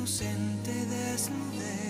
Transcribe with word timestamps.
Inocente 0.00 0.72
desnudez 0.86 1.89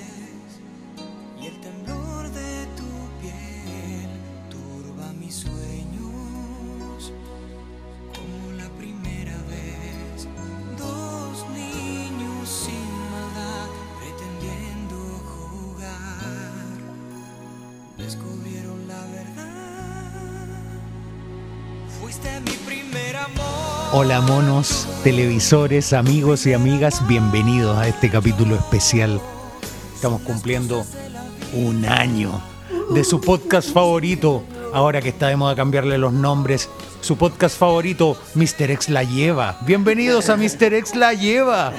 Hola 23.92 24.20
monos, 24.20 24.86
televisores, 25.02 25.92
amigos 25.92 26.46
y 26.46 26.52
amigas, 26.52 27.04
bienvenidos 27.08 27.76
a 27.76 27.88
este 27.88 28.08
capítulo 28.08 28.54
especial. 28.54 29.20
Estamos 29.92 30.22
cumpliendo 30.22 30.86
un 31.54 31.84
año 31.84 32.40
de 32.94 33.02
su 33.02 33.20
podcast 33.20 33.72
favorito, 33.72 34.44
ahora 34.72 35.00
que 35.00 35.08
está 35.08 35.26
de 35.26 35.34
moda 35.34 35.56
cambiarle 35.56 35.98
los 35.98 36.12
nombres. 36.12 36.70
Su 37.00 37.16
podcast 37.16 37.58
favorito, 37.58 38.16
Mr. 38.36 38.70
X 38.70 38.90
la 38.90 39.02
lleva. 39.02 39.58
Bienvenidos 39.62 40.28
a 40.30 40.36
Mr. 40.36 40.72
X 40.74 40.94
la 40.94 41.12
lleva. 41.12 41.72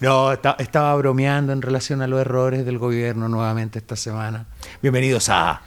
No, 0.00 0.32
estaba 0.32 0.96
bromeando 0.96 1.52
en 1.52 1.62
relación 1.62 2.02
a 2.02 2.08
los 2.08 2.20
errores 2.20 2.66
del 2.66 2.78
gobierno 2.78 3.28
nuevamente 3.28 3.78
esta 3.78 3.94
semana. 3.94 4.46
Bienvenidos 4.82 5.28
a 5.28 5.62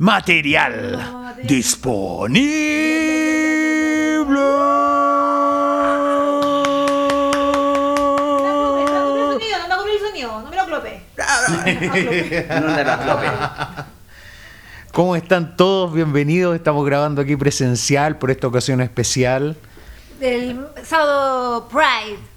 Material 0.00 1.36
Disponible. 1.42 2.40
No 8.64 9.66
me 9.68 9.74
ocurrió 9.74 9.92
el 9.92 10.00
sonido, 10.00 10.40
no 10.40 10.48
me 10.48 10.56
lo 10.56 10.64
clopé. 10.64 11.02
No 11.18 12.74
te 12.74 12.84
las 12.84 13.06
lopes. 13.12 13.30
¿Cómo 14.92 15.16
están 15.16 15.54
todos? 15.58 15.92
Bienvenidos. 15.92 16.56
Estamos 16.56 16.86
grabando 16.86 17.20
aquí 17.20 17.36
presencial 17.36 18.16
por 18.16 18.30
esta 18.30 18.46
ocasión 18.46 18.80
especial. 18.80 19.54
Del 20.18 20.66
sábado 20.82 21.68
Pride 21.68 22.29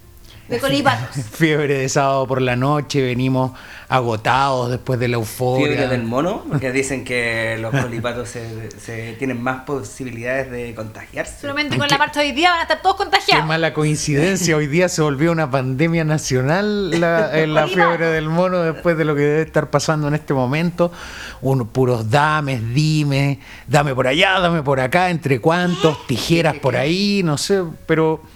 de 0.48 0.58
Colipatos. 0.58 1.24
Fiebre 1.32 1.78
de 1.78 1.88
sábado 1.88 2.26
por 2.26 2.42
la 2.42 2.56
noche. 2.56 3.02
Venimos 3.02 3.52
agotados 3.88 4.70
después 4.70 4.98
de 4.98 5.08
la 5.08 5.16
euforia. 5.16 5.66
Fiebre 5.66 5.88
del 5.88 6.04
mono, 6.04 6.44
porque 6.48 6.72
dicen 6.72 7.04
que 7.04 7.56
los 7.60 7.70
colipatos 7.70 8.28
se, 8.28 8.70
se 8.80 9.12
tienen 9.14 9.40
más 9.40 9.62
posibilidades 9.64 10.50
de 10.50 10.74
contagiarse. 10.74 11.40
Solamente 11.40 11.78
con 11.78 11.88
la 11.88 11.98
marcha 11.98 12.20
de 12.20 12.26
hoy 12.26 12.32
día 12.32 12.50
van 12.50 12.60
a 12.60 12.62
estar 12.62 12.82
todos 12.82 12.96
Qué 12.96 13.02
contagiados. 13.04 13.46
mala 13.46 13.72
coincidencia. 13.72 14.56
Hoy 14.56 14.66
día 14.66 14.88
se 14.88 15.02
volvió 15.02 15.32
una 15.32 15.50
pandemia 15.50 16.04
nacional 16.04 16.98
la, 16.98 17.38
en 17.38 17.54
la 17.54 17.66
fiebre 17.66 18.06
del 18.06 18.28
mono 18.28 18.60
después 18.60 18.96
de 18.96 19.04
lo 19.04 19.14
que 19.14 19.22
debe 19.22 19.42
estar 19.42 19.70
pasando 19.70 20.08
en 20.08 20.14
este 20.14 20.34
momento. 20.34 20.92
Uno, 21.40 21.66
puros 21.66 22.10
dames, 22.10 22.62
dime, 22.74 23.38
dame 23.66 23.94
por 23.94 24.06
allá, 24.06 24.40
dame 24.40 24.62
por 24.62 24.80
acá, 24.80 25.10
entre 25.10 25.40
cuantos, 25.40 26.06
tijeras 26.06 26.56
por 26.56 26.76
ahí, 26.76 27.22
no 27.24 27.38
sé, 27.38 27.62
pero. 27.86 28.33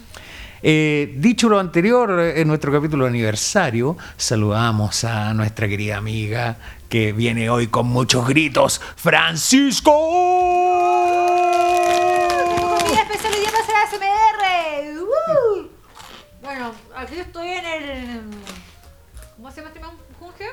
Eh, 0.62 1.14
dicho 1.16 1.48
lo 1.48 1.58
anterior, 1.58 2.18
en 2.20 2.48
nuestro 2.48 2.72
capítulo 2.72 3.04
de 3.04 3.10
aniversario, 3.10 3.96
saludamos 4.16 5.04
a 5.04 5.32
nuestra 5.34 5.68
querida 5.68 5.96
amiga 5.96 6.56
que 6.88 7.12
viene 7.12 7.50
hoy 7.50 7.66
con 7.68 7.86
muchos 7.86 8.26
gritos, 8.26 8.80
Francisco. 8.96 9.92
Comida 12.80 13.02
especial 13.02 13.34
hoy 13.34 13.40
día 13.40 13.50
para 13.66 13.82
ASMR. 13.82 15.02
¡Uh! 15.02 15.68
Bueno, 16.42 16.72
aquí 16.96 17.18
estoy 17.18 17.48
en 17.48 17.66
el. 17.66 18.20
¿Cómo 19.36 19.50
se 19.50 19.60
llama 19.60 19.72
este 19.74 19.80
junge? 20.18 20.46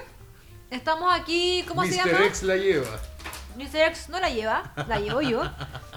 Estamos 0.70 1.14
aquí, 1.20 1.64
¿cómo 1.68 1.84
se 1.86 1.96
llama? 1.96 2.20
la 2.44 2.58
lleva. 2.58 3.00
Mr. 3.56 3.88
X 3.88 4.10
no 4.10 4.20
la 4.20 4.30
lleva, 4.30 4.74
la 4.88 5.00
llevo 5.00 5.22
yo. 5.22 5.42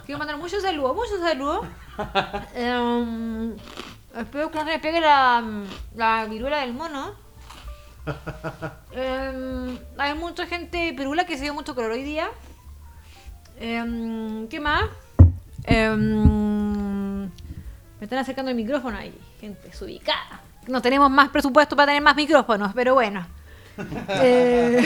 Quiero 0.06 0.18
mandar 0.18 0.38
muchos 0.38 0.62
saludos, 0.62 0.94
muchos 0.94 1.20
saludos. 1.20 1.66
Em, 2.54 3.56
espero 4.16 4.50
que 4.50 4.58
no 4.58 4.64
se 4.64 4.70
me 4.70 4.78
pegue 4.78 5.00
la, 5.00 5.42
la 5.94 6.26
viruela 6.26 6.58
del 6.58 6.74
mono. 6.74 7.14
Em, 8.92 9.78
hay 9.98 10.14
mucha 10.14 10.46
gente 10.46 10.92
pirula 10.96 11.24
que 11.26 11.36
se 11.36 11.44
dio 11.44 11.54
mucho 11.54 11.74
color 11.74 11.92
hoy 11.92 12.02
día. 12.02 12.28
Em, 13.60 14.48
¿Qué 14.48 14.60
más? 14.60 14.84
Em, 15.64 17.24
me 17.24 17.30
están 18.00 18.18
acercando 18.18 18.50
el 18.50 18.56
micrófono 18.56 18.96
ahí, 18.96 19.14
gente 19.40 19.68
desubicada. 19.68 20.40
No 20.66 20.80
tenemos 20.80 21.10
más 21.10 21.28
presupuesto 21.28 21.76
para 21.76 21.86
tener 21.86 22.02
más 22.02 22.16
micrófonos, 22.16 22.72
pero 22.74 22.94
bueno. 22.94 23.26
Eh, 24.08 24.82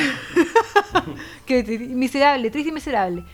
miserable, 1.88 2.50
triste 2.50 2.68
y 2.68 2.72
miserable. 2.72 3.24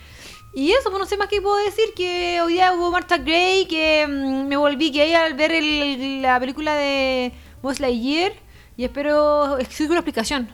Y 0.58 0.72
eso, 0.72 0.90
pues 0.90 0.98
no 0.98 1.06
sé 1.06 1.16
más 1.16 1.28
qué 1.28 1.40
puedo 1.40 1.56
decir, 1.64 1.94
que 1.94 2.40
hoy 2.42 2.54
día 2.54 2.72
hubo 2.74 2.90
Martha 2.90 3.16
Gray, 3.18 3.66
que 3.66 4.06
mm, 4.08 4.48
me 4.48 4.56
volví 4.56 4.90
gay 4.90 5.14
al 5.14 5.34
ver 5.34 5.52
el- 5.52 6.20
la 6.22 6.40
película 6.40 6.74
de 6.74 7.32
Buzz 7.62 7.78
Lightyear 7.78 8.32
y 8.76 8.82
espero 8.84 9.56
exigir 9.58 9.86
una 9.90 10.00
explicación, 10.00 10.48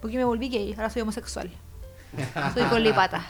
porque 0.00 0.16
me 0.16 0.24
volví 0.24 0.48
gay, 0.48 0.72
ahora 0.76 0.90
soy 0.90 1.02
homosexual. 1.02 1.48
Soy 2.52 2.64
colipata. 2.70 3.24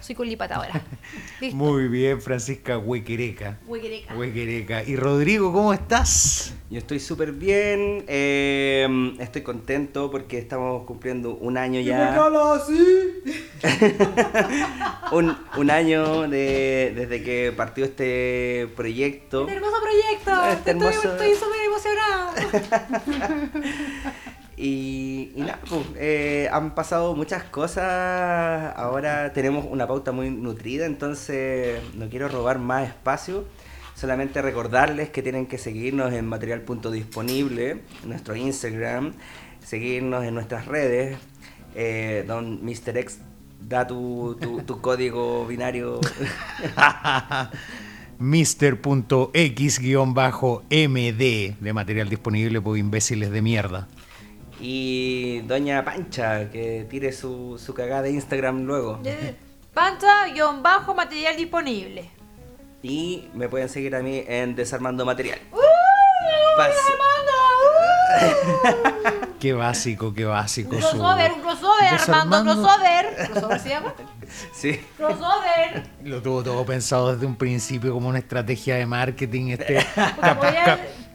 Soy 0.00 0.14
colipata 0.14 0.56
ahora. 0.56 0.82
Listo. 1.40 1.56
Muy 1.56 1.88
bien, 1.88 2.20
Francisca 2.20 2.78
Huequereca. 2.78 3.58
Huequereca. 3.66 4.14
Huequereca. 4.14 4.82
Y 4.84 4.96
Rodrigo, 4.96 5.52
¿cómo 5.52 5.72
estás? 5.72 6.54
Yo 6.70 6.78
estoy 6.78 7.00
súper 7.00 7.32
bien, 7.32 8.04
eh, 8.08 9.14
estoy 9.18 9.42
contento 9.42 10.10
porque 10.10 10.38
estamos 10.38 10.84
cumpliendo 10.84 11.34
un 11.34 11.58
año 11.58 11.80
ya. 11.80 12.14
un, 15.12 15.36
un 15.58 15.70
año 15.70 16.28
de, 16.28 16.92
desde 16.96 17.22
que 17.22 17.52
partió 17.54 17.84
este 17.84 18.68
proyecto. 18.74 19.42
Este 19.46 19.56
hermoso 19.56 19.76
proyecto. 19.82 20.44
Este 20.50 20.70
hermoso- 20.70 21.12
Estoy 21.12 21.34
súper 21.34 21.60
emocionada. 21.66 22.32
Y, 24.64 25.32
nada, 25.34 25.58
pues, 25.68 25.84
eh, 25.96 26.48
han 26.52 26.76
pasado 26.76 27.16
muchas 27.16 27.42
cosas. 27.42 28.72
Ahora 28.76 29.32
tenemos 29.32 29.66
una 29.68 29.88
pauta 29.88 30.12
muy 30.12 30.30
nutrida, 30.30 30.86
entonces 30.86 31.80
no 31.96 32.08
quiero 32.08 32.28
robar 32.28 32.60
más 32.60 32.86
espacio. 32.86 33.44
Solamente 33.96 34.40
recordarles 34.40 35.10
que 35.10 35.20
tienen 35.20 35.46
que 35.46 35.58
seguirnos 35.58 36.12
en 36.12 36.26
material.disponible, 36.26 37.70
en 37.70 38.08
nuestro 38.08 38.36
Instagram, 38.36 39.14
seguirnos 39.64 40.24
en 40.24 40.34
nuestras 40.34 40.66
redes. 40.66 41.18
Eh, 41.74 42.24
don 42.28 42.64
Mr. 42.64 42.98
X 42.98 43.18
da 43.68 43.84
tu, 43.84 44.38
tu, 44.64 44.80
código 44.80 45.44
binario. 45.44 45.98
Mr.x-md 48.20 49.32
de 51.60 51.72
material 51.72 52.08
disponible 52.08 52.60
por 52.60 52.78
imbéciles 52.78 53.32
de 53.32 53.42
mierda. 53.42 53.88
Y 54.64 55.40
Doña 55.40 55.84
Pancha, 55.84 56.48
que 56.50 56.86
tire 56.88 57.12
su, 57.12 57.60
su 57.62 57.74
cagada 57.74 58.02
de 58.02 58.10
Instagram 58.12 58.62
luego. 58.64 59.00
Panza-bajo 59.74 60.94
material 60.94 61.36
disponible. 61.36 62.08
Y 62.82 63.28
me 63.34 63.48
pueden 63.48 63.68
seguir 63.68 63.94
a 63.96 64.00
mí 64.02 64.22
en 64.26 64.54
Desarmando 64.54 65.04
Material. 65.04 65.38
¡Uh! 65.52 65.58
Pas- 66.58 66.72
Qué 69.40 69.52
básico, 69.54 70.14
qué 70.14 70.24
básico. 70.24 70.76
Un 70.76 70.82
su- 70.82 70.88
crossover, 70.90 71.32
un 71.32 71.40
crossover, 71.40 71.84
Armando, 71.94 72.40
un 72.40 72.46
Desarmando- 72.46 72.62
crossover. 72.62 73.28
¿Crossover 73.30 73.60
se 73.60 73.68
llama? 73.68 73.94
Sí. 74.52 74.80
Crossover. 74.96 75.82
Lo 76.04 76.22
tuvo 76.22 76.42
todo 76.42 76.64
pensado 76.64 77.12
desde 77.14 77.26
un 77.26 77.36
principio 77.36 77.92
como 77.92 78.08
una 78.08 78.18
estrategia 78.20 78.76
de 78.76 78.86
marketing 78.86 79.48
este 79.50 79.78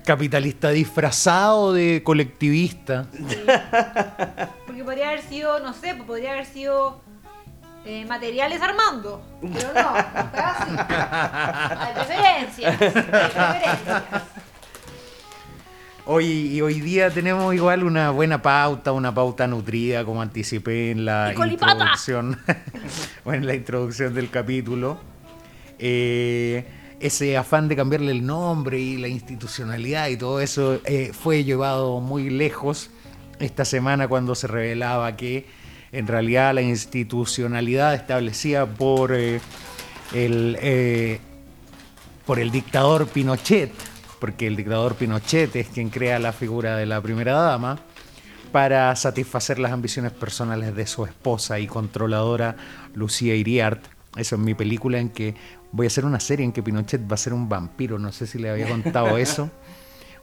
capitalista 0.07 0.69
disfrazado 0.69 1.73
de 1.73 2.01
colectivista. 2.01 3.07
Porque 4.65 4.83
podría 4.85 5.09
haber 5.09 5.21
sido, 5.21 5.59
no 5.59 5.73
sé, 5.73 5.95
pues 5.95 6.07
podría 6.07 6.31
haber 6.31 6.45
sido 6.45 7.01
eh, 7.85 8.05
materiales 8.05 8.61
Armando. 8.61 9.21
Pero 9.41 9.73
no, 9.73 9.83
no 9.83 10.29
fue 10.31 10.39
así. 10.39 10.71
Hay 11.77 11.93
preferencias. 11.93 12.81
Hay 12.81 12.87
preferencias. 12.87 14.03
Hoy, 16.05 16.25
y 16.25 16.61
hoy 16.61 16.79
día 16.79 17.09
tenemos 17.09 17.53
igual 17.53 17.83
una 17.83 18.11
buena 18.11 18.41
pauta, 18.41 18.93
una 18.93 19.13
pauta 19.13 19.45
nutrida, 19.45 20.05
como 20.05 20.21
anticipé 20.21 20.91
en 20.91 21.03
la 21.03 21.33
introducción, 21.33 22.39
o 23.25 23.33
en 23.33 23.45
la 23.45 23.55
introducción 23.55 24.13
del 24.13 24.29
capítulo. 24.29 25.01
Eh, 25.77 26.65
ese 26.99 27.37
afán 27.37 27.67
de 27.67 27.75
cambiarle 27.75 28.11
el 28.11 28.25
nombre 28.25 28.79
y 28.79 28.97
la 28.97 29.07
institucionalidad 29.07 30.07
y 30.07 30.17
todo 30.17 30.39
eso 30.39 30.79
eh, 30.85 31.11
fue 31.13 31.43
llevado 31.43 31.99
muy 31.99 32.29
lejos 32.29 32.89
esta 33.39 33.65
semana 33.65 34.07
cuando 34.07 34.35
se 34.35 34.47
revelaba 34.47 35.15
que 35.15 35.45
en 35.91 36.07
realidad 36.07 36.53
la 36.53 36.61
institucionalidad 36.61 37.93
establecida 37.93 38.65
por 38.65 39.13
eh, 39.13 39.39
el, 40.13 40.57
eh, 40.61 41.19
por 42.25 42.39
el 42.39 42.51
dictador 42.51 43.07
Pinochet, 43.07 43.71
porque 44.19 44.47
el 44.47 44.55
dictador 44.55 44.95
Pinochet 44.95 45.55
es 45.55 45.67
quien 45.67 45.89
crea 45.89 46.19
la 46.19 46.33
figura 46.33 46.75
de 46.75 46.85
la 46.85 47.01
primera 47.01 47.33
dama, 47.33 47.79
para 48.51 48.95
satisfacer 48.95 49.59
las 49.59 49.71
ambiciones 49.71 50.13
personales 50.13 50.75
de 50.75 50.87
su 50.87 51.05
esposa 51.05 51.59
y 51.59 51.67
controladora 51.67 52.55
Lucía 52.95 53.35
Iriart. 53.35 53.83
Esa 54.15 54.35
es 54.35 54.41
mi 54.41 54.55
película 54.55 54.99
en 54.99 55.09
que 55.09 55.35
voy 55.77 55.85
a 55.85 55.87
hacer 55.87 56.05
una 56.05 56.19
serie 56.19 56.43
en 56.43 56.51
que 56.51 56.63
Pinochet 56.63 57.09
va 57.09 57.13
a 57.13 57.17
ser 57.17 57.33
un 57.33 57.47
vampiro, 57.47 57.99
no 57.99 58.11
sé 58.11 58.25
si 58.25 58.39
le 58.39 58.49
había 58.49 58.67
contado 58.67 59.17
eso. 59.17 59.49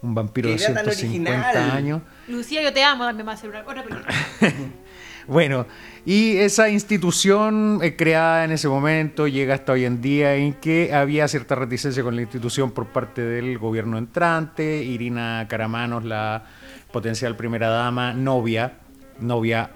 Un 0.02 0.14
vampiro 0.14 0.50
de 0.50 0.56
Qué 0.56 0.64
idea 0.64 0.74
tan 0.74 0.92
150 0.92 1.30
original. 1.30 1.70
años. 1.70 2.02
Lucía, 2.28 2.60
yo 2.60 2.72
te 2.72 2.82
amo, 2.82 3.06
también 3.06 3.26
va 3.26 3.32
a 3.32 3.36
otra 3.36 3.82
película. 3.84 4.14
Bueno, 5.26 5.66
y 6.04 6.36
esa 6.36 6.68
institución 6.68 7.80
eh, 7.82 7.96
creada 7.96 8.44
en 8.44 8.52
ese 8.52 8.68
momento 8.68 9.26
llega 9.26 9.54
hasta 9.54 9.72
hoy 9.72 9.86
en 9.86 10.02
día 10.02 10.34
en 10.34 10.52
que 10.52 10.92
había 10.92 11.26
cierta 11.28 11.54
reticencia 11.54 12.02
con 12.02 12.14
la 12.14 12.20
institución 12.20 12.72
por 12.72 12.88
parte 12.88 13.22
del 13.22 13.56
gobierno 13.56 13.96
entrante. 13.96 14.82
Irina 14.82 15.46
Caramanos, 15.48 16.04
la 16.04 16.44
potencial 16.92 17.36
primera 17.36 17.70
dama, 17.70 18.12
novia, 18.12 18.74
novia 19.18 19.70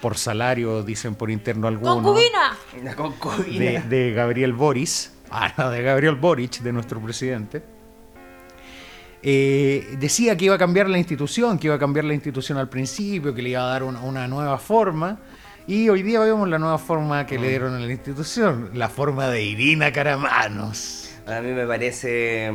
por 0.00 0.16
salario, 0.16 0.82
dicen 0.82 1.14
por 1.14 1.30
interno 1.30 1.66
algunos, 1.68 1.96
¡Concubina! 1.96 2.56
Una 2.80 2.90
de, 2.90 2.96
concubina. 2.96 3.80
de 3.82 4.12
Gabriel 4.12 4.52
Boris, 4.52 5.12
ah, 5.30 5.52
no, 5.56 5.70
de 5.70 5.82
Gabriel 5.82 6.16
Boric, 6.16 6.60
de 6.60 6.72
nuestro 6.72 7.00
presidente. 7.00 7.62
Eh, 9.22 9.96
decía 9.98 10.36
que 10.36 10.44
iba 10.44 10.54
a 10.54 10.58
cambiar 10.58 10.88
la 10.88 10.98
institución, 10.98 11.58
que 11.58 11.66
iba 11.66 11.76
a 11.76 11.78
cambiar 11.78 12.04
la 12.04 12.14
institución 12.14 12.58
al 12.58 12.68
principio, 12.68 13.34
que 13.34 13.42
le 13.42 13.50
iba 13.50 13.62
a 13.62 13.66
dar 13.66 13.82
una, 13.82 14.00
una 14.02 14.28
nueva 14.28 14.58
forma. 14.58 15.18
Y 15.66 15.88
hoy 15.88 16.02
día 16.02 16.20
vemos 16.20 16.48
la 16.48 16.60
nueva 16.60 16.78
forma 16.78 17.26
que 17.26 17.38
le 17.38 17.48
dieron 17.48 17.74
a 17.74 17.80
la 17.80 17.90
institución, 17.90 18.70
la 18.74 18.88
forma 18.88 19.28
de 19.28 19.42
Irina 19.42 19.92
Caramanos. 19.92 21.10
A 21.26 21.40
mí 21.40 21.50
me 21.50 21.66
parece 21.66 22.52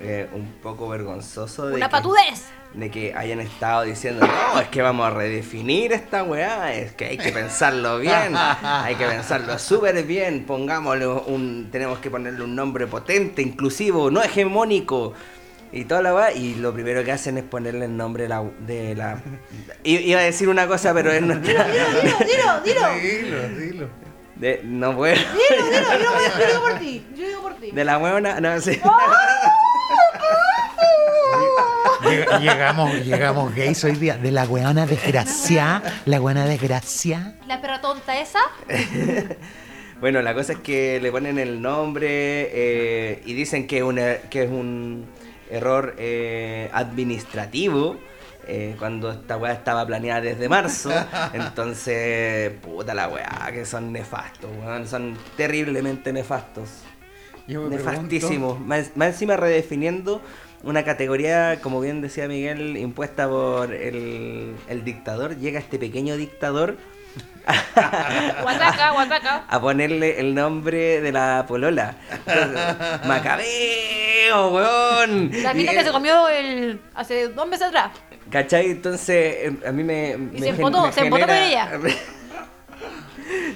eh, 0.00 0.28
un 0.32 0.54
poco 0.62 0.88
vergonzoso 0.88 1.66
de 1.66 1.74
¡Una 1.74 1.88
que, 1.88 1.92
patudez! 1.92 2.46
De 2.74 2.90
que 2.90 3.14
hayan 3.14 3.40
estado 3.40 3.82
diciendo, 3.82 4.26
no, 4.26 4.60
es 4.60 4.68
que 4.68 4.82
vamos 4.82 5.06
a 5.06 5.10
redefinir 5.10 5.92
esta 5.92 6.24
weá, 6.24 6.74
es 6.74 6.92
que 6.92 7.06
hay 7.06 7.16
que 7.18 7.30
pensarlo 7.30 7.98
bien, 8.00 8.34
hay 8.36 8.96
que 8.96 9.06
pensarlo 9.06 9.58
súper 9.58 10.02
bien, 10.04 10.44
pongámosle 10.44 11.06
un, 11.06 11.68
tenemos 11.70 11.98
que 12.00 12.10
ponerle 12.10 12.42
un 12.42 12.54
nombre 12.56 12.86
potente, 12.86 13.42
inclusivo, 13.42 14.10
no 14.10 14.22
hegemónico. 14.22 15.12
Y 15.72 15.86
toda 15.86 16.02
la 16.02 16.14
weá, 16.14 16.32
y 16.32 16.54
lo 16.54 16.72
primero 16.72 17.02
que 17.02 17.10
hacen 17.12 17.36
es 17.38 17.42
ponerle 17.44 17.86
el 17.86 17.96
nombre 17.96 18.24
de 18.24 18.28
la... 18.28 18.44
De 18.66 18.94
la 18.94 19.20
iba 19.82 20.20
a 20.20 20.22
decir 20.22 20.48
una 20.48 20.66
cosa, 20.68 20.94
pero 20.94 21.10
es 21.12 21.20
nuestra... 21.26 21.66
Dilo, 21.66 22.18
dilo, 22.24 22.60
dilo. 22.64 22.88
Dilo, 23.00 23.48
dilo. 23.58 23.88
de- 24.36 24.60
no 24.64 24.96
puedo. 24.96 25.14
Dilo, 25.16 25.64
dilo, 25.66 25.80
yo, 25.98 26.38
yo 26.38 26.46
digo 26.46 26.60
por 26.62 26.78
ti. 26.78 27.06
Yo 27.16 27.26
digo 27.26 27.42
por 27.42 27.54
ti. 27.54 27.70
De 27.72 27.84
la 27.84 27.98
huevona, 27.98 28.40
no 28.40 28.60
sé. 28.60 28.80
Llega- 32.14 32.38
Llegamos, 32.40 32.94
llegamos 33.04 33.54
gays 33.54 33.84
hoy 33.84 33.92
día. 33.96 34.16
De 34.16 34.30
la 34.30 34.44
weona 34.44 34.86
desgracia, 34.86 35.82
la 36.06 36.20
weona 36.20 36.46
desgracia. 36.46 37.34
La 37.46 37.60
perra 37.60 37.80
tonta 37.80 38.18
esa. 38.20 38.40
Bueno, 40.00 40.20
la 40.20 40.34
cosa 40.34 40.54
es 40.54 40.58
que 40.58 41.00
le 41.00 41.10
ponen 41.10 41.38
el 41.38 41.62
nombre 41.62 42.08
eh, 42.10 43.22
y 43.24 43.32
dicen 43.32 43.66
que, 43.66 43.78
es 43.78 43.82
un 43.84 43.96
er- 43.96 44.20
que 44.28 44.42
es 44.42 44.50
un 44.50 45.06
error 45.50 45.94
eh, 45.98 46.68
administrativo. 46.74 47.96
eh, 48.46 48.74
cuando 48.78 49.10
esta 49.12 49.38
weá 49.38 49.52
estaba 49.52 49.86
planeada 49.86 50.20
desde 50.20 50.48
marzo, 50.48 50.90
entonces, 51.32 52.50
puta 52.60 52.92
la 52.92 53.08
weá, 53.08 53.48
que 53.52 53.64
son 53.64 53.92
nefastos, 53.92 54.50
weón, 54.62 54.86
son 54.86 55.16
terriblemente 55.38 56.12
nefastos. 56.12 56.68
Nefastísimos. 57.46 58.60
Más, 58.60 58.90
más 58.96 59.08
encima 59.10 59.36
redefiniendo 59.36 60.20
una 60.64 60.84
categoría, 60.84 61.58
como 61.62 61.80
bien 61.80 62.00
decía 62.00 62.26
Miguel, 62.28 62.76
impuesta 62.76 63.28
por 63.28 63.72
el, 63.72 64.54
el 64.68 64.84
dictador. 64.84 65.36
Llega 65.36 65.58
este 65.58 65.78
pequeño 65.78 66.16
dictador 66.16 66.76
Guataca, 68.42 68.90
guataca. 68.92 69.44
a 69.48 69.60
ponerle 69.60 70.18
el 70.18 70.34
nombre 70.34 71.00
de 71.00 71.12
la 71.12 71.44
polola. 71.46 71.94
Entonces, 72.26 72.60
Macabeo, 73.06 74.48
weón. 74.50 75.30
La 75.42 75.52
mina 75.54 75.72
Y, 75.72 75.76
que 75.76 75.84
se 75.84 75.90
comió 75.92 76.28
el 76.28 76.80
hace 76.94 77.28
dos 77.28 77.46
meses 77.46 77.66
atrás. 77.68 77.90
¿Cachai? 78.30 78.70
Entonces, 78.70 79.36
eh, 79.36 79.52
a 79.66 79.72
mí 79.72 79.84
me. 79.84 80.16
me 80.16 80.38
se 80.38 80.48
empotó, 80.48 80.90
se 80.90 81.00
empotó 81.02 81.26
con 81.26 81.34
genera- 81.36 81.78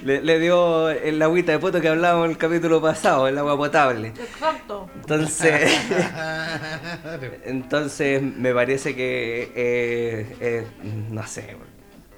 le, 0.04 0.22
le 0.22 0.38
dio 0.38 0.90
el 0.90 1.20
agüita 1.20 1.52
de 1.52 1.58
poto 1.58 1.80
que 1.80 1.88
hablábamos 1.88 2.26
en 2.26 2.30
el 2.32 2.38
capítulo 2.38 2.80
pasado, 2.80 3.26
el 3.28 3.36
agua 3.38 3.56
potable. 3.56 4.08
Exacto. 4.08 4.88
Entonces. 4.94 5.72
Entonces, 7.44 8.22
me 8.22 8.52
parece 8.54 8.94
que. 8.94 9.52
eh, 9.54 10.36
eh, 10.40 10.66
no 11.10 11.26
sé. 11.26 11.56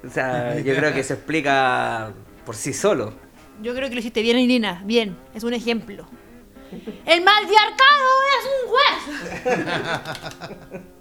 O 0.05 0.09
sea, 0.09 0.57
yo 0.59 0.75
creo 0.75 0.93
que 0.93 1.03
se 1.03 1.13
explica 1.13 2.11
por 2.45 2.55
sí 2.55 2.73
solo. 2.73 3.13
Yo 3.61 3.75
creo 3.75 3.89
que 3.89 3.95
lo 3.95 3.99
hiciste 3.99 4.21
bien, 4.21 4.39
Irina. 4.39 4.81
Bien. 4.85 5.15
Es 5.35 5.43
un 5.43 5.53
ejemplo. 5.53 6.07
El 7.05 7.23
malviarcado 7.23 8.07
es 8.39 8.45
un 8.57 8.69
juez. 8.71 10.81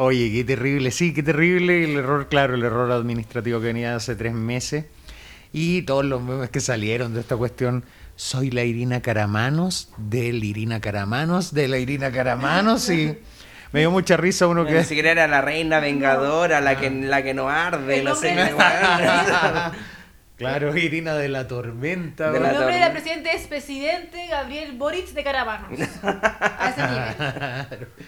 Oye, 0.00 0.30
qué 0.32 0.44
terrible, 0.44 0.92
sí, 0.92 1.12
qué 1.12 1.24
terrible 1.24 1.82
el 1.82 1.96
error, 1.96 2.28
claro, 2.28 2.54
el 2.54 2.62
error 2.62 2.92
administrativo 2.92 3.58
que 3.60 3.66
venía 3.66 3.96
hace 3.96 4.14
tres 4.14 4.32
meses. 4.32 4.84
Y 5.52 5.82
todos 5.82 6.04
los 6.04 6.22
memes 6.22 6.50
que 6.50 6.60
salieron 6.60 7.14
de 7.14 7.20
esta 7.20 7.36
cuestión. 7.36 7.84
Soy 8.14 8.50
la 8.50 8.62
Irina 8.62 9.00
Caramanos, 9.02 9.90
del 9.96 10.44
Irina 10.44 10.80
Caramanos, 10.80 11.52
de 11.52 11.66
la 11.66 11.78
Irina 11.78 12.12
Caramanos. 12.12 12.88
Y 12.90 13.18
me 13.72 13.80
dio 13.80 13.90
mucha 13.90 14.16
risa 14.16 14.46
uno 14.46 14.62
Ni 14.64 14.70
que. 14.70 14.84
siquiera 14.84 15.10
era 15.10 15.26
la 15.26 15.40
reina 15.40 15.80
vengadora, 15.80 16.60
la 16.60 16.78
que, 16.78 16.90
la 16.90 17.22
que 17.24 17.34
no 17.34 17.48
arde, 17.48 18.02
no 18.04 18.14
sé. 18.14 18.34
de-. 18.36 18.54
Claro, 20.36 20.76
Irina 20.76 21.14
de 21.14 21.28
la 21.28 21.48
Tormenta. 21.48 22.30
De 22.30 22.36
El 22.36 22.42
la 22.44 22.52
nombre 22.52 22.74
torre. 22.74 22.84
del 22.84 22.92
presidente 22.92 23.30
es 23.34 23.46
presidente 23.48 24.26
Gabriel 24.28 24.72
Boric 24.78 25.08
de 25.08 25.24
Caravanos. 25.24 25.70
A 26.02 26.70
ese 26.70 26.82
nivel. 26.86 27.88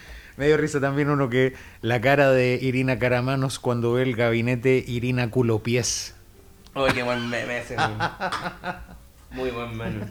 Me 0.41 0.47
dio 0.47 0.57
risa 0.57 0.81
también 0.81 1.11
uno 1.11 1.29
que 1.29 1.53
la 1.83 2.01
cara 2.01 2.31
de 2.31 2.59
Irina 2.63 2.99
Caramanos 2.99 3.59
cuando 3.59 3.93
ve 3.93 4.05
el 4.05 4.17
gabinete 4.17 4.83
Irina 4.89 5.31
Culopiés. 5.31 6.15
Uy, 6.75 6.91
qué 6.95 7.03
buen 7.03 7.29
meme 7.29 7.59
ese. 7.59 7.77
Muy 9.33 9.51
buen 9.51 9.77
meme. 9.77 10.07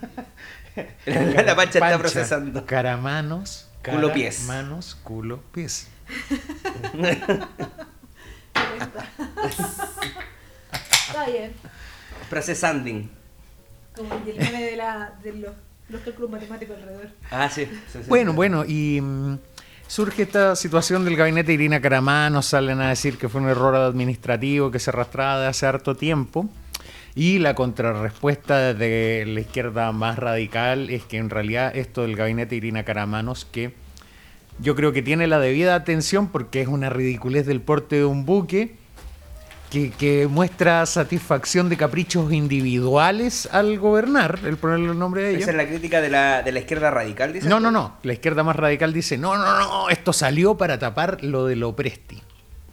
La 1.15 1.55
pancha 1.55 1.79
está 1.79 1.97
procesando. 1.97 2.63
Caramanos. 2.67 3.71
Culo 3.83 4.13
pies. 4.13 4.43
Manos, 4.43 4.99
culo, 5.03 5.41
pies. 5.51 5.87
Está 11.07 11.25
bien. 11.25 11.53
Procesanding. 12.29 13.09
Como 13.95 14.13
el 14.13 14.37
meme 14.37 14.61
de, 14.61 14.75
la, 14.75 15.11
de 15.23 15.33
los, 15.33 15.55
los 15.89 16.01
cálculos 16.01 16.29
matemáticos 16.29 16.77
alrededor. 16.77 17.09
Ah, 17.31 17.49
sí. 17.49 17.65
sí, 17.65 17.97
sí. 18.03 18.05
Bueno, 18.07 18.33
bueno, 18.33 18.63
y 18.63 19.01
mm, 19.01 19.39
surge 19.89 20.21
esta 20.21 20.55
situación 20.55 21.03
del 21.03 21.15
gabinete 21.15 21.51
Irina 21.51 21.81
Caramanos, 21.81 22.45
salen 22.45 22.79
a 22.79 22.89
decir 22.89 23.17
que 23.17 23.27
fue 23.27 23.41
un 23.41 23.49
error 23.49 23.73
administrativo 23.75 24.69
que 24.69 24.77
se 24.77 24.91
arrastraba 24.91 25.41
de 25.41 25.47
hace 25.47 25.65
harto 25.65 25.95
tiempo. 25.95 26.47
Y 27.15 27.39
la 27.39 27.55
contrarrespuesta 27.55 28.75
de 28.75 29.25
la 29.27 29.39
izquierda 29.39 29.91
más 29.91 30.19
radical 30.19 30.91
es 30.91 31.03
que 31.03 31.17
en 31.17 31.31
realidad 31.31 31.75
esto 31.75 32.03
del 32.03 32.15
gabinete 32.15 32.55
Irina 32.55 32.85
Caramanos, 32.85 33.45
que 33.45 33.73
yo 34.59 34.75
creo 34.75 34.93
que 34.93 35.01
tiene 35.01 35.25
la 35.25 35.39
debida 35.39 35.73
atención 35.73 36.27
porque 36.27 36.61
es 36.61 36.67
una 36.67 36.91
ridiculez 36.91 37.47
del 37.47 37.59
porte 37.59 37.95
de 37.95 38.05
un 38.05 38.25
buque 38.25 38.77
que, 39.69 39.91
que 39.91 40.27
muestra 40.27 40.85
satisfacción 40.85 41.69
de 41.69 41.77
caprichos 41.77 42.31
individuales 42.33 43.47
al 43.51 43.77
gobernar, 43.77 44.39
el 44.45 44.57
ponerle 44.57 44.91
el 44.91 44.99
nombre 44.99 45.23
de 45.23 45.29
ellos. 45.31 45.41
Esa 45.43 45.51
es 45.51 45.57
la 45.57 45.67
crítica 45.67 46.01
de 46.01 46.09
la, 46.09 46.41
de 46.41 46.51
la 46.51 46.59
izquierda 46.59 46.91
radical, 46.91 47.33
dice. 47.33 47.47
No, 47.47 47.59
no, 47.59 47.71
no. 47.71 47.97
La 48.03 48.13
izquierda 48.13 48.43
más 48.43 48.55
radical 48.55 48.93
dice, 48.93 49.17
no, 49.17 49.37
no, 49.37 49.59
no, 49.59 49.89
esto 49.89 50.13
salió 50.13 50.55
para 50.57 50.79
tapar 50.79 51.23
lo 51.23 51.45
de 51.45 51.55
lo 51.55 51.75
Presti. 51.75 52.21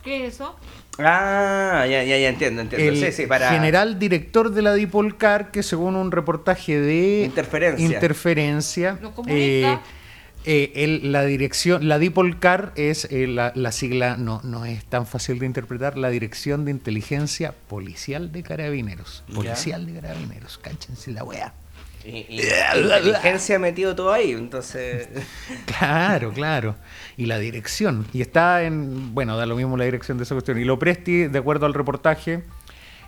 ¿Qué 0.02 0.26
es 0.26 0.34
eso? 0.34 0.56
Ah, 0.98 1.84
ya, 1.88 2.02
ya, 2.04 2.16
ya 2.16 2.28
entiendo, 2.28 2.62
entiendo. 2.62 2.88
El 2.88 2.98
sí, 2.98 3.12
sí, 3.12 3.26
para. 3.26 3.50
general 3.50 3.98
director 3.98 4.50
de 4.50 4.62
la 4.62 4.72
Dipolcar, 4.72 5.50
que 5.50 5.62
según 5.62 5.94
un 5.94 6.10
reportaje 6.10 6.80
de 6.80 7.24
Interferencia. 7.24 7.84
Interferencia, 7.84 8.98
comunistas. 9.14 9.80
Eh, 10.46 10.72
el- 10.76 11.12
la 11.12 11.24
dirección, 11.24 11.88
la 11.88 11.98
Dipolcar 11.98 12.72
es 12.76 13.06
eh, 13.10 13.26
la, 13.26 13.52
la 13.54 13.72
sigla, 13.72 14.16
no, 14.16 14.40
no 14.44 14.64
es 14.64 14.84
tan 14.84 15.06
fácil 15.06 15.38
de 15.38 15.46
interpretar, 15.46 15.98
la 15.98 16.08
Dirección 16.08 16.64
de 16.64 16.70
Inteligencia 16.70 17.52
Policial 17.68 18.32
de 18.32 18.42
Carabineros. 18.42 19.24
Ya. 19.28 19.34
Policial 19.34 19.84
de 19.86 20.00
Carabineros, 20.00 20.58
cánchense 20.58 21.10
la 21.12 21.24
wea. 21.24 21.52
Y, 22.04 22.18
y- 22.28 22.40
inteligencia 22.76 23.56
ha 23.56 23.58
metido 23.58 23.94
todo 23.96 24.12
ahí, 24.12 24.30
entonces. 24.30 25.08
Claro, 25.66 26.32
claro. 26.32 26.76
Y 27.16 27.26
la 27.26 27.38
dirección. 27.38 28.06
Y 28.12 28.20
está 28.22 28.62
en, 28.62 29.14
bueno, 29.14 29.36
da 29.36 29.44
lo 29.46 29.56
mismo 29.56 29.76
la 29.76 29.84
dirección 29.84 30.16
de 30.16 30.24
esa 30.24 30.34
cuestión. 30.34 30.58
Y 30.58 30.64
lo 30.64 30.78
Presti, 30.78 31.26
de 31.26 31.38
acuerdo 31.38 31.66
al 31.66 31.74
reportaje, 31.74 32.44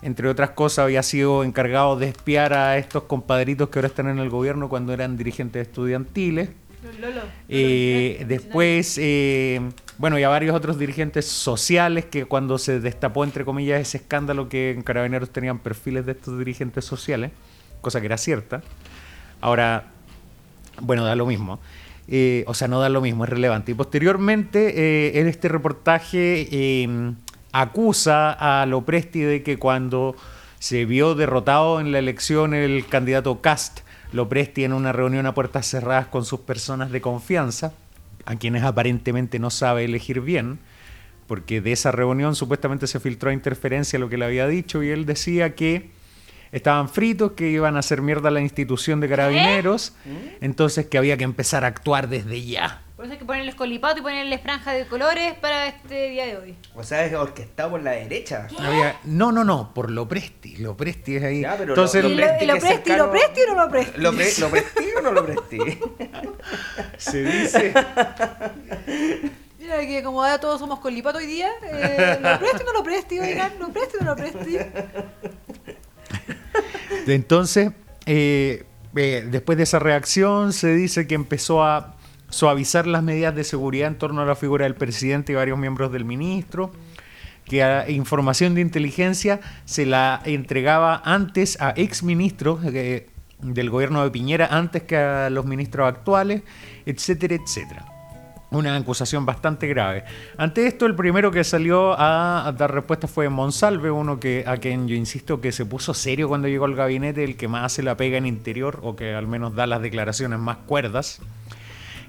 entre 0.03 0.29
otras 0.29 0.51
cosas, 0.51 0.85
había 0.85 1.03
sido 1.03 1.45
encargado 1.45 1.97
de 1.97 2.09
espiar 2.09 2.53
a 2.53 2.77
estos 2.79 3.05
compadritos 3.05 3.69
que 3.69 3.79
ahora 3.79 3.89
están 3.89 4.09
en 4.09 4.19
el 4.19 4.29
gobierno 4.31 4.69
cuando 4.69 4.93
eran 4.93 5.17
dirigentes 5.17 5.67
estudiantiles. 5.69 6.51
Lolo. 7.01 7.23
Eh, 7.49 8.25
después, 8.29 8.99
eh, 9.01 9.61
bueno, 9.99 10.19
y 10.19 10.23
a 10.23 10.29
varios 10.29 10.55
otros 10.55 10.79
dirigentes 10.79 11.27
sociales 11.27 12.05
que 12.05 12.25
cuando 12.25 12.59
se 12.59 12.81
destapó, 12.81 13.25
entre 13.25 13.45
comillas, 13.45 13.81
ese 13.81 13.99
escándalo 13.99 14.49
que 14.49 14.71
en 14.71 14.83
Carabineros 14.83 15.31
tenían 15.31 15.59
perfiles 15.59 16.07
de 16.07 16.13
estos 16.13 16.39
dirigentes 16.39 16.85
sociales, 16.85 17.33
cosa 17.81 18.01
que 18.01 18.07
era 18.07 18.19
cierta. 18.19 18.63
Ahora, 19.41 19.87
bueno, 20.81 21.05
da 21.05 21.15
lo 21.17 21.27
mismo. 21.27 21.61
Eh, 22.09 22.45
o 22.47 22.55
sea, 22.55 22.69
no 22.69 22.81
da 22.81 22.89
lo 22.89 23.01
mismo, 23.01 23.25
es 23.25 23.31
relevante. 23.31 23.73
Y 23.73 23.75
posteriormente, 23.75 25.21
en 25.21 25.29
este 25.29 25.49
reportaje 25.49 26.49
eh, 26.51 27.13
acusa 27.53 28.33
a 28.33 28.67
Lopresti 28.67 29.21
de 29.21 29.43
que 29.43 29.59
cuando 29.59 30.17
se 30.59 30.85
vio 30.85 31.15
derrotado 31.15 31.81
en 31.81 31.93
la 31.93 31.99
elección 31.99 32.55
el 32.55 32.87
candidato 32.87 33.41
Cast, 33.41 33.81
Lopresti 34.13 34.65
en 34.65 34.73
una 34.73 34.93
reunión 34.93 35.27
a 35.27 35.35
puertas 35.35 35.67
cerradas 35.67 36.07
con 36.07 36.25
sus 36.25 36.41
personas 36.41 36.91
de 36.91 37.01
confianza, 37.01 37.73
a 38.25 38.37
quienes 38.37 38.63
aparentemente 38.63 39.39
no 39.39 39.51
sabe 39.51 39.85
elegir 39.85 40.21
bien, 40.21 40.59
porque 41.27 41.61
de 41.61 41.73
esa 41.73 41.93
reunión 41.93 42.35
supuestamente 42.35 42.87
se 42.87 43.01
filtró 43.01 43.31
a 43.31 43.35
interferencia 43.35 43.99
lo 43.99 44.09
que 44.09 44.17
le 44.17 44.25
había 44.25 44.47
dicho 44.49 44.83
y 44.83 44.89
él 44.89 45.05
decía 45.05 45.55
que 45.55 45.91
estaban 46.53 46.89
fritos, 46.89 47.33
que 47.33 47.51
iban 47.51 47.77
a 47.77 47.81
hacer 47.81 48.01
mierda 48.01 48.29
a 48.29 48.33
la 48.33 48.41
institución 48.41 49.01
de 49.01 49.09
carabineros, 49.09 49.95
entonces 50.41 50.87
que 50.87 50.99
había 50.99 51.17
que 51.17 51.25
empezar 51.25 51.65
a 51.65 51.69
actuar 51.69 52.09
desde 52.09 52.43
ya. 52.43 52.83
Por 52.99 53.05
eso 53.05 53.13
hay 53.13 53.19
que 53.21 53.25
ponerles 53.25 53.55
colipato 53.55 54.01
y 54.01 54.03
ponerles 54.03 54.41
franja 54.41 54.73
de 54.73 54.85
colores 54.89 55.35
para 55.35 55.69
este 55.69 56.09
día 56.09 56.27
de 56.27 56.37
hoy. 56.37 56.57
O 56.75 56.83
sea, 56.83 57.05
es 57.07 57.15
orquestado 57.15 57.71
por 57.71 57.81
la 57.85 57.93
derecha. 57.93 58.49
No, 59.05 59.31
no, 59.31 59.45
no, 59.45 59.73
por 59.73 59.89
Lopresti, 59.93 60.57
Lopresti 60.57 61.15
es 61.15 61.23
ahí. 61.23 61.41
Ya, 61.43 61.57
pero 61.57 61.75
entonces 61.75 62.03
lo- 62.03 62.11
¿Y 62.11 62.17
lo 62.17 62.23
lo, 62.23 62.27
presti 62.27 62.47
lo 62.47 62.59
presti, 62.59 62.75
cercano- 62.91 63.05
lo 63.07 63.11
presti 63.13 63.41
o 63.43 63.47
no 63.47 63.55
lo 63.55 63.71
presti? 63.71 64.01
¿Lo, 64.01 64.11
pre- 64.17 64.35
¿Lo 64.41 64.51
prestí 64.51 64.85
o 64.97 65.01
no 65.01 65.13
lo 65.13 65.25
prestí? 65.25 65.59
se 66.99 67.23
dice... 67.23 67.73
Mira 69.61 69.79
que 69.87 70.03
como 70.03 70.25
ahora 70.25 70.41
todos 70.41 70.59
somos 70.59 70.81
colipato 70.81 71.19
hoy 71.19 71.27
día, 71.27 71.51
eh, 71.71 72.19
lo 72.21 72.39
presti 72.41 72.63
o 72.63 72.67
no 72.67 72.73
lo 72.73 72.83
presti, 72.83 73.21
oigan, 73.21 73.53
lo 73.61 73.69
presti 73.69 73.97
o 74.01 74.05
no 74.05 74.11
lo 74.11 74.17
presti. 74.17 74.59
Entonces, 77.07 77.71
eh, 78.07 78.65
eh, 78.97 79.25
después 79.31 79.57
de 79.57 79.63
esa 79.65 79.79
reacción, 79.79 80.53
se 80.53 80.75
dice 80.75 81.07
que 81.07 81.15
empezó 81.15 81.63
a 81.63 81.95
suavizar 82.31 82.87
las 82.87 83.03
medidas 83.03 83.35
de 83.35 83.45
seguridad 83.45 83.89
en 83.89 83.99
torno 83.99 84.23
a 84.23 84.27
la 84.27 84.35
figura 84.35 84.65
del 84.65 84.75
presidente 84.75 85.33
y 85.33 85.37
varios 85.37 85.59
miembros 85.59 85.93
del 85.93 86.05
ministro, 86.05 86.73
que 87.45 87.63
a 87.63 87.89
información 87.91 88.55
de 88.55 88.61
inteligencia 88.61 89.41
se 89.65 89.87
la 89.87 90.21
entregaba 90.25 91.01
antes 91.05 91.61
a 91.61 91.71
exministros 91.71 92.61
eh, 92.65 93.09
del 93.41 93.71
gobierno 93.71 94.05
de 94.05 94.11
Piñera, 94.11 94.49
antes 94.51 94.83
que 94.83 94.97
a 94.97 95.31
los 95.31 95.47
ministros 95.47 95.89
actuales, 95.89 96.43
etcétera, 96.85 97.37
etcétera. 97.37 97.87
Una 98.51 98.75
acusación 98.77 99.27
bastante 99.27 99.67
grave. 99.67 100.05
Ante 100.39 100.67
esto, 100.67 100.87
el 100.87 100.95
primero 100.95 101.31
que 101.31 101.45
salió 101.45 101.95
a 101.99 102.51
dar 102.57 102.73
respuesta 102.73 103.07
fue 103.07 103.29
Monsalve, 103.29 103.91
uno 103.91 104.19
que 104.19 104.45
a 104.47 104.57
quien 104.57 104.89
yo 104.89 104.95
insisto 104.95 105.41
que 105.43 105.53
se 105.53 105.67
puso 105.67 105.93
serio 105.93 106.29
cuando 106.29 106.49
llegó 106.49 106.65
al 106.65 106.75
gabinete, 106.75 107.25
el 107.25 107.37
que 107.37 107.47
más 107.47 107.65
hace 107.65 107.83
la 107.83 107.99
pega 107.99 108.17
en 108.17 108.25
interior, 108.25 108.81
o 108.83 108.97
que 108.97 109.15
al 109.15 109.27
menos 109.27 109.55
da 109.55 109.67
las 109.67 109.83
declaraciones 109.83 110.39
más 110.39 110.57
cuerdas. 110.59 111.21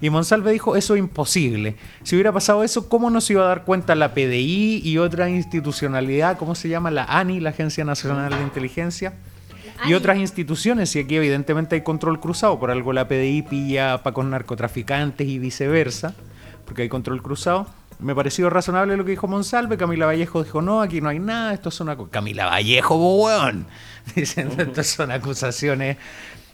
Y 0.02 0.10
Monsalve 0.10 0.52
dijo, 0.52 0.76
eso 0.76 0.96
es 0.96 1.00
imposible. 1.00 1.76
Si 2.04 2.16
hubiera 2.16 2.32
pasado 2.32 2.64
eso, 2.64 2.88
¿cómo 2.88 3.10
no 3.10 3.20
se 3.22 3.34
iba 3.34 3.44
a 3.44 3.48
dar 3.48 3.66
cuenta 3.66 3.96
la 3.96 4.14
PDI 4.14 4.82
y 4.84 4.98
otra 4.98 5.30
institucionalidad, 5.30 6.38
¿cómo 6.38 6.56
se 6.56 6.70
llama? 6.70 6.90
La 6.92 7.04
ANI, 7.04 7.40
la 7.40 7.50
Agencia 7.50 7.84
Nacional 7.84 8.32
de 8.32 8.42
Inteligencia. 8.42 9.14
Y 9.86 9.94
otras 9.94 10.18
instituciones, 10.18 10.94
y 10.96 11.00
aquí 11.00 11.16
evidentemente 11.16 11.76
hay 11.76 11.82
control 11.82 12.20
cruzado, 12.20 12.60
por 12.60 12.70
algo 12.70 12.92
la 12.92 13.08
PDI 13.08 13.44
pilla 13.44 14.04
para 14.04 14.14
con 14.14 14.30
narcotraficantes 14.30 15.26
y 15.26 15.40
viceversa, 15.40 16.16
porque 16.66 16.82
hay 16.82 16.90
control 16.90 17.22
cruzado. 17.22 17.66
Me 18.00 18.16
pareció 18.16 18.50
razonable 18.50 18.96
lo 18.98 19.04
que 19.04 19.12
dijo 19.12 19.28
Monsalve, 19.28 19.78
Camila 19.78 20.06
Vallejo 20.06 20.44
dijo, 20.44 20.62
no, 20.62 20.82
aquí 20.82 21.02
no 21.02 21.10
hay 21.10 21.20
nada, 21.20 21.54
esto 21.54 21.72
son... 21.72 21.88
acu-". 21.88 22.10
Camila 22.10 22.46
Vallejo, 22.46 22.96
weón. 22.96 23.68
Diciendo, 24.16 24.62
estas 24.64 24.88
son 24.88 25.12
acusaciones 25.12 25.98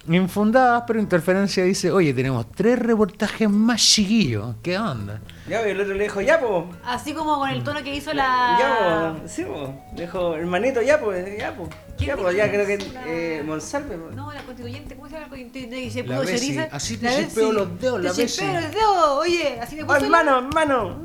infundadas, 0.08 0.84
pero 0.86 1.00
Interferencia 1.00 1.64
dice, 1.64 1.92
oye, 1.92 2.14
tenemos 2.14 2.52
tres 2.52 2.78
reportajes 2.78 3.50
más 3.50 3.82
chiquillos, 3.82 4.56
¿qué 4.62 4.78
onda? 4.78 5.20
Ya, 5.50 5.60
pues, 5.62 5.72
el 5.72 5.82
otro 5.82 5.94
le 5.96 6.04
dijo, 6.04 6.22
ya, 6.22 6.40
po. 6.40 6.70
Así 6.86 7.14
como 7.14 7.40
con 7.40 7.50
el 7.50 7.64
tono 7.64 7.84
que 7.84 7.96
hizo 7.96 8.14
la... 8.14 8.58
Ya, 8.60 9.16
po. 9.22 9.28
Sí, 9.28 9.44
po. 9.44 9.74
Le 9.96 10.02
dijo, 10.04 10.36
hermanito, 10.36 10.82
ya, 10.82 11.00
pues, 11.00 11.38
ya, 11.38 11.56
po. 11.56 11.68
¿Quién 11.98 12.10
Ya, 12.10 12.18
pues, 12.18 12.36
ya 12.36 12.52
creo 12.52 12.68
que? 12.68 12.78
La- 12.78 13.04
eh, 13.08 13.44
Monsalve, 13.46 13.98
po. 13.98 14.12
No, 14.12 14.32
la 14.32 14.42
constituyente, 14.44 14.96
¿cómo 14.96 15.08
se 15.08 15.14
llama 15.14 15.26
la 15.26 15.30
constituyente? 15.30 15.80
Y 15.82 15.90
se 15.90 16.04
La 16.04 16.18
puso 16.20 16.32
choriza. 16.34 16.68
así 16.72 16.98
te 16.98 17.08
chispeo 17.10 17.52
los 17.52 17.80
dedos, 17.82 18.04
la 18.04 18.12
Te 18.14 18.22
Bessi. 18.24 18.38
chispeo 18.40 18.62
los 18.62 18.72
dedos, 18.72 19.08
oye, 19.20 19.60
así 19.62 19.76
me 19.76 19.84
Oh, 19.84 19.88
puso 19.88 20.00
la- 20.00 20.06
hermano, 20.06 20.38
hermano. 20.48 21.00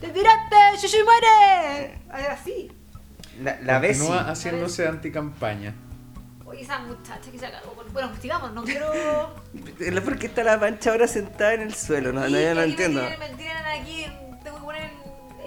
¡Te 0.00 0.08
tiraste! 0.08 0.56
¡Yuyu 0.82 1.04
muere! 1.04 1.98
Así. 2.30 2.70
La, 3.42 3.58
la. 3.62 3.80
Continúa 3.80 4.30
haciéndose 4.30 4.86
anticampaña. 4.86 5.74
Oye, 6.46 6.60
esa 6.62 6.78
muchacha 6.80 7.30
que 7.32 7.38
se 7.38 7.46
acabó. 7.46 7.72
con- 7.74 7.83
Bueno, 7.94 8.10
sigamos, 8.20 8.52
no 8.52 8.64
quiero... 8.64 8.92
¿Por 10.04 10.18
qué 10.18 10.26
está 10.26 10.42
la 10.44 10.58
pancha 10.60 10.90
ahora 10.90 11.06
sentada 11.08 11.54
en 11.54 11.62
el 11.62 11.74
suelo? 11.74 12.12
No, 12.12 12.20
no, 12.20 12.28
yo 12.28 12.54
no 12.54 12.60
aquí 12.60 12.70
entiendo. 12.72 13.00
Me 13.02 13.08
tiran, 13.16 13.30
me 13.30 13.36
tiran 13.42 13.80
aquí, 13.80 14.06
tengo 14.42 14.56
que 14.58 14.62
poner 14.64 14.90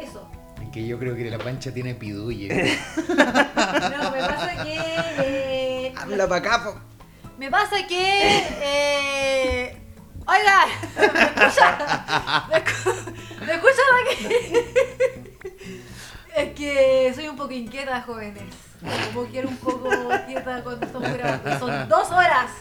eso. 0.02 0.32
Es 0.64 0.70
que 0.72 0.88
yo 0.88 0.98
creo 0.98 1.14
que 1.16 1.30
la 1.30 1.38
pancha 1.38 1.74
tiene 1.74 1.94
pidulle. 1.94 2.48
No, 2.98 4.12
me 4.12 4.20
pasa 4.20 4.64
que... 4.64 4.78
eh, 5.20 5.94
Habla 5.98 6.28
para 6.28 6.40
acá, 6.40 6.64
po. 6.64 6.80
Me 7.38 7.52
pasa 7.52 7.76
que. 7.88 8.44
Eh, 8.62 9.78
oiga, 10.26 10.66
¿me 10.98 11.24
escucha? 11.24 12.48
¿Me, 12.50 12.56
escu- 12.64 13.46
¿me 13.46 13.54
escucha 13.54 13.82
aquí? 14.02 14.28
Es 16.38 16.54
que 16.54 17.12
soy 17.16 17.28
un 17.28 17.36
poco 17.36 17.52
inquieta, 17.52 18.02
jóvenes. 18.04 18.44
Como 19.14 19.28
quiero 19.28 19.50
un 19.50 19.58
poco 19.58 19.90
cuando 20.64 20.86
estamos 20.86 21.12
grabando. 21.14 21.60
Son 21.60 21.90
dos 21.90 22.12
horas. 22.12 22.52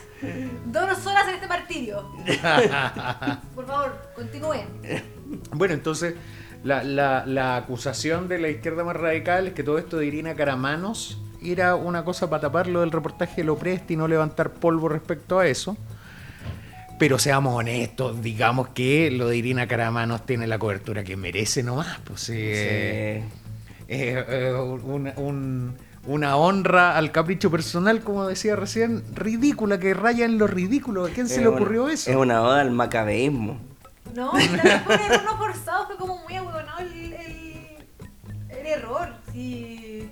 Dos 0.67 1.07
horas 1.07 1.29
en 1.29 1.35
este 1.35 1.47
martirio. 1.47 2.09
Por 3.55 3.67
favor, 3.67 3.99
continúen. 4.15 4.67
Bueno, 5.53 5.75
entonces, 5.75 6.15
la, 6.65 6.83
la- 6.83 7.27
la 7.27 7.57
acusación 7.57 8.29
de 8.29 8.39
la 8.39 8.49
izquierda 8.49 8.83
más 8.85 8.97
radical 8.97 9.49
es 9.49 9.53
que 9.53 9.63
todo 9.63 9.79
esto 9.79 9.99
de 9.99 10.07
Irina 10.07 10.35
Caramanos 10.35 11.19
era 11.43 11.75
una 11.77 12.05
cosa 12.05 12.31
para 12.31 12.41
taparlo 12.43 12.81
del 12.81 12.93
reportaje 12.93 13.37
de 13.43 13.45
Lopresti 13.45 13.95
y 13.95 13.97
no 13.97 14.09
levantar 14.09 14.51
polvo 14.53 14.89
respecto 14.89 15.39
a 15.39 15.47
eso. 15.47 15.77
Pero 16.99 17.19
seamos 17.19 17.55
honestos, 17.55 18.23
digamos 18.23 18.69
que 18.69 19.11
lo 19.11 19.29
de 19.29 19.37
Irina 19.37 19.67
Caramanos 19.69 20.25
tiene 20.25 20.47
la 20.47 20.59
cobertura 20.59 21.05
que 21.05 21.15
merece 21.15 21.63
nomás. 21.63 21.99
Pues, 22.05 22.31
eh, 22.31 23.23
eh, 23.87 24.25
eh, 24.29 24.53
una, 24.55 25.13
un- 25.17 25.77
una 26.07 26.37
honra 26.37 26.97
al 26.97 27.11
capricho 27.13 27.51
personal, 27.51 28.01
como 28.03 28.27
decía 28.27 28.57
recién, 28.57 29.03
ridícula, 29.15 29.79
que 29.79 29.93
raya 29.95 30.25
en 30.25 30.39
lo 30.39 30.47
ridículo. 30.47 31.07
¿A 31.07 31.11
quién 31.11 31.29
se 31.29 31.41
le 31.41 31.49
una- 31.49 31.57
ocurrió 31.57 31.89
eso? 31.89 32.11
Es 32.11 32.17
una 32.17 32.43
oda 32.43 32.61
al 32.61 32.71
macabeísmo. 32.71 33.59
No, 34.15 34.33
y 34.41 34.47
también 34.49 34.83
fue 34.85 34.95
un 34.97 35.03
error 35.03 35.25
no 35.25 35.37
forzado, 35.37 35.87
fue 35.87 35.97
como 35.97 36.19
muy 36.23 36.35
ahueonado 36.37 36.79
el, 36.81 37.13
el, 37.13 37.77
el 38.49 38.67
error. 38.67 39.09
Sí. 39.33 40.11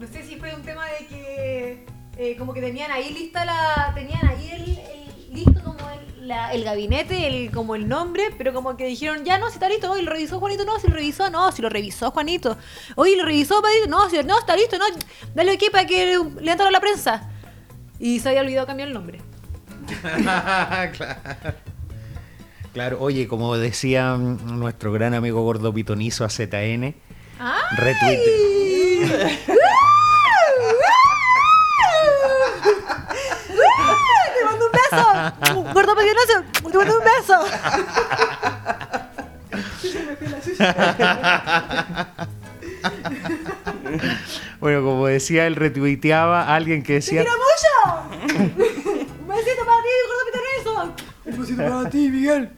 No 0.00 0.06
sé 0.06 0.22
si 0.24 0.36
fue 0.36 0.54
un 0.54 0.62
tema 0.62 0.84
de 0.86 1.06
que 1.06 1.86
eh, 2.16 2.36
como 2.36 2.52
que 2.54 2.60
tenían 2.60 2.90
ahí 2.90 3.12
lista 3.12 3.44
la. 3.44 3.92
tenían 3.94 4.26
ahí 4.26 4.50
el, 4.50 4.62
el- 4.78 5.34
listo 5.34 5.62
como 5.62 5.78
la- 6.30 6.52
el 6.54 6.64
gabinete, 6.64 7.26
el, 7.26 7.50
como 7.50 7.74
el 7.74 7.88
nombre, 7.88 8.30
pero 8.38 8.54
como 8.54 8.76
que 8.76 8.86
dijeron, 8.86 9.24
ya 9.24 9.36
no, 9.38 9.48
si 9.48 9.54
está 9.54 9.68
listo, 9.68 9.98
y 9.98 10.02
lo 10.02 10.10
revisó 10.12 10.38
Juanito, 10.40 10.64
no, 10.64 10.78
si 10.78 10.86
lo 10.88 10.94
revisó, 10.94 11.28
no, 11.28 11.52
si 11.52 11.60
lo 11.60 11.68
revisó 11.68 12.10
Juanito. 12.12 12.56
Oye, 12.94 13.16
lo 13.16 13.24
revisó 13.24 13.60
Padrito, 13.60 13.88
no, 13.88 14.08
si 14.08 14.16
no, 14.22 14.38
está 14.38 14.56
listo, 14.56 14.78
no, 14.78 14.84
dale 15.34 15.52
aquí 15.52 15.66
para 15.70 15.86
que 15.86 16.18
le 16.40 16.52
a 16.52 16.70
la 16.70 16.80
prensa. 16.80 17.28
Y 17.98 18.20
se 18.20 18.30
había 18.30 18.40
olvidado 18.40 18.66
cambiar 18.66 18.88
el 18.88 18.94
nombre. 18.94 19.20
claro. 20.22 21.16
Claro, 22.72 22.98
oye, 23.00 23.26
como 23.26 23.56
decía 23.56 24.16
nuestro 24.16 24.92
gran 24.92 25.12
amigo 25.14 25.42
gordo 25.42 25.74
pitonizo 25.74 26.24
a 26.24 26.28
ZN, 26.30 26.94
¡Te 34.90 35.52
un 35.54 35.64
beso! 35.64 36.44
¡Gordo! 36.62 36.84
¡Te 36.84 36.90
un 36.90 37.04
beso! 37.04 37.36
Bueno, 44.60 44.82
como 44.82 45.06
decía, 45.06 45.46
él 45.46 45.56
retuiteaba 45.56 46.42
a 46.42 46.54
alguien 46.56 46.82
que 46.82 46.88
¡Te 46.88 46.94
decía. 46.94 47.22
quiero 47.22 47.36
mucho! 47.38 48.48
¡Un 49.20 49.28
besito 49.28 49.64
para 49.64 49.82
ti, 49.82 49.88
gordo 50.06 50.24
peligroso! 50.32 50.94
¡Un 51.24 51.40
besito 51.40 51.62
para 51.62 51.90
ti, 51.90 52.10
Miguel! 52.10 52.50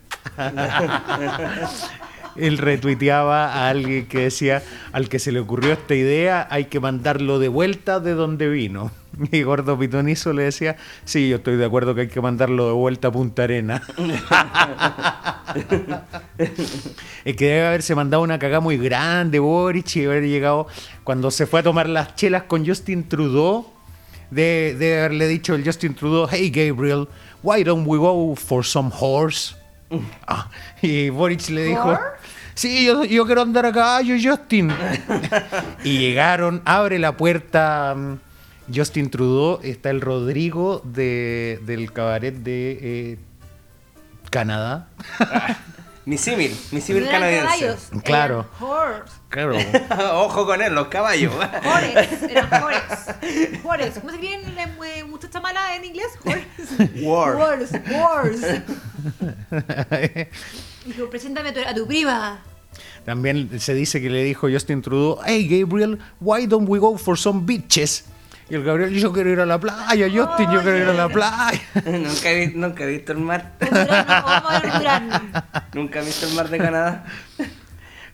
él 2.37 2.59
retuiteaba 2.59 3.53
a 3.53 3.69
alguien 3.69 4.07
que 4.07 4.19
decía, 4.25 4.63
al 4.93 5.09
que 5.09 5.19
se 5.19 5.33
le 5.33 5.41
ocurrió 5.41 5.73
esta 5.73 5.95
idea, 5.95 6.47
hay 6.51 6.67
que 6.67 6.81
mandarlo 6.81 7.39
de 7.39 7.49
vuelta 7.49 8.01
de 8.01 8.15
donde 8.15 8.49
vino. 8.49 8.91
Y 9.33 9.43
Gordo 9.43 9.79
Pitonizo 9.79 10.33
le 10.33 10.45
decía, 10.45 10.77
sí, 11.05 11.29
yo 11.29 11.37
estoy 11.37 11.57
de 11.57 11.65
acuerdo 11.65 11.95
que 11.95 12.03
hay 12.03 12.09
que 12.09 12.21
mandarlo 12.21 12.67
de 12.67 12.73
vuelta 12.73 13.09
a 13.09 13.13
Punta 13.13 13.45
Arena. 13.45 13.83
es 17.25 17.37
que 17.37 17.45
debe 17.45 17.67
haberse 17.67 17.95
mandado 17.95 18.23
una 18.23 18.39
cagada 18.39 18.61
muy 18.61 18.79
grande, 18.79 19.39
Boric, 19.39 19.97
y 19.97 20.05
haber 20.05 20.25
llegado 20.25 20.67
cuando 21.05 21.31
se 21.31 21.47
fue 21.47 21.61
a 21.61 21.63
tomar 21.63 21.89
las 21.89 22.17
chelas 22.17 22.45
con 22.45 22.67
Justin 22.67 23.09
Trudeau, 23.09 23.67
de, 24.31 24.77
de 24.79 24.99
haberle 24.99 25.29
dicho 25.29 25.55
el 25.55 25.65
Justin 25.65 25.95
Trudeau, 25.95 26.27
hey 26.31 26.51
Gabriel, 26.51 27.09
why 27.43 27.63
don't 27.63 27.87
we 27.87 27.99
go 27.99 28.35
for 28.35 28.65
some 28.65 28.91
horse? 28.99 29.55
Ah, 30.27 30.49
y 30.81 31.11
Boric 31.11 31.51
le 31.51 31.65
dijo, 31.65 31.99
sí, 32.55 32.87
yo, 32.87 33.05
yo 33.05 33.27
quiero 33.27 33.43
andar 33.43 33.67
a 33.67 33.73
caballo, 33.73 34.15
Justin. 34.23 34.73
y 35.85 35.99
llegaron, 35.99 36.63
abre 36.65 36.99
la 36.99 37.15
puerta 37.15 37.95
Justin 38.73 39.11
Trudeau, 39.11 39.61
está 39.63 39.91
el 39.91 40.01
Rodrigo 40.01 40.81
de, 40.85 41.61
del 41.65 41.93
cabaret 41.93 42.35
de 42.35 42.79
eh, 42.81 43.19
Canadá. 44.31 44.89
Mi 46.05 46.19
símil, 46.19 46.57
mi 46.73 46.81
símil 46.81 47.09
canadiense. 47.09 47.77
Claro. 48.03 48.47
horse. 48.59 49.13
Claro. 49.29 49.57
Ojo 50.25 50.47
con 50.47 50.61
él, 50.61 50.75
los 50.75 50.89
caballos. 50.89 51.33
Horse, 51.33 52.29
eran 52.29 52.53
horse. 52.63 53.61
Horse. 53.63 54.01
¿Cómo 54.01 54.11
se 54.11 54.17
escribe 54.17 54.35
en 54.35 54.55
la 54.57 54.65
eh, 54.65 55.05
muchacha 55.05 55.41
mala 55.41 55.77
en 55.77 55.85
inglés? 55.85 56.09
Horse. 56.25 57.05
War. 57.05 57.37
Horse. 57.37 57.83
Horse. 57.95 58.63
Dijo, 60.87 61.09
preséntame 61.09 61.51
a 61.51 61.55
tu, 61.55 61.61
a 61.61 61.75
tu 61.75 61.87
prima. 61.87 62.43
También 63.05 63.61
se 63.61 63.75
dice 63.75 64.01
que 64.01 64.11
le 64.11 64.25
dijo 64.25 64.49
Justin 64.51 64.83
Trudeau, 64.83 65.21
hey 65.25 65.47
Gabriel, 65.47 65.99
why 66.21 66.47
don't 66.47 66.69
we 66.69 66.81
go 66.81 66.97
for 66.97 67.17
some 67.17 67.43
beaches? 67.45 68.07
Y 68.53 68.55
el 68.55 68.65
Gabriel, 68.65 68.93
yo 68.93 69.11
quiero 69.15 69.31
ir 69.31 69.41
a 69.41 69.47
la 69.47 69.59
playa, 69.59 70.07
Justin, 70.13 70.53
yo 70.53 70.61
quiero 70.61 70.77
ir 70.77 70.85
a 70.85 70.93
la 70.93 71.09
playa. 71.09 71.59
nunca, 71.87 72.31
he, 72.31 72.49
nunca 72.49 72.85
he 72.85 72.87
visto 72.87 73.13
el 73.13 73.19
mar. 73.19 73.55
Nunca 75.73 76.01
he 76.01 76.05
visto 76.05 76.27
el 76.27 76.35
mar 76.35 76.51
de 76.51 76.59
Canadá. 76.59 77.07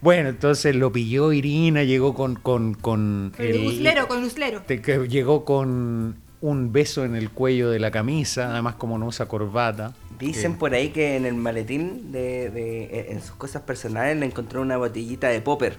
Bueno, 0.00 0.28
entonces 0.28 0.76
lo 0.76 0.92
pilló 0.92 1.32
Irina, 1.32 1.82
llegó 1.82 2.14
con... 2.14 2.36
con, 2.36 2.74
con 2.74 3.32
el 3.36 3.66
uslero, 3.66 4.06
con 4.06 4.18
el 4.20 4.26
uslero. 4.26 4.62
te- 4.62 4.80
que 4.80 5.08
llegó 5.08 5.44
con 5.44 6.14
un 6.40 6.72
beso 6.72 7.04
en 7.04 7.16
el 7.16 7.30
cuello 7.30 7.68
de 7.70 7.80
la 7.80 7.90
camisa, 7.90 8.52
además 8.52 8.76
como 8.76 8.96
no 8.96 9.06
usa 9.06 9.26
corbata. 9.26 9.94
Dicen 10.20 10.54
por 10.56 10.72
ahí 10.72 10.90
que 10.90 11.16
en 11.16 11.26
el 11.26 11.34
maletín 11.34 12.12
de, 12.12 12.48
de- 12.50 13.08
en 13.10 13.20
sus 13.22 13.32
cosas 13.32 13.62
personales 13.62 14.16
le 14.16 14.26
encontró 14.26 14.62
una 14.62 14.76
botellita 14.76 15.26
de 15.30 15.40
popper. 15.40 15.78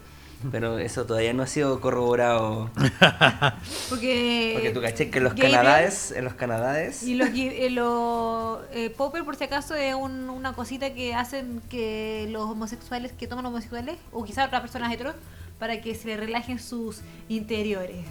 Pero 0.51 0.79
eso 0.79 1.05
todavía 1.05 1.33
no 1.33 1.43
ha 1.43 1.47
sido 1.47 1.81
corroborado. 1.81 2.69
Porque, 3.89 4.51
Porque 4.53 4.71
tú 4.73 4.81
caché 4.81 5.09
que 5.09 5.17
en 5.17 5.25
los 5.25 5.33
canadades, 5.33 6.11
en 6.11 6.23
los 6.23 6.33
canadades, 6.35 7.03
Y 7.03 7.15
los, 7.15 7.27
eh, 7.33 7.69
los 7.69 8.59
eh, 8.71 8.89
popper, 8.89 9.25
por 9.25 9.35
si 9.35 9.43
acaso, 9.43 9.75
es 9.75 9.93
un- 9.95 10.29
una 10.29 10.53
cosita 10.53 10.93
que 10.93 11.13
hacen 11.13 11.61
que 11.69 12.27
los 12.31 12.49
homosexuales 12.49 13.11
que 13.11 13.27
toman 13.27 13.45
homosexuales, 13.47 13.97
o 14.13 14.23
quizás 14.23 14.47
otras 14.47 14.61
personas 14.61 14.93
heteros, 14.93 15.15
para 15.59 15.81
que 15.81 15.93
se 15.93 16.07
le 16.07 16.15
relajen 16.17 16.57
sus 16.57 17.01
interiores. 17.27 18.05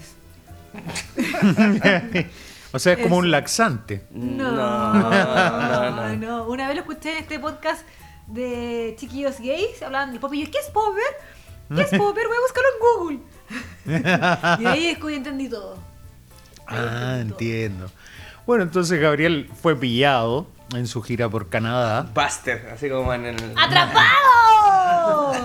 o 2.72 2.78
sea, 2.78 2.92
es 2.92 2.98
como 3.02 3.16
un 3.16 3.30
laxante. 3.30 4.04
No, 4.10 4.52
No, 4.52 4.92
no, 4.92 5.90
no. 5.90 6.16
no. 6.16 6.46
Una 6.48 6.66
vez 6.68 6.76
lo 6.76 6.82
escuché 6.82 7.12
en 7.12 7.18
este 7.22 7.38
podcast 7.38 7.86
de 8.26 8.94
chiquillos 8.98 9.38
gays, 9.40 9.82
hablaban 9.82 10.10
del 10.10 10.20
popper. 10.20 10.38
Y 10.38 10.44
yo, 10.44 10.50
¿qué 10.50 10.58
es 10.58 10.66
popper? 10.66 11.02
¿Qué 11.74 11.82
es 11.82 11.88
popper? 11.90 12.26
Voy 12.26 12.36
a 12.36 12.40
buscarlo 12.40 12.68
en 12.74 12.78
Google. 12.80 13.18
y 14.62 14.66
ahí 14.66 14.86
es 14.88 14.98
que 14.98 15.14
entendí 15.16 15.48
todo. 15.48 15.76
Ahí 16.66 16.76
Ah, 16.78 16.82
entendí 16.82 16.98
todo. 16.98 17.20
entiendo. 17.20 17.90
Bueno, 18.46 18.62
entonces 18.64 19.00
Gabriel 19.00 19.50
fue 19.60 19.76
pillado 19.76 20.46
en 20.74 20.86
su 20.86 21.02
gira 21.02 21.28
por 21.28 21.48
Canadá. 21.48 22.08
Buster, 22.14 22.70
así 22.72 22.88
como 22.88 23.12
en 23.14 23.26
el. 23.26 23.36
¡Atrapado! 23.56 24.08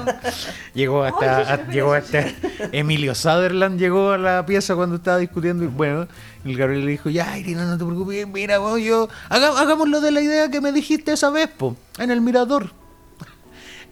Llegó 0.73 1.03
hasta, 1.03 1.39
a- 1.53 1.67
llegó 1.67 1.93
hasta 1.93 2.25
Emilio 2.71 3.13
Sutherland 3.15 3.79
llegó 3.79 4.11
a 4.11 4.17
la 4.17 4.45
pieza 4.45 4.75
cuando 4.75 4.95
estaba 4.97 5.17
discutiendo 5.17 5.63
y 5.63 5.67
bueno, 5.67 6.07
el 6.43 6.57
Gabriel 6.57 6.85
le 6.85 6.91
dijo, 6.91 7.09
ya 7.09 7.37
Irina, 7.37 7.63
no 7.65 7.77
te 7.77 7.85
preocupes, 7.85 8.27
mira, 8.27 8.57
vos, 8.57 8.81
yo, 8.81 9.07
hagámoslo 9.29 10.01
de 10.01 10.11
la 10.11 10.21
idea 10.21 10.49
que 10.49 10.59
me 10.61 10.71
dijiste 10.71 11.13
esa 11.13 11.29
vez, 11.29 11.47
po, 11.49 11.75
en 11.99 12.11
el 12.11 12.21
mirador. 12.21 12.71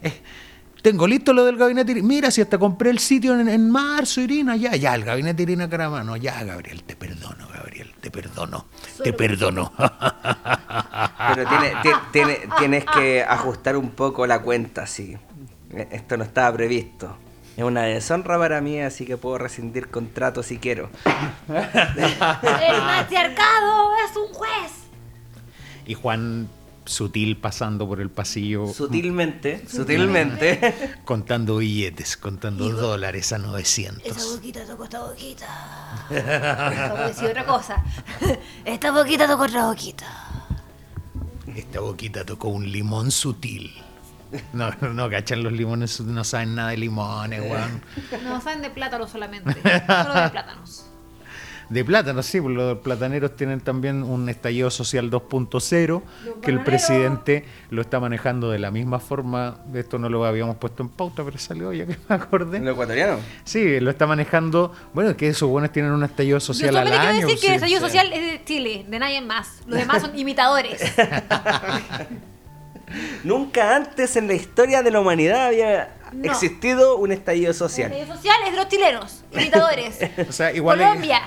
Tengo 0.81 1.05
listo 1.07 1.31
lo 1.33 1.45
del 1.45 1.57
gabinete 1.57 1.91
Irina. 1.91 2.07
Mira, 2.07 2.31
si 2.31 2.41
hasta 2.41 2.57
compré 2.57 2.89
el 2.89 2.97
sitio 2.99 3.39
en, 3.39 3.47
en 3.47 3.69
marzo, 3.69 4.19
Irina, 4.21 4.55
ya, 4.55 4.75
ya, 4.75 4.95
el 4.95 5.03
gabinete 5.03 5.43
Irina 5.43 5.69
Caramano, 5.69 6.17
ya, 6.17 6.43
Gabriel, 6.43 6.83
te 6.83 6.95
perdono, 6.95 7.47
Gabriel, 7.53 7.93
te 8.01 8.09
perdono, 8.09 8.65
te 9.03 9.13
perdono. 9.13 9.71
Pero 9.77 11.47
tiene- 11.47 11.73
ti- 11.83 11.89
tiene- 12.11 12.39
tienes 12.57 12.85
que 12.85 13.23
ajustar 13.23 13.77
un 13.77 13.91
poco 13.91 14.25
la 14.25 14.41
cuenta, 14.41 14.87
sí. 14.87 15.15
Eh, 15.73 15.87
Esto 15.91 16.17
no 16.17 16.23
estaba 16.23 16.51
previsto. 16.55 17.15
Es 17.55 17.63
una 17.63 17.81
deshonra 17.83 18.39
para 18.39 18.59
mí, 18.61 18.79
así 18.81 19.05
que 19.05 19.17
puedo 19.17 19.37
rescindir 19.37 19.89
contrato 19.89 20.41
si 20.41 20.57
quiero. 20.57 20.89
El 21.47 22.81
matriarcado 22.81 23.91
es 24.09 24.17
un 24.17 24.33
juez. 24.33 24.71
y 25.85 25.93
Juan 25.93 26.47
sutil 26.91 27.37
pasando 27.37 27.87
por 27.87 27.99
el 27.99 28.09
pasillo. 28.09 28.67
Sutilmente, 28.67 29.67
sutilmente. 29.67 30.99
Contando 31.05 31.57
billetes, 31.57 32.17
contando 32.17 32.69
dólares 32.69 33.31
a 33.33 33.37
900. 33.37 34.05
Esa 34.05 34.25
boquita 34.25 34.65
tocó 34.65 34.83
esta 34.83 35.03
boquita. 35.03 36.07
De 36.09 37.07
decir 37.07 37.29
otra 37.29 37.45
cosa. 37.45 37.83
Esta 38.65 38.91
boquita 38.91 39.27
tocó 39.27 39.43
otra 39.43 39.65
boquita. 39.65 40.05
Esta 41.55 41.79
boquita 41.79 42.25
tocó 42.25 42.49
un 42.49 42.71
limón 42.71 43.11
sutil. 43.11 43.71
No, 44.53 44.71
no, 44.93 45.09
cachan 45.09 45.43
los 45.43 45.51
limones, 45.51 45.99
no 45.99 46.23
saben 46.23 46.55
nada 46.55 46.69
de 46.69 46.77
limones, 46.77 47.41
weón. 47.41 47.81
No, 48.23 48.39
saben 48.39 48.61
de 48.61 48.69
plátano 48.69 49.07
solamente. 49.07 49.53
Solo 49.53 50.21
de 50.21 50.29
plátanos. 50.29 50.85
De 51.71 51.85
plátanos, 51.85 52.25
sí, 52.25 52.41
pues 52.41 52.53
los 52.53 52.79
plataneros 52.79 53.35
tienen 53.37 53.61
también 53.61 54.03
un 54.03 54.27
estallido 54.27 54.69
social 54.69 55.09
2.0, 55.09 56.01
que 56.41 56.51
el 56.51 56.63
presidente 56.63 57.45
lo 57.69 57.81
está 57.81 57.97
manejando 58.01 58.51
de 58.51 58.59
la 58.59 58.71
misma 58.71 58.99
forma. 58.99 59.59
Esto 59.73 59.97
no 59.97 60.09
lo 60.09 60.25
habíamos 60.25 60.57
puesto 60.57 60.83
en 60.83 60.89
pauta, 60.89 61.23
pero 61.23 61.37
salió 61.37 61.71
ya 61.73 61.85
que 61.85 61.95
me 62.09 62.15
acordé. 62.15 62.59
¿Lo 62.59 62.71
ecuatoriano? 62.71 63.19
Sí, 63.45 63.79
lo 63.79 63.89
está 63.89 64.05
manejando. 64.05 64.73
Bueno, 64.93 65.15
que 65.15 65.29
esos 65.29 65.47
buenos 65.49 65.71
tienen 65.71 65.93
un 65.93 66.03
estallido 66.03 66.37
Yo 66.39 66.41
social 66.41 66.75
al 66.75 66.91
año. 66.91 67.25
que 67.25 67.37
sí. 67.37 67.47
el 67.47 67.53
estallido 67.53 67.79
sí. 67.79 67.85
social 67.85 68.11
es 68.11 68.21
de 68.21 68.43
Chile, 68.43 68.85
de 68.89 68.99
nadie 68.99 69.21
más. 69.21 69.61
Los 69.65 69.79
demás 69.79 70.01
son 70.01 70.11
imitadores. 70.19 70.81
Nunca 73.23 73.75
antes 73.77 74.15
en 74.17 74.27
la 74.27 74.33
historia 74.33 74.83
de 74.83 74.91
la 74.91 74.99
humanidad 74.99 75.47
había 75.47 75.95
No. 76.11 76.29
existido 76.29 76.97
un 76.97 77.13
estallido 77.13 77.51
El 77.51 77.55
social. 77.55 77.91
estallido 77.91 78.15
social 78.17 78.35
es 78.45 78.51
de 78.51 78.57
los 78.57 78.67
chilenos, 78.67 79.23
imitadores. 79.31 79.99
O 80.27 80.31
sea, 80.33 80.51
igual 80.53 80.77
Colombia, 80.79 81.21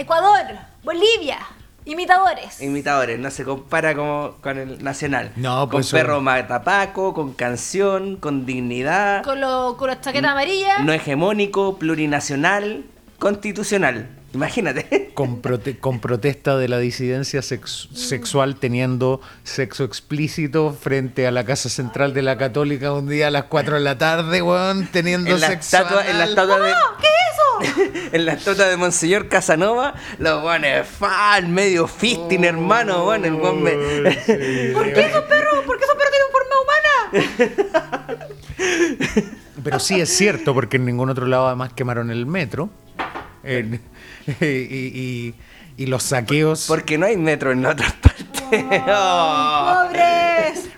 Ecuador, 0.00 0.42
Bolivia, 0.82 1.38
imitadores. 1.84 2.60
Imitadores, 2.60 3.18
no 3.18 3.30
se 3.30 3.44
compara 3.44 3.94
como 3.94 4.36
con 4.40 4.58
el 4.58 4.82
nacional. 4.82 5.32
No, 5.36 5.60
con 5.62 5.68
pues 5.70 5.86
son- 5.86 5.98
perro 6.00 6.20
matapaco, 6.20 7.12
con 7.14 7.32
canción, 7.34 8.16
con 8.16 8.46
dignidad, 8.46 9.22
Con, 9.22 9.40
lo, 9.40 9.76
con 9.76 9.88
la 9.88 10.00
chaqueta 10.00 10.32
amarilla. 10.32 10.78
no 10.80 10.92
hegemónico, 10.92 11.76
plurinacional, 11.78 12.84
constitucional. 13.18 14.08
Imagínate. 14.32 15.10
con, 15.14 15.42
prote- 15.42 15.78
con 15.80 15.98
protesta 16.00 16.56
de 16.56 16.68
la 16.68 16.78
disidencia 16.78 17.42
sex- 17.42 17.88
sexual 17.92 18.54
teniendo 18.56 19.20
sexo 19.42 19.82
explícito 19.84 20.72
frente 20.72 21.26
a 21.26 21.32
la 21.32 21.44
Casa 21.44 21.68
Central 21.68 22.14
de 22.14 22.22
la 22.22 22.38
Católica 22.38 22.92
un 22.92 23.08
día 23.08 23.26
a 23.26 23.30
las 23.32 23.44
4 23.44 23.74
de 23.74 23.80
la 23.80 23.98
tarde, 23.98 24.40
weón, 24.40 24.86
teniendo 24.86 25.30
En 25.30 25.40
la 25.40 25.48
sexo 25.48 25.76
estatua, 25.78 26.06
en 26.08 26.18
la 26.18 26.24
estatua 26.26 26.58
de. 26.60 26.70
¿Qué 27.00 27.06
es 27.08 27.34
eso? 27.34 27.39
en 28.12 28.24
la 28.26 28.32
estatua 28.34 28.66
de 28.66 28.76
Monseñor 28.76 29.28
Casanova, 29.28 29.94
los 30.18 30.42
guanes 30.42 30.86
fan, 30.86 31.52
medio 31.52 31.86
fisting, 31.86 32.44
hermano, 32.44 33.04
bueno, 33.04 33.26
el 33.26 33.34
guan 33.34 33.62
me- 33.62 33.70
¿Por 34.72 34.92
qué 34.92 35.00
esos 35.06 35.24
perros? 35.24 35.64
¿Por 35.66 35.78
qué 35.78 35.84
esos 35.84 35.96
perros 35.96 36.12
tienen 36.12 36.28
forma 36.32 36.54
humana? 36.62 38.26
Pero 39.64 39.78
sí 39.78 40.00
es 40.00 40.08
cierto, 40.16 40.54
porque 40.54 40.76
en 40.78 40.86
ningún 40.86 41.10
otro 41.10 41.26
lado 41.26 41.46
además 41.48 41.72
quemaron 41.74 42.10
el 42.10 42.26
metro. 42.26 42.70
En- 43.42 43.80
y, 44.40 44.44
y- 44.44 45.34
y 45.76 45.86
los 45.86 46.02
saqueos, 46.02 46.66
Porque 46.68 46.98
no 46.98 47.06
hay 47.06 47.16
metro 47.16 47.52
en 47.52 47.64
otras 47.64 47.92
partes. 47.94 48.42
Oh. 48.86 49.84
¡Pobres! 49.86 50.29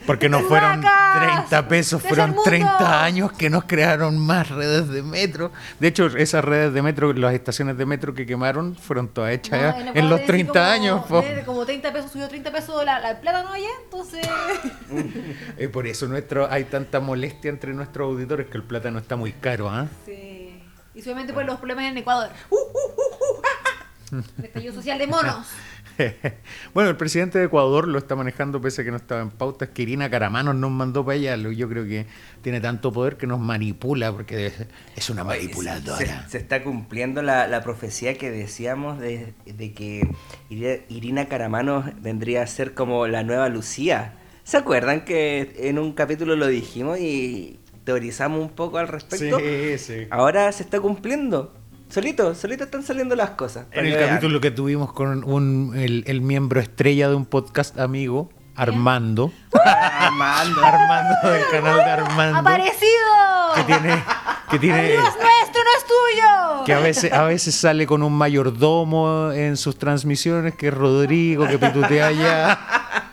Porque 0.06 0.28
no 0.28 0.40
fueron 0.40 0.80
¡Vacas! 0.82 1.48
30 1.48 1.68
pesos 1.68 2.02
fueron 2.02 2.30
mundo. 2.30 2.42
30 2.44 3.04
años 3.04 3.32
que 3.32 3.48
nos 3.50 3.64
crearon 3.64 4.18
más 4.18 4.48
redes 4.50 4.88
de 4.88 5.02
metro. 5.02 5.52
De 5.80 5.88
hecho, 5.88 6.06
esas 6.06 6.44
redes 6.44 6.72
de 6.72 6.82
metro, 6.82 7.12
las 7.12 7.34
estaciones 7.34 7.76
de 7.76 7.86
metro 7.86 8.14
que 8.14 8.26
quemaron, 8.26 8.74
fueron 8.76 9.08
todas 9.08 9.32
hechas 9.32 9.76
No, 9.84 9.92
en 9.94 10.08
los 10.10 10.20
es 10.20 10.26
30 10.26 10.52
como- 10.52 10.64
años. 10.64 11.06
po. 11.06 11.24
Como 11.46 11.64
30 11.66 11.92
pesos, 11.92 12.10
subió 12.12 12.28
30 12.28 12.50
pesos 12.52 12.84
la, 12.84 12.98
la 13.00 13.20
plata, 13.20 13.42
¿no? 13.42 13.56
Ya, 13.56 13.68
entonces. 13.84 14.26
Eh, 15.58 15.68
por 15.68 15.86
eso 15.86 16.06
nuestro, 16.08 16.50
hay 16.50 16.64
tanta 16.64 17.00
molestia 17.00 17.48
entre 17.50 17.72
nuestros 17.74 18.06
auditores 18.06 18.46
que 18.48 18.56
el 18.58 18.64
plátano 18.64 18.98
está 18.98 19.16
muy 19.16 19.32
caro. 19.32 19.70
¿ah? 19.70 19.86
sí. 20.06 20.62
Y 20.94 21.00
solamente 21.00 21.32
por 21.32 21.44
los 21.44 21.56
problemas 21.58 21.86
en 21.86 21.96
Ecuador. 21.98 22.30
El 24.38 24.44
estallido 24.44 24.74
social 24.74 24.98
de 24.98 25.06
monos. 25.06 25.46
bueno, 26.74 26.90
el 26.90 26.96
presidente 26.96 27.38
de 27.38 27.46
Ecuador 27.46 27.88
lo 27.88 27.98
está 27.98 28.14
manejando 28.16 28.60
pese 28.60 28.82
a 28.82 28.84
que 28.84 28.90
no 28.90 28.96
estaba 28.96 29.20
en 29.22 29.30
pauta. 29.30 29.66
Es 29.66 29.70
que 29.72 29.82
Irina 29.82 30.10
Caramanos 30.10 30.54
nos 30.54 30.70
mandó 30.70 31.04
para 31.04 31.16
allá. 31.16 31.36
Yo 31.36 31.68
creo 31.68 31.84
que 31.84 32.06
tiene 32.42 32.60
tanto 32.60 32.92
poder 32.92 33.16
que 33.16 33.26
nos 33.26 33.38
manipula 33.40 34.12
porque 34.12 34.52
es 34.96 35.10
una 35.10 35.24
manipuladora. 35.24 36.24
Se, 36.24 36.30
se 36.30 36.38
está 36.38 36.62
cumpliendo 36.62 37.22
la, 37.22 37.46
la 37.48 37.62
profecía 37.62 38.16
que 38.18 38.30
decíamos 38.30 38.98
de, 38.98 39.34
de 39.46 39.72
que 39.72 40.08
Iri- 40.50 40.82
Irina 40.88 41.26
Caramanos 41.26 41.86
vendría 42.00 42.42
a 42.42 42.46
ser 42.46 42.74
como 42.74 43.06
la 43.06 43.22
nueva 43.22 43.48
Lucía. 43.48 44.14
¿Se 44.44 44.56
acuerdan 44.56 45.04
que 45.04 45.54
en 45.58 45.78
un 45.78 45.92
capítulo 45.92 46.34
lo 46.36 46.46
dijimos 46.48 46.98
y 46.98 47.60
teorizamos 47.84 48.40
un 48.40 48.50
poco 48.50 48.78
al 48.78 48.88
respecto? 48.88 49.38
Sí, 49.38 49.78
sí. 49.78 50.06
Ahora 50.10 50.50
se 50.52 50.62
está 50.64 50.80
cumpliendo. 50.80 51.54
Solito, 51.92 52.34
solito 52.34 52.64
están 52.64 52.82
saliendo 52.82 53.14
las 53.14 53.30
cosas. 53.32 53.66
En 53.70 53.84
el 53.84 53.98
capítulo 53.98 54.40
que 54.40 54.50
tuvimos 54.50 54.94
con 54.94 55.24
un, 55.24 55.74
el, 55.76 56.04
el 56.06 56.22
miembro 56.22 56.58
estrella 56.58 57.10
de 57.10 57.14
un 57.14 57.26
podcast 57.26 57.78
amigo, 57.78 58.30
Armando. 58.56 59.30
Armando. 59.62 60.60
Armando 60.64 61.30
del 61.30 61.42
canal 61.50 61.76
de 61.76 61.90
Armando. 61.90 62.38
¡Aparecido! 62.38 63.52
Que 63.56 63.64
tiene. 63.64 64.04
Que 64.50 64.58
tiene. 64.58 64.78
¡Arriba 64.78 65.02
es 65.02 65.16
nuestro, 65.16 65.62
no 65.64 65.70
es 65.76 65.84
tuyo! 65.84 66.64
Que 66.64 66.72
a 66.72 66.78
veces, 66.78 67.12
a 67.12 67.24
veces 67.24 67.54
sale 67.54 67.86
con 67.86 68.02
un 68.02 68.14
mayordomo 68.14 69.30
en 69.30 69.58
sus 69.58 69.76
transmisiones, 69.76 70.54
que 70.54 70.68
es 70.68 70.74
Rodrigo, 70.74 71.46
que 71.46 71.58
pitutea 71.58 72.06
allá. 72.06 72.58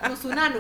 Con 0.08 0.16
su 0.16 0.30
nano. 0.30 0.58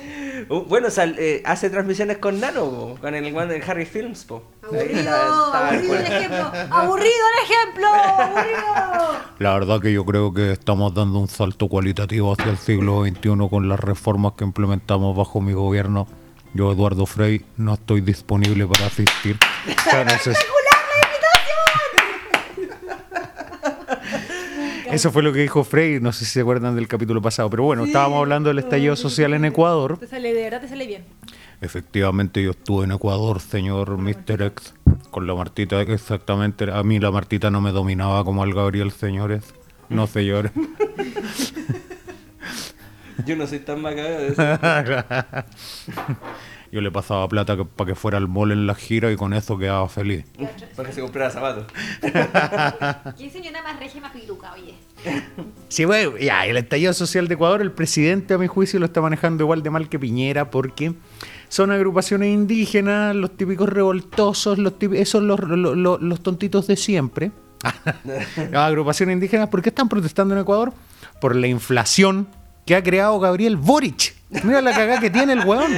Uh, 0.48 0.62
bueno, 0.64 0.88
sal- 0.90 1.16
eh, 1.18 1.42
hace 1.44 1.68
transmisiones 1.68 2.16
con 2.16 2.40
Nano, 2.40 2.64
po, 2.64 2.98
con 3.00 3.14
el 3.14 3.36
one 3.36 3.52
de 3.52 3.62
Harry 3.62 3.84
Films, 3.84 4.24
po. 4.24 4.42
Aburrido, 4.64 4.88
está- 4.98 5.10
está- 5.12 5.68
aburrido 5.68 5.94
el 5.96 6.06
ejemplo. 6.06 6.52
Aburrido 6.70 7.24
el 7.36 7.44
ejemplo. 7.44 7.86
Aburrido. 7.94 9.20
La 9.38 9.52
verdad 9.54 9.80
que 9.82 9.92
yo 9.92 10.04
creo 10.06 10.32
que 10.32 10.52
estamos 10.52 10.94
dando 10.94 11.18
un 11.18 11.28
salto 11.28 11.68
cualitativo 11.68 12.32
hacia 12.32 12.50
el 12.50 12.56
siglo 12.58 13.04
XXI 13.04 13.48
con 13.50 13.68
las 13.68 13.78
reformas 13.78 14.32
que 14.32 14.44
implementamos 14.44 15.14
bajo 15.14 15.40
mi 15.42 15.52
gobierno. 15.52 16.08
Yo, 16.54 16.72
Eduardo 16.72 17.04
Frey, 17.04 17.44
no 17.58 17.74
estoy 17.74 18.00
disponible 18.00 18.66
para 18.66 18.86
asistir. 18.86 19.36
Pero 19.90 20.04
no 20.06 20.18
sé 20.18 20.34
si- 20.34 20.40
Eso 24.92 25.12
fue 25.12 25.22
lo 25.22 25.32
que 25.32 25.40
dijo 25.40 25.64
Frey, 25.64 26.00
no 26.00 26.12
sé 26.12 26.24
si 26.24 26.32
se 26.32 26.40
acuerdan 26.40 26.74
del 26.74 26.88
capítulo 26.88 27.22
pasado, 27.22 27.48
pero 27.50 27.62
bueno, 27.62 27.84
estábamos 27.84 28.18
hablando 28.18 28.48
del 28.48 28.58
estallido 28.58 28.96
social 28.96 29.34
en 29.34 29.44
Ecuador. 29.44 29.98
Te 29.98 30.06
sale, 30.06 30.34
de 30.34 30.42
verdad 30.42 30.60
te 30.60 30.68
sale 30.68 30.86
bien. 30.86 31.04
Efectivamente, 31.60 32.42
yo 32.42 32.50
estuve 32.52 32.84
en 32.84 32.92
Ecuador, 32.92 33.40
señor 33.40 33.98
Mr. 33.98 34.42
X, 34.42 34.74
con 35.10 35.26
la 35.26 35.34
Martita, 35.34 35.80
exactamente. 35.82 36.70
A 36.70 36.82
mí 36.82 36.98
la 36.98 37.10
Martita 37.10 37.50
no 37.50 37.60
me 37.60 37.70
dominaba 37.70 38.24
como 38.24 38.42
al 38.42 38.54
Gabriel, 38.54 38.90
señores. 38.90 39.54
No, 39.88 40.06
señores. 40.06 40.52
Yo 43.26 43.36
no 43.36 43.46
soy 43.46 43.58
tan 43.58 43.82
macabro 43.82 44.18
de 44.18 44.28
eso. 44.28 44.42
Yo 46.72 46.80
le 46.80 46.90
pasaba 46.92 47.26
plata 47.28 47.56
que- 47.56 47.64
para 47.64 47.88
que 47.88 47.94
fuera 47.96 48.16
al 48.18 48.28
mall 48.28 48.52
en 48.52 48.66
la 48.66 48.74
gira 48.76 49.10
y 49.10 49.16
con 49.16 49.34
eso 49.34 49.58
quedaba 49.58 49.88
feliz. 49.88 50.24
Para 50.76 50.88
que 50.88 50.94
se 50.94 51.00
comprara 51.00 51.28
zapatos. 51.30 51.66
¿Quién 53.16 53.30
señora 53.30 53.60
más 53.62 53.78
regia 53.80 53.98
y 53.98 54.00
más 54.00 54.12
piluca, 54.12 54.52
oye? 54.52 54.74
Sí, 55.68 55.84
bueno, 55.84 56.16
ya, 56.18 56.46
el 56.46 56.56
estallido 56.56 56.92
social 56.92 57.26
de 57.26 57.34
Ecuador, 57.34 57.60
el 57.60 57.72
presidente, 57.72 58.34
a 58.34 58.38
mi 58.38 58.46
juicio, 58.46 58.78
lo 58.78 58.86
está 58.86 59.00
manejando 59.00 59.42
igual 59.44 59.62
de 59.62 59.70
mal 59.70 59.88
que 59.88 59.98
Piñera 59.98 60.50
porque 60.50 60.92
son 61.48 61.72
agrupaciones 61.72 62.28
indígenas, 62.32 63.16
los 63.16 63.36
típicos 63.36 63.68
revoltosos, 63.68 64.58
los 64.58 64.78
típicos, 64.78 65.02
esos 65.02 65.22
los, 65.24 65.40
los, 65.40 65.76
los- 65.76 66.00
los 66.00 66.22
tontitos 66.22 66.66
de 66.68 66.76
siempre. 66.76 67.32
Las 68.52 68.68
agrupaciones 68.68 69.12
indígenas, 69.14 69.48
¿por 69.50 69.60
qué 69.60 69.68
están 69.68 69.86
protestando 69.88 70.34
en 70.34 70.40
Ecuador? 70.40 70.72
Por 71.20 71.36
la 71.36 71.46
inflación 71.46 72.26
que 72.64 72.74
ha 72.74 72.82
creado 72.82 73.18
Gabriel 73.20 73.56
Boric. 73.58 74.14
Mira 74.44 74.62
la 74.62 74.70
cagada 74.72 74.98
que 75.00 75.10
tiene 75.10 75.34
el 75.34 75.40
weón. 75.44 75.70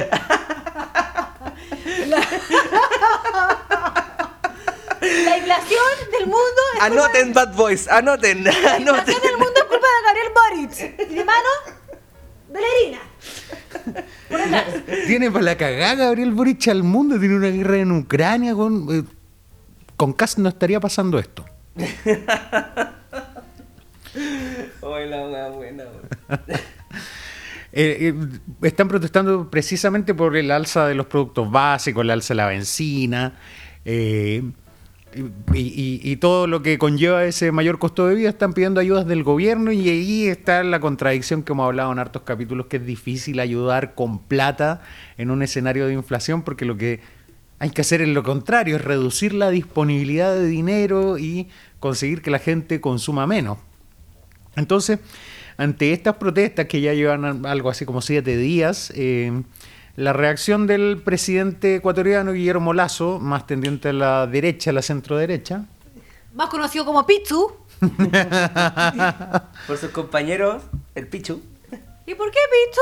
La 5.03 5.37
inflación 5.37 6.11
del 6.17 6.27
mundo 6.27 6.61
es 6.75 6.81
Anoten 6.81 7.33
Bad 7.33 7.55
Boys, 7.55 7.87
anoten, 7.89 8.43
La 8.43 8.51
inflación 8.79 9.21
del 9.21 9.37
mundo 9.37 9.53
es 9.55 9.63
culpa 9.63 9.87
de 9.87 10.01
Gabriel 10.05 10.31
Boric. 10.33 11.11
Y 11.11 11.15
de 11.15 11.25
mano 11.25 11.49
atrás. 14.29 14.65
Tiene 15.07 15.31
para 15.31 15.43
la 15.43 15.57
cagada 15.57 15.95
Gabriel 15.95 16.31
Boric 16.31 16.67
al 16.69 16.83
mundo, 16.83 17.19
tiene 17.19 17.35
una 17.35 17.49
guerra 17.49 17.77
en 17.77 17.91
Ucrania 17.91 18.53
con... 18.55 18.87
eh, 18.91 19.03
con 19.97 20.13
Kass 20.13 20.37
no 20.37 20.49
estaría 20.49 20.79
pasando 20.79 21.19
esto. 21.19 21.45
Oye, 24.81 25.05
la 25.07 25.27
wea 25.27 25.49
buena, 25.49 25.83
wea. 25.83 26.39
Eh, 27.75 28.13
eh, 28.13 28.13
están 28.61 28.87
protestando 28.87 29.49
precisamente 29.49 30.13
por 30.13 30.37
el 30.37 30.51
alza 30.51 30.85
de 30.85 30.93
los 30.93 31.07
productos 31.07 31.49
básicos, 31.49 32.03
el 32.03 32.11
alza 32.11 32.35
de 32.35 32.35
la 32.35 32.45
benzina 32.45 33.33
eh, 33.83 34.43
y, 35.53 36.15
todo 36.17 36.47
lo 36.47 36.61
que 36.61 36.77
conlleva 36.77 37.25
ese 37.25 37.51
mayor 37.51 37.79
costo 37.79 38.07
de 38.07 38.15
vida. 38.15 38.29
Están 38.29 38.53
pidiendo 38.53 38.79
ayudas 38.79 39.05
del 39.07 39.23
gobierno 39.23 39.71
y 39.71 39.89
ahí 39.89 40.27
está 40.27 40.63
la 40.63 40.79
contradicción 40.79 41.43
que 41.43 41.53
hemos 41.53 41.65
hablado 41.65 41.91
en 41.91 41.99
hartos 41.99 42.23
capítulos, 42.23 42.67
que 42.67 42.77
es 42.77 42.85
difícil 42.85 43.39
ayudar 43.39 43.95
con 43.95 44.19
plata 44.19 44.81
en 45.17 45.31
un 45.31 45.43
escenario 45.43 45.87
de 45.87 45.93
inflación 45.93 46.41
porque 46.41 46.65
lo 46.65 46.77
que 46.77 47.01
hay 47.59 47.69
que 47.69 47.81
hacer 47.81 48.01
es 48.01 48.09
lo 48.09 48.23
contrario, 48.23 48.75
es 48.75 48.83
reducir 48.83 49.33
la 49.33 49.49
disponibilidad 49.49 50.35
de 50.35 50.47
dinero 50.47 51.17
y 51.17 51.47
conseguir 51.79 52.21
que 52.21 52.31
la 52.31 52.39
gente 52.39 52.81
consuma 52.81 53.25
menos. 53.27 53.57
Entonces, 54.55 54.99
ante 55.57 55.93
estas 55.93 56.15
protestas 56.15 56.65
que 56.65 56.81
ya 56.81 56.93
llevan 56.93 57.45
algo 57.45 57.69
así 57.69 57.85
como 57.85 58.01
siete 58.01 58.37
días, 58.37 58.91
eh, 58.95 59.43
la 59.95 60.13
reacción 60.13 60.65
del 60.67 61.01
presidente 61.03 61.75
ecuatoriano 61.75 62.31
Guillermo 62.33 62.73
Lazo, 62.73 63.19
más 63.19 63.45
tendiente 63.47 63.89
a 63.89 63.93
la 63.93 64.27
derecha, 64.27 64.71
a 64.71 64.73
la 64.73 64.81
centro 64.81 65.17
derecha, 65.17 65.65
Más 66.33 66.49
conocido 66.49 66.83
como 66.85 67.05
Pizzu. 67.05 67.51
Por 69.67 69.77
sus 69.77 69.89
compañeros, 69.91 70.63
el 70.95 71.07
Pichu. 71.07 71.41
¿Y 72.05 72.15
por 72.15 72.31
qué 72.31 72.39
Pizzu? 72.51 72.81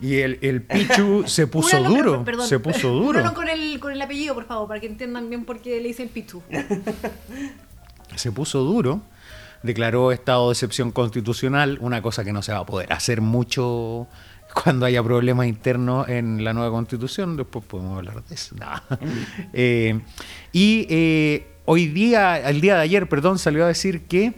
y 0.00 0.18
el, 0.18 0.38
el 0.42 0.62
Pichu 0.62 1.22
se 1.26 1.46
puso 1.48 1.80
duro, 1.82 2.16
per- 2.16 2.24
perdón, 2.24 2.48
se 2.48 2.58
puso 2.58 2.88
duro, 2.88 3.32
con 3.34 3.48
el, 3.48 3.78
con 3.78 3.92
el 3.92 4.02
apellido, 4.02 4.34
por 4.34 4.44
favor, 4.46 4.66
para 4.68 4.80
que 4.80 4.86
entiendan 4.88 5.28
bien 5.30 5.44
por 5.44 5.60
qué 5.60 5.80
le 5.80 5.88
dicen 5.88 6.08
Pizzu. 6.08 6.42
se 8.16 8.32
puso 8.32 8.60
duro, 8.60 9.00
declaró 9.62 10.10
estado 10.12 10.48
de 10.48 10.52
excepción 10.54 10.90
constitucional, 10.90 11.78
una 11.80 12.02
cosa 12.02 12.24
que 12.24 12.32
no 12.32 12.42
se 12.42 12.52
va 12.52 12.58
a 12.60 12.66
poder 12.66 12.92
hacer 12.92 13.20
mucho 13.20 14.08
cuando 14.52 14.86
haya 14.86 15.02
problemas 15.02 15.46
internos 15.46 16.08
en 16.08 16.44
la 16.44 16.52
nueva 16.52 16.70
constitución, 16.70 17.36
después 17.36 17.64
podemos 17.64 17.98
hablar 17.98 18.24
de 18.24 18.34
eso. 18.34 18.54
No. 18.56 18.98
Eh, 19.52 20.00
y 20.52 20.86
eh, 20.88 21.46
hoy 21.64 21.86
día, 21.88 22.48
el 22.48 22.60
día 22.60 22.76
de 22.76 22.82
ayer, 22.82 23.08
perdón, 23.08 23.38
salió 23.38 23.64
a 23.64 23.68
decir 23.68 24.02
que 24.02 24.32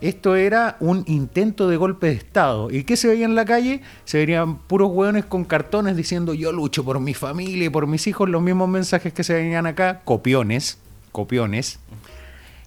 esto 0.00 0.34
era 0.34 0.76
un 0.80 1.04
intento 1.06 1.68
de 1.68 1.76
golpe 1.76 2.06
de 2.06 2.14
Estado. 2.14 2.70
¿Y 2.70 2.84
qué 2.84 2.96
se 2.96 3.08
veía 3.08 3.26
en 3.26 3.34
la 3.34 3.44
calle? 3.44 3.82
Se 4.04 4.24
veían 4.24 4.58
puros 4.58 4.90
hueones 4.92 5.26
con 5.26 5.44
cartones 5.44 5.96
diciendo 5.96 6.32
yo 6.32 6.52
lucho 6.52 6.84
por 6.84 7.00
mi 7.00 7.12
familia 7.12 7.66
y 7.66 7.70
por 7.70 7.86
mis 7.86 8.06
hijos, 8.06 8.28
los 8.28 8.40
mismos 8.40 8.68
mensajes 8.68 9.12
que 9.12 9.24
se 9.24 9.34
veían 9.34 9.66
acá, 9.66 10.00
copiones, 10.04 10.78
copiones. 11.12 11.79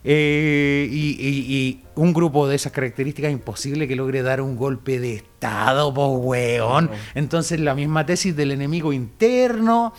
Eh, 0.05 0.87
y, 0.91 1.11
y- 1.19 1.55
y 1.55 1.83
un 1.95 2.11
grupo 2.13 2.47
de 2.47 2.55
esas 2.55 2.71
características 2.73 3.31
imposible 3.31 3.87
que 3.87 3.95
logre 3.95 4.21
dar 4.21 4.41
un 4.41 4.57
golpe 4.57 4.99
de 4.99 5.13
Estado, 5.15 5.93
po 5.93 6.07
weón. 6.17 6.89
Entonces 7.15 7.59
la 7.59 7.73
misma 7.73 8.05
tesis 8.05 8.35
del 8.35 8.51
enemigo 8.51 8.91
interno, 8.91 9.93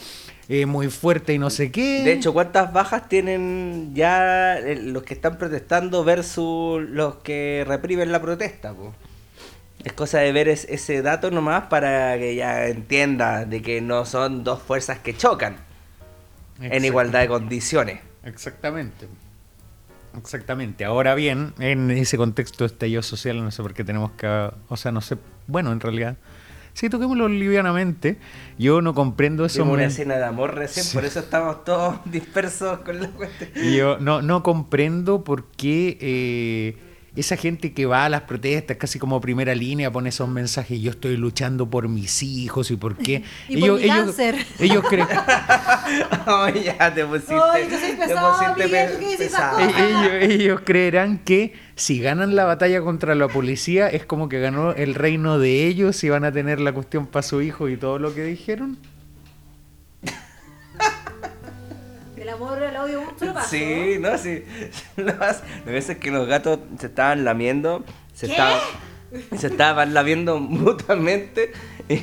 eh, 0.51 0.67
muy 0.67 0.88
fuerte 0.88 1.33
y 1.33 1.38
no 1.38 1.49
sé 1.49 1.71
qué. 1.73 2.03
De 2.05 2.12
hecho, 2.12 2.35
¿cuántas 2.35 2.71
bajas 2.73 3.09
tienen 3.09 3.93
ya 3.95 4.59
eh, 4.59 4.77
los 4.77 5.05
que 5.05 5.14
están 5.14 5.38
protestando 5.38 6.05
versus 6.05 6.83
los 6.83 7.17
que 7.17 7.64
reprimen 7.67 8.12
la 8.12 8.21
protesta? 8.21 8.75
po? 8.75 8.93
Es 9.85 9.95
cosa 9.95 10.19
de 10.19 10.33
ver 10.33 10.49
es- 10.49 10.67
ese 10.69 11.01
dato 11.01 11.31
nomás 11.31 11.64
para 11.69 12.19
que 12.19 12.35
ya 12.35 12.67
entienda 12.67 13.47
de 13.47 13.62
que 13.62 13.81
no 13.81 14.05
son 14.05 14.45
dos 14.45 14.61
fuerzas 14.62 14.99
que 14.99 15.17
chocan 15.17 15.57
en 16.61 16.85
igualdad 16.85 17.21
de 17.21 17.29
condiciones. 17.29 18.01
Exactamente. 18.23 19.07
Exactamente. 20.16 20.85
Ahora 20.85 21.14
bien, 21.14 21.55
en 21.59 21.90
ese 21.90 22.16
contexto 22.16 22.64
de 22.64 22.66
estallido 22.66 23.03
social, 23.03 23.42
no 23.42 23.50
sé 23.50 23.62
por 23.62 23.74
qué 23.74 23.85
tenemos 23.85 24.12
que. 24.12 24.50
O 24.68 24.77
sea, 24.77 24.92
no 24.92 25.00
sé. 25.00 25.16
Bueno, 25.46 25.72
en 25.72 25.81
realidad, 25.81 26.16
Sí, 26.74 26.90
toquémoslo 26.90 27.29
livianamente. 27.29 28.18
Yo 28.59 28.83
no 28.83 28.94
comprendo 28.94 29.44
eso. 29.44 29.64
Una 29.64 29.85
escena 29.85 30.16
de 30.16 30.24
amor 30.24 30.57
recién, 30.57 30.85
por 30.92 31.05
eso 31.05 31.20
estamos 31.20 31.64
todos 31.64 31.98
dispersos 32.05 32.81
con 32.81 33.00
la 33.00 33.09
cuestión. 33.11 33.50
Yo 33.72 33.98
no, 33.98 34.22
no 34.22 34.42
comprendo 34.42 35.22
por 35.22 35.46
qué 35.53 35.96
eh, 36.00 36.77
esa 37.16 37.37
gente 37.37 37.72
que 37.72 37.87
va 37.87 38.05
a 38.05 38.09
las 38.09 38.22
protestas 38.22 38.77
casi 38.77 38.98
como 38.98 39.20
primera 39.20 39.55
línea 39.55 39.90
pone 39.92 40.09
esos 40.09 40.29
mensajes, 40.29 40.81
yo 40.81 40.90
estoy 40.90 41.16
luchando 41.16 41.68
por 41.70 41.88
mis 41.88 42.22
hijos 42.22 42.70
y 42.70 42.77
por 42.77 42.96
qué. 42.96 43.22
Y 43.48 43.57
por 43.59 43.81
mi 43.81 43.87
cáncer. 43.87 44.37
ellos 44.59 44.85
creen... 44.88 45.07
Ay, 46.27 46.64
ya 46.64 46.92
te 46.94 47.05
pusiste. 47.05 47.35
Ay, 47.35 47.68
yo 47.70 47.79
soy 47.79 47.90
te 47.92 47.96
pesado, 47.96 48.38
pusiste 48.38 48.64
Miguel, 48.64 48.90
pe- 48.92 48.98
¿qué 48.98 49.07
dices 49.11 49.27
esas 49.27 49.55
pesado. 49.55 49.59
cosas? 49.66 49.81
ellos, 49.81 50.12
ellos 50.40 50.61
creerán 50.64 51.18
que 51.18 51.53
si 51.77 52.00
ganan 52.00 52.35
la 52.37 52.44
batalla 52.44 52.81
contra 52.83 53.14
la 53.14 53.29
policía 53.29 53.88
es 53.88 54.05
como 54.07 54.29
que 54.29 54.40
ganó 54.40 54.72
el 54.72 54.94
reino 54.94 55.38
de 55.38 55.66
ellos 55.66 56.03
y 56.05 56.09
van 56.09 56.24
a 56.24 56.33
tener 56.33 56.61
la 56.61 56.72
cuestión 56.72 57.07
para 57.07 57.22
su 57.22 57.42
hijo 57.42 57.68
y 57.68 57.77
todo 57.77 57.98
lo 57.98 58.14
que 58.14 58.24
dijeron. 58.24 58.79
Amor, 62.35 62.62
el 62.62 62.77
odio, 62.77 63.01
un 63.01 63.18
solo 63.18 63.35
paso. 63.35 63.49
Sí, 63.49 63.97
no, 64.01 64.16
sí. 64.18 64.44
Lo 64.97 65.07
que 65.07 65.12
pasa 65.12 65.42
es 65.64 65.99
que 65.99 66.11
los 66.11 66.27
gatos 66.27 66.59
se 66.79 66.87
estaban 66.87 67.25
lamiendo, 67.25 67.85
se 68.14 68.27
¿Qué? 68.27 68.33
estaban, 68.33 68.59
se 69.38 69.47
estaban 69.47 69.94
lamiendo 69.94 70.38
mutuamente 70.40 71.53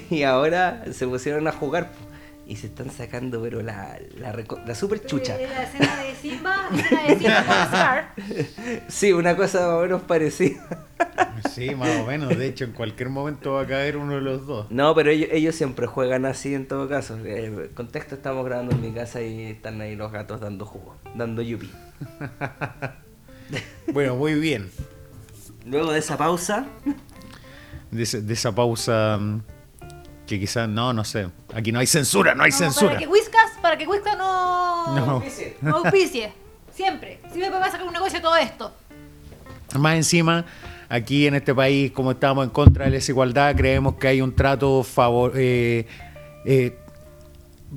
y 0.09 0.23
ahora 0.23 0.83
se 0.91 1.07
pusieron 1.07 1.47
a 1.47 1.51
jugar 1.51 1.91
y 2.51 2.57
se 2.57 2.67
están 2.67 2.91
sacando, 2.91 3.41
pero 3.41 3.61
la, 3.61 3.97
la, 4.19 4.35
la 4.65 4.75
super 4.75 5.05
chucha. 5.05 5.39
Eh, 5.39 5.47
La 5.47 5.63
escena 5.63 6.03
de 6.03 6.15
Simba, 6.15 6.69
la 6.69 6.81
escena 6.81 7.03
de 7.03 7.15
Simba. 7.17 8.13
Sí, 8.89 9.13
una 9.13 9.37
cosa 9.37 9.59
más 9.67 9.77
o 9.77 9.81
menos 9.83 10.01
parecida. 10.01 10.85
Sí, 11.49 11.73
más 11.75 11.95
o 12.01 12.05
menos. 12.05 12.37
De 12.37 12.45
hecho, 12.47 12.65
en 12.65 12.73
cualquier 12.73 13.07
momento 13.07 13.53
va 13.53 13.61
a 13.61 13.67
caer 13.67 13.95
uno 13.95 14.15
de 14.15 14.21
los 14.21 14.45
dos. 14.45 14.69
No, 14.69 14.93
pero 14.93 15.11
ellos, 15.11 15.29
ellos 15.31 15.55
siempre 15.55 15.87
juegan 15.87 16.25
así 16.25 16.53
en 16.53 16.67
todo 16.67 16.89
caso. 16.89 17.17
Eh, 17.23 17.71
contexto, 17.73 18.15
estamos 18.15 18.45
grabando 18.45 18.75
en 18.75 18.81
mi 18.81 18.91
casa 18.91 19.21
y 19.21 19.43
están 19.43 19.79
ahí 19.79 19.95
los 19.95 20.11
gatos 20.11 20.41
dando 20.41 20.65
jugo, 20.65 20.97
dando 21.15 21.41
yupi. 21.41 21.71
Bueno, 23.91 24.15
muy 24.15 24.35
bien. 24.35 24.69
Luego 25.65 25.91
de 25.91 25.99
esa 25.99 26.17
pausa, 26.17 26.65
de 27.91 28.33
esa 28.33 28.55
pausa 28.55 29.17
mm, 29.19 29.41
que 30.31 30.39
quizás, 30.39 30.69
no, 30.69 30.93
no 30.93 31.03
sé. 31.03 31.27
Aquí 31.53 31.73
no 31.73 31.79
hay 31.79 31.87
censura, 31.87 32.33
no 32.33 32.43
hay 32.43 32.51
No, 32.51 32.57
censura. 32.57 32.91
Para 32.93 32.99
que 32.99 33.07
Whiskas, 33.07 33.51
para 33.61 33.77
que 33.77 33.85
Whiskas 33.85 34.17
no... 34.17 34.95
No. 34.95 35.23
no 35.61 35.75
auspicie. 35.75 36.31
Siempre. 36.73 37.19
Siempre 37.33 37.59
va 37.59 37.65
a 37.65 37.71
sacar 37.71 37.85
un 37.85 37.91
negocio 37.91 38.21
todo 38.21 38.37
esto. 38.37 38.73
Más 39.77 39.95
encima, 39.95 40.45
aquí 40.87 41.27
en 41.27 41.35
este 41.35 41.53
país, 41.53 41.91
como 41.91 42.11
estamos 42.11 42.45
en 42.45 42.49
contra 42.49 42.85
de 42.85 42.91
la 42.91 42.95
desigualdad, 42.95 43.55
creemos 43.57 43.95
que 43.95 44.07
hay 44.07 44.21
un 44.21 44.33
trato 44.33 44.83
favor, 44.83 45.33
eh, 45.35 45.85
eh, 46.45 46.77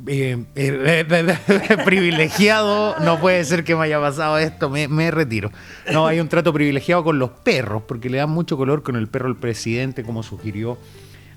eh, 0.06 1.76
privilegiado. 1.84 2.96
No 3.00 3.18
puede 3.18 3.44
ser 3.44 3.64
que 3.64 3.74
me 3.74 3.84
haya 3.84 4.00
pasado 4.00 4.38
esto, 4.38 4.70
me, 4.70 4.86
me 4.86 5.10
retiro. 5.10 5.50
No, 5.92 6.06
hay 6.06 6.20
un 6.20 6.28
trato 6.28 6.52
privilegiado 6.52 7.02
con 7.02 7.18
los 7.18 7.30
perros, 7.30 7.82
porque 7.88 8.08
le 8.08 8.18
dan 8.18 8.30
mucho 8.30 8.56
color 8.56 8.84
con 8.84 8.94
el 8.94 9.08
perro 9.08 9.26
al 9.26 9.36
presidente, 9.36 10.04
como 10.04 10.22
sugirió 10.22 10.78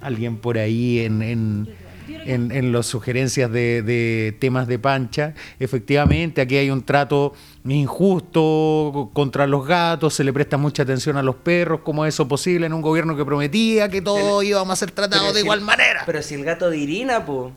alguien 0.02 0.38
por 0.38 0.58
ahí 0.58 1.00
en, 1.00 1.22
en, 1.22 1.76
en, 2.08 2.52
en 2.52 2.72
las 2.72 2.86
sugerencias 2.86 3.52
de, 3.52 3.82
de 3.82 4.36
temas 4.40 4.68
de 4.68 4.80
pancha. 4.80 5.34
Efectivamente, 5.60 6.42
aquí 6.42 6.58
hay 6.58 6.70
un 6.70 6.84
trato 6.84 7.34
injusto 7.66 9.10
contra 9.14 9.48
los 9.48 9.66
gatos, 9.68 10.14
se 10.14 10.24
le 10.24 10.32
presta 10.34 10.58
mucha 10.58 10.84
atención 10.84 11.18
a 11.18 11.24
los 11.24 11.36
perros, 11.36 11.82
¿cómo 11.84 12.06
es 12.06 12.14
eso 12.14 12.28
posible 12.28 12.66
en 12.66 12.74
un 12.74 12.82
gobierno 12.82 13.16
que 13.16 13.26
prometía 13.26 13.90
que 13.90 14.02
todos 14.02 14.44
íbamos 14.44 14.72
a 14.74 14.76
ser 14.76 14.92
tratados 14.92 15.24
Pero 15.26 15.34
de 15.34 15.40
si- 15.42 15.46
igual 15.46 15.62
manera? 15.62 16.04
Pero 16.06 16.22
si 16.22 16.36
el 16.36 16.44
gato 16.44 16.70
de 16.70 16.78
Irina, 16.78 17.26
pues. 17.26 17.54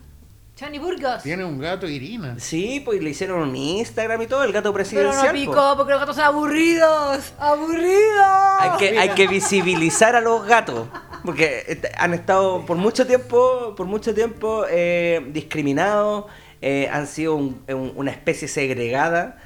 Chani 0.57 0.79
Burgos. 0.79 1.23
Tiene 1.23 1.43
un 1.43 1.59
gato 1.59 1.89
Irina. 1.89 2.35
Sí, 2.39 2.83
pues 2.85 3.03
le 3.03 3.09
hicieron 3.11 3.49
un 3.49 3.57
Instagram 3.57 4.21
y 4.21 4.27
todo, 4.27 4.45
el 4.45 4.53
gato 4.53 4.65
Pero 4.73 4.75
presidencial. 4.75 5.25
no 5.27 5.33
po. 5.33 5.33
picó 5.53 5.75
porque 5.79 5.93
los 5.93 6.01
gatos 6.01 6.17
son 6.17 6.25
aburridos. 6.27 7.33
¡Aburridos! 7.39 8.27
Hay 8.61 8.71
que, 8.79 8.99
hay 8.99 9.09
que 9.11 9.27
visibilizar 9.27 10.17
a 10.17 10.21
los 10.21 10.45
gatos. 10.47 10.87
Porque 11.25 11.65
est- 11.69 11.87
han 11.99 12.15
estado 12.15 12.65
por 12.67 12.77
mucho 12.77 13.07
tiempo, 13.07 13.75
por 13.77 13.87
mucho 13.87 14.15
tiempo 14.15 14.65
eh, 14.71 15.27
discriminados, 15.33 16.25
eh, 16.63 16.89
han 16.93 17.07
sido 17.07 17.35
un- 17.37 17.63
un- 17.69 17.93
una 17.97 18.11
especie 18.11 18.49
segregada 18.49 19.39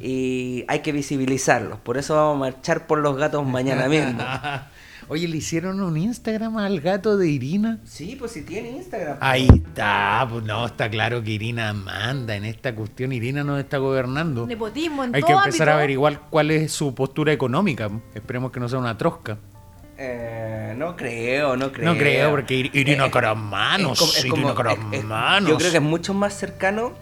y 0.00 0.64
hay 0.68 0.80
que 0.80 0.92
visibilizarlos. 0.92 1.78
Por 1.80 1.98
eso 1.98 2.14
vamos 2.16 2.36
a 2.36 2.50
marchar 2.52 2.86
por 2.86 2.98
los 2.98 3.16
gatos 3.16 3.46
mañana 3.46 3.88
mismo. 3.88 4.18
Oye, 5.08 5.26
le 5.28 5.36
hicieron 5.36 5.82
un 5.82 5.96
Instagram 5.98 6.56
al 6.58 6.80
gato 6.80 7.18
de 7.18 7.28
Irina. 7.28 7.80
Sí, 7.84 8.16
pues 8.18 8.30
si 8.32 8.42
tiene 8.42 8.70
Instagram. 8.70 9.18
Ahí 9.20 9.48
está, 9.52 10.26
pues 10.30 10.44
no, 10.44 10.64
está 10.64 10.88
claro 10.88 11.22
que 11.22 11.32
Irina 11.32 11.72
manda 11.74 12.36
en 12.36 12.44
esta 12.44 12.74
cuestión. 12.74 13.12
Irina 13.12 13.42
nos 13.44 13.58
está 13.60 13.78
gobernando. 13.78 14.46
Nepotismo 14.46 15.04
en 15.04 15.14
Hay 15.14 15.20
todo 15.20 15.32
que 15.32 15.36
empezar 15.36 15.68
a 15.68 15.74
averiguar 15.74 16.20
cuál 16.30 16.50
es 16.52 16.72
su 16.72 16.94
postura 16.94 17.32
económica. 17.32 17.90
Esperemos 18.14 18.52
que 18.52 18.60
no 18.60 18.68
sea 18.68 18.78
una 18.78 18.96
trosca. 18.96 19.36
Eh, 20.04 20.74
no 20.76 20.96
creo, 20.96 21.56
no 21.56 21.70
creo. 21.70 21.92
No 21.92 21.96
creo, 21.98 22.30
porque 22.30 22.56
Ir- 22.56 22.70
Irina 22.74 23.06
Eh, 23.06 23.10
Caramanos, 23.12 23.92
es 23.92 23.98
como- 24.00 24.12
es 24.12 24.24
Irina 24.24 24.54
como- 24.54 24.70
es- 24.70 24.76
es- 24.78 24.82
Caramanos. 25.04 25.48
Yo 25.50 25.56
creo 25.58 25.70
que 25.70 25.76
es 25.76 25.82
mucho 25.82 26.12
más 26.12 26.34
cercano 26.34 26.92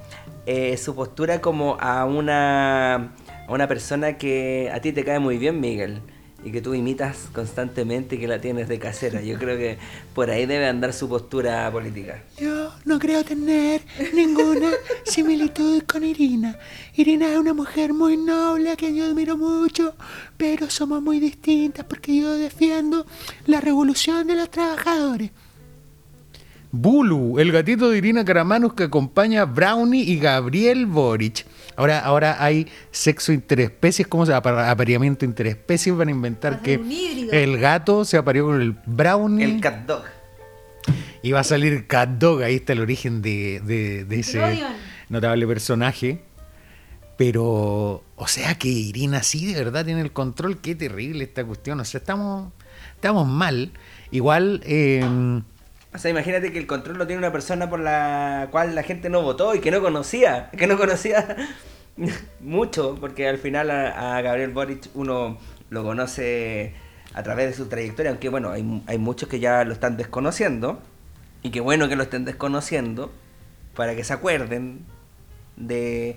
eh, 0.47 0.77
su 0.77 0.95
postura 0.95 1.41
como 1.41 1.77
a 1.81 2.05
una, 2.05 2.95
a 2.97 3.11
una 3.49 3.69
persona 3.69 4.19
que 4.19 4.71
a 4.73 4.81
ti 4.81 4.93
te 4.93 5.05
cae 5.05 5.19
muy 5.19 5.39
bien, 5.39 5.61
Miguel, 5.61 6.03
y 6.45 6.51
que 6.51 6.61
tú 6.61 6.75
imitas 6.75 7.29
constantemente 7.33 8.17
y 8.17 8.19
que 8.19 8.29
la 8.29 8.41
tienes 8.41 8.69
de 8.69 8.79
casera. 8.79 9.21
Yo 9.21 9.39
creo 9.39 9.59
que 9.59 9.79
por 10.15 10.31
ahí 10.31 10.47
debe 10.47 10.67
andar 10.67 10.93
su 10.93 11.09
postura 11.09 11.71
política. 11.71 12.23
Yo 12.39 12.73
no 12.85 12.99
creo 12.99 13.25
tener 13.25 13.83
ninguna 14.15 14.71
similitud 15.05 15.83
con 15.83 16.05
Irina. 16.05 16.59
Irina 16.95 17.31
es 17.33 17.39
una 17.39 17.55
mujer 17.55 17.93
muy 17.93 18.17
noble 18.17 18.71
a 18.71 18.77
quien 18.77 18.97
yo 18.97 19.05
admiro 19.07 19.37
mucho, 19.37 19.95
pero 20.37 20.71
somos 20.71 21.03
muy 21.03 21.21
distintas 21.21 21.85
porque 21.85 22.17
yo 22.17 22.33
defiendo 22.37 23.07
la 23.47 23.61
revolución 23.61 24.27
de 24.27 24.37
los 24.37 24.51
trabajadores. 24.51 25.31
Bulu, 26.73 27.39
el 27.41 27.51
gatito 27.53 27.91
de 27.91 27.99
Irina 27.99 28.25
Caramanos 28.25 28.75
que 28.75 28.85
acompaña 28.85 29.43
a 29.43 29.45
Brownie 29.45 30.03
y 30.05 30.19
Gabriel 30.19 30.87
Boric. 30.87 31.45
Ahora, 31.77 31.99
ahora 32.01 32.37
hay 32.45 32.69
sexo 32.91 33.33
interespecies, 33.33 34.07
¿cómo 34.07 34.25
se 34.27 34.33
llama? 34.33 34.71
Apareamiento 34.71 35.25
interespecies. 35.25 35.97
Van 35.97 36.09
a 36.09 36.11
inventar 36.13 36.55
a 36.55 36.61
que 36.63 36.79
el 37.33 37.59
gato 37.59 38.05
se 38.05 38.17
apareó 38.17 38.47
con 38.47 38.61
el 38.61 38.77
Brownie. 38.87 39.45
El 39.45 39.61
cat 39.61 39.87
dog. 39.87 40.05
Y 41.23 41.33
va 41.33 41.41
a 41.41 41.45
salir 41.45 41.87
Cat 41.87 42.09
Dog, 42.19 42.43
ahí 42.43 42.55
está 42.55 42.73
el 42.73 42.81
origen 42.81 43.21
de, 43.21 43.61
de- 43.63 44.07
de 44.07 44.21
ese 44.21 44.41
notable 45.11 45.47
personaje. 45.47 46.23
Pero, 47.19 48.03
o 48.17 48.27
sea 48.27 48.55
que 48.55 48.69
Irina 48.69 49.23
sí 49.23 49.53
de 49.53 49.63
verdad 49.63 49.85
tiene 49.85 50.01
el 50.01 50.13
control, 50.13 50.59
qué 50.63 50.75
terrible 50.75 51.25
esta 51.25 51.45
cuestión. 51.45 51.79
O 51.81 51.85
sea, 51.85 51.99
estamos, 51.99 52.51
estamos 52.95 53.27
mal. 53.29 53.73
Igual, 54.11 54.63
eh, 54.65 55.05
O 55.93 55.99
sea, 55.99 56.11
imagínate 56.11 56.53
que 56.53 56.59
el 56.59 56.67
control 56.67 56.99
lo 56.99 57.07
tiene 57.07 57.19
una 57.19 57.33
persona 57.33 57.69
por 57.69 57.81
la 57.81 58.49
cual 58.53 58.75
la 58.75 58.83
gente 58.83 59.11
no 59.11 59.23
votó 59.23 59.55
y 59.55 59.61
que 59.61 59.71
no 59.71 59.81
conocía, 59.81 60.51
que 60.57 60.67
no 60.67 60.77
conocía 60.79 61.37
mucho, 62.41 62.97
porque 63.01 63.29
al 63.29 63.39
final 63.39 63.71
a, 63.71 64.21
Gabriel 64.23 64.53
Boric 64.53 64.89
uno 64.95 65.39
lo 65.69 65.83
conoce 65.83 66.75
a 67.13 67.23
través 67.25 67.51
de 67.51 67.55
su 67.55 67.69
trayectoria, 67.69 68.11
aunque 68.11 68.29
bueno, 68.29 68.51
hay, 68.51 68.83
hay 68.87 68.99
muchos 68.99 69.29
que 69.29 69.41
ya 69.41 69.65
lo 69.65 69.73
están 69.73 69.97
desconociendo, 69.97 70.81
y 71.43 71.51
qué 71.51 71.61
bueno 71.61 71.89
que 71.89 71.97
lo 71.97 72.05
estén 72.05 72.25
desconociendo, 72.25 73.11
para 73.75 73.97
que 73.97 74.05
se 74.05 74.13
acuerden 74.13 74.85
de 75.57 76.17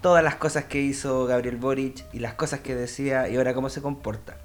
todas 0.00 0.24
las 0.24 0.36
cosas 0.36 0.64
que 0.64 0.80
hizo 0.80 1.26
Gabriel 1.26 1.56
Boric 1.56 2.04
y 2.12 2.20
las 2.20 2.34
cosas 2.34 2.60
que 2.60 2.74
decía 2.74 3.28
y 3.28 3.36
ahora 3.36 3.54
cómo 3.54 3.68
se 3.68 3.82
comporta. 3.82 4.36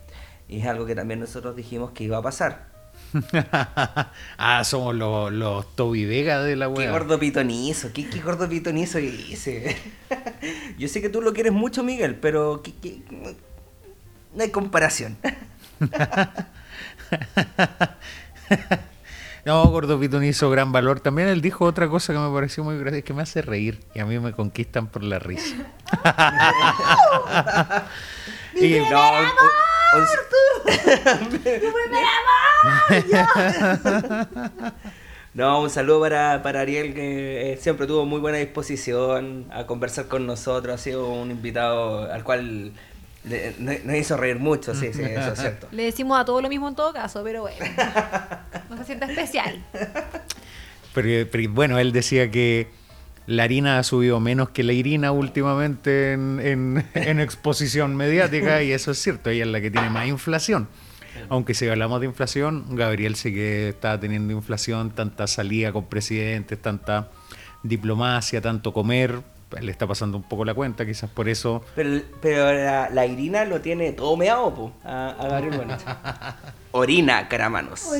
Y 0.48 0.60
es 0.60 0.68
algo 0.68 0.86
que 0.86 0.96
también 0.96 1.20
nosotros 1.20 1.56
dijimos 1.56 1.92
que 1.92 2.04
iba 2.04 2.18
a 2.18 2.22
pasar. 2.22 2.75
ah, 4.38 4.64
somos 4.64 4.96
los, 4.96 5.32
los 5.32 5.76
Toby 5.76 6.06
Vega 6.06 6.42
de 6.42 6.56
la 6.56 6.66
Qué 6.68 6.72
web. 6.74 6.92
gordo 6.92 7.20
pitonizo, 7.20 7.92
qué, 7.94 8.10
qué 8.10 8.20
gordo 8.20 8.48
pitonizo 8.50 9.00
hice. 9.00 9.78
Yo 10.78 10.88
sé 10.88 11.02
que 11.02 11.10
tú 11.10 11.22
lo 11.22 11.34
quieres 11.34 11.54
mucho, 11.54 11.84
Miguel, 11.84 12.16
pero 12.16 12.62
qué- 12.62 12.74
qué- 12.82 13.02
no 14.34 14.44
hay 14.44 14.52
comparación. 14.52 15.18
No, 19.46 19.64
Gordo 19.68 20.00
Pitón 20.00 20.24
hizo 20.24 20.50
gran 20.50 20.72
valor. 20.72 21.02
También 21.02 21.28
él 21.28 21.40
dijo 21.40 21.66
otra 21.66 21.88
cosa 21.88 22.14
que 22.14 22.18
me 22.20 22.34
pareció 22.34 22.64
muy 22.64 22.80
graciosa, 22.80 23.06
que 23.06 23.14
me 23.14 23.22
hace 23.22 23.44
reír 23.44 23.80
y 23.94 24.00
a 24.00 24.06
mí 24.08 24.18
me 24.20 24.32
conquistan 24.32 24.88
por 24.88 25.04
la 25.04 25.20
risa. 25.20 25.56
Y- 28.56 28.80
No, 28.90 29.02
No, 35.34 35.62
un 35.62 35.70
saludo 35.70 36.00
para, 36.00 36.42
para 36.42 36.62
Ariel 36.62 36.94
que 36.94 37.54
eh, 37.54 37.58
siempre 37.58 37.88
tuvo 37.88 38.06
muy 38.06 38.22
buena 38.22 38.38
disposición 38.38 39.48
a 39.52 39.66
conversar 39.66 40.08
con 40.08 40.26
nosotros. 40.26 40.76
Ha 40.76 40.78
sido 40.78 41.10
un 41.10 41.30
invitado 41.30 42.10
al 42.10 42.24
cual 42.24 42.72
Le- 43.26 43.54
no- 43.60 43.74
nos 43.84 43.96
hizo 43.98 44.16
reír 44.16 44.40
mucho, 44.40 44.74
sí, 44.74 44.94
sí, 44.94 45.02
eso 45.04 45.34
es 45.34 45.40
cierto. 45.40 45.68
Le 45.72 45.84
decimos 45.84 46.18
a 46.18 46.24
todo 46.24 46.42
lo 46.42 46.48
mismo 46.48 46.70
en 46.70 46.76
todo 46.76 46.94
caso, 46.94 47.22
pero 47.22 47.42
bueno. 47.42 47.58
No 48.70 48.78
se 48.78 48.86
sienta 48.86 49.08
especial. 49.08 49.62
Pero, 50.94 51.30
pero, 51.30 51.50
bueno, 51.52 51.80
él 51.80 51.92
decía 51.92 52.32
que 52.32 52.70
la 53.28 53.44
harina 53.44 53.80
ha 53.80 53.84
subido 53.84 54.20
menos 54.20 54.50
que 54.50 54.64
la 54.64 54.74
irina 54.74 55.12
últimamente 55.12 56.14
en, 56.14 56.40
en- 56.44 56.86
en 56.94 57.20
exposición 57.20 57.96
mediática 57.96 58.62
y 58.64 58.72
eso 58.72 58.92
es 58.92 58.98
cierto, 59.02 59.30
ella 59.30 59.46
es 59.46 59.50
la 59.52 59.62
que 59.62 59.72
tiene 59.72 59.90
más 59.90 60.08
inflación. 60.08 60.68
Aunque 61.30 61.54
si 61.54 61.68
hablamos 61.68 62.02
de 62.02 62.08
inflación, 62.08 62.76
Gabriel 62.76 63.16
sí 63.16 63.34
que 63.34 63.70
está 63.70 63.98
teniendo 64.00 64.34
inflación, 64.34 64.92
tanta 64.92 65.28
salida 65.28 65.72
con 65.72 65.86
presidentes, 65.86 66.62
tanta 66.62 67.10
diplomacia, 67.64 68.42
tanto 68.42 68.74
comer, 68.74 69.22
le 69.62 69.72
está 69.72 69.88
pasando 69.88 70.18
un 70.18 70.24
poco 70.24 70.44
la 70.44 70.54
cuenta, 70.54 70.86
quizás 70.86 71.10
por 71.10 71.30
eso 71.30 71.64
Pero, 71.76 72.02
pero 72.22 72.52
la, 72.54 72.90
la 72.90 73.06
Irina 73.06 73.46
lo 73.46 73.62
tiene 73.62 73.94
todo 73.94 74.18
meado, 74.18 74.54
po, 74.54 74.74
a, 74.84 75.12
a 75.18 75.28
Gabriel. 75.30 75.68
Orina, 76.72 77.28
caramanos. 77.30 77.88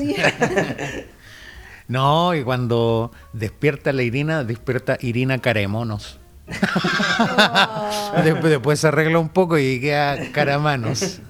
No, 1.88 2.34
y 2.34 2.42
cuando 2.42 3.12
despierta 3.32 3.92
la 3.92 4.02
Irina, 4.02 4.44
despierta 4.44 4.98
Irina 5.00 5.38
Caremonos. 5.38 6.18
después, 8.24 8.50
después 8.50 8.80
se 8.80 8.88
arregla 8.88 9.18
un 9.18 9.28
poco 9.28 9.58
y 9.58 9.80
queda 9.80 10.30
Caramanos. 10.32 11.20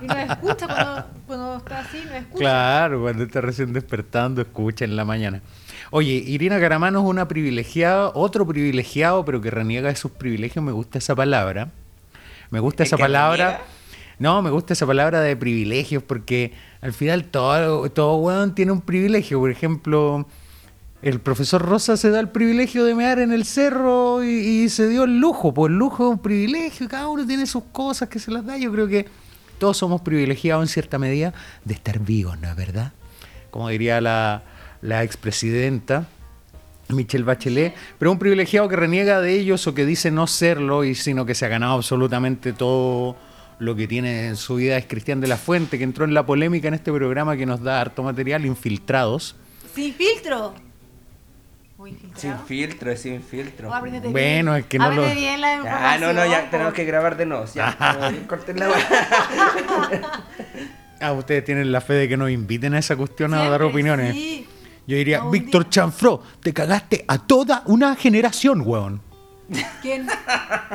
Y 0.00 0.06
no 0.06 0.14
escucha 0.16 0.66
cuando, 0.66 1.06
cuando 1.26 1.56
está 1.58 1.80
así, 1.80 2.02
no 2.06 2.14
escucha. 2.16 2.38
Claro, 2.38 3.02
cuando 3.02 3.24
está 3.24 3.40
recién 3.40 3.72
despertando, 3.72 4.40
escucha 4.40 4.84
en 4.84 4.96
la 4.96 5.04
mañana. 5.04 5.42
Oye, 5.90 6.12
Irina 6.12 6.60
Caramanos 6.60 7.02
es 7.02 7.08
una 7.08 7.28
privilegiada, 7.28 8.10
otro 8.14 8.46
privilegiado, 8.46 9.24
pero 9.24 9.40
que 9.40 9.50
reniega 9.50 9.88
de 9.88 9.96
sus 9.96 10.12
privilegios. 10.12 10.64
Me 10.64 10.72
gusta 10.72 10.98
esa 10.98 11.14
palabra. 11.14 11.68
Me 12.50 12.60
gusta 12.60 12.84
¿El 12.84 12.86
esa 12.86 12.96
palabra. 12.96 13.44
reniega? 13.44 13.64
No, 14.20 14.42
me 14.42 14.50
gusta 14.50 14.74
esa 14.74 14.86
palabra 14.86 15.22
de 15.22 15.34
privilegios 15.34 16.02
porque 16.02 16.52
al 16.82 16.92
final 16.92 17.24
todo, 17.24 17.90
todo 17.90 18.16
weón 18.16 18.54
tiene 18.54 18.70
un 18.70 18.82
privilegio. 18.82 19.40
Por 19.40 19.50
ejemplo, 19.50 20.26
el 21.00 21.20
profesor 21.20 21.62
Rosa 21.62 21.96
se 21.96 22.10
da 22.10 22.20
el 22.20 22.28
privilegio 22.28 22.84
de 22.84 22.94
mear 22.94 23.18
en 23.18 23.32
el 23.32 23.46
cerro 23.46 24.22
y, 24.22 24.68
se 24.68 24.90
dio 24.90 25.04
el 25.04 25.18
lujo. 25.18 25.54
Pues 25.54 25.72
el 25.72 25.78
lujo 25.78 26.04
es 26.04 26.10
un 26.12 26.18
privilegio, 26.18 26.86
cada 26.86 27.08
uno 27.08 27.26
tiene 27.26 27.46
sus 27.46 27.64
cosas 27.72 28.10
que 28.10 28.18
se 28.18 28.30
las 28.30 28.44
da. 28.44 28.58
Yo 28.58 28.70
creo 28.70 28.86
que 28.88 29.06
todos 29.58 29.78
somos 29.78 30.02
privilegiados 30.02 30.64
en 30.64 30.68
cierta 30.68 30.98
medida 30.98 31.32
de 31.64 31.72
estar 31.72 31.98
vivos, 31.98 32.38
¿no 32.38 32.50
es 32.50 32.56
verdad? 32.56 32.92
Como 33.50 33.70
diría 33.70 34.02
la, 34.02 34.42
la 34.82 35.02
expresidenta 35.02 36.08
Michelle 36.90 37.24
Bachelet, 37.24 37.74
pero 37.98 38.12
un 38.12 38.18
privilegiado 38.18 38.68
que 38.68 38.76
reniega 38.76 39.22
de 39.22 39.32
ellos 39.32 39.66
o 39.66 39.72
que 39.72 39.86
dice 39.86 40.10
no 40.10 40.26
serlo, 40.26 40.84
y 40.84 40.94
sino 40.94 41.24
que 41.24 41.34
se 41.34 41.46
ha 41.46 41.48
ganado 41.48 41.72
absolutamente 41.72 42.52
todo 42.52 43.16
lo 43.60 43.76
que 43.76 43.86
tiene 43.86 44.26
en 44.26 44.36
su 44.36 44.56
vida 44.56 44.76
es 44.76 44.86
Cristian 44.86 45.20
de 45.20 45.28
la 45.28 45.36
Fuente, 45.36 45.78
que 45.78 45.84
entró 45.84 46.04
en 46.04 46.12
la 46.14 46.26
polémica 46.26 46.66
en 46.68 46.74
este 46.74 46.92
programa 46.92 47.36
que 47.36 47.46
nos 47.46 47.62
da 47.62 47.80
harto 47.80 48.02
material, 48.02 48.44
Infiltrados. 48.44 49.36
Sin 49.74 49.94
filtro. 49.94 50.54
Muy 51.78 51.96
Sin 52.16 52.36
filtro, 52.46 52.94
sin 52.96 53.22
filtro. 53.22 53.70
Oh, 53.70 53.80
Bueno, 53.80 54.12
bien. 54.12 54.48
es 54.48 54.66
que 54.66 54.78
no 54.78 54.90
lo- 54.90 55.02
bien 55.14 55.40
la 55.40 55.62
Ah, 55.92 55.96
no, 55.98 56.12
no, 56.12 56.26
ya 56.26 56.50
tenemos 56.50 56.74
que 56.74 56.84
grabar 56.84 57.16
de 57.16 57.24
nuevo. 57.26 57.44
Ya, 57.54 58.12
corten 58.28 58.58
la 58.58 58.68
Ah, 61.00 61.12
ustedes 61.12 61.44
tienen 61.44 61.72
la 61.72 61.80
fe 61.80 61.94
de 61.94 62.08
que 62.08 62.16
nos 62.16 62.30
inviten 62.30 62.74
a 62.74 62.78
esa 62.78 62.96
cuestión 62.96 63.32
a 63.32 63.48
dar 63.48 63.62
opiniones. 63.62 64.14
sí. 64.14 64.46
Yo 64.86 64.96
diría, 64.96 65.22
Víctor. 65.30 65.68
Chanfro, 65.70 66.20
te 66.42 66.52
cagaste 66.52 67.04
a 67.06 67.18
toda 67.18 67.62
una 67.66 67.94
generación, 67.94 68.62
weón. 68.64 69.00
¿Quién? 69.82 70.06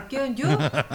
¿Quién? 0.10 0.36
¿Yo? 0.36 0.48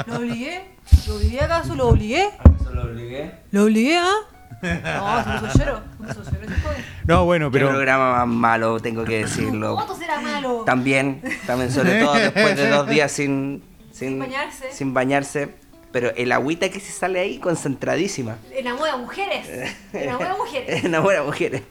¿Lo 0.06 0.16
obligué? 0.16 0.64
¿Lo 1.06 1.14
obligué 1.16 1.40
acaso? 1.40 1.74
¿Lo 1.74 1.88
obligué? 1.88 2.28
Eso 2.60 2.70
lo 2.72 2.82
obligué. 2.84 3.34
¿Lo 3.50 3.64
obligué, 3.64 3.98
ah? 3.98 4.14
No, 4.62 5.24
se 5.24 5.40
puso 5.46 5.58
lloro. 5.58 5.80
Se 6.06 6.14
puso 6.14 6.30
lloro, 6.30 6.44
ese 6.46 6.60
joven. 6.60 6.84
No, 7.06 7.24
bueno, 7.24 7.50
Qué 7.50 7.58
pero... 7.58 7.70
programa 7.70 8.18
más 8.18 8.28
malo, 8.28 8.80
tengo 8.80 9.04
que 9.04 9.18
decirlo. 9.24 9.76
¿Cómo 9.80 9.96
será 9.96 10.20
malo? 10.20 10.62
También, 10.66 11.22
también, 11.46 11.70
sobre 11.72 12.00
todo 12.00 12.14
después 12.14 12.56
de 12.56 12.68
dos 12.68 12.86
días 12.88 13.10
sin, 13.10 13.62
sin, 13.92 14.08
Sin 14.08 14.18
bañarse. 14.18 14.72
sin 14.72 14.94
bañarse. 14.94 15.54
Pero 15.92 16.12
el 16.14 16.30
agüita 16.30 16.68
que 16.70 16.78
se 16.78 16.92
sale 16.92 17.18
ahí, 17.18 17.38
concentradísima. 17.38 18.38
Enamora 18.52 18.96
mujeres. 18.96 19.74
Enamora 19.92 20.36
mujeres. 20.36 20.84
Enamora 20.84 21.22
mujeres. 21.24 21.62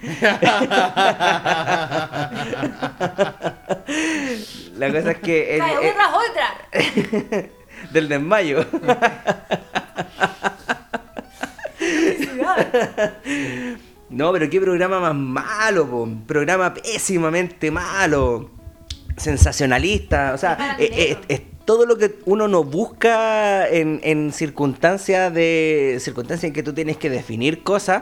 La 4.77 4.91
cosa 4.91 5.11
es 5.11 5.17
que. 5.19 5.55
el- 5.55 5.61
el- 5.61 5.93
tras 5.93 6.09
otra. 6.13 7.49
del 7.93 8.09
desmayo. 8.09 8.65
No, 14.09 14.31
pero 14.33 14.49
qué 14.49 14.59
programa 14.59 14.99
más 14.99 15.15
malo, 15.15 15.87
po. 15.87 16.09
programa 16.27 16.73
pésimamente 16.73 17.69
malo, 17.71 18.49
sensacionalista, 19.17 20.33
o 20.33 20.37
sea, 20.37 20.75
es, 20.79 20.89
dinero. 20.89 21.19
es- 21.29 21.39
es 21.39 21.41
todo 21.69 21.85
lo 21.85 21.99
que 21.99 22.17
uno 22.25 22.47
no 22.47 22.63
busca 22.63 23.67
en, 23.69 23.99
en 24.01 24.33
circunstancias 24.33 25.31
de 25.31 25.97
circunstancias 25.99 26.45
en 26.47 26.53
que 26.53 26.63
tú 26.63 26.73
tienes 26.73 26.97
que 26.97 27.11
definir 27.11 27.61
cosas, 27.61 28.01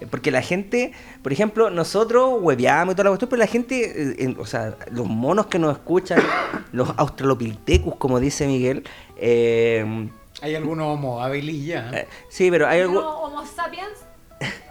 eh, 0.00 0.06
porque 0.08 0.30
la 0.30 0.42
gente, 0.42 0.92
por 1.20 1.32
ejemplo, 1.32 1.70
nosotros 1.70 2.38
hueveamos 2.40 2.92
y 2.92 2.94
toda 2.94 3.04
la 3.06 3.10
cuestión, 3.10 3.28
pero 3.28 3.40
la 3.40 3.48
gente, 3.48 4.22
eh, 4.24 4.36
o 4.38 4.46
sea, 4.46 4.76
los 4.92 5.08
monos 5.08 5.46
que 5.46 5.58
nos 5.58 5.72
escuchan, 5.72 6.22
los 6.72 6.88
australopithecus, 6.96 7.96
como 7.96 8.20
dice 8.20 8.46
Miguel, 8.46 8.84
eh, 9.16 10.08
Hay 10.40 10.54
algunos 10.54 10.86
homo 10.86 11.20
habilis 11.20 11.66
ya. 11.66 11.90
eh, 11.92 12.06
sí, 12.28 12.48
pero 12.48 12.68
hay 12.68 12.82
algo... 12.82 13.00
Uno 13.00 13.18
Homo 13.22 13.44
sapiens 13.44 13.98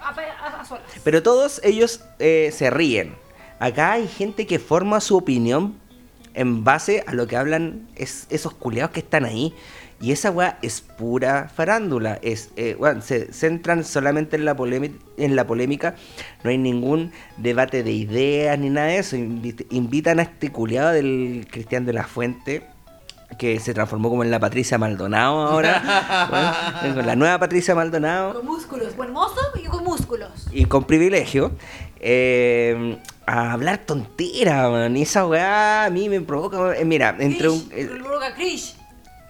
a, 0.02 0.10
a- 0.12 0.62
a 0.62 0.65
solas. 0.65 0.84
Pero 1.04 1.21
todos 1.21 1.60
ellos 1.65 2.06
eh, 2.19 2.52
se 2.54 2.69
ríen. 2.69 3.15
Acá 3.60 3.91
hay 3.91 4.08
gente 4.08 4.47
que 4.47 4.60
forma 4.60 5.02
su 5.02 5.17
opinión 5.17 5.78
en 6.33 6.63
base 6.63 7.03
a 7.07 7.13
lo 7.13 7.27
que 7.27 7.35
hablan 7.37 7.87
es, 7.95 8.27
esos 8.29 8.53
culeados 8.53 8.91
que 8.91 8.99
están 9.01 9.25
ahí. 9.25 9.53
Y 10.01 10.13
esa 10.13 10.31
weá 10.31 10.57
es 10.61 10.79
pura 10.79 11.51
farándula. 11.53 12.19
Es, 12.21 12.51
eh, 12.55 12.77
se 13.01 13.33
centran 13.33 13.83
solamente 13.83 14.37
en 14.37 14.45
la, 14.45 14.55
polémi- 14.55 14.95
en 15.17 15.35
la 15.35 15.45
polémica. 15.45 15.95
No 16.43 16.51
hay 16.51 16.57
ningún 16.57 17.11
debate 17.35 17.83
de 17.83 17.91
ideas 17.91 18.57
ni 18.57 18.69
nada 18.69 18.87
de 18.87 18.97
eso. 18.99 19.17
Invit- 19.17 19.65
invitan 19.71 20.19
a 20.19 20.23
este 20.23 20.51
culeado 20.53 20.91
del 20.91 21.45
Cristian 21.51 21.85
de 21.85 21.91
la 21.93 22.05
Fuente. 22.05 22.63
Que 23.37 23.59
se 23.59 23.73
transformó 23.75 24.09
como 24.09 24.23
en 24.23 24.31
la 24.31 24.39
Patricia 24.39 24.77
Maldonado 24.79 25.45
ahora. 25.47 26.79
Bueno, 26.81 27.01
la 27.03 27.15
nueva 27.15 27.37
Patricia 27.37 27.75
Maldonado 27.75 28.33
Con 28.35 28.45
músculos. 28.45 28.95
Buen 28.95 29.11
mozo 29.11 29.39
y 29.61 29.65
con 29.67 29.83
músculos. 29.83 30.47
y 30.51 30.65
con 30.65 30.85
privilegio 30.85 31.51
eh, 31.99 32.97
a 33.29 33.53
hablar 33.53 33.85
tontera, 33.85 34.69
man. 34.69 34.97
Y 34.97 35.03
esa 35.03 35.27
weá 35.27 35.85
a 35.85 35.89
mí 35.89 36.09
me 36.09 36.21
provoca. 36.21 36.75
eh, 36.75 36.85
mira, 36.85 37.15
entre 37.19 37.49
un. 37.49 37.69
Eh, 37.71 37.89
Krish. 38.35 38.75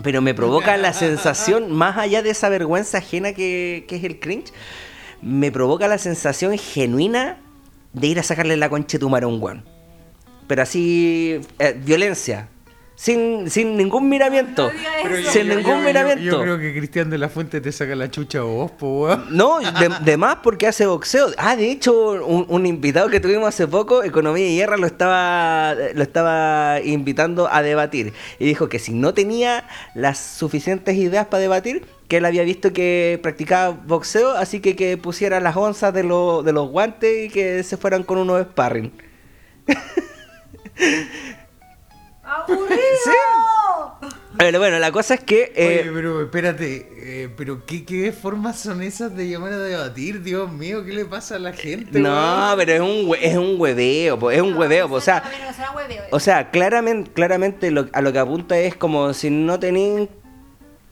pero 0.01 0.21
me 0.21 0.33
provoca 0.33 0.77
la 0.77 0.93
sensación, 0.93 1.71
más 1.75 1.97
allá 1.97 2.21
de 2.21 2.29
esa 2.29 2.49
vergüenza 2.49 2.99
ajena 2.99 3.33
que, 3.33 3.85
que 3.87 3.97
es 3.97 4.03
el 4.03 4.19
cringe, 4.19 4.53
me 5.21 5.51
provoca 5.51 5.87
la 5.87 5.97
sensación 5.97 6.57
genuina 6.57 7.37
de 7.93 8.07
ir 8.07 8.19
a 8.19 8.23
sacarle 8.23 8.55
la 8.55 8.69
concha 8.69 8.97
de 8.97 8.99
tu 8.99 9.07
un 9.07 9.41
weón. 9.41 9.65
Pero 10.47 10.61
así, 10.61 11.41
eh, 11.59 11.79
violencia. 11.83 12.47
Sin, 13.01 13.49
sin 13.49 13.77
ningún 13.77 14.09
miramiento. 14.09 14.69
No 14.69 15.31
sin 15.31 15.47
ningún 15.47 15.85
miramiento. 15.85 16.21
Yo, 16.21 16.41
creo 16.41 16.59
que 16.59 16.73
Cristian 16.75 17.09
de 17.09 17.17
la 17.17 17.29
Fuente 17.29 17.61
te 17.61 17.71
saca 17.71 17.95
la 17.95 18.11
chucha 18.11 18.39
a 18.39 18.41
vos, 18.41 18.71
po, 18.71 19.03
weón. 19.05 19.25
No, 19.29 19.59
de, 19.61 19.89
de 20.03 20.17
más 20.17 20.39
porque 20.43 20.67
hace 20.67 20.85
boxeo. 20.85 21.27
Ah, 21.37 21.55
de 21.55 21.71
hecho, 21.71 21.93
un, 22.25 22.45
un 22.49 22.65
invitado 22.65 23.07
que 23.09 23.21
tuvimos 23.21 23.47
hace 23.47 23.65
poco, 23.67 24.03
Economía 24.03 24.49
y 24.49 24.57
Guerra, 24.57 24.75
lo 24.75 24.85
estaba, 24.85 25.75
lo 25.95 26.03
estaba 26.03 26.81
invitando 26.83 27.47
a 27.49 27.61
debatir. 27.61 28.11
Y 28.37 28.43
dijo 28.45 28.67
que 28.67 28.79
si 28.79 28.91
no 28.91 29.13
tenía 29.13 29.65
las 29.95 30.19
suficientes 30.19 30.97
ideas 30.97 31.25
para 31.27 31.39
debatir, 31.39 31.85
que 32.09 32.17
él 32.17 32.25
había 32.25 32.43
visto 32.43 32.73
que 32.73 33.17
practicaba 33.23 33.69
boxeo, 33.87 34.31
así 34.31 34.59
que 34.59 34.75
que 34.75 34.97
pusiera 34.97 35.39
las 35.39 35.55
onzas 35.55 35.93
de, 35.93 36.03
lo- 36.03 36.43
de 36.43 36.51
los 36.51 36.67
guantes 36.67 37.27
y 37.27 37.29
que 37.29 37.63
se 37.63 37.77
fueran 37.77 38.03
con 38.03 38.17
unos 38.17 38.41
sparring. 38.41 38.91
¡Aburrido! 42.29 43.97
Pero 44.37 44.59
bueno, 44.59 44.79
la 44.79 44.91
cosa 44.91 45.15
es 45.15 45.19
que... 45.21 45.51
eh, 45.55 45.81
Oye, 45.81 45.91
pero 45.93 46.21
espérate, 46.21 46.87
eh, 46.95 47.29
pero 47.35 47.65
¿qué, 47.65 47.83
¿qué 47.83 48.11
formas 48.11 48.59
son 48.59 48.81
esas 48.83 49.15
de 49.15 49.27
llamar 49.27 49.53
a 49.53 49.57
debatir? 49.57 50.21
Dios 50.21 50.49
mío, 50.51 50.85
¿qué 50.85 50.93
le 50.93 51.05
pasa 51.05 51.35
a 51.35 51.39
la 51.39 51.51
gente? 51.53 51.99
no, 51.99 52.53
pero 52.55 52.71
es 52.73 52.79
un, 52.81 53.15
es 53.19 53.35
un 53.37 53.55
hueveo, 53.59 54.17
po, 54.19 54.31
es 54.31 54.41
un 54.41 54.55
hueveo, 54.55 54.87
po, 54.87 54.95
o 54.95 55.01
sea... 55.01 55.23
No 55.45 55.53
será 55.53 55.71
hueveo. 55.71 56.03
O 56.11 56.19
sea, 56.19 56.51
claramente, 56.51 57.11
claramente 57.11 57.71
lo- 57.71 57.87
a 57.91 58.01
lo 58.01 58.13
que 58.13 58.19
apunta 58.19 58.57
es 58.57 58.75
como 58.75 59.13
si 59.13 59.29
no 59.29 59.59
tenéis 59.59 60.07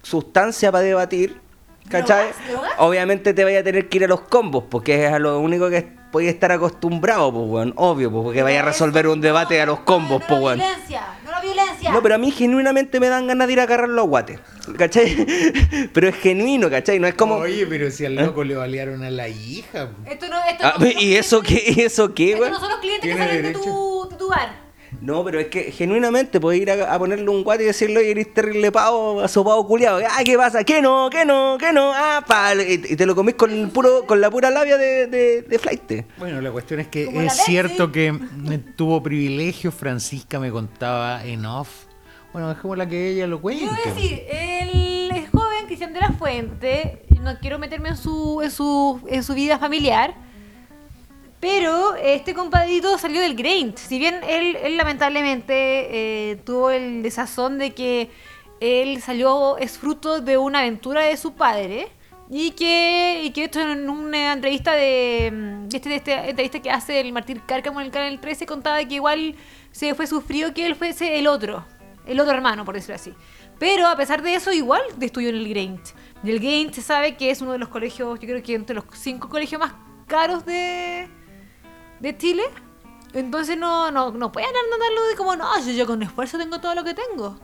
sustancia 0.01 0.71
para 0.71 0.83
debatir, 0.83 1.39
¿cachai? 1.89 2.29
Obviamente 2.79 3.33
te 3.33 3.43
vaya 3.43 3.59
a 3.59 3.63
tener 3.63 3.87
que 3.89 3.97
ir 3.97 4.03
a 4.05 4.07
los 4.07 4.21
combos, 4.21 4.65
porque 4.69 5.05
es 5.05 5.11
a 5.13 5.19
lo 5.19 5.39
único 5.39 5.69
que 5.69 5.95
podéis 6.11 6.31
estar 6.33 6.51
acostumbrado, 6.51 7.31
pues, 7.33 7.45
weón. 7.49 7.73
Obvio, 7.75 8.09
pues, 8.11 8.23
porque 8.23 8.41
vaya 8.43 8.61
a 8.61 8.65
resolver 8.65 9.07
un 9.07 9.19
debate 9.21 9.59
a 9.61 9.65
los 9.65 9.79
combos, 9.81 10.21
no, 10.21 10.27
pues, 10.27 10.41
weón. 10.41 10.59
violencia, 10.59 11.01
no 11.01 11.16
violencia. 11.63 11.91
No, 11.91 12.01
pero 12.03 12.15
a 12.15 12.17
mí 12.17 12.31
genuinamente 12.31 12.99
me 12.99 13.07
dan 13.09 13.27
ganas 13.27 13.47
de 13.47 13.53
ir 13.53 13.59
a 13.59 13.63
agarrar 13.63 13.89
los 13.89 14.07
guates. 14.07 14.39
¿Cachai? 14.77 15.25
Pero 15.93 16.09
es 16.09 16.15
genuino, 16.17 16.69
¿cachai? 16.69 16.99
No 16.99 17.07
es 17.07 17.13
como. 17.13 17.35
Oye, 17.35 17.65
pero 17.67 17.89
si 17.89 18.05
al 18.05 18.15
loco 18.15 18.43
le 18.43 18.55
balearon 18.55 19.01
a 19.03 19.09
la 19.09 19.29
hija. 19.29 19.91
Esto 20.05 20.27
no, 20.27 20.35
esto 20.43 20.65
Ah, 20.67 20.73
no 20.77 20.85
¿Y 20.85 21.15
eso 21.15 21.41
qué? 21.41 21.63
¿Y 21.75 21.81
eso 21.81 22.13
qué, 22.13 22.31
Estos 22.33 22.39
güey? 22.39 22.51
no 22.51 22.59
son 22.59 22.69
los 22.71 22.79
clientes 22.79 23.09
que 23.09 23.17
salen 23.17 23.35
de 23.37 23.41
derecho. 23.43 23.61
tu, 23.63 24.07
de 24.11 24.15
tu 24.17 24.27
bar. 24.29 24.66
No, 25.01 25.23
pero 25.23 25.39
es 25.39 25.47
que 25.47 25.71
genuinamente 25.71 26.39
puedes 26.39 26.61
ir 26.61 26.71
a, 26.71 26.93
a 26.93 26.97
ponerle 26.99 27.29
un 27.29 27.43
guate 27.43 27.63
y 27.63 27.67
decirle, 27.67 27.99
oye, 27.99 28.11
eres 28.11 28.33
terrible 28.33 28.71
pavo, 28.71 29.21
asopado 29.21 29.65
culiado. 29.65 29.99
Ah, 30.09 30.23
¿qué 30.25 30.35
pasa? 30.37 30.63
¿Qué 30.63 30.81
no? 30.81 31.09
¿Qué 31.11 31.23
no? 31.23 31.57
¿Qué 31.59 31.71
no? 31.71 31.91
Ah, 31.93 32.23
pa. 32.27 32.55
Y, 32.55 32.81
y 32.89 32.95
te 32.95 33.05
lo 33.05 33.15
comís 33.15 33.35
con, 33.35 33.51
el 33.51 33.69
puro, 33.69 34.05
con 34.05 34.19
la 34.19 34.29
pura 34.29 34.49
labia 34.49 34.77
de, 34.77 35.07
de, 35.07 35.41
de 35.43 35.59
flight. 35.59 36.05
Bueno, 36.17 36.41
la 36.41 36.51
cuestión 36.51 36.79
es 36.79 36.87
que 36.87 37.05
Como 37.05 37.21
es 37.21 37.33
cierto 37.33 37.91
que 37.91 38.07
eh, 38.07 38.59
tuvo 38.75 39.01
privilegios, 39.03 39.73
Francisca 39.73 40.39
me 40.39 40.51
contaba 40.51 41.23
en 41.25 41.45
off. 41.45 41.85
Bueno, 42.33 42.49
dejémosla 42.49 42.87
que 42.87 43.11
ella 43.11 43.27
lo 43.27 43.39
cuente. 43.39 43.65
A 43.65 43.93
decir, 43.93 44.23
el 44.29 45.27
joven 45.31 45.65
Cristian 45.65 45.93
de 45.93 45.99
la 45.99 46.11
Fuente, 46.11 47.05
no 47.21 47.39
quiero 47.39 47.57
meterme 47.59 47.89
en 47.89 47.97
su, 47.97 48.41
en 48.43 48.51
su, 48.51 49.01
en 49.07 49.23
su 49.23 49.33
vida 49.33 49.57
familiar, 49.57 50.15
pero 51.39 51.95
este 51.95 52.33
compadrito 52.33 52.97
salió 52.97 53.21
del 53.21 53.35
Graint. 53.35 53.77
Si 53.77 53.99
bien 53.99 54.21
él, 54.27 54.55
él 54.55 54.77
lamentablemente 54.77 55.53
eh, 56.31 56.35
tuvo 56.37 56.71
el 56.71 57.03
desazón 57.03 57.57
de 57.59 57.71
que 57.71 58.09
él 58.59 59.01
salió, 59.01 59.57
es 59.57 59.77
fruto 59.77 60.19
de 60.19 60.37
una 60.37 60.59
aventura 60.59 61.01
de 61.01 61.17
su 61.17 61.33
padre. 61.33 61.89
Y 62.29 62.51
que, 62.51 63.21
y 63.23 63.31
que 63.31 63.45
esto 63.45 63.61
en 63.61 63.89
una 63.89 64.33
entrevista 64.33 64.73
de, 64.73 65.31
mm, 65.31 65.67
este, 65.73 66.11
de 66.11 66.29
entrevista 66.29 66.61
que 66.61 66.69
hace 66.69 66.99
el 66.99 67.13
Martín 67.13 67.41
Cárcamo 67.45 67.79
en 67.79 67.85
el 67.85 67.91
canal 67.91 68.19
13 68.19 68.45
contaba 68.45 68.83
que 68.83 68.95
igual 68.95 69.35
se 69.71 69.95
fue 69.95 70.07
sufrido 70.07 70.53
que 70.53 70.65
él 70.65 70.75
fuese 70.75 71.19
el 71.19 71.27
otro, 71.27 71.65
el 72.05 72.19
otro 72.19 72.33
hermano, 72.33 72.65
por 72.65 72.75
decirlo 72.75 72.95
así. 72.95 73.13
Pero 73.59 73.87
a 73.87 73.95
pesar 73.95 74.21
de 74.21 74.35
eso, 74.35 74.51
igual 74.51 74.81
estudió 74.99 75.29
en 75.29 75.35
el 75.35 75.47
Graint. 75.47 75.87
Y 76.21 76.31
el 76.31 76.39
Graint 76.39 76.73
se 76.73 76.81
sabe 76.81 77.15
que 77.15 77.31
es 77.31 77.41
uno 77.41 77.53
de 77.53 77.59
los 77.59 77.69
colegios, 77.69 78.19
yo 78.19 78.27
creo 78.27 78.43
que 78.43 78.55
entre 78.55 78.75
los 78.75 78.83
cinco 78.91 79.29
colegios 79.29 79.61
más 79.61 79.71
caros 80.05 80.45
de, 80.45 81.07
de 81.99 82.17
Chile. 82.17 82.43
Entonces 83.13 83.57
no, 83.57 83.89
no, 83.91 84.11
no 84.11 84.31
pueden 84.31 84.49
andarlo 84.49 85.07
de 85.07 85.15
como, 85.15 85.35
no, 85.35 85.47
yo, 85.65 85.71
yo 85.71 85.85
con 85.85 86.03
esfuerzo 86.03 86.37
tengo 86.37 86.59
todo 86.59 86.75
lo 86.75 86.83
que 86.83 86.93
tengo. 86.93 87.39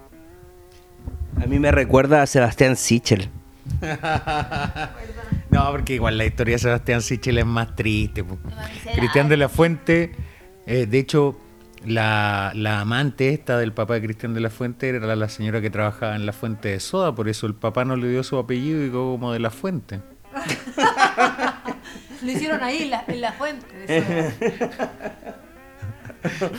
A 1.41 1.45
mí 1.45 1.59
me 1.59 1.71
recuerda 1.71 2.21
a 2.21 2.27
Sebastián 2.27 2.75
Sichel. 2.75 3.29
No, 5.49 5.69
porque 5.69 5.93
igual 5.93 6.17
la 6.17 6.25
historia 6.25 6.55
de 6.55 6.59
Sebastián 6.59 7.01
Sichel 7.03 7.37
es 7.37 7.45
más 7.45 7.75
triste. 7.75 8.23
miserable. 8.23 8.91
Cristian 8.95 9.29
de 9.29 9.37
la 9.37 9.49
Fuente, 9.49 10.11
eh, 10.65 10.87
de 10.87 10.97
hecho, 10.97 11.39
la, 11.85 12.51
la 12.55 12.79
amante 12.79 13.29
esta 13.29 13.59
del 13.59 13.71
papá 13.71 13.93
de 13.93 14.01
Cristian 14.01 14.33
de 14.33 14.39
la 14.39 14.49
Fuente 14.49 14.89
era 14.89 15.05
la, 15.05 15.15
la 15.15 15.29
señora 15.29 15.61
que 15.61 15.69
trabajaba 15.69 16.15
en 16.15 16.25
la 16.25 16.33
fuente 16.33 16.69
de 16.69 16.79
soda, 16.79 17.13
por 17.13 17.29
eso 17.29 17.45
el 17.45 17.53
papá 17.53 17.85
no 17.85 17.95
le 17.95 18.09
dio 18.09 18.23
su 18.23 18.39
apellido 18.39 18.83
y 18.83 18.89
quedó 18.89 19.11
como 19.11 19.31
de 19.31 19.39
la 19.39 19.51
fuente. 19.51 20.01
Lo 22.23 22.31
hicieron 22.31 22.63
ahí 22.63 22.83
en 22.83 22.89
la, 22.91 23.03
en 23.07 23.21
la 23.21 23.31
fuente. 23.33 24.03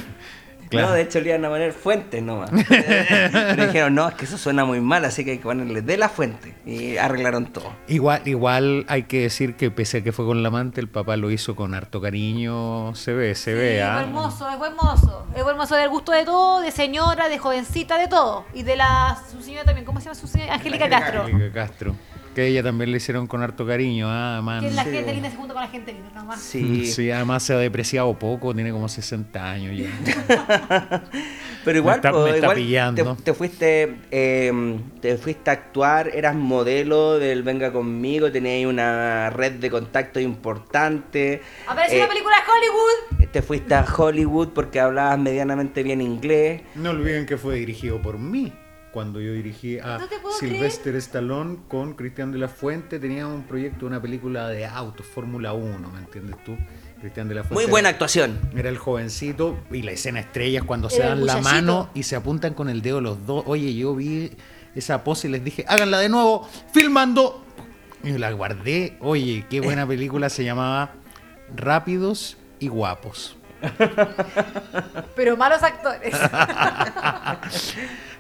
Claro. 0.71 0.89
No, 0.89 0.95
de 0.95 1.03
hecho 1.03 1.21
le 1.21 1.29
iban 1.29 1.45
a 1.45 1.49
poner 1.51 1.73
fuentes 1.73 2.23
nomás. 2.23 2.51
Pero 2.69 3.67
dijeron, 3.67 3.95
no, 3.95 4.09
es 4.09 4.15
que 4.15 4.25
eso 4.25 4.39
suena 4.39 4.65
muy 4.65 4.81
mal, 4.81 5.05
así 5.05 5.25
que 5.25 5.33
hay 5.33 5.37
que 5.39 5.45
ponerle 5.45 5.83
de 5.83 5.97
la 5.97 6.09
fuente. 6.09 6.55
Y 6.65 6.97
arreglaron 6.97 7.53
todo. 7.53 7.73
Igual, 7.87 8.23
igual 8.25 8.85
hay 8.89 9.05
que 9.05 9.21
decir 9.21 9.55
que 9.57 9.71
pese 9.71 9.99
a 9.99 10.03
que 10.03 10.11
fue 10.11 10.25
con 10.25 10.43
la 10.43 10.49
amante, 10.49 10.81
el 10.81 10.89
papá 10.89 11.17
lo 11.17 11.31
hizo 11.31 11.55
con 11.55 11.75
harto 11.75 12.01
cariño, 12.01 12.95
se 12.95 13.13
ve, 13.13 13.35
se 13.35 13.53
Sí, 13.53 13.59
ve. 13.59 13.79
Es 13.79 13.85
¿ah? 13.85 14.01
buen 14.01 14.13
mozo, 14.13 14.51
es 14.51 14.59
buen 14.59 14.75
mozo. 14.75 15.27
Es 15.37 15.45
buen 15.45 15.57
mozo 15.57 15.77
del 15.77 15.91
gusto 15.91 16.13
de 16.13 16.25
todo, 16.25 16.61
de 16.61 16.71
señora, 16.71 17.29
de 17.29 17.39
jovencita, 17.39 17.99
de 17.99 18.09
todo. 18.09 18.47
Y 18.55 18.63
de 18.63 18.77
la 18.77 19.19
su 19.31 19.43
señora 19.43 19.65
también, 19.65 19.85
¿cómo 19.85 20.01
se 20.01 20.07
llama 20.07 20.15
su 20.15 20.27
señora? 20.27 20.55
Angélica 20.55 20.89
Castro. 20.89 21.23
Angélica 21.23 21.53
Castro. 21.53 21.95
Que 22.35 22.47
ella 22.49 22.63
también 22.63 22.91
le 22.91 22.97
hicieron 22.97 23.27
con 23.27 23.43
harto 23.43 23.67
cariño, 23.67 24.07
ah, 24.09 24.41
man. 24.43 24.61
Que 24.61 24.67
es 24.69 24.75
la 24.75 24.85
Sí. 24.85 24.91
gente 24.91 25.13
linda 25.15 25.31
se 25.31 25.37
junta 25.37 25.55
con 25.55 25.63
la 25.63 25.69
gente 25.69 25.93
linda, 25.93 26.11
nomás. 26.15 26.41
Sí. 26.41 26.87
Sí, 26.87 27.11
además 27.11 27.43
se 27.45 27.55
ha 27.55 27.59
depreciado 27.59 28.13
poco, 28.19 28.53
tiene 28.55 28.71
como 28.73 28.89
60 28.89 29.51
años 29.51 29.77
ya. 29.77 29.89
Pero 31.65 31.79
igual, 31.79 31.95
Me 31.95 31.97
está- 31.99 32.11
po, 32.13 32.25
me 32.25 32.31
está 32.31 32.39
igual 32.39 32.57
pillando. 32.57 33.17
Te, 33.17 33.23
te 33.23 33.35
fuiste 33.35 33.97
eh, 34.11 34.53
te 35.01 35.17
fuiste 35.17 35.49
a 35.51 35.55
actuar, 35.55 36.09
eras 36.15 36.35
modelo 36.35 37.19
del 37.19 37.43
Venga 37.43 37.73
Conmigo, 37.73 38.31
tenías 38.31 38.69
una 38.71 39.31
red 39.31 39.53
de 39.53 39.71
contacto 39.71 40.21
importante. 40.21 41.41
Apareció 41.67 41.99
Eh, 41.99 42.01
una 42.03 42.09
película 42.09 42.37
de 42.37 42.43
Hollywood. 42.53 43.31
Te 43.33 43.43
fuiste 43.43 43.75
a 43.75 43.85
Hollywood 43.85 44.49
porque 44.49 44.79
hablabas 44.81 45.19
medianamente 45.19 45.83
bien 45.83 46.01
inglés. 46.01 46.63
No 46.75 46.91
olviden 46.91 47.27
que 47.27 47.37
fue 47.39 47.57
dirigido 47.57 48.01
por 48.03 48.19
mí. 48.19 48.53
Cuando 48.95 49.21
yo 49.21 49.33
dirigí 49.33 49.79
a 49.81 49.99
No 49.99 50.07
Sylvester 50.39 50.95
Stallone 50.95 51.59
con 51.69 51.95
Cristian 51.95 52.31
de 52.31 52.39
la 52.39 52.47
Fuente, 52.49 53.01
teníamos 53.01 53.35
un 53.35 53.43
proyecto, 53.43 53.87
una 53.87 54.01
película 54.01 54.49
de 54.49 54.65
autos, 54.67 55.05
Fórmula 55.05 55.53
1, 55.53 55.91
¿me 55.91 55.99
entiendes 55.99 56.37
tú? 56.45 56.57
Cristian 57.01 57.29
de 57.29 57.35
la 57.35 57.41
Fuente. 57.43 57.55
Muy 57.55 57.65
era- 57.65 57.71
buena 57.73 57.89
actuación. 57.89 58.39
Era 58.57 58.69
el 58.69 58.79
jovencito 58.79 59.59
y 59.73 59.83
la 59.83 59.91
escena 59.91 60.21
estrella 60.21 60.61
es 60.61 60.65
cuando 60.65 60.89
se 60.89 60.99
Era 60.99 61.09
dan 61.09 61.27
la 61.27 61.41
mano 61.41 61.91
y 61.93 62.05
se 62.05 62.15
apuntan 62.15 62.55
con 62.55 62.69
el 62.71 62.83
dedo 62.83 63.01
los 63.01 63.27
dos. 63.27 63.43
Oye, 63.47 63.75
yo 63.75 63.97
vi 63.97 64.31
esa 64.77 65.03
pose 65.03 65.27
y 65.27 65.33
les 65.33 65.43
dije, 65.45 65.65
háganla 65.67 65.99
de 65.99 66.09
nuevo, 66.09 66.49
filmando. 66.73 67.45
Y 68.05 68.13
la 68.17 68.31
guardé. 68.33 68.97
Oye, 69.01 69.45
qué 69.51 69.61
buena 69.61 69.87
película 69.89 70.31
se 70.31 70.45
llamaba 70.45 70.93
Rápidos 71.55 72.37
y 72.61 72.69
Guapos. 72.69 73.37
Pero 75.17 75.37
malos 75.37 75.63
actores. 75.63 76.15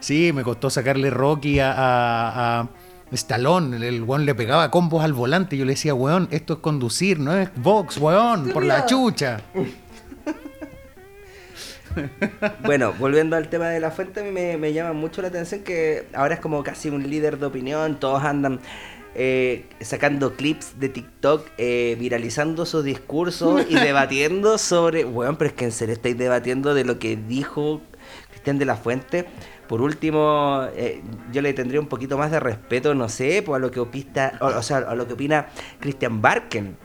Sí, 0.00 0.32
me 0.32 0.42
costó 0.42 0.70
sacarle 0.70 1.10
Rocky 1.10 1.60
a, 1.60 1.72
a, 1.72 2.60
a 2.60 2.68
Stallone. 3.12 3.76
El, 3.76 3.82
el 3.82 4.02
weón 4.02 4.26
le 4.26 4.34
pegaba 4.34 4.70
combos 4.70 5.04
al 5.04 5.12
volante. 5.12 5.56
Yo 5.56 5.64
le 5.64 5.72
decía, 5.72 5.94
weón, 5.94 6.28
esto 6.30 6.54
es 6.54 6.58
conducir, 6.60 7.18
no 7.18 7.34
es 7.36 7.48
box, 7.56 7.98
weón, 7.98 8.50
por 8.50 8.64
la 8.64 8.86
chucha. 8.86 9.40
Bueno, 12.64 12.92
volviendo 12.98 13.36
al 13.36 13.48
tema 13.48 13.68
de 13.68 13.80
la 13.80 13.90
fuente, 13.90 14.20
a 14.20 14.24
mí 14.24 14.30
me, 14.30 14.56
me 14.56 14.72
llama 14.72 14.92
mucho 14.92 15.22
la 15.22 15.28
atención 15.28 15.62
que 15.62 16.08
ahora 16.14 16.34
es 16.34 16.40
como 16.40 16.62
casi 16.62 16.88
un 16.88 17.08
líder 17.08 17.38
de 17.38 17.46
opinión, 17.46 18.00
todos 18.00 18.24
andan 18.24 18.60
eh, 19.14 19.66
sacando 19.80 20.34
clips 20.34 20.78
de 20.80 20.88
TikTok, 20.88 21.46
eh, 21.58 21.96
viralizando 21.98 22.66
sus 22.66 22.84
discursos 22.84 23.64
y 23.68 23.74
debatiendo 23.80 24.58
sobre, 24.58 25.04
bueno, 25.04 25.36
pero 25.38 25.48
es 25.48 25.54
que 25.54 25.64
en 25.64 25.72
serio 25.72 25.92
estáis 25.94 26.16
debatiendo 26.18 26.74
de 26.74 26.84
lo 26.84 26.98
que 26.98 27.16
dijo 27.16 27.80
Cristian 28.30 28.58
de 28.58 28.64
la 28.64 28.76
Fuente. 28.76 29.26
Por 29.68 29.80
último, 29.80 30.66
eh, 30.76 31.00
yo 31.32 31.40
le 31.40 31.54
tendría 31.54 31.80
un 31.80 31.86
poquito 31.88 32.18
más 32.18 32.30
de 32.30 32.38
respeto, 32.38 32.94
no 32.94 33.08
sé, 33.08 33.42
pues 33.42 33.56
a 33.56 33.60
lo 33.60 33.70
que 33.70 33.80
opista, 33.80 34.36
o, 34.40 34.46
o 34.46 34.62
sea, 34.62 34.78
a 34.78 34.94
lo 34.94 35.06
que 35.06 35.14
opina 35.14 35.46
Christian 35.80 36.20
Barken. 36.20 36.76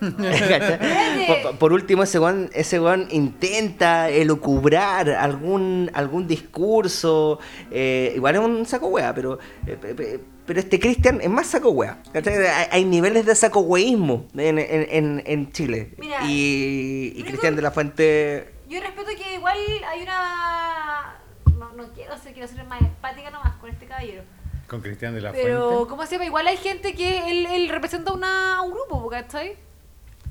Por, 0.00 1.58
por 1.58 1.72
último, 1.72 2.04
ese 2.04 2.18
weón, 2.20 2.50
ese 2.54 2.80
intenta 3.10 4.08
elucubrar 4.10 5.10
algún, 5.10 5.90
algún 5.92 6.26
discurso. 6.28 7.38
eh, 7.70 8.12
igual 8.14 8.36
es 8.36 8.40
un 8.40 8.64
saco 8.66 8.88
wea, 8.88 9.14
pero, 9.14 9.38
eh, 9.66 9.76
pe- 9.80 9.94
pe- 9.94 10.20
pero 10.48 10.60
este 10.60 10.80
Cristian 10.80 11.20
es 11.20 11.28
más 11.28 11.46
saco 11.48 11.68
wea. 11.72 11.98
Hay, 12.14 12.66
hay 12.70 12.84
niveles 12.86 13.26
de 13.26 13.34
saco 13.34 13.60
weísmo 13.60 14.26
en, 14.34 14.58
en, 14.58 14.86
en, 14.90 15.22
en 15.26 15.52
Chile. 15.52 15.92
Mira, 15.98 16.24
y, 16.24 17.12
y 17.14 17.22
Cristian 17.22 17.54
de 17.54 17.60
la 17.60 17.70
Fuente. 17.70 18.54
Yo 18.66 18.80
respeto 18.80 19.10
que 19.14 19.34
igual 19.34 19.58
hay 19.86 20.02
una. 20.02 21.18
No, 21.58 21.72
no 21.74 21.92
quiero 21.92 22.16
ser, 22.16 22.32
quiero 22.32 22.48
ser 22.48 22.64
más 22.64 22.80
empática 22.80 23.30
nomás 23.30 23.56
con 23.60 23.68
este 23.68 23.84
caballero. 23.84 24.22
Con 24.68 24.80
Cristian 24.80 25.12
de 25.14 25.20
la 25.20 25.32
Pero, 25.32 25.68
Fuente. 25.70 25.90
¿cómo 25.90 26.06
se 26.06 26.12
llama? 26.12 26.24
Igual 26.24 26.46
hay 26.46 26.56
gente 26.56 26.94
que 26.94 27.30
él, 27.30 27.44
él 27.44 27.68
representa 27.68 28.14
una, 28.14 28.62
un 28.62 28.70
grupo, 28.72 29.06
¿cachai? 29.10 29.54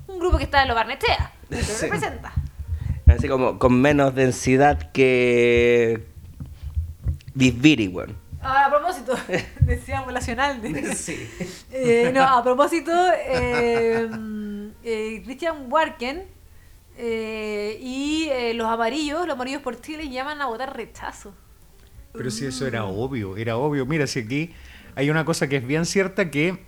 Un 0.08 0.18
grupo 0.18 0.36
que 0.36 0.44
está 0.44 0.62
en 0.62 0.68
lo 0.68 0.74
Barnechea. 0.74 1.32
que 1.48 1.56
lo 1.56 1.62
representa. 1.80 2.32
Así 3.06 3.28
como 3.28 3.60
con 3.60 3.80
menos 3.80 4.16
densidad 4.16 4.90
que. 4.90 6.04
Bisbiri, 7.34 7.86
weón. 7.86 8.16
Ahora, 8.40 8.66
a 8.66 8.70
propósito, 8.70 9.14
decía 9.68 10.04
poblacional. 10.04 10.60
De, 10.62 10.94
Sí. 10.94 11.28
Eh, 11.72 12.10
no, 12.14 12.22
a 12.24 12.42
propósito, 12.42 12.90
eh, 13.14 14.08
eh, 14.82 15.22
Christian 15.24 15.70
Warken 15.70 16.24
eh, 16.96 17.78
y 17.80 18.28
eh, 18.30 18.54
los 18.54 18.66
amarillos, 18.66 19.26
los 19.26 19.34
amarillos 19.34 19.62
por 19.62 19.80
Chile, 19.80 20.08
llaman 20.08 20.40
a 20.40 20.46
votar 20.46 20.76
rechazo. 20.76 21.34
Pero 22.12 22.30
si 22.30 22.46
eso 22.46 22.66
era 22.66 22.84
obvio, 22.84 23.36
era 23.36 23.56
obvio. 23.56 23.86
Mira, 23.86 24.06
si 24.06 24.20
aquí 24.20 24.52
hay 24.96 25.10
una 25.10 25.24
cosa 25.24 25.46
que 25.48 25.56
es 25.56 25.66
bien 25.66 25.84
cierta 25.86 26.30
que, 26.30 26.58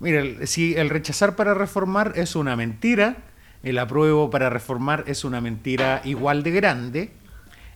mira, 0.00 0.20
el- 0.20 0.46
si 0.48 0.74
el 0.74 0.88
rechazar 0.88 1.36
para 1.36 1.52
reformar 1.52 2.12
es 2.16 2.36
una 2.36 2.56
mentira, 2.56 3.16
el 3.62 3.78
apruebo 3.78 4.30
para 4.30 4.48
reformar 4.48 5.04
es 5.06 5.24
una 5.24 5.40
mentira 5.40 6.00
igual 6.04 6.42
de 6.42 6.50
grande, 6.52 7.10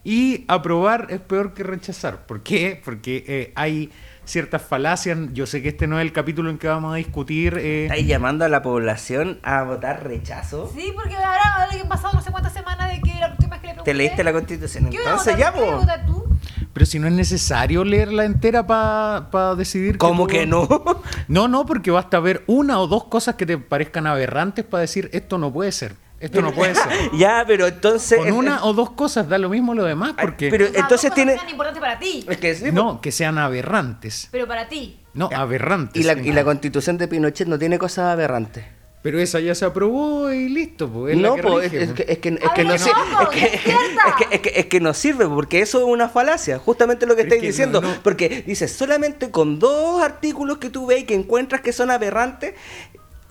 y 0.05 0.45
aprobar 0.49 1.09
es 1.11 1.21
peor 1.21 1.53
que 1.53 1.65
rechazar. 1.65 2.27
¿Por 2.27 2.43
qué? 2.43 2.81
Porque 2.85 3.25
eh, 3.27 3.53
hay 3.57 3.91
ciertas 4.27 4.61
falacias. 4.61 5.19
Yo 5.33 5.47
sé 5.47 5.63
que 5.63 5.69
este 5.71 5.87
no 5.87 5.99
es 5.99 6.05
el 6.05 6.13
capítulo 6.13 6.51
en 6.51 6.59
que 6.59 6.69
vamos 6.69 6.93
a 6.93 6.97
discutir. 6.97 7.57
eh, 7.59 7.85
¿Estáis 7.85 8.07
llamando 8.07 8.45
a 8.45 8.49
la 8.51 8.61
población 8.63 9.39
a 9.43 9.63
votar 9.63 10.05
rechazo? 10.05 10.71
Sí, 10.77 10.93
porque 10.95 11.15
ahora, 11.17 11.41
ahora 11.55 11.69
que 11.71 11.81
han 11.81 11.89
pasado 11.89 12.13
no 12.15 12.21
sé 12.21 12.31
cuántas 12.31 12.53
semanas 12.53 12.91
de 12.93 13.01
que 13.01 13.19
la 13.19 13.31
última 13.31 13.51
vez 13.57 13.61
que 13.61 13.67
le 13.69 13.73
pregunté... 13.75 13.91
¿Te 13.91 13.95
leíste 13.95 14.23
la 14.25 14.33
constitución? 14.33 14.91
¿Qué 14.91 14.99
voy 14.99 15.07
a 15.07 15.11
Entonces 15.11 15.37
ya, 15.39 15.53
¿Qué 15.53 15.59
voy 15.61 15.69
a 15.69 15.73
po. 15.73 15.79
votar 15.79 16.07
tú? 16.07 16.27
si 16.85 16.99
no 16.99 17.07
es 17.09 17.15
necesario 17.15 17.85
leerla 17.85 18.25
entera 18.27 18.67
para 18.67 19.55
decidir. 19.55 19.97
¿Cómo 19.97 20.27
tú- 20.27 20.33
que 20.35 20.47
no? 20.47 20.69
No, 21.29 21.49
no, 21.49 21.65
porque 21.65 21.91
basta 21.91 22.21
ver 22.21 22.45
una 22.47 22.79
o 22.81 22.87
dos 22.87 23.05
cosas 23.05 23.37
que 23.37 23.47
te 23.47 23.57
parezcan 23.57 24.07
aberrantes 24.07 24.65
para 24.65 24.83
decir 24.83 25.09
esto 25.15 25.39
no 25.39 25.51
puede 25.53 25.73
ser. 25.73 25.95
Esto 26.19 26.41
no 26.41 26.53
puede 26.53 26.75
ser. 26.75 26.85
ya, 27.19 27.45
pero 27.47 27.67
entonces. 27.67 28.19
Con 28.19 28.33
una 28.33 28.65
o 28.65 28.73
dos 28.73 28.91
cosas 28.91 29.29
da 29.29 29.37
lo 29.39 29.49
mismo 29.51 29.75
lo 29.75 29.85
demás, 29.85 30.15
porque. 30.21 30.49
pero- 30.51 30.67
O 30.67 30.69
sea, 30.71 30.81
entonces 30.81 31.13
tiene- 31.13 31.33
que 31.33 31.39
sean 31.39 31.51
importantes 31.51 31.81
para 31.81 31.99
ti, 31.99 32.25
Es 32.29 32.37
que 32.39 32.55
sí, 32.55 32.65
no, 32.73 33.01
que 33.01 33.13
sean 33.13 33.39
aberrantes. 33.39 34.29
pero 34.31 34.47
para 34.47 34.69
ti. 34.69 34.99
No, 35.15 35.29
aberrantes. 35.33 36.01
Y 36.01 36.05
la, 36.07 36.15
y 36.15 36.33
la 36.33 36.45
constitución 36.45 36.99
de 36.99 37.09
Pinochet 37.09 37.49
no 37.49 37.59
tiene 37.59 37.79
cosas 37.79 38.13
aberrantes. 38.13 38.65
Pero 39.03 39.21
esa 39.21 39.39
ya 39.39 39.55
se 39.55 39.65
aprobó 39.65 40.33
y 40.33 40.49
listo, 40.49 40.89
pues. 40.89 41.15
es 41.15 41.23
la 41.23 41.29
no, 41.29 41.37
es, 41.37 41.43
pues. 41.43 41.71
que, 41.71 42.07
es 42.09 42.19
que, 42.19 42.29
es 42.31 42.45
A 42.45 42.55
que 42.55 42.65
no 42.65 42.77
sirve. 42.77 43.01
Es 44.33 44.41
que, 44.41 44.53
es, 44.57 44.67
que, 44.67 44.81
no 44.81 44.95
sirve, 44.95 45.29
porque 45.29 45.61
eso 45.61 45.79
es 45.79 45.85
una 45.85 46.09
falacia. 46.09 46.59
Justamente 46.59 47.07
lo 47.07 47.15
que 47.15 47.21
Es 47.23 47.27
estáis 47.27 47.43
no, 47.43 47.47
diciendo. 47.47 47.81
no. 47.83 47.89
Porque 48.03 48.43
dices, 48.45 48.73
solamente 48.73 49.31
con 49.31 49.61
dos 49.61 50.03
artículos 50.03 50.59
que 50.59 50.71
tú 50.71 50.87
ves 50.87 51.03
y 51.03 51.05
que 51.05 51.15
encuentras 51.15 51.61
que 51.61 51.73
son 51.73 51.93
aberrantes. 51.93 52.55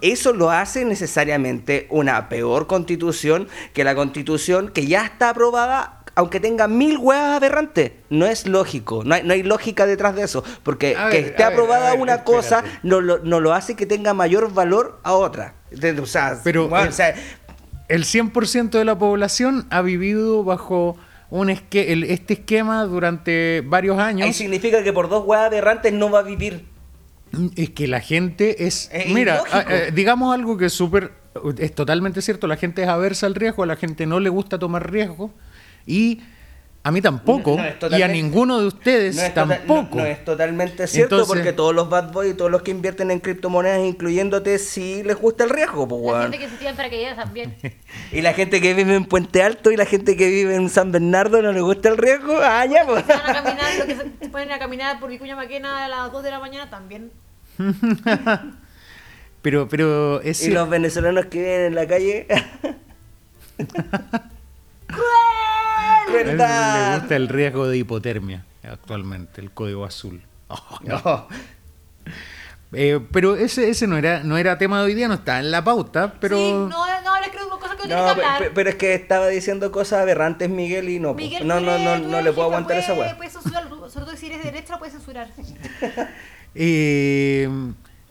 Eso 0.01 0.33
lo 0.33 0.51
hace 0.51 0.85
necesariamente 0.85 1.87
una 1.89 2.29
peor 2.29 2.67
constitución 2.67 3.47
que 3.73 3.83
la 3.83 3.95
constitución 3.95 4.69
que 4.69 4.85
ya 4.87 5.05
está 5.05 5.29
aprobada, 5.29 6.03
aunque 6.15 6.39
tenga 6.39 6.67
mil 6.67 6.97
huevas 6.97 7.35
aberrantes. 7.37 7.93
No 8.09 8.25
es 8.25 8.45
lógico, 8.45 9.03
no 9.05 9.15
hay, 9.15 9.23
no 9.23 9.33
hay 9.33 9.43
lógica 9.43 9.85
detrás 9.85 10.15
de 10.15 10.23
eso. 10.23 10.43
Porque 10.63 10.95
A 10.97 11.09
que 11.09 11.17
ver, 11.21 11.25
esté 11.31 11.43
aprobada 11.43 11.91
ver, 11.91 11.99
una 12.01 12.23
cosa 12.23 12.63
no 12.83 13.01
lo, 13.01 13.19
no 13.19 13.39
lo 13.39 13.53
hace 13.53 13.75
que 13.75 13.85
tenga 13.85 14.13
mayor 14.13 14.53
valor 14.53 14.99
a 15.03 15.13
otra. 15.13 15.55
O 16.01 16.05
sea, 16.05 16.39
Pero, 16.43 16.67
bueno, 16.69 16.85
eh, 16.85 16.89
o 16.89 16.91
sea, 16.93 17.15
El 17.87 18.03
100% 18.03 18.71
de 18.79 18.85
la 18.85 18.97
población 18.97 19.67
ha 19.69 19.81
vivido 19.81 20.43
bajo 20.43 20.97
un 21.29 21.49
esque- 21.49 21.91
el- 21.91 22.03
este 22.05 22.33
esquema 22.35 22.83
durante 22.85 23.61
varios 23.65 23.97
años. 23.99 24.27
significa 24.33 24.83
que 24.83 24.91
por 24.93 25.07
dos 25.09 25.23
huevas 25.25 25.47
aberrantes 25.47 25.91
no 25.93 26.09
va 26.09 26.19
a 26.19 26.23
vivir. 26.23 26.65
Es 27.55 27.69
que 27.71 27.88
la 27.88 27.99
gente 28.01 28.65
es. 28.65 28.89
Es 28.91 29.07
mira, 29.07 29.43
ah, 29.51 29.65
eh, 29.69 29.91
digamos 29.93 30.33
algo 30.33 30.57
que 30.57 30.65
es 30.65 30.73
súper. 30.73 31.11
Es 31.57 31.75
totalmente 31.75 32.21
cierto. 32.21 32.47
La 32.47 32.55
gente 32.57 32.83
es 32.83 32.88
aversa 32.88 33.25
al 33.25 33.36
riesgo, 33.36 33.63
a 33.63 33.65
la 33.65 33.75
gente 33.75 34.05
no 34.05 34.19
le 34.19 34.29
gusta 34.29 34.57
tomar 34.57 34.89
riesgo. 34.89 35.31
Y 35.86 36.21
a 36.81 36.91
mí 36.91 37.01
tampoco. 37.01 37.57
No, 37.57 37.63
no 37.63 37.63
es 37.95 37.99
y 37.99 38.03
a 38.03 38.07
ninguno 38.07 38.59
de 38.59 38.67
ustedes 38.67 39.15
No 39.15 39.31
tampoco. 39.33 39.95
no- 39.97 40.03
no 40.03 40.05
es 40.05 40.23
totalmente 40.23 40.86
cierto 40.86 41.15
Entonces- 41.15 41.36
porque 41.36 41.51
todos 41.51 41.73
los 41.73 41.89
bad 41.89 42.11
boys 42.11 42.31
y 42.31 42.33
todos 42.36 42.51
los 42.51 42.61
que 42.61 42.69
invierten 42.71 43.09
en 43.09 43.19
criptomonedas, 43.19 43.79
incluyéndote, 43.83 44.59
sí 44.59 45.01
les 45.03 45.15
gusta 45.17 45.43
el 45.45 45.49
riesgo, 45.49 45.88
pues, 45.88 46.15
La 46.15 46.21
gente 46.21 46.38
que 46.38 46.47
se 46.47 46.55
tira 46.57 46.69
en 46.69 46.75
paracaídas 46.75 47.15
también. 47.17 47.55
Y 48.11 48.21
la 48.21 48.33
gente 48.33 48.61
que 48.61 48.73
vive 48.75 48.93
en 48.95 49.05
Puente 49.05 49.41
Alto 49.41 49.71
y 49.71 49.77
la 49.77 49.86
gente 49.86 50.15
que 50.15 50.29
vive 50.29 50.55
en 50.55 50.69
San 50.69 50.91
Bernardo 50.91 51.41
no 51.41 51.51
le 51.51 51.61
gusta 51.61 51.89
el 51.89 51.97
riesgo. 51.97 52.38
Ah, 52.39 52.65
ya, 52.67 52.86
pues. 52.86 53.03
Se 53.03 53.13
van 53.13 53.29
a 53.29 53.33
caminar, 53.43 53.75
lo 53.79 53.86
que 53.88 53.95
se 53.95 54.03
se 54.21 54.29
ponen 54.29 54.51
a 54.51 54.59
caminar 54.59 54.99
por 54.99 55.09
Vicuña 55.09 55.36
Maquena 55.36 55.86
a 55.86 55.88
las 55.89 56.11
2 56.11 56.23
de 56.23 56.29
la 56.29 56.39
mañana 56.39 56.69
también. 56.69 57.11
Pero, 59.41 59.67
pero 59.69 60.21
es. 60.21 60.43
Y 60.43 60.49
los 60.49 60.67
venezolanos 60.67 61.27
que 61.27 61.37
viven 61.37 61.61
en 61.65 61.75
la 61.75 61.85
calle. 61.87 62.25
le 66.11 66.31
gusta 66.33 67.15
el 67.15 67.27
riesgo 67.29 67.67
de 67.67 67.77
hipotermia 67.77 68.43
actualmente, 68.63 69.41
el 69.41 69.51
código 69.51 69.85
azul. 69.85 70.21
Oh, 70.47 70.79
No. 70.83 71.27
Eh, 72.73 72.99
pero 73.11 73.35
ese, 73.37 73.69
ese 73.69 73.87
no 73.87 73.95
era 73.97 74.21
no 74.23 74.37
era 74.37 74.57
tema 74.57 74.79
de 74.79 74.85
hoy 74.85 74.95
día, 74.95 75.07
no 75.07 75.13
está 75.13 75.39
en 75.39 75.49
la 75.51 75.63
pauta, 75.63 76.15
pero 76.19 76.37
Sí, 76.37 76.51
no, 76.51 76.67
no 76.69 77.13
hables 77.13 77.29
creo 77.29 77.47
cosas 77.49 77.75
que 77.77 77.87
no 77.87 77.95
No, 77.95 78.03
que 78.05 78.09
hablar. 78.09 78.39
pe- 78.39 78.51
pero 78.53 78.69
es 78.69 78.75
que 78.75 78.93
estaba 78.95 79.27
diciendo 79.27 79.71
cosas 79.71 80.01
aberrantes 80.01 80.49
Miguel 80.49 80.89
y 80.89 80.99
no. 80.99 81.13
Miguel, 81.13 81.47
no, 81.47 81.59
no, 81.61 81.77
no, 81.77 81.97
no 81.99 82.21
le 82.21 82.33
puedo 82.33 82.47
aguantar 82.47 82.77
esa 82.77 82.95
puede- 82.95 83.09
weá. 83.09 83.17
Puedes 83.17 83.33
censurar, 83.33 83.69
sobre 83.69 84.05
todo 84.07 84.17
si 84.17 84.25
eres 84.25 84.39
de 84.43 84.51
derecha 84.51 84.73
lo 84.73 84.79
puedes 84.79 84.93
censurar. 84.95 85.29
Eh, 86.55 87.49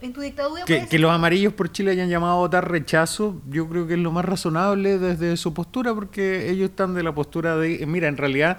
En 0.01 0.12
tu 0.12 0.20
dictadura 0.20 0.64
que, 0.64 0.86
que 0.86 0.99
los 0.99 1.11
amarillos 1.11 1.53
por 1.53 1.72
Chile 1.72 1.92
hayan 1.92 2.09
llamado 2.09 2.34
a 2.34 2.36
votar 2.36 2.70
rechazo, 2.70 3.40
yo 3.51 3.68
creo 3.68 3.86
que 3.86 3.95
es 3.95 4.01
lo 4.01 4.12
más 4.12 4.24
razonable 4.24 4.99
desde 4.99 5.36
su 5.36 5.55
postura, 5.55 5.95
porque 5.95 6.51
ellos 6.51 6.70
están 6.70 6.95
de 6.95 7.03
la 7.03 7.14
postura 7.14 7.57
de, 7.57 7.84
mira, 7.86 8.09
en 8.09 8.16
realidad, 8.16 8.59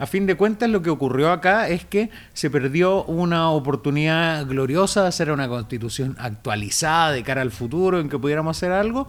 a 0.00 0.06
fin 0.06 0.26
de 0.26 0.34
cuentas, 0.34 0.70
lo 0.70 0.80
que 0.80 0.88
ocurrió 0.88 1.30
acá 1.30 1.68
es 1.68 1.84
que 1.84 2.08
se 2.32 2.48
perdió 2.48 3.04
una 3.04 3.50
oportunidad 3.50 4.46
gloriosa 4.46 5.02
de 5.02 5.08
hacer 5.08 5.30
una 5.30 5.46
constitución 5.46 6.16
actualizada 6.18 7.12
de 7.12 7.22
cara 7.22 7.42
al 7.42 7.50
futuro, 7.50 8.00
en 8.00 8.08
que 8.08 8.18
pudiéramos 8.18 8.56
hacer 8.56 8.72
algo, 8.72 9.06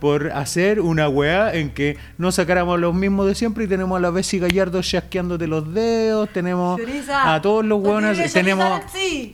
por 0.00 0.32
hacer 0.32 0.80
una 0.80 1.08
weá 1.08 1.54
en 1.54 1.70
que 1.70 1.96
no 2.18 2.32
sacáramos 2.32 2.80
los 2.80 2.94
mismos 2.94 3.26
de 3.26 3.34
siempre 3.34 3.64
y 3.64 3.66
tenemos 3.68 3.96
a 3.96 4.00
la 4.00 4.10
Bessie 4.10 4.40
Gallardo 4.40 4.82
chasqueándote 4.82 5.46
los 5.46 5.72
dedos, 5.72 6.30
tenemos 6.32 6.80
a 7.12 7.40
todos 7.42 7.64
los 7.64 7.82
no 7.82 8.12
tienes 8.12 8.32
tenemos 8.32 8.82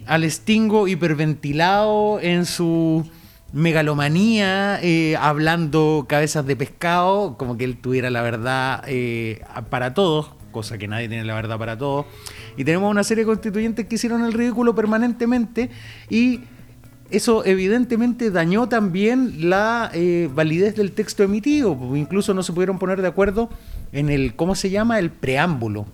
al 0.06 0.30
Stingo 0.30 0.88
hiperventilado 0.88 2.18
en 2.20 2.44
su 2.44 3.08
megalomanía, 3.52 4.80
eh, 4.82 5.16
hablando 5.18 6.06
cabezas 6.08 6.46
de 6.46 6.56
pescado, 6.56 7.36
como 7.38 7.56
que 7.56 7.64
él 7.64 7.78
tuviera 7.78 8.10
la 8.10 8.22
verdad 8.22 8.84
eh, 8.86 9.42
para 9.70 9.94
todos, 9.94 10.32
cosa 10.50 10.78
que 10.78 10.88
nadie 10.88 11.08
tiene 11.08 11.24
la 11.24 11.34
verdad 11.34 11.58
para 11.58 11.78
todos. 11.78 12.06
Y 12.56 12.64
tenemos 12.64 12.90
una 12.90 13.04
serie 13.04 13.24
de 13.24 13.28
constituyentes 13.28 13.86
que 13.86 13.94
hicieron 13.94 14.24
el 14.24 14.32
ridículo 14.32 14.74
permanentemente 14.74 15.70
y 16.10 16.40
eso 17.10 17.44
evidentemente 17.44 18.30
dañó 18.30 18.68
también 18.68 19.48
la 19.48 19.90
eh, 19.94 20.28
validez 20.32 20.76
del 20.76 20.92
texto 20.92 21.22
emitido, 21.22 21.76
porque 21.76 21.98
incluso 21.98 22.34
no 22.34 22.42
se 22.42 22.52
pudieron 22.52 22.78
poner 22.78 23.02
de 23.02 23.08
acuerdo 23.08 23.48
en 23.92 24.10
el, 24.10 24.34
¿cómo 24.34 24.54
se 24.54 24.70
llama? 24.70 24.98
El 24.98 25.10
preámbulo. 25.10 25.86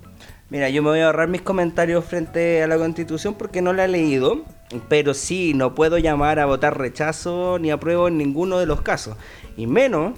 Mira, 0.51 0.69
yo 0.69 0.83
me 0.83 0.91
voy 0.91 1.01
a 1.01 1.07
ahorrar 1.07 1.29
mis 1.29 1.41
comentarios 1.41 2.05
frente 2.05 2.63
a 2.63 2.67
la 2.67 2.77
constitución 2.77 3.35
porque 3.35 3.63
no 3.63 3.73
la 3.73 3.87
he 3.87 3.89
leído, 3.89 4.45
pero 4.89 5.15
sí, 5.15 5.55
no 5.55 5.75
puedo 5.75 5.99
llamar 5.99 6.39
a 6.39 6.47
votar 6.47 6.77
rechazo 6.77 7.59
ni 7.59 7.71
apruebo 7.71 8.09
en 8.09 8.19
ninguno 8.19 8.59
de 8.59 8.67
los 8.67 8.83
casos. 8.83 9.17
Y 9.57 9.67
menos 9.67 10.13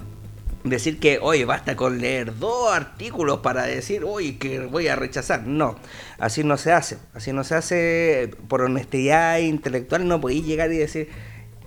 decir 0.64 0.98
que, 0.98 1.18
oye, 1.20 1.44
basta 1.44 1.76
con 1.76 2.00
leer 2.00 2.38
dos 2.38 2.74
artículos 2.74 3.40
para 3.40 3.64
decir, 3.64 4.02
oye, 4.04 4.38
que 4.38 4.60
voy 4.60 4.88
a 4.88 4.96
rechazar. 4.96 5.46
No, 5.46 5.76
así 6.18 6.42
no 6.42 6.56
se 6.56 6.72
hace. 6.72 6.98
Así 7.12 7.32
no 7.32 7.44
se 7.44 7.54
hace 7.54 8.30
por 8.48 8.62
honestidad 8.62 9.38
intelectual. 9.38 10.08
No 10.08 10.20
podéis 10.20 10.46
llegar 10.46 10.72
y 10.72 10.78
decir, 10.78 11.08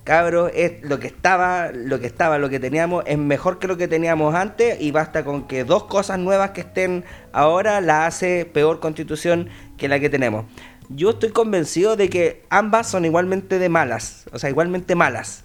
cabros, 0.03 0.51
es 0.55 0.81
lo 0.81 0.99
que 0.99 1.07
estaba, 1.07 1.71
lo 1.71 1.99
que 1.99 2.07
estaba, 2.07 2.39
lo 2.39 2.49
que 2.49 2.59
teníamos 2.59 3.03
es 3.07 3.17
mejor 3.17 3.59
que 3.59 3.67
lo 3.67 3.77
que 3.77 3.87
teníamos 3.87 4.35
antes 4.35 4.81
y 4.81 4.91
basta 4.91 5.23
con 5.23 5.47
que 5.47 5.63
dos 5.63 5.83
cosas 5.83 6.17
nuevas 6.19 6.51
que 6.51 6.61
estén 6.61 7.05
ahora 7.31 7.81
la 7.81 8.07
hace 8.07 8.45
peor 8.45 8.79
constitución 8.79 9.49
que 9.77 9.87
la 9.87 9.99
que 9.99 10.09
tenemos. 10.09 10.45
Yo 10.89 11.11
estoy 11.11 11.31
convencido 11.31 11.97
de 11.97 12.09
que 12.09 12.45
ambas 12.49 12.89
son 12.89 13.03
igualmente 13.03 13.59
de 13.59 13.67
malas, 13.67 14.25
o 14.31 14.39
sea, 14.39 14.49
igualmente 14.49 14.95
malas 14.95 15.43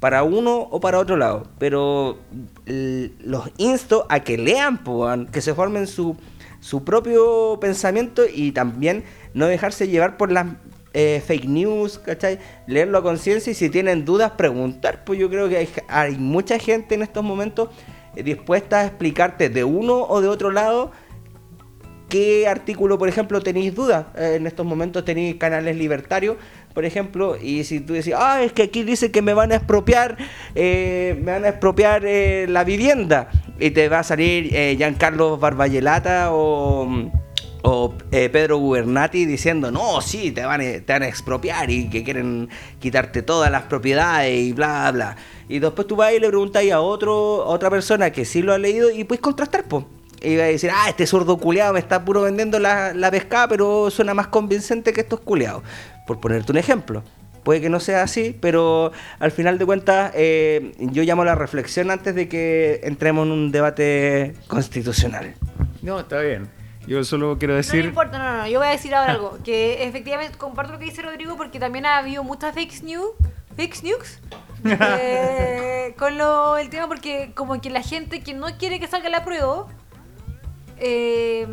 para 0.00 0.22
uno 0.22 0.58
o 0.70 0.80
para 0.80 0.98
otro 0.98 1.16
lado, 1.16 1.44
pero 1.58 2.18
los 2.66 3.50
insto 3.58 4.06
a 4.08 4.20
que 4.20 4.36
lean, 4.36 4.80
weón, 4.84 5.26
que 5.26 5.40
se 5.40 5.54
formen 5.54 5.86
su, 5.86 6.16
su 6.60 6.84
propio 6.84 7.58
pensamiento 7.60 8.22
y 8.32 8.52
también 8.52 9.04
no 9.34 9.46
dejarse 9.46 9.88
llevar 9.88 10.16
por 10.16 10.32
las 10.32 10.46
eh, 10.92 11.22
fake 11.26 11.46
news, 11.46 11.98
¿cachai? 11.98 12.38
Leerlo 12.66 12.98
a 12.98 13.02
conciencia 13.02 13.50
y 13.50 13.54
si 13.54 13.68
tienen 13.68 14.04
dudas, 14.04 14.32
preguntar, 14.32 15.04
pues 15.04 15.18
yo 15.18 15.28
creo 15.28 15.48
que 15.48 15.58
hay, 15.58 15.68
hay 15.88 16.16
mucha 16.16 16.58
gente 16.58 16.94
en 16.94 17.02
estos 17.02 17.24
momentos 17.24 17.70
eh, 18.14 18.22
dispuesta 18.22 18.80
a 18.80 18.86
explicarte 18.86 19.48
de 19.48 19.64
uno 19.64 20.02
o 20.02 20.20
de 20.20 20.28
otro 20.28 20.50
lado 20.50 20.92
qué 22.14 22.46
artículo, 22.46 22.96
por 22.96 23.08
ejemplo, 23.08 23.40
tenéis 23.40 23.74
dudas. 23.74 24.06
Eh, 24.16 24.34
en 24.36 24.46
estos 24.46 24.64
momentos 24.64 25.04
tenéis 25.04 25.34
canales 25.34 25.76
libertarios, 25.76 26.36
por 26.74 26.84
ejemplo, 26.84 27.36
y 27.40 27.64
si 27.64 27.80
tú 27.80 27.92
decís, 27.92 28.14
ah, 28.16 28.42
es 28.42 28.52
que 28.52 28.64
aquí 28.64 28.82
dice 28.82 29.12
que 29.12 29.22
me 29.22 29.32
van 29.32 29.52
a 29.52 29.56
expropiar, 29.56 30.16
eh, 30.56 31.16
me 31.22 31.32
van 31.32 31.44
a 31.44 31.48
expropiar 31.50 32.04
eh, 32.04 32.46
la 32.48 32.64
vivienda, 32.64 33.30
y 33.58 33.70
te 33.70 33.88
va 33.88 34.00
a 34.00 34.02
salir 34.02 34.54
eh, 34.54 34.74
Giancarlo 34.76 35.38
Barbayelata 35.38 36.32
o, 36.32 37.10
o 37.62 37.94
eh, 38.10 38.28
Pedro 38.28 38.58
Gubernati 38.58 39.24
diciendo, 39.24 39.70
no, 39.70 40.00
sí, 40.00 40.32
te 40.32 40.44
van, 40.44 40.60
a, 40.60 40.64
te 40.64 40.92
van 40.92 41.02
a 41.02 41.08
expropiar 41.08 41.70
y 41.70 41.88
que 41.88 42.02
quieren 42.02 42.48
quitarte 42.80 43.22
todas 43.22 43.50
las 43.50 43.62
propiedades 43.62 44.38
y 44.38 44.52
bla, 44.52 44.90
bla. 44.90 45.16
Y 45.48 45.60
después 45.60 45.86
tú 45.86 45.96
vas 45.96 46.12
y 46.12 46.18
le 46.18 46.28
preguntas 46.28 46.64
a, 46.70 46.80
otro, 46.80 47.46
otra 47.46 47.70
persona 47.70 48.10
que 48.10 48.24
sí 48.24 48.42
lo 48.42 48.52
ha 48.52 48.58
leído 48.58 48.90
y 48.90 49.04
puedes 49.04 49.22
contrastar, 49.22 49.64
pues 49.64 49.84
y 50.24 50.36
va 50.36 50.44
a 50.44 50.46
decir, 50.46 50.70
ah, 50.72 50.88
este 50.88 51.06
zurdo 51.06 51.36
culeado 51.36 51.74
me 51.74 51.78
está 51.78 52.02
puro 52.02 52.22
vendiendo 52.22 52.58
la, 52.58 52.94
la 52.94 53.10
pescada, 53.10 53.46
pero 53.46 53.90
suena 53.90 54.14
más 54.14 54.28
convincente 54.28 54.94
que 54.94 55.02
estos 55.02 55.20
culeados. 55.20 55.62
Por 56.06 56.20
ponerte 56.20 56.52
un 56.52 56.58
ejemplo. 56.58 57.02
Puede 57.42 57.60
que 57.60 57.68
no 57.68 57.78
sea 57.78 58.02
así, 58.02 58.36
pero 58.40 58.90
al 59.18 59.30
final 59.30 59.58
de 59.58 59.66
cuentas 59.66 60.12
eh, 60.14 60.72
yo 60.78 61.02
llamo 61.02 61.22
a 61.22 61.24
la 61.26 61.34
reflexión 61.34 61.90
antes 61.90 62.14
de 62.14 62.26
que 62.26 62.80
entremos 62.84 63.26
en 63.26 63.32
un 63.32 63.52
debate 63.52 64.34
constitucional. 64.46 65.34
No, 65.82 66.00
está 66.00 66.20
bien. 66.20 66.48
Yo 66.86 67.04
solo 67.04 67.38
quiero 67.38 67.52
No 67.52 67.58
me 67.58 67.62
decir... 67.62 67.84
importa, 67.84 68.18
no, 68.18 68.24
no, 68.24 68.36
no, 68.38 68.46
yo 68.48 68.58
voy 68.58 68.68
a 68.68 68.72
decir 68.72 68.94
ahora 68.94 69.12
algo, 69.12 69.38
que 69.44 69.86
efectivamente 69.86 70.36
comparto 70.38 70.72
lo 70.72 70.78
que 70.78 70.86
dice 70.86 71.02
Rodrigo 71.02 71.36
porque 71.36 71.58
también 71.58 71.86
ha 71.86 71.98
habido 71.98 72.24
muchas 72.24 72.54
fake 72.54 72.82
news, 72.82 73.10
fake 73.56 73.82
news, 73.82 74.20
eh, 74.64 75.94
con 75.98 76.18
lo, 76.18 76.56
el 76.58 76.68
tema 76.68 76.88
porque 76.88 77.32
como 77.34 77.58
que 77.60 77.70
la 77.70 77.82
gente 77.82 78.22
que 78.22 78.34
no 78.34 78.46
quiere 78.58 78.80
que 78.80 78.86
salga 78.86 79.08
la 79.08 79.24
prueba, 79.24 79.66
eh, 80.78 81.46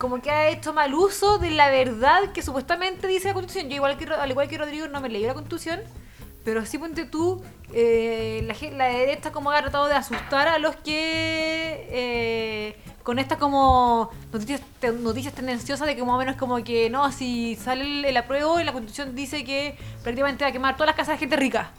como 0.00 0.22
que 0.22 0.30
ha 0.30 0.48
hecho 0.48 0.72
mal 0.72 0.94
uso 0.94 1.38
de 1.38 1.50
la 1.50 1.68
verdad 1.70 2.32
que 2.32 2.40
supuestamente 2.42 3.06
dice 3.06 3.28
la 3.28 3.34
Constitución. 3.34 3.68
Yo 3.68 3.76
igual 3.76 3.98
que, 3.98 4.06
al 4.06 4.30
igual 4.30 4.48
que 4.48 4.56
Rodrigo 4.56 4.88
no 4.88 5.00
me 5.00 5.10
leí 5.10 5.24
la 5.24 5.34
Constitución, 5.34 5.80
pero 6.42 6.64
sí 6.64 6.78
ponte 6.78 7.04
tú, 7.04 7.42
eh, 7.74 8.42
la, 8.46 8.56
la 8.76 8.86
derecha 8.86 9.30
como 9.30 9.50
ha 9.50 9.60
tratado 9.60 9.86
de 9.88 9.94
asustar 9.94 10.48
a 10.48 10.58
los 10.58 10.74
que 10.76 11.86
eh, 11.90 12.76
con 13.02 13.18
estas 13.18 13.36
como 13.36 14.10
noticias, 14.32 14.62
noticias 15.00 15.34
tendenciosas 15.34 15.86
de 15.86 15.94
que 15.94 16.02
más 16.02 16.14
o 16.14 16.18
menos 16.18 16.36
como 16.36 16.64
que 16.64 16.88
no, 16.88 17.12
si 17.12 17.56
sale 17.56 17.82
el, 17.84 18.04
el 18.06 18.16
apruebo 18.16 18.58
y 18.58 18.64
la 18.64 18.72
Constitución 18.72 19.14
dice 19.14 19.44
que 19.44 19.76
prácticamente 20.02 20.44
va 20.44 20.48
a 20.48 20.52
quemar 20.52 20.76
todas 20.76 20.86
las 20.88 20.96
casas 20.96 21.16
de 21.16 21.18
gente 21.18 21.36
rica. 21.36 21.72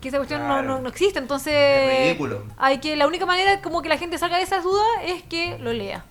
Que 0.00 0.08
esa 0.08 0.18
cuestión 0.18 0.46
no, 0.46 0.62
no, 0.62 0.78
no 0.80 0.88
existe, 0.90 1.18
entonces 1.18 1.54
Es 1.54 2.06
ridículo. 2.06 2.44
hay 2.56 2.78
que 2.78 2.94
la 2.94 3.08
única 3.08 3.26
manera 3.26 3.60
como 3.62 3.82
que 3.82 3.88
la 3.88 3.98
gente 3.98 4.16
salga 4.18 4.36
de 4.36 4.44
esas 4.44 4.62
dudas 4.62 4.86
es 5.04 5.24
que 5.24 5.58
lo 5.58 5.72
lea. 5.72 6.04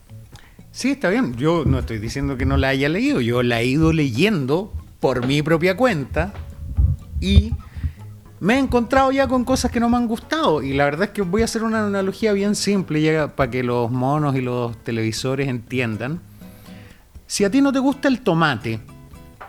Sí, 0.73 0.89
está 0.89 1.09
bien. 1.09 1.35
Yo 1.35 1.65
no 1.65 1.77
estoy 1.77 1.99
diciendo 1.99 2.35
que 2.35 2.47
no 2.47 2.57
la 2.57 2.69
haya 2.69 2.89
leído. 2.89 3.21
Yo 3.21 3.43
la 3.43 3.61
he 3.61 3.65
ido 3.65 3.93
leyendo 3.93 4.73
por 4.99 5.27
mi 5.27 5.43
propia 5.43 5.77
cuenta 5.77 6.33
y 7.21 7.53
me 8.39 8.55
he 8.55 8.57
encontrado 8.57 9.11
ya 9.11 9.27
con 9.27 9.45
cosas 9.45 9.69
que 9.69 9.79
no 9.79 9.87
me 9.87 9.97
han 9.97 10.07
gustado. 10.07 10.63
Y 10.63 10.73
la 10.73 10.85
verdad 10.85 11.03
es 11.03 11.09
que 11.11 11.21
voy 11.21 11.43
a 11.43 11.45
hacer 11.45 11.61
una 11.61 11.85
analogía 11.85 12.33
bien 12.33 12.55
simple 12.55 13.27
para 13.35 13.51
que 13.51 13.61
los 13.61 13.91
monos 13.91 14.35
y 14.35 14.41
los 14.41 14.75
televisores 14.83 15.47
entiendan. 15.47 16.19
Si 17.27 17.43
a 17.43 17.51
ti 17.51 17.61
no 17.61 17.71
te 17.71 17.77
gusta 17.77 18.07
el 18.07 18.21
tomate 18.21 18.79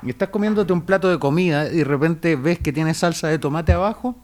y 0.03 0.11
estás 0.11 0.29
comiéndote 0.29 0.75
un 0.75 0.83
plato 0.83 1.09
de 1.09 1.19
comida 1.19 1.73
y 1.73 1.79
de 1.79 1.85
repente 1.85 2.37
ves 2.37 2.59
que 2.59 2.71
tiene 2.71 2.93
salsa 2.93 3.29
de 3.29 3.39
tomate 3.39 3.73
abajo, 3.73 4.15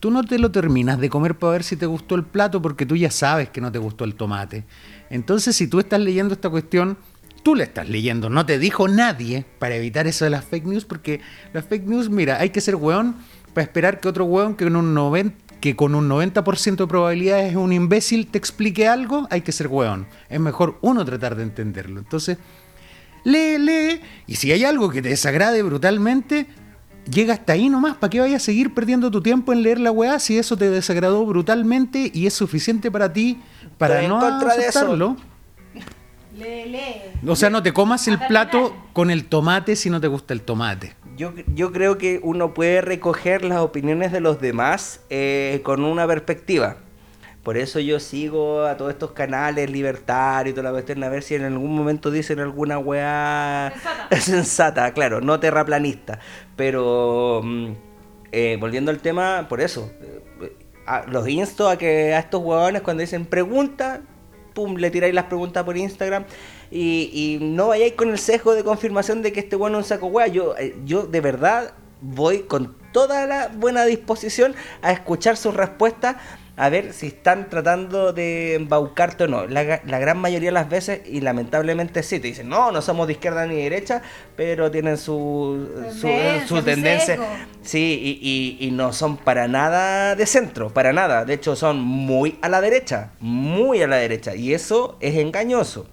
tú 0.00 0.10
no 0.10 0.22
te 0.22 0.38
lo 0.38 0.50
terminas 0.50 0.98
de 0.98 1.08
comer 1.08 1.38
para 1.38 1.52
ver 1.52 1.62
si 1.62 1.76
te 1.76 1.86
gustó 1.86 2.14
el 2.14 2.24
plato 2.24 2.60
porque 2.60 2.84
tú 2.84 2.94
ya 2.94 3.10
sabes 3.10 3.48
que 3.48 3.62
no 3.62 3.72
te 3.72 3.78
gustó 3.78 4.04
el 4.04 4.16
tomate. 4.16 4.64
Entonces, 5.12 5.54
si 5.54 5.66
tú 5.66 5.78
estás 5.78 6.00
leyendo 6.00 6.32
esta 6.32 6.48
cuestión, 6.48 6.96
tú 7.42 7.54
la 7.54 7.64
estás 7.64 7.86
leyendo, 7.86 8.30
no 8.30 8.46
te 8.46 8.58
dijo 8.58 8.88
nadie 8.88 9.44
para 9.58 9.76
evitar 9.76 10.06
eso 10.06 10.24
de 10.24 10.30
las 10.30 10.42
fake 10.42 10.64
news, 10.64 10.86
porque 10.86 11.20
las 11.52 11.66
fake 11.66 11.84
news, 11.84 12.08
mira, 12.08 12.40
hay 12.40 12.48
que 12.48 12.62
ser 12.62 12.76
weón 12.76 13.16
para 13.52 13.62
esperar 13.62 14.00
que 14.00 14.08
otro 14.08 14.24
weón 14.24 14.56
que, 14.56 14.64
un 14.64 14.94
90 14.94 15.36
que 15.60 15.76
con 15.76 15.94
un 15.94 16.08
90% 16.08 16.76
de 16.76 16.86
probabilidades 16.86 17.50
es 17.50 17.56
un 17.56 17.74
imbécil 17.74 18.26
te 18.26 18.38
explique 18.38 18.88
algo, 18.88 19.28
hay 19.30 19.42
que 19.42 19.52
ser 19.52 19.68
weón. 19.68 20.06
Es 20.30 20.40
mejor 20.40 20.78
uno 20.80 21.04
tratar 21.04 21.36
de 21.36 21.42
entenderlo. 21.42 22.00
Entonces, 22.00 22.38
lee, 23.22 23.58
lee, 23.58 24.00
y 24.26 24.36
si 24.36 24.50
hay 24.50 24.64
algo 24.64 24.90
que 24.90 25.02
te 25.02 25.10
desagrade 25.10 25.62
brutalmente, 25.62 26.46
llega 27.10 27.34
hasta 27.34 27.54
ahí 27.54 27.68
nomás. 27.68 27.96
¿Para 27.96 28.10
qué 28.10 28.20
vayas 28.20 28.42
a 28.42 28.44
seguir 28.44 28.74
perdiendo 28.74 29.10
tu 29.10 29.22
tiempo 29.22 29.52
en 29.52 29.62
leer 29.62 29.80
la 29.80 29.90
weá 29.90 30.18
si 30.18 30.38
eso 30.38 30.56
te 30.56 30.70
desagradó 30.70 31.24
brutalmente 31.26 32.10
y 32.12 32.26
es 32.26 32.34
suficiente 32.34 32.90
para 32.90 33.12
ti 33.12 33.40
para 33.78 34.02
Estoy 34.02 34.08
no 34.08 34.18
aceptarlo? 34.18 35.16
Lee, 36.36 36.70
lee. 36.70 37.28
O 37.28 37.36
sea, 37.36 37.50
no 37.50 37.62
te 37.62 37.72
comas 37.72 38.08
el 38.08 38.18
plato 38.18 38.74
con 38.92 39.10
el 39.10 39.26
tomate 39.26 39.76
si 39.76 39.90
no 39.90 40.00
te 40.00 40.06
gusta 40.06 40.32
el 40.32 40.40
tomate. 40.40 40.94
Yo, 41.16 41.34
yo 41.54 41.72
creo 41.72 41.98
que 41.98 42.20
uno 42.22 42.54
puede 42.54 42.80
recoger 42.80 43.44
las 43.44 43.58
opiniones 43.58 44.12
de 44.12 44.20
los 44.20 44.40
demás 44.40 45.00
eh, 45.10 45.60
con 45.62 45.84
una 45.84 46.06
perspectiva. 46.06 46.78
Por 47.42 47.56
eso 47.56 47.80
yo 47.80 47.98
sigo 47.98 48.62
a 48.64 48.76
todos 48.76 48.92
estos 48.92 49.12
canales 49.12 49.68
libertarios 49.68 50.52
y 50.52 50.54
toda 50.54 50.64
la 50.64 50.70
cuestión, 50.72 51.02
a 51.02 51.08
ver 51.08 51.22
si 51.24 51.34
en 51.34 51.42
algún 51.44 51.74
momento 51.74 52.10
dicen 52.12 52.38
alguna 52.38 52.78
weá 52.78 53.72
Sensata. 53.74 54.16
sensata, 54.20 54.94
claro, 54.94 55.20
no 55.20 55.40
terraplanista. 55.40 56.20
Pero 56.56 57.40
mm, 57.42 57.72
eh, 58.30 58.56
volviendo 58.60 58.90
al 58.92 58.98
tema, 59.00 59.46
por 59.48 59.60
eso, 59.60 59.90
eh, 60.40 60.52
a- 60.86 61.04
los 61.08 61.26
insto 61.28 61.68
a 61.68 61.76
que 61.76 62.14
a 62.14 62.20
estos 62.20 62.40
huevones 62.42 62.82
cuando 62.82 63.00
dicen 63.00 63.26
pregunta, 63.26 64.02
pum, 64.54 64.76
le 64.76 64.90
tiráis 64.90 65.14
las 65.14 65.24
preguntas 65.24 65.64
por 65.64 65.76
Instagram 65.76 66.24
y, 66.70 67.10
y 67.12 67.44
no 67.44 67.68
vayáis 67.68 67.94
con 67.94 68.10
el 68.10 68.18
sesgo 68.18 68.54
de 68.54 68.62
confirmación 68.62 69.20
de 69.22 69.32
que 69.32 69.40
este 69.40 69.56
bueno 69.56 69.78
es 69.80 69.84
un 69.86 69.88
saco 69.88 70.06
hueá. 70.06 70.28
Yo, 70.28 70.56
eh, 70.58 70.76
yo 70.84 71.06
de 71.08 71.20
verdad 71.20 71.72
voy 72.00 72.40
con 72.42 72.76
toda 72.92 73.26
la 73.26 73.48
buena 73.48 73.84
disposición 73.84 74.54
a 74.82 74.92
escuchar 74.92 75.36
sus 75.36 75.54
respuestas 75.54 76.16
a 76.56 76.68
ver 76.68 76.92
si 76.92 77.06
están 77.06 77.48
tratando 77.48 78.12
de 78.12 78.54
embaucarte 78.54 79.24
o 79.24 79.26
no. 79.28 79.46
La, 79.46 79.80
la 79.84 79.98
gran 79.98 80.18
mayoría 80.18 80.48
de 80.50 80.54
las 80.54 80.68
veces, 80.68 81.00
y 81.06 81.20
lamentablemente 81.20 82.02
sí, 82.02 82.20
te 82.20 82.28
dicen, 82.28 82.48
no, 82.48 82.70
no 82.72 82.82
somos 82.82 83.06
de 83.06 83.14
izquierda 83.14 83.46
ni 83.46 83.56
de 83.56 83.62
derecha, 83.62 84.02
pero 84.36 84.70
tienen 84.70 84.98
su, 84.98 85.68
su, 85.98 86.06
Tendencia, 86.08 86.46
su 86.48 86.56
su 86.58 86.62
tendencia. 86.62 87.06
sesgo. 87.16 87.26
Sí, 87.62 88.18
y, 88.22 88.28
y- 88.62 88.66
y 88.66 88.70
no 88.72 88.92
son 88.92 89.16
para 89.16 89.48
nada 89.48 90.14
de 90.14 90.26
centro, 90.26 90.68
para 90.70 90.92
nada. 90.92 91.24
De 91.24 91.34
hecho, 91.34 91.56
son 91.56 91.80
muy 91.80 92.38
a 92.42 92.48
la 92.48 92.60
derecha, 92.60 93.12
muy 93.20 93.82
a 93.82 93.86
la 93.86 93.96
derecha. 93.96 94.34
Y 94.34 94.52
eso 94.52 94.96
es 95.00 95.16
engañoso. 95.16 95.86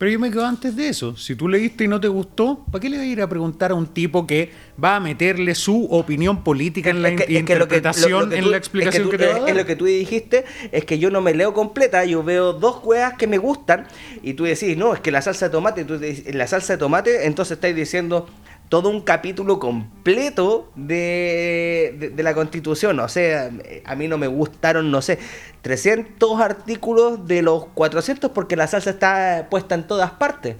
Pero 0.00 0.12
yo 0.12 0.18
me 0.18 0.30
quedo 0.30 0.46
antes 0.46 0.74
de 0.76 0.88
eso. 0.88 1.14
Si 1.14 1.34
tú 1.36 1.46
leíste 1.46 1.84
y 1.84 1.88
no 1.88 2.00
te 2.00 2.08
gustó, 2.08 2.64
¿para 2.72 2.80
qué 2.80 2.88
le 2.88 2.96
vas 2.96 3.04
a 3.04 3.08
ir 3.10 3.20
a 3.20 3.28
preguntar 3.28 3.70
a 3.70 3.74
un 3.74 3.86
tipo 3.86 4.26
que 4.26 4.50
va 4.82 4.96
a 4.96 5.00
meterle 5.00 5.54
su 5.54 5.84
opinión 5.90 6.42
política 6.42 6.88
en 6.88 7.02
la 7.02 7.10
Es 7.10 7.20
que- 7.22 7.30
in- 7.30 7.36
es 7.40 7.44
que 7.44 7.54
lo 7.56 7.68
que- 7.68 7.76
interpretación, 7.76 8.12
lo- 8.12 8.20
lo 8.24 8.30
que 8.30 8.36
en 8.38 8.44
tú- 8.44 8.50
la 8.50 8.56
explicación 8.56 9.02
es 9.04 9.10
que, 9.10 9.16
tú- 9.18 9.22
te 9.22 9.26
va 9.26 9.32
a 9.32 9.36
es- 9.36 9.40
dar? 9.42 9.50
es 9.50 9.56
lo 9.58 9.66
que 9.66 9.76
tú 9.76 9.84
dijiste, 9.84 10.46
es 10.72 10.86
que 10.86 10.98
yo 10.98 11.10
no 11.10 11.20
me 11.20 11.34
leo 11.34 11.52
completa, 11.52 12.02
yo 12.06 12.22
veo 12.24 12.54
dos 12.54 12.80
hueas 12.82 13.12
que 13.18 13.26
me 13.26 13.36
gustan 13.36 13.86
y 14.22 14.32
tú 14.32 14.44
decís, 14.44 14.74
no, 14.74 14.94
es 14.94 15.00
que 15.00 15.10
la 15.10 15.20
salsa 15.20 15.48
de 15.48 15.50
tomate, 15.52 15.84
tú 15.84 16.00
la 16.32 16.46
salsa 16.46 16.72
de 16.72 16.78
tomate, 16.78 17.26
entonces 17.26 17.58
estáis 17.58 17.76
diciendo 17.76 18.26
todo 18.70 18.88
un 18.88 19.02
capítulo 19.02 19.58
completo 19.58 20.70
de, 20.76 22.12
de- 22.14 22.22
la 22.22 22.32
constitución, 22.34 22.98
o 23.00 23.08
sea, 23.08 23.50
a 23.84 23.94
mí 23.96 24.08
no 24.08 24.16
me 24.16 24.28
gustaron, 24.28 24.90
no 24.90 25.02
sé, 25.02 25.18
300 25.62 26.40
artículos 26.40 27.26
de 27.26 27.42
los 27.42 27.66
400 27.74 28.30
porque 28.30 28.56
la 28.56 28.66
salsa 28.68 28.90
está 28.90 29.48
puesta 29.50 29.74
en 29.74 29.86
todas 29.86 30.12
partes. 30.12 30.56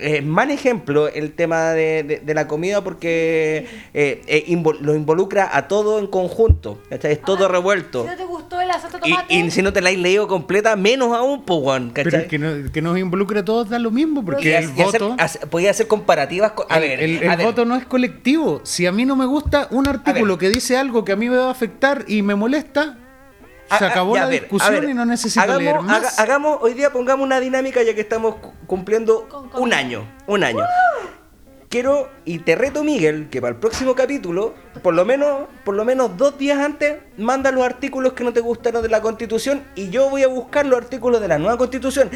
Es 0.00 0.24
mal 0.24 0.50
ejemplo 0.50 1.08
el 1.08 1.32
tema 1.32 1.70
de, 1.72 2.02
de- 2.02 2.18
de 2.20 2.34
la 2.34 2.48
comida 2.48 2.82
porque 2.82 3.66
eh, 3.94 4.22
eh, 4.26 4.44
invo- 4.48 4.78
lo 4.80 4.94
involucra 4.94 5.56
a 5.56 5.68
todo 5.68 5.98
en 5.98 6.06
conjunto. 6.08 6.80
¿cachai? 6.90 7.12
Es 7.12 7.22
todo 7.22 7.48
revuelto. 7.48 8.02
Si 8.02 8.08
no 8.08 8.16
te 8.16 8.24
gustó 8.24 8.60
el 8.60 8.68
Y, 8.68 9.10
tomate, 9.10 9.34
y 9.34 9.50
si 9.50 9.62
no 9.62 9.72
te 9.72 9.80
la 9.80 9.90
has 9.90 9.96
leído 9.96 10.26
completa, 10.26 10.74
menos 10.76 11.16
aún, 11.16 11.44
pues, 11.44 11.60
weón, 11.62 11.90
Pero 11.94 12.26
que, 12.28 12.38
no- 12.38 12.70
que 12.72 12.82
nos 12.82 12.98
involucre 12.98 13.40
a 13.40 13.44
todos 13.44 13.68
da 13.68 13.78
lo 13.78 13.90
mismo, 13.90 14.24
porque 14.24 14.48
Y 14.48 14.52
el 14.52 14.64
hacer- 14.64 14.74
voto... 15.02 15.14
hace- 15.18 15.46
podía 15.46 15.70
hacer 15.70 15.86
comparativas 15.86 16.52
con. 16.52 16.66
A 16.70 16.76
el- 16.76 16.82
ver, 16.82 17.00
el, 17.00 17.22
el 17.22 17.30
a 17.30 17.36
ver. 17.36 17.46
voto 17.46 17.64
no 17.64 17.76
es 17.76 17.84
colectivo. 17.86 18.60
Si 18.64 18.86
a 18.86 18.92
mí 18.92 19.04
no 19.04 19.16
me 19.16 19.26
gusta 19.26 19.68
un 19.70 19.86
artículo 19.88 20.38
que 20.38 20.48
dice 20.48 20.76
algo 20.76 21.04
que 21.04 21.12
a 21.12 21.16
mí 21.16 21.28
me 21.28 21.36
va 21.36 21.46
a 21.48 21.50
afectar 21.50 22.04
y 22.08 22.22
me 22.22 22.34
molesta, 22.34 22.98
se 23.76 23.84
acabó 23.84 24.14
ya, 24.14 24.22
la 24.22 24.28
ver, 24.28 24.40
discusión 24.40 24.74
ver, 24.80 24.84
y 24.90 24.94
no 24.94 25.04
necesito 25.04 25.40
hagamos, 25.42 25.62
leer 25.62 25.80
más. 25.80 25.96
haga- 25.96 26.10
hagamos, 26.22 26.58
hoy 26.62 26.74
día 26.74 26.90
pongamos 26.92 27.24
una 27.26 27.40
dinámica 27.40 27.82
ya 27.82 27.94
que 27.94 28.00
estamos 28.00 28.36
cu- 28.36 28.52
cumpliendo 28.66 29.28
Con- 29.28 29.50
un 29.54 29.72
año. 29.74 30.08
Un 30.26 30.44
año. 30.44 30.64
Quiero, 31.70 32.08
y 32.24 32.38
te 32.38 32.56
reto, 32.56 32.82
Miguel, 32.82 33.28
que 33.30 33.42
para 33.42 33.52
el 33.52 33.60
próximo 33.60 33.94
capítulo, 33.94 34.54
por 34.82 34.94
lo 34.94 35.04
menos, 35.04 35.48
por 35.64 35.74
lo 35.74 35.84
menos 35.84 36.16
dos 36.16 36.38
días 36.38 36.58
antes, 36.60 36.96
manda 37.18 37.52
los 37.52 37.62
artículos 37.62 38.14
que 38.14 38.24
no 38.24 38.32
te 38.32 38.40
gustaron 38.40 38.80
de 38.82 38.88
la 38.88 39.02
constitución 39.02 39.62
y 39.74 39.90
yo 39.90 40.08
voy 40.08 40.22
a 40.22 40.28
buscar 40.28 40.64
los 40.64 40.78
artículos 40.78 41.20
de 41.20 41.28
la 41.28 41.36
nueva 41.36 41.58
constitución, 41.58 42.08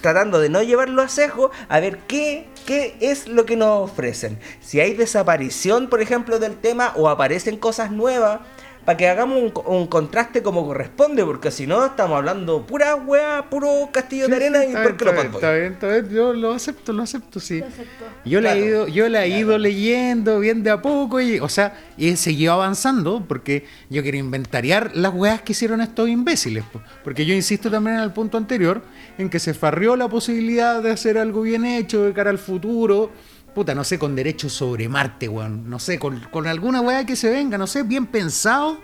tratando 0.00 0.38
de 0.38 0.48
no 0.48 0.62
llevarlo 0.62 1.02
a 1.02 1.08
sesgo, 1.08 1.50
a 1.68 1.80
ver 1.80 1.98
qué, 2.06 2.46
qué 2.66 2.96
es 3.00 3.26
lo 3.26 3.44
que 3.46 3.56
nos 3.56 3.90
ofrecen. 3.90 4.38
Si 4.60 4.78
hay 4.78 4.94
desaparición, 4.94 5.88
por 5.88 6.00
ejemplo, 6.00 6.38
del 6.38 6.54
tema 6.56 6.92
o 6.94 7.08
aparecen 7.08 7.56
cosas 7.56 7.90
nuevas, 7.90 8.42
para 8.84 8.96
que 8.96 9.08
hagamos 9.08 9.42
un, 9.42 9.50
co- 9.50 9.62
un 9.62 9.86
contraste 9.86 10.42
como 10.42 10.64
corresponde, 10.66 11.24
porque 11.24 11.50
si 11.50 11.66
no 11.66 11.84
estamos 11.86 12.16
hablando 12.16 12.66
pura 12.66 12.94
weá, 12.96 13.46
puro 13.48 13.88
castillo 13.92 14.28
de 14.28 14.36
arena 14.36 14.60
sí, 14.60 14.66
y 14.66 14.68
está 14.68 14.82
por 14.82 14.92
bien, 14.92 15.06
lo 15.06 15.12
bien, 15.12 15.34
está 15.34 15.52
bien, 15.52 15.72
está 15.72 15.88
bien, 15.88 16.08
yo 16.10 16.32
lo 16.32 16.52
acepto, 16.52 16.92
lo 16.92 17.02
acepto, 17.02 17.40
sí. 17.40 17.60
Lo 17.60 17.66
acepto. 17.66 18.04
Yo 18.24 18.40
la 18.40 18.54
he 18.54 18.60
Claro, 18.60 18.66
ido, 18.66 18.88
yo 18.88 19.08
la 19.08 19.24
he 19.24 19.28
claro. 19.28 19.40
ido 19.40 19.58
leyendo 19.58 20.40
bien 20.40 20.62
de 20.62 20.70
a 20.70 20.82
poco 20.82 21.20
y, 21.20 21.38
o 21.40 21.48
sea, 21.48 21.74
y 21.96 22.08
he 22.08 22.16
seguido 22.16 22.52
avanzando 22.54 23.24
porque 23.26 23.64
yo 23.90 24.02
quiero 24.02 24.18
inventariar 24.18 24.90
las 24.94 25.14
weas 25.14 25.42
que 25.42 25.52
hicieron 25.52 25.80
estos 25.80 26.08
imbéciles. 26.08 26.64
po. 26.64 26.80
Porque 27.02 27.24
yo 27.26 27.34
insisto 27.34 27.70
también 27.70 27.96
en 27.96 28.02
el 28.02 28.12
punto 28.12 28.36
anterior 28.38 28.82
en 29.18 29.28
que 29.30 29.38
se 29.38 29.54
farrió 29.54 29.96
la 29.96 30.08
posibilidad 30.08 30.82
de 30.82 30.90
hacer 30.90 31.18
algo 31.18 31.42
bien 31.42 31.64
hecho 31.64 32.02
de 32.04 32.12
cara 32.12 32.30
al 32.30 32.38
futuro. 32.38 33.10
Puta, 33.54 33.74
no 33.74 33.84
sé, 33.84 33.98
con 33.98 34.16
derechos 34.16 34.52
sobre 34.52 34.88
Marte, 34.88 35.28
weón. 35.28 35.68
No 35.70 35.78
sé, 35.78 35.98
con, 35.98 36.20
con 36.30 36.46
alguna 36.46 36.80
wea 36.80 37.06
que 37.06 37.16
se 37.16 37.30
venga, 37.30 37.56
no 37.56 37.66
sé, 37.66 37.82
bien 37.82 38.06
pensado. 38.06 38.80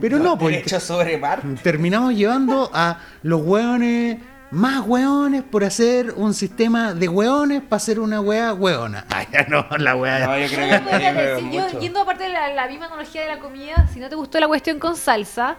Pero 0.00 0.18
no, 0.18 0.36
pues 0.36 0.56
Derecho 0.56 0.80
sobre 0.80 1.16
mar. 1.18 1.42
terminamos 1.62 2.14
llevando 2.14 2.70
a 2.74 3.00
los 3.22 3.42
hueones 3.42 4.18
más 4.50 4.86
hueones 4.86 5.42
por 5.42 5.64
hacer 5.64 6.12
un 6.16 6.32
sistema 6.32 6.94
de 6.94 7.08
hueones 7.08 7.62
para 7.62 7.76
hacer 7.76 7.98
una 7.98 8.20
hueá 8.20 8.54
hueona. 8.54 9.04
Ay, 9.10 9.26
ya 9.32 9.46
no, 9.48 9.66
la 9.78 9.96
hueá. 9.96 10.26
No, 10.26 10.38
yo 10.38 10.46
creo 10.48 10.80
No, 10.80 11.60
no, 11.60 11.68
que 11.70 11.78
yendo 11.80 12.00
aparte 12.00 12.24
de 12.24 12.30
la, 12.30 12.52
la 12.54 12.68
misma 12.68 12.86
analogía 12.86 13.22
de 13.22 13.28
la 13.28 13.38
comida, 13.38 13.88
si 13.92 14.00
no 14.00 14.08
te 14.08 14.14
gustó 14.14 14.38
la 14.38 14.46
cuestión 14.46 14.78
con 14.78 14.96
salsa, 14.96 15.56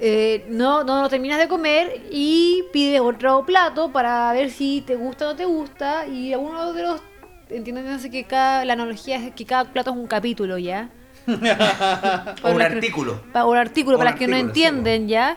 eh, 0.00 0.46
no, 0.48 0.84
no 0.84 1.02
lo 1.02 1.08
terminas 1.08 1.38
de 1.38 1.48
comer 1.48 2.02
y 2.10 2.64
pides 2.72 3.00
otro 3.00 3.44
plato 3.44 3.90
para 3.90 4.32
ver 4.32 4.50
si 4.50 4.82
te 4.86 4.94
gusta 4.94 5.26
o 5.26 5.30
no 5.30 5.36
te 5.36 5.44
gusta. 5.44 6.06
Y 6.06 6.34
uno 6.34 6.72
de 6.72 6.82
los. 6.82 7.00
Entiéndanse 7.50 8.10
que 8.10 8.24
cada, 8.24 8.64
la 8.64 8.74
analogía 8.74 9.16
es 9.16 9.32
que 9.34 9.44
cada 9.46 9.64
plato 9.64 9.90
es 9.90 9.96
un 9.96 10.06
capítulo 10.06 10.58
ya. 10.58 10.88
O 12.42 12.50
un 12.50 12.62
artículo. 12.62 13.20
Para 13.32 13.44
un 13.46 13.56
artículo, 13.56 13.98
para 13.98 14.10
las 14.10 14.18
que 14.18 14.26
no 14.26 14.34
sí, 14.36 14.40
entienden 14.40 15.08
ya. 15.08 15.36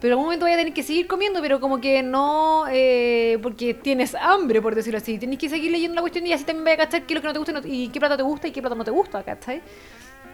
Pero 0.00 0.08
en 0.08 0.12
algún 0.12 0.24
momento 0.26 0.44
vaya 0.44 0.56
a 0.56 0.58
tener 0.58 0.74
que 0.74 0.82
seguir 0.82 1.06
comiendo, 1.06 1.40
pero 1.40 1.60
como 1.60 1.80
que 1.80 2.02
no 2.02 2.64
eh, 2.70 3.38
porque 3.42 3.72
tienes 3.74 4.14
hambre, 4.14 4.60
por 4.60 4.74
decirlo 4.74 4.98
así. 4.98 5.18
Tienes 5.18 5.38
que 5.38 5.48
seguir 5.48 5.70
leyendo 5.70 5.94
la 5.94 6.02
cuestión 6.02 6.26
y 6.26 6.32
así 6.32 6.44
también 6.44 6.64
vaya 6.64 6.74
a 6.74 6.86
cachar 6.86 7.02
qué 7.06 7.14
es 7.14 7.16
lo 7.16 7.20
que 7.22 7.26
no 7.28 7.32
te 7.32 7.38
gusta 7.38 7.52
y 7.52 7.54
no- 7.54 7.74
y 7.84 7.88
qué 7.88 8.00
plato 8.00 8.16
te 8.16 8.22
gusta 8.22 8.48
y 8.48 8.50
qué 8.52 8.60
plato 8.60 8.74
no 8.76 8.84
te 8.84 8.90
gusta, 8.90 9.22
¿cachai? 9.22 9.62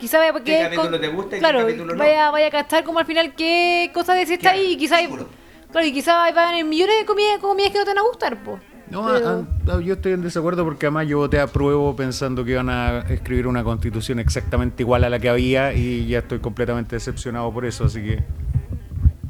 Quizá 0.01 0.19
vaya 0.19 0.33
porque 0.33 0.57
¿Qué 0.57 0.63
capítulo 0.65 0.99
te 0.99 1.09
gusta 1.09 1.37
y 1.37 1.39
qué 1.39 1.39
claro, 1.41 1.61
capítulo 1.61 1.93
no? 1.95 1.99
vaya, 1.99 2.31
vaya 2.31 2.47
a 2.47 2.51
cachar 2.51 2.83
como 2.85 2.99
al 2.99 3.07
final 3.07 3.35
qué 3.35 3.91
cosa 3.95 4.15
decís 4.15 4.45
ahí 4.47 4.73
y 4.73 4.77
quizá 4.77 4.97
seguro. 4.99 5.29
claro, 5.71 5.87
y 5.87 5.93
quizá 5.93 6.25
haber 6.25 6.65
millones 6.65 6.99
de 7.01 7.05
comidas, 7.05 7.39
comidas 7.39 7.71
que 7.71 7.79
no 7.79 7.85
te 7.85 7.91
van 7.91 7.99
a 7.99 8.03
gustar, 8.09 8.43
pues. 8.43 8.61
No, 8.91 9.07
a- 9.09 9.45
a- 9.73 9.81
yo 9.81 9.95
estoy 9.95 10.13
en 10.13 10.23
desacuerdo 10.23 10.65
porque 10.65 10.87
además 10.87 11.07
yo 11.07 11.19
voté 11.19 11.39
a 11.41 11.47
prueba 11.47 11.95
pensando 11.95 12.45
que 12.45 12.53
iban 12.53 12.69
a 12.69 13.01
escribir 13.09 13.47
una 13.47 13.63
constitución 13.63 14.19
exactamente 14.19 14.83
igual 14.83 15.05
a 15.05 15.11
la 15.11 15.19
que 15.21 15.29
había 15.29 15.73
y 15.73 16.07
ya 16.09 16.19
estoy 16.19 16.41
completamente 16.41 16.97
decepcionado 16.97 17.53
por 17.53 17.65
eso, 17.65 17.85
así 17.85 18.01
que 18.03 18.25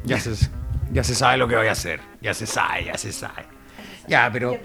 ya 0.04 0.18
se, 0.18 0.30
ya 0.92 1.04
se 1.04 1.14
sabe 1.14 1.36
lo 1.36 1.46
que 1.46 1.56
voy 1.56 1.66
a 1.66 1.72
hacer, 1.72 2.00
ya 2.22 2.32
se 2.32 2.46
sabe, 2.46 2.86
ya 2.86 2.96
se 2.96 3.12
sabe. 3.12 3.44
Ya, 4.08 4.28
pero 4.32 4.56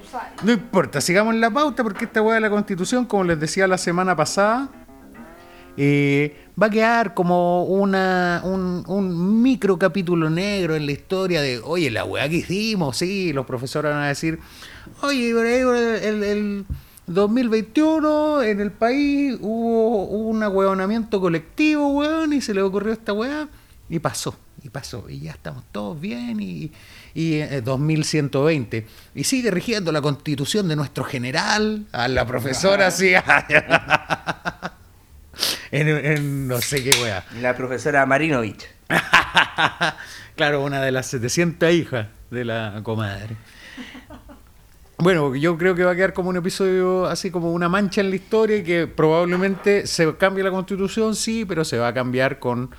no 0.44 0.52
importa, 0.54 1.02
sigamos 1.02 1.34
en 1.36 1.42
la 1.42 1.52
pauta 1.52 1.84
porque 1.84 2.06
esta 2.06 2.22
hueá 2.22 2.36
de 2.36 2.42
la 2.42 2.50
constitución, 2.50 3.06
como 3.06 3.26
les 3.26 3.40
decía 3.40 3.68
la 3.68 3.78
semana 3.78 4.16
pasada, 4.16 4.70
eh, 5.78 6.46
va 6.60 6.68
a 6.68 6.70
quedar 6.70 7.14
como 7.14 7.66
una, 7.66 8.42
un, 8.46 8.84
un 8.88 9.42
micro 9.42 9.78
capítulo 9.78 10.30
negro 10.30 10.74
en 10.76 10.86
la 10.86 10.94
historia 10.94 11.42
de, 11.42 11.60
oye, 11.60 11.92
la 11.92 12.06
weá 12.06 12.28
que 12.30 12.38
hicimos, 12.38 12.98
sí, 12.98 13.34
los 13.34 13.46
profesores 13.46 13.92
van 13.92 14.04
a 14.04 14.08
decir, 14.08 14.40
oye, 15.02 15.30
el, 15.30 16.24
el 16.24 16.66
2021 17.08 18.44
en 18.44 18.60
el 18.60 18.72
país 18.72 19.38
hubo 19.40 20.06
un 20.06 20.42
ahueonamiento 20.42 21.22
colectivo, 21.22 21.90
weón, 21.90 22.34
y 22.34 22.42
se 22.42 22.54
le 22.54 22.62
ocurrió 22.62 22.94
esta 22.94 23.14
weá, 23.14 23.48
y 23.90 24.00
pasó, 24.00 24.38
y 24.64 24.70
pasó, 24.70 25.06
y 25.10 25.20
ya 25.20 25.32
estamos 25.32 25.64
todos 25.72 26.00
bien, 26.02 26.42
y, 26.42 26.72
y 27.14 27.36
eh, 27.36 27.62
2120, 27.62 28.88
y 29.14 29.24
sigue 29.24 29.52
rigiendo 29.52 29.92
la 29.92 30.02
constitución 30.02 30.68
de 30.68 30.76
nuestro 30.76 31.04
general, 31.04 31.86
a 31.92 32.08
la 32.08 32.26
profesora, 32.26 32.90
sí, 32.90 33.14
en, 35.72 35.88
en 35.88 36.48
no 36.48 36.60
sé 36.62 36.84
qué 36.84 36.92
weá. 37.02 37.24
La 37.40 37.56
profesora 37.56 38.06
Marinovich. 38.08 38.66
claro, 40.36 40.64
una 40.64 40.82
de 40.82 40.92
las 40.92 41.06
700 41.08 41.72
hijas 41.72 42.08
de 42.32 42.46
la 42.46 42.80
comadre. 42.84 43.36
Bueno, 44.98 45.36
yo 45.36 45.58
creo 45.58 45.76
que 45.76 45.84
va 45.84 45.92
a 45.92 45.96
quedar 45.96 46.14
como 46.14 46.30
un 46.30 46.38
episodio 46.38 47.06
así 47.06 47.30
como 47.30 47.52
una 47.52 47.68
mancha 47.68 48.00
en 48.00 48.10
la 48.10 48.16
historia 48.16 48.58
y 48.58 48.64
que 48.64 48.88
probablemente 48.88 49.88
se 49.88 50.16
cambie 50.16 50.42
la 50.42 50.52
constitución, 50.52 51.16
sí, 51.16 51.44
pero 51.44 51.66
se 51.66 51.78
va 51.78 51.90
a 51.90 51.94
cambiar 51.94 52.40
con 52.40 52.70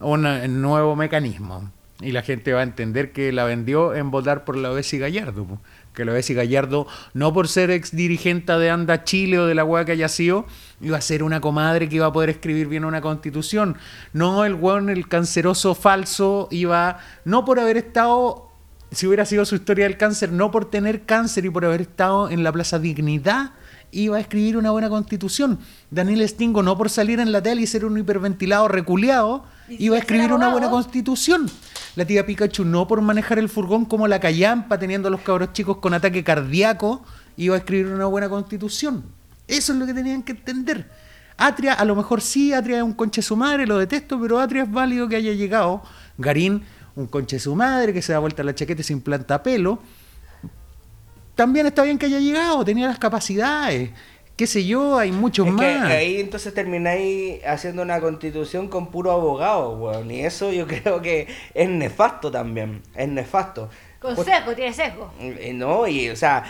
un 0.00 0.62
nuevo 0.62 0.96
mecanismo. 0.96 1.70
Y 2.00 2.12
la 2.12 2.22
gente 2.22 2.52
va 2.52 2.60
a 2.60 2.62
entender 2.62 3.12
que 3.12 3.30
la 3.32 3.44
vendió 3.44 3.94
en 3.94 4.10
votar 4.10 4.44
por 4.44 4.56
la 4.56 4.70
Bessi 4.70 4.98
Gallardo. 4.98 5.60
Que 5.94 6.04
la 6.04 6.12
Bessi 6.12 6.34
Gallardo, 6.34 6.86
no 7.14 7.32
por 7.32 7.48
ser 7.48 7.70
ex 7.70 7.94
dirigente 7.94 8.52
de 8.52 8.70
Anda 8.70 9.04
Chile 9.04 9.38
o 9.38 9.46
de 9.46 9.54
la 9.54 9.64
hueá 9.64 9.84
que 9.84 9.92
haya 9.92 10.08
sido, 10.08 10.46
iba 10.80 10.98
a 10.98 11.00
ser 11.00 11.22
una 11.22 11.40
comadre 11.40 11.88
que 11.88 11.96
iba 11.96 12.06
a 12.06 12.12
poder 12.12 12.30
escribir 12.30 12.68
bien 12.68 12.84
una 12.84 13.00
constitución. 13.00 13.76
No 14.12 14.44
el 14.44 14.54
hueón, 14.54 14.90
el 14.90 15.08
canceroso 15.08 15.74
falso, 15.74 16.48
iba, 16.50 16.98
no 17.24 17.46
por 17.46 17.60
haber 17.60 17.78
estado 17.78 18.45
si 18.90 19.06
hubiera 19.06 19.24
sido 19.24 19.44
su 19.44 19.56
historia 19.56 19.84
del 19.84 19.96
cáncer, 19.96 20.32
no 20.32 20.50
por 20.50 20.70
tener 20.70 21.02
cáncer 21.04 21.44
y 21.44 21.50
por 21.50 21.64
haber 21.64 21.82
estado 21.82 22.30
en 22.30 22.42
la 22.42 22.52
Plaza 22.52 22.78
Dignidad, 22.78 23.52
iba 23.90 24.16
a 24.16 24.20
escribir 24.20 24.56
una 24.56 24.70
buena 24.70 24.88
constitución. 24.88 25.58
Daniel 25.90 26.28
Stingo, 26.28 26.62
no 26.62 26.76
por 26.76 26.90
salir 26.90 27.20
en 27.20 27.32
la 27.32 27.42
tele 27.42 27.62
y 27.62 27.66
ser 27.66 27.84
un 27.84 27.98
hiperventilado 27.98 28.68
reculeado, 28.68 29.44
iba 29.68 29.96
a 29.96 29.98
escribir 29.98 30.32
una 30.32 30.48
buena 30.48 30.70
constitución. 30.70 31.50
La 31.94 32.04
tía 32.04 32.26
Pikachu, 32.26 32.64
no 32.64 32.86
por 32.86 33.00
manejar 33.00 33.38
el 33.38 33.48
furgón 33.48 33.86
como 33.86 34.06
la 34.06 34.20
callampa, 34.20 34.78
teniendo 34.78 35.08
a 35.08 35.10
los 35.10 35.20
cabros 35.22 35.52
chicos 35.52 35.78
con 35.78 35.94
ataque 35.94 36.22
cardíaco, 36.22 37.04
iba 37.36 37.54
a 37.54 37.58
escribir 37.58 37.86
una 37.86 38.06
buena 38.06 38.28
constitución. 38.28 39.04
Eso 39.48 39.72
es 39.72 39.78
lo 39.78 39.86
que 39.86 39.94
tenían 39.94 40.22
que 40.22 40.32
entender. 40.32 40.90
Atria, 41.38 41.74
a 41.74 41.84
lo 41.84 41.94
mejor 41.94 42.20
sí, 42.20 42.52
Atria 42.52 42.78
es 42.78 42.82
un 42.82 42.94
conche 42.94 43.22
su 43.22 43.36
madre, 43.36 43.66
lo 43.66 43.78
detesto, 43.78 44.20
pero 44.20 44.40
Atria 44.40 44.62
es 44.62 44.70
válido 44.70 45.08
que 45.08 45.16
haya 45.16 45.32
llegado. 45.32 45.82
Garín, 46.18 46.62
un 46.96 47.06
conche 47.06 47.38
su 47.38 47.54
madre, 47.54 47.92
que 47.92 48.02
se 48.02 48.12
da 48.12 48.18
vuelta 48.18 48.42
la 48.42 48.54
chaqueta 48.54 48.80
y 48.80 48.84
se 48.84 48.92
implanta 48.92 49.42
pelo. 49.42 49.78
También 51.34 51.66
está 51.66 51.82
bien 51.82 51.98
que 51.98 52.06
haya 52.06 52.18
llegado, 52.18 52.64
tenía 52.64 52.86
las 52.88 52.98
capacidades. 52.98 53.90
Qué 54.36 54.46
sé 54.46 54.66
yo, 54.66 54.98
hay 54.98 55.12
muchos 55.12 55.46
Es 55.46 55.54
que 55.54 55.78
más. 55.78 55.90
ahí 55.90 56.20
entonces 56.20 56.52
termináis 56.52 57.42
haciendo 57.46 57.82
una 57.82 58.00
constitución 58.00 58.68
con 58.68 58.90
puro 58.90 59.12
abogado, 59.12 59.70
weón. 59.78 60.10
Y 60.10 60.20
eso 60.20 60.52
yo 60.52 60.66
creo 60.66 61.00
que 61.00 61.26
es 61.54 61.68
nefasto 61.68 62.30
también. 62.30 62.82
Es 62.94 63.08
nefasto. 63.08 63.68
Con 64.00 64.14
Pues- 64.14 64.26
sesgo, 64.26 64.54
tiene 64.54 64.72
sesgo. 64.74 65.10
Eh, 65.20 65.52
No, 65.54 65.86
y 65.86 66.08
o 66.10 66.16
sea, 66.16 66.44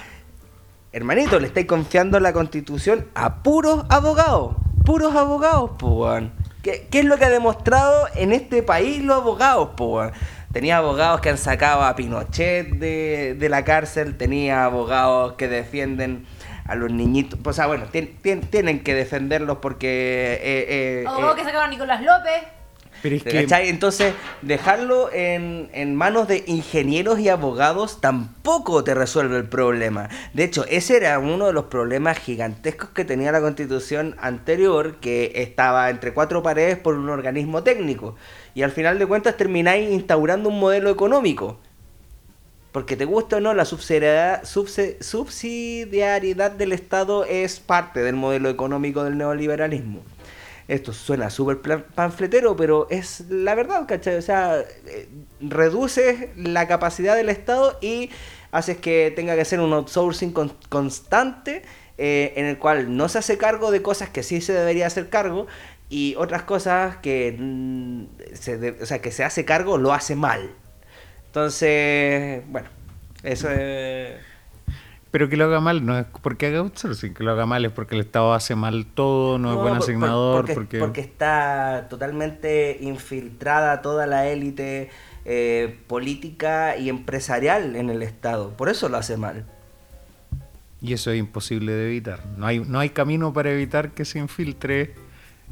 hermanito, 0.92 1.38
le 1.38 1.48
estáis 1.48 1.66
confiando 1.66 2.18
la 2.20 2.32
constitución 2.32 3.06
a 3.14 3.42
puros 3.42 3.84
abogados. 3.88 4.56
Puros 4.84 5.14
abogados, 5.16 5.72
pues, 5.78 5.92
weón. 5.92 6.32
¿Qué, 6.62 6.88
qué 6.90 7.00
es 7.00 7.04
lo 7.04 7.16
que 7.18 7.24
ha 7.24 7.30
demostrado 7.30 8.06
en 8.16 8.32
este 8.32 8.64
país 8.64 9.00
los 9.02 9.16
abogados, 9.16 9.70
pues, 9.76 9.90
weón? 9.90 10.12
Tenía 10.56 10.78
abogados 10.78 11.20
que 11.20 11.28
han 11.28 11.36
sacado 11.36 11.82
a 11.82 11.94
Pinochet 11.94 12.66
de, 12.78 13.34
de 13.38 13.48
la 13.50 13.62
cárcel, 13.62 14.16
tenía 14.16 14.64
abogados 14.64 15.34
que 15.34 15.48
defienden 15.48 16.24
a 16.64 16.74
los 16.74 16.90
niñitos. 16.90 17.38
O 17.44 17.52
sea, 17.52 17.66
bueno, 17.66 17.84
tien- 17.92 18.14
tien- 18.22 18.40
tienen 18.48 18.82
que 18.82 18.94
defenderlos 18.94 19.58
porque... 19.60 20.40
eh, 20.42 20.66
eh, 21.02 21.04
Abogado 21.06 21.32
eh, 21.34 21.36
que 21.36 21.44
sacaron 21.44 21.64
a 21.64 21.68
Nicolás 21.68 22.00
López. 22.00 22.42
Pero 23.02 23.16
es 23.16 23.24
¿Te 23.24 23.30
que 23.32 23.42
cachai? 23.42 23.68
Entonces, 23.68 24.14
dejarlo 24.40 25.12
en, 25.12 25.68
en 25.74 25.94
manos 25.94 26.26
de 26.26 26.42
ingenieros 26.46 27.18
y 27.20 27.28
abogados 27.28 28.00
tampoco 28.00 28.82
te 28.82 28.94
resuelve 28.94 29.36
el 29.36 29.44
problema. 29.44 30.08
De 30.32 30.44
hecho, 30.44 30.64
ese 30.70 30.96
era 30.96 31.18
uno 31.18 31.48
de 31.48 31.52
los 31.52 31.64
problemas 31.66 32.16
gigantescos 32.18 32.88
que 32.94 33.04
tenía 33.04 33.30
la 33.30 33.42
constitución 33.42 34.16
anterior, 34.18 34.96
que 35.00 35.32
estaba 35.34 35.90
entre 35.90 36.14
cuatro 36.14 36.42
paredes 36.42 36.78
por 36.78 36.94
un 36.94 37.10
organismo 37.10 37.62
técnico. 37.62 38.16
Y 38.56 38.62
al 38.62 38.72
final 38.72 38.98
de 38.98 39.06
cuentas 39.06 39.36
termináis 39.36 39.90
instaurando 39.90 40.48
un 40.48 40.58
modelo 40.58 40.88
económico. 40.88 41.58
Porque 42.72 42.96
te 42.96 43.04
gusta 43.04 43.36
o 43.36 43.40
no, 43.40 43.52
la 43.52 43.66
subsidiariedad, 43.66 44.44
subsidiariedad 45.00 46.52
del 46.52 46.72
Estado 46.72 47.26
es 47.26 47.60
parte 47.60 48.00
del 48.02 48.16
modelo 48.16 48.48
económico 48.48 49.04
del 49.04 49.18
neoliberalismo. 49.18 50.00
Esto 50.68 50.94
suena 50.94 51.28
súper 51.28 51.60
panfletero, 51.94 52.56
pero 52.56 52.86
es 52.88 53.26
la 53.28 53.54
verdad, 53.54 53.86
¿cachai? 53.86 54.16
O 54.16 54.22
sea, 54.22 54.58
eh, 54.86 55.06
reduces 55.40 56.34
la 56.34 56.66
capacidad 56.66 57.14
del 57.14 57.28
Estado 57.28 57.76
y 57.82 58.08
haces 58.52 58.78
que 58.78 59.12
tenga 59.14 59.34
que 59.34 59.42
hacer 59.42 59.60
un 59.60 59.74
outsourcing 59.74 60.32
con- 60.32 60.56
constante 60.70 61.60
eh, 61.98 62.32
en 62.36 62.46
el 62.46 62.58
cual 62.58 62.96
no 62.96 63.10
se 63.10 63.18
hace 63.18 63.36
cargo 63.36 63.70
de 63.70 63.82
cosas 63.82 64.08
que 64.08 64.22
sí 64.22 64.40
se 64.40 64.54
debería 64.54 64.86
hacer 64.86 65.10
cargo 65.10 65.46
y 65.88 66.14
otras 66.16 66.42
cosas 66.42 66.96
que, 66.98 67.36
mm, 67.38 68.04
se, 68.34 68.76
o 68.82 68.86
sea, 68.86 69.00
que 69.00 69.10
se 69.12 69.24
hace 69.24 69.44
cargo 69.44 69.78
lo 69.78 69.92
hace 69.92 70.16
mal. 70.16 70.50
Entonces, 71.26 72.42
bueno, 72.48 72.68
eso 73.22 73.50
es... 73.50 74.14
Pero 75.10 75.28
que 75.28 75.36
lo 75.36 75.44
haga 75.44 75.60
mal 75.60 75.86
no 75.86 75.98
es 75.98 76.04
porque 76.22 76.46
haga 76.46 76.58
outsourcing, 76.58 77.14
que 77.14 77.24
lo 77.24 77.30
haga 77.30 77.46
mal 77.46 77.64
es 77.64 77.72
porque 77.72 77.94
el 77.94 78.02
Estado 78.02 78.34
hace 78.34 78.54
mal 78.54 78.84
todo, 78.86 79.38
no, 79.38 79.50
es 79.50 79.54
buen 79.56 79.68
por- 79.68 79.78
por- 79.78 79.82
asignador, 79.84 80.40
porque, 80.40 80.54
porque... 80.54 80.78
porque 80.78 81.00
está 81.00 81.86
totalmente 81.88 82.76
infiltrada 82.80 83.80
toda 83.80 84.06
la 84.06 84.26
élite 84.28 84.90
eh, 85.24 85.78
política 85.86 86.76
y 86.76 86.88
empresarial 86.90 87.76
en 87.76 87.88
el 87.88 88.02
Estado. 88.02 88.50
Por 88.56 88.68
eso 88.68 88.88
lo 88.88 88.98
hace 88.98 89.16
mal. 89.16 89.46
Y 90.82 90.92
eso 90.92 91.10
es 91.10 91.18
imposible 91.18 91.72
de 91.72 91.86
evitar. 91.86 92.24
No 92.36 92.46
hay, 92.46 92.60
no 92.60 92.78
hay 92.78 92.90
camino 92.90 93.32
para 93.32 93.50
evitar 93.50 93.92
que 93.92 94.04
se 94.04 94.18
infiltre, 94.18 94.94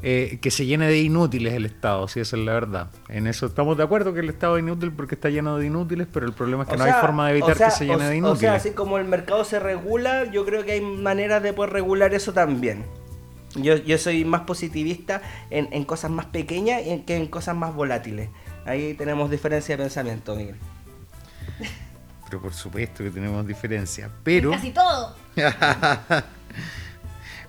eh, 0.07 0.37
que 0.39 0.51
se 0.51 0.67
llene 0.67 0.85
de 0.87 0.99
inútiles 0.99 1.53
el 1.55 1.65
Estado, 1.65 2.07
si 2.07 2.19
esa 2.19 2.37
es 2.37 2.43
la 2.43 2.53
verdad. 2.53 2.91
En 3.09 3.25
eso 3.25 3.47
estamos 3.47 3.75
de 3.75 3.83
acuerdo 3.83 4.13
que 4.13 4.19
el 4.19 4.29
Estado 4.29 4.55
es 4.57 4.61
inútil 4.63 4.91
porque 4.91 5.15
está 5.15 5.29
lleno 5.29 5.57
de 5.57 5.65
inútiles, 5.65 6.07
pero 6.13 6.27
el 6.27 6.33
problema 6.33 6.61
es 6.61 6.69
que 6.69 6.75
O 6.75 6.77
no 6.77 6.83
sea, 6.83 6.95
hay 6.95 7.01
forma 7.01 7.25
de 7.25 7.31
evitar 7.31 7.51
o 7.53 7.55
sea, 7.55 7.67
que 7.69 7.73
se 7.75 7.85
llene 7.85 7.95
o- 7.95 7.99
de 7.99 8.05
O 8.05 8.09
sea, 8.09 8.15
inútiles. 8.17 8.51
así 8.53 8.71
como 8.71 8.99
el 8.99 9.05
mercado 9.05 9.43
se 9.43 9.59
regula, 9.59 10.25
yo 10.31 10.45
creo 10.45 10.63
que 10.63 10.73
hay 10.73 10.81
maneras 10.81 11.41
de 11.41 11.53
poder 11.53 11.73
regular 11.73 12.13
eso 12.13 12.33
también. 12.33 12.85
Yo, 13.55 13.77
yo 13.77 13.97
soy 13.97 14.25
más 14.25 14.41
positivista 14.41 15.21
en, 15.49 15.69
en 15.71 15.85
cosas 15.85 16.11
más 16.11 16.27
pequeñas 16.27 16.83
y 16.85 16.91
en- 16.91 17.03
que 17.05 17.15
en 17.15 17.25
cosas 17.25 17.55
más 17.55 17.73
volátiles. 17.73 18.29
Ahí 18.65 18.93
tenemos 18.93 19.31
diferencia 19.31 19.75
de 19.75 19.81
pensamiento, 19.83 20.35
Miguel. 20.35 20.57
Pero 22.25 22.41
por 22.41 22.53
supuesto 22.53 23.03
que 23.03 23.09
tenemos 23.09 23.47
diferencias. 23.47 24.11
Pero, 24.23 24.51
Casi 24.51 24.69
todo. 24.71 25.15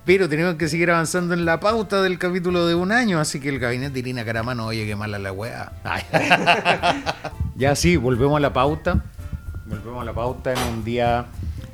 pero 0.07 0.29
tenemos 0.29 0.55
que 0.55 0.69
seguir 0.69 0.91
avanzando 0.91 1.35
en 1.35 1.45
la 1.45 1.61
pauta 1.61 2.01
del 2.01 2.19
capítulo 2.19 2.67
de 2.67 2.75
un 2.75 2.93
año, 2.93 3.19
así 3.21 3.41
que 3.41 3.49
el 3.51 3.59
gabinete 3.59 3.93
de 3.93 3.99
Irina 3.99 4.25
Caramano, 4.25 4.67
oye, 4.67 4.87
qué 4.87 4.97
mala 4.97 5.19
la 5.19 5.33
weá. 5.33 5.73
Ya 7.57 7.75
sí, 7.75 7.97
volvemos 7.97 8.37
a 8.37 8.41
la 8.41 8.53
pauta. 8.53 9.03
Volvemos 9.67 10.03
a 10.03 10.05
la 10.05 10.13
pauta 10.13 10.53
en 10.53 10.59
un 10.75 10.85
día 10.85 11.25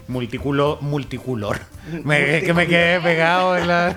multiculo, 0.09 0.79
multicolor. 0.81 1.59
Me- 2.05 2.39
es 2.39 2.45
que 2.45 2.55
me 2.55 2.67
quedé 2.69 3.01
pegado 3.01 3.57
en 3.59 3.67
la. 3.69 3.97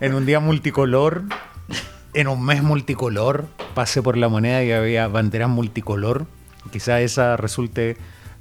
en 0.00 0.14
un 0.14 0.26
día 0.26 0.40
multicolor. 0.40 1.22
En 2.14 2.28
un 2.28 2.44
mes 2.44 2.62
multicolor. 2.62 3.46
pasé 3.74 4.02
por 4.02 4.16
la 4.16 4.28
moneda 4.28 4.62
y 4.64 4.72
había 4.72 5.08
banderas 5.08 5.48
multicolor. 5.48 6.26
Quizá 6.70 7.00
esa 7.00 7.36
resulte 7.38 7.96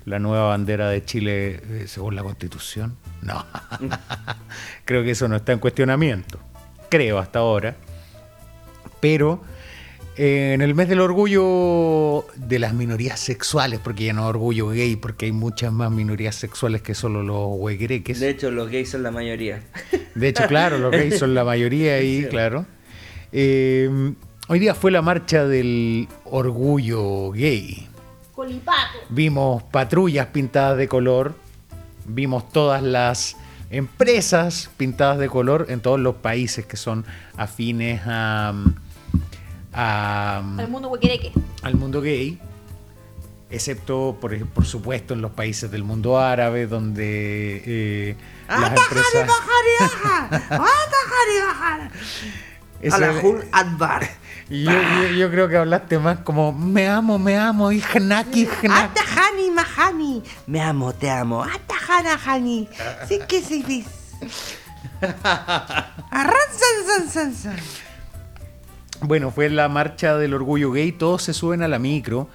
la 0.05 0.19
nueva 0.19 0.49
bandera 0.49 0.89
de 0.89 1.03
Chile 1.05 1.61
eh, 1.63 1.85
según 1.87 2.15
la 2.15 2.23
constitución. 2.23 2.95
No, 3.21 3.45
creo 4.85 5.03
que 5.03 5.11
eso 5.11 5.27
no 5.27 5.35
está 5.35 5.51
en 5.53 5.59
cuestionamiento. 5.59 6.39
Creo 6.89 7.17
hasta 7.19 7.39
ahora. 7.39 7.75
Pero 8.99 9.41
eh, 10.15 10.53
en 10.53 10.61
el 10.61 10.73
mes 10.73 10.87
del 10.89 10.99
orgullo 11.01 12.25
de 12.35 12.59
las 12.59 12.73
minorías 12.73 13.19
sexuales, 13.19 13.79
porque 13.83 14.05
ya 14.05 14.13
no 14.13 14.21
es 14.23 14.29
orgullo 14.29 14.69
gay, 14.69 14.95
porque 14.95 15.25
hay 15.27 15.31
muchas 15.31 15.71
más 15.71 15.91
minorías 15.91 16.35
sexuales 16.35 16.81
que 16.81 16.95
solo 16.95 17.21
los 17.23 17.49
huegreques. 17.59 18.19
De 18.19 18.29
hecho, 18.29 18.49
los 18.49 18.69
gays 18.69 18.89
son 18.91 19.03
la 19.03 19.11
mayoría. 19.11 19.61
De 20.15 20.27
hecho, 20.29 20.47
claro, 20.47 20.77
los 20.79 20.91
gays 20.91 21.19
son 21.19 21.33
la 21.35 21.43
mayoría 21.43 21.95
ahí, 21.95 22.21
Sí. 22.23 22.27
claro. 22.29 22.65
Eh, 23.31 24.13
hoy 24.47 24.59
día 24.59 24.73
fue 24.73 24.89
la 24.91 25.01
marcha 25.01 25.45
del 25.45 26.07
orgullo 26.25 27.31
gay. 27.31 27.87
Colipato. 28.33 28.99
Vimos 29.09 29.63
patrullas 29.63 30.27
pintadas 30.27 30.77
de 30.77 30.87
color, 30.87 31.35
vimos 32.07 32.49
todas 32.49 32.81
las 32.81 33.35
empresas 33.69 34.69
pintadas 34.77 35.17
de 35.19 35.27
color 35.29 35.65
en 35.69 35.81
todos 35.81 35.99
los 35.99 36.15
países 36.15 36.65
que 36.65 36.77
son 36.77 37.05
afines 37.35 38.01
a, 38.05 38.53
a- 39.73 40.37
Al 40.57 40.67
mundo 40.69 40.87
huequereque. 40.89 41.31
al 41.63 41.75
mundo 41.75 42.01
gay, 42.01 42.39
excepto, 43.49 44.17
por, 44.19 44.37
por 44.47 44.65
supuesto, 44.65 45.13
en 45.13 45.21
los 45.21 45.31
países 45.31 45.69
del 45.69 45.83
mundo 45.83 46.17
árabe, 46.19 46.65
donde 46.67 47.61
eh, 47.65 48.15
las 48.47 48.71
empresas... 48.71 49.29
Alahul 52.91 53.43
Adbar. 53.51 54.07
y 54.49 54.63
yo, 54.63 54.71
yo- 54.71 55.09
yo 55.17 55.31
creo 55.31 55.49
que 55.49 55.57
hablaste 55.57 55.99
más 55.99 56.19
como 56.19 56.53
me 56.53 56.87
amo, 56.87 57.17
me 57.19 57.37
amo, 57.37 57.71
y 57.71 57.81
hnaki. 57.81 58.47
Atajani 58.69 59.51
Mahani. 59.51 60.23
Me 60.45 60.61
amo, 60.61 60.93
te 60.93 61.09
amo. 61.09 61.43
Atajana 61.43 62.17
Hani. 62.25 62.69
Sí 63.07 63.19
que 63.27 63.41
sí, 63.41 63.85
san. 67.09 67.33
Bueno, 69.01 69.31
fue 69.31 69.49
la 69.49 69.69
marcha 69.69 70.17
del 70.17 70.33
orgullo 70.33 70.71
gay, 70.71 70.91
todos 70.91 71.23
se 71.23 71.33
suben 71.33 71.61
a 71.61 71.67
la 71.67 71.79
micro. 71.79 72.27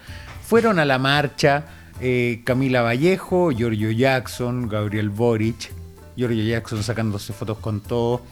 Fueron 0.46 0.78
a 0.78 0.84
la 0.84 0.98
marcha 0.98 1.64
eh, 2.00 2.42
Camila 2.44 2.82
Vallejo, 2.82 3.50
Giorgio 3.50 3.90
Jackson, 3.90 4.68
Gabriel 4.68 5.10
Boric. 5.10 5.72
Giorgio 6.16 6.44
Jackson 6.44 6.82
sacándose 6.82 7.32
fotos 7.32 7.58
con 7.58 7.80
todo. 7.80 8.22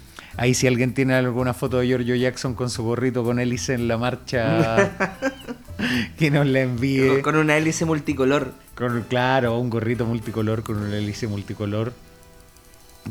Ahí 0.41 0.55
si 0.55 0.67
alguien 0.67 0.95
tiene 0.95 1.13
alguna 1.13 1.53
foto 1.53 1.81
de 1.81 1.87
Giorgio 1.87 2.17
Jackson 2.17 2.55
con 2.55 2.71
su 2.71 2.83
gorrito 2.83 3.23
con 3.23 3.39
hélice 3.39 3.75
en 3.75 3.87
la 3.89 3.99
marcha, 3.99 4.91
que 6.19 6.31
nos 6.31 6.47
la 6.47 6.61
envíe. 6.61 7.21
Con, 7.21 7.37
una 7.37 7.59
hélice 7.59 7.85
multicolor. 7.85 8.55
Con, 8.75 9.03
claro, 9.03 9.59
un 9.59 9.69
gorrito 9.69 10.07
multicolor 10.07 10.63
con 10.63 10.79
una 10.79 10.97
hélice 10.97 11.27
multicolor. 11.27 11.93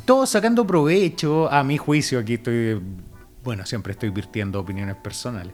Todos 0.05 0.31
sacando 0.31 0.65
provecho, 0.65 1.51
a 1.51 1.63
mi 1.63 1.77
juicio, 1.77 2.17
aquí 2.17 2.33
estoy, 2.33 2.81
bueno, 3.43 3.63
siempre 3.67 3.93
estoy 3.93 4.09
virtiendo 4.09 4.59
opiniones 4.59 4.95
personales. 4.95 5.53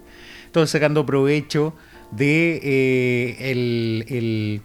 Todos 0.53 0.69
sacando 0.69 1.05
provecho 1.05 1.73
de 2.11 2.61
eh, 2.63 3.51
el, 3.51 4.05
el- 4.07 4.61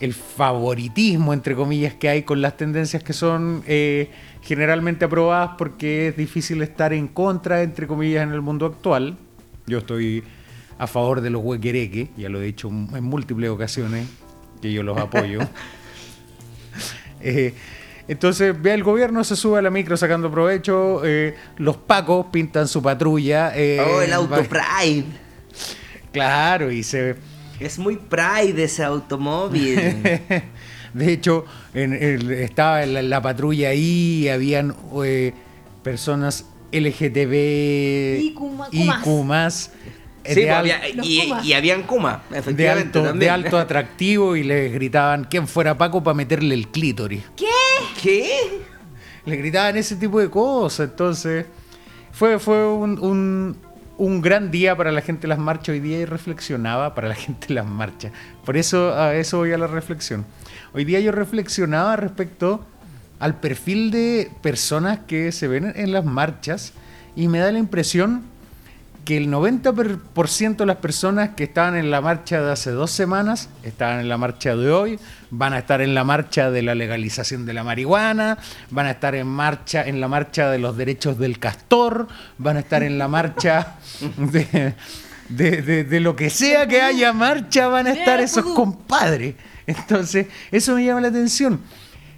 el 0.00 0.14
favoritismo, 0.14 1.34
entre 1.34 1.54
comillas, 1.54 1.92
que 1.92 2.08
hay 2.08 2.22
con 2.22 2.40
las 2.40 2.56
tendencias 2.56 3.02
que 3.04 3.12
son 3.12 3.62
eh, 3.66 4.08
generalmente 4.42 5.04
aprobadas 5.04 5.52
porque 5.58 6.08
es 6.08 6.16
difícil 6.16 6.62
estar 6.62 6.92
en 6.92 7.08
contra, 7.08 7.62
entre 7.62 7.86
comillas, 7.86 8.22
en 8.22 8.32
el 8.32 8.40
mundo 8.40 8.66
actual. 8.66 9.16
Yo 9.66 9.78
estoy 9.78 10.24
a 10.78 10.86
favor 10.86 11.20
de 11.20 11.30
los 11.30 11.42
huequereques, 11.44 12.08
ya 12.16 12.28
lo 12.28 12.40
he 12.40 12.44
dicho 12.46 12.68
en 12.68 13.04
múltiples 13.04 13.50
ocasiones, 13.50 14.08
que 14.62 14.72
yo 14.72 14.82
los 14.82 14.96
apoyo. 14.98 15.40
Eh, 17.22 17.52
entonces, 18.08 18.60
ve 18.60 18.72
el 18.72 18.82
gobierno, 18.82 19.22
se 19.24 19.36
sube 19.36 19.58
a 19.58 19.62
la 19.62 19.68
micro 19.70 19.94
sacando 19.96 20.30
provecho, 20.30 21.02
eh, 21.04 21.36
los 21.58 21.76
pacos 21.76 22.26
pintan 22.32 22.66
su 22.66 22.82
patrulla. 22.82 23.52
eh, 23.54 23.78
Oh, 23.78 24.00
el 24.00 24.12
auto 24.14 24.42
Pride. 24.44 25.04
Claro, 26.10 26.72
y 26.72 26.82
se... 26.82 27.16
Es 27.60 27.78
muy 27.78 27.96
Pride 27.96 28.64
ese 28.64 28.82
automóvil. 28.84 29.78
De 30.94 31.12
hecho, 31.12 31.44
en 31.74 31.92
el- 31.92 32.30
estaba 32.32 32.82
en 32.82 32.94
la, 32.94 33.02
la 33.02 33.22
patrulla 33.22 33.68
ahí, 33.70 34.28
habían 34.28 34.74
eh, 35.04 35.32
personas 35.82 36.46
LGTB, 36.72 38.20
más, 39.24 39.68
eh, 39.68 40.34
Sí, 40.34 40.40
de, 40.40 40.46
pues, 40.46 40.50
al- 40.50 40.58
había- 40.70 40.88
y, 41.02 41.32
y 41.44 41.52
habían 41.54 41.82
Kuma, 41.84 42.22
de 42.30 42.38
efectivamente. 42.38 42.98
alto, 42.98 43.12
de 43.18 43.30
alto 43.30 43.58
atractivo 43.58 44.36
y 44.36 44.42
les 44.44 44.72
gritaban 44.72 45.24
quién 45.24 45.48
fuera 45.48 45.76
Paco 45.78 46.02
para 46.02 46.14
meterle 46.14 46.54
el 46.54 46.68
clítoris. 46.68 47.22
¿Qué? 48.02 48.28
Le 49.24 49.36
gritaban 49.36 49.76
ese 49.76 49.96
tipo 49.96 50.20
de 50.20 50.28
cosas. 50.30 50.90
Entonces, 50.90 51.46
fue, 52.12 52.38
fue 52.38 52.66
un, 52.72 52.98
un- 53.02 53.56
un 53.96 54.20
gran 54.22 54.50
día 54.50 54.76
para 54.76 54.92
la 54.92 55.00
gente 55.02 55.22
de 55.22 55.28
las 55.28 55.38
marchas 55.38 55.70
hoy 55.74 55.80
día 55.80 55.98
y 56.00 56.04
reflexionaba 56.04 56.94
para 56.94 57.08
la 57.08 57.14
gente 57.16 57.48
de 57.48 57.54
las 57.54 57.66
marchas. 57.66 58.12
Por 58.44 58.56
eso, 58.56 58.92
a 58.94 59.14
eso 59.14 59.38
voy 59.38 59.52
a 59.52 59.58
la 59.58 59.66
reflexión. 59.66 60.24
Hoy 60.72 60.84
día 60.84 61.00
yo 61.00 61.12
reflexionaba 61.12 61.96
respecto 61.96 62.64
al 63.18 63.34
perfil 63.40 63.90
de 63.90 64.30
personas 64.42 65.00
que 65.06 65.32
se 65.32 65.48
ven 65.48 65.72
en 65.76 65.92
las 65.92 66.04
marchas 66.04 66.72
y 67.16 67.28
me 67.28 67.38
da 67.40 67.50
la 67.52 67.58
impresión 67.58 68.22
que 69.04 69.16
el 69.16 69.28
90% 69.30 70.56
de 70.56 70.66
las 70.66 70.76
personas 70.76 71.30
que 71.30 71.44
estaban 71.44 71.74
en 71.74 71.90
la 71.90 72.00
marcha 72.00 72.40
de 72.40 72.52
hace 72.52 72.70
dos 72.70 72.90
semanas 72.90 73.48
estaban 73.62 73.98
en 74.00 74.08
la 74.08 74.18
marcha 74.18 74.54
de 74.54 74.70
hoy, 74.70 74.98
van 75.30 75.54
a 75.54 75.58
estar 75.58 75.80
en 75.80 75.94
la 75.94 76.04
marcha 76.04 76.50
de 76.50 76.62
la 76.62 76.74
legalización 76.74 77.46
de 77.46 77.54
la 77.54 77.64
marihuana, 77.64 78.38
van 78.70 78.86
a 78.86 78.90
estar 78.92 79.14
en 79.14 79.26
marcha 79.26 79.82
en 79.86 80.00
la 80.00 80.06
marcha 80.08 80.50
de 80.50 80.58
los 80.58 80.76
derechos 80.76 81.18
del 81.18 81.38
castor, 81.38 82.08
van 82.38 82.58
a 82.58 82.60
estar 82.60 82.82
en 82.82 82.98
la 82.98 83.08
marcha 83.08 83.74
de, 84.18 84.74
de- 85.30 85.62
de- 85.62 85.84
de 85.84 86.00
lo 86.00 86.14
que 86.14 86.30
sea 86.30 86.68
que 86.68 86.80
haya 86.82 87.12
marcha, 87.12 87.68
van 87.68 87.86
a 87.86 87.92
estar 87.92 88.20
esos 88.20 88.44
compadres. 88.54 89.34
Entonces, 89.66 90.26
eso 90.50 90.74
me 90.74 90.84
llama 90.84 91.00
la 91.00 91.08
atención. 91.08 91.60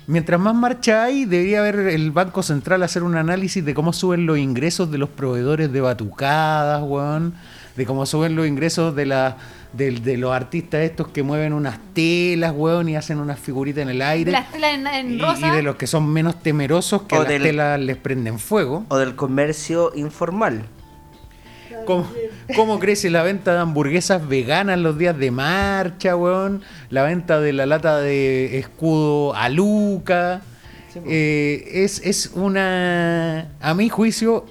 Mientras 0.08 0.40
más 0.40 0.54
marcha 0.54 1.04
hay, 1.04 1.26
debería 1.26 1.60
haber 1.60 1.76
el 1.76 2.10
Banco 2.10 2.42
Central 2.42 2.82
hacer 2.82 3.04
un 3.04 3.16
análisis 3.16 3.64
de 3.64 3.72
cómo 3.72 3.92
suben 3.92 4.26
los 4.26 4.36
ingresos 4.36 4.90
de 4.90 4.98
los 4.98 5.08
proveedores 5.08 5.72
de 5.72 5.80
batucadas, 5.80 6.82
weón, 6.82 7.34
de 7.76 7.86
cómo 7.86 8.04
suben 8.04 8.34
los 8.34 8.48
ingresos 8.48 8.96
de, 8.96 9.06
la, 9.06 9.36
de, 9.72 9.92
de 9.92 10.16
los 10.16 10.32
artistas 10.34 10.80
estos 10.80 11.06
que 11.08 11.22
mueven 11.22 11.52
unas 11.52 11.78
telas, 11.94 12.52
weón, 12.54 12.88
y 12.88 12.96
hacen 12.96 13.18
unas 13.20 13.38
figuritas 13.38 13.82
en 13.82 13.90
el 13.90 14.02
aire. 14.02 14.32
Las 14.32 14.50
telas 14.50 14.74
en, 14.74 14.86
en 14.88 15.12
y, 15.12 15.18
rosa. 15.20 15.46
y 15.46 15.50
de 15.50 15.62
los 15.62 15.76
que 15.76 15.86
son 15.86 16.08
menos 16.12 16.42
temerosos 16.42 17.02
que 17.02 17.14
a 17.14 17.20
O 17.20 17.22
las 17.22 17.28
del- 17.30 17.42
telas 17.42 17.78
les 17.78 17.96
prenden 17.96 18.40
fuego. 18.40 18.84
O 18.88 18.98
del 18.98 19.14
comercio 19.14 19.92
informal. 19.94 20.64
¿Cómo, 21.84 22.06
cómo 22.54 22.78
crece 22.78 23.10
la 23.10 23.22
venta 23.22 23.52
de 23.52 23.60
hamburguesas 23.60 24.26
veganas 24.26 24.78
los 24.78 24.98
días 24.98 25.16
de 25.18 25.30
marcha, 25.30 26.16
weón? 26.16 26.62
La 26.90 27.02
venta 27.02 27.40
de 27.40 27.52
la 27.52 27.66
lata 27.66 27.98
de 27.98 28.58
escudo 28.58 29.34
a 29.34 29.48
Luca. 29.48 30.42
Eh, 31.06 31.84
es, 31.84 32.00
es 32.04 32.32
una. 32.34 33.48
A 33.60 33.74
mi 33.74 33.88
juicio, 33.88 34.44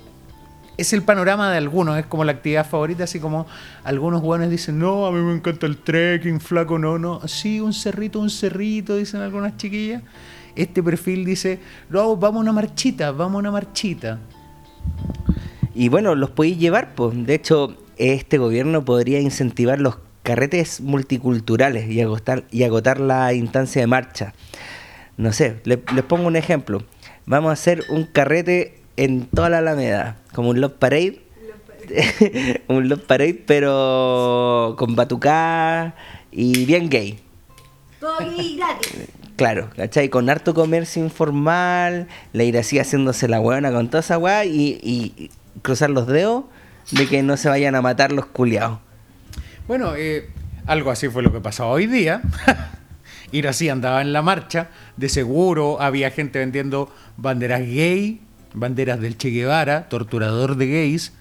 es 0.77 0.93
el 0.93 1.03
panorama 1.03 1.51
de 1.51 1.57
algunos. 1.57 1.97
Es 1.99 2.05
como 2.05 2.23
la 2.23 2.31
actividad 2.33 2.67
favorita, 2.67 3.03
así 3.03 3.19
como 3.19 3.45
algunos 3.83 4.21
weones 4.23 4.49
dicen: 4.49 4.79
No, 4.79 5.05
a 5.05 5.11
mí 5.11 5.19
me 5.19 5.33
encanta 5.33 5.65
el 5.67 5.77
trekking, 5.77 6.39
flaco, 6.39 6.79
no, 6.79 6.97
no. 6.97 7.27
Sí, 7.27 7.59
un 7.61 7.73
cerrito, 7.73 8.19
un 8.19 8.29
cerrito, 8.29 8.95
dicen 8.95 9.21
algunas 9.21 9.57
chiquillas. 9.57 10.01
Este 10.55 10.81
perfil 10.81 11.23
dice: 11.25 11.59
No, 11.89 12.17
vamos 12.17 12.39
a 12.39 12.41
una 12.41 12.53
marchita, 12.53 13.11
vamos 13.11 13.35
a 13.35 13.39
una 13.39 13.51
marchita. 13.51 14.19
Y 15.73 15.89
bueno, 15.89 16.15
los 16.15 16.29
podéis 16.31 16.57
llevar, 16.57 16.95
pues. 16.95 17.25
De 17.25 17.33
hecho, 17.35 17.75
este 17.97 18.37
gobierno 18.37 18.83
podría 18.85 19.19
incentivar 19.19 19.79
los 19.79 19.97
carretes 20.23 20.81
multiculturales 20.81 21.89
y 21.89 22.01
agotar, 22.01 22.43
y 22.51 22.63
agotar 22.63 22.99
la 22.99 23.33
instancia 23.33 23.81
de 23.81 23.87
marcha. 23.87 24.33
No 25.17 25.33
sé, 25.33 25.57
le- 25.63 25.81
les 25.95 26.03
pongo 26.03 26.27
un 26.27 26.35
ejemplo. 26.35 26.83
Vamos 27.25 27.49
a 27.49 27.53
hacer 27.53 27.83
un 27.89 28.03
carrete 28.05 28.79
en 28.97 29.25
toda 29.25 29.49
la 29.49 29.59
Alameda, 29.59 30.17
como 30.33 30.49
un 30.49 30.61
Love 30.61 30.73
Parade. 30.73 31.21
un 32.67 32.87
Love 32.89 33.01
Parade, 33.05 33.41
pero 33.45 34.75
con 34.77 34.95
batucá 34.95 35.95
y 36.31 36.65
bien 36.65 36.89
gay. 36.89 37.19
Todo 37.99 38.13
aquí 38.19 38.57
gratis. 38.57 39.07
Claro, 39.35 39.69
¿cachai? 39.75 40.09
Con 40.09 40.29
harto 40.29 40.53
comercio 40.53 41.03
informal, 41.03 42.07
la 42.33 42.43
ir 42.43 42.57
así 42.57 42.77
haciéndose 42.79 43.27
la 43.27 43.39
hueona 43.39 43.71
con 43.71 43.87
toda 43.89 44.01
esa 44.01 44.17
weá 44.17 44.45
y, 44.45 44.79
y 44.83 45.31
cruzar 45.61 45.89
los 45.89 46.07
dedos 46.07 46.45
de 46.91 47.07
que 47.07 47.23
no 47.23 47.37
se 47.37 47.49
vayan 47.49 47.75
a 47.75 47.81
matar 47.81 48.11
los 48.11 48.25
culiados. 48.25 48.79
Bueno, 49.67 49.93
eh, 49.95 50.29
algo 50.65 50.91
así 50.91 51.07
fue 51.09 51.23
lo 51.23 51.31
que 51.31 51.39
pasó 51.39 51.69
hoy 51.69 51.87
día. 51.87 52.21
Ir 53.31 53.47
así 53.47 53.69
andaba 53.69 54.01
en 54.01 54.11
la 54.13 54.21
marcha. 54.21 54.69
De 54.97 55.07
seguro 55.07 55.81
había 55.81 56.11
gente 56.11 56.39
vendiendo 56.39 56.93
banderas 57.17 57.61
gay, 57.61 58.21
banderas 58.53 58.99
del 58.99 59.17
Che 59.17 59.29
Guevara, 59.29 59.87
torturador 59.87 60.57
de 60.57 60.67
gays, 60.67 61.13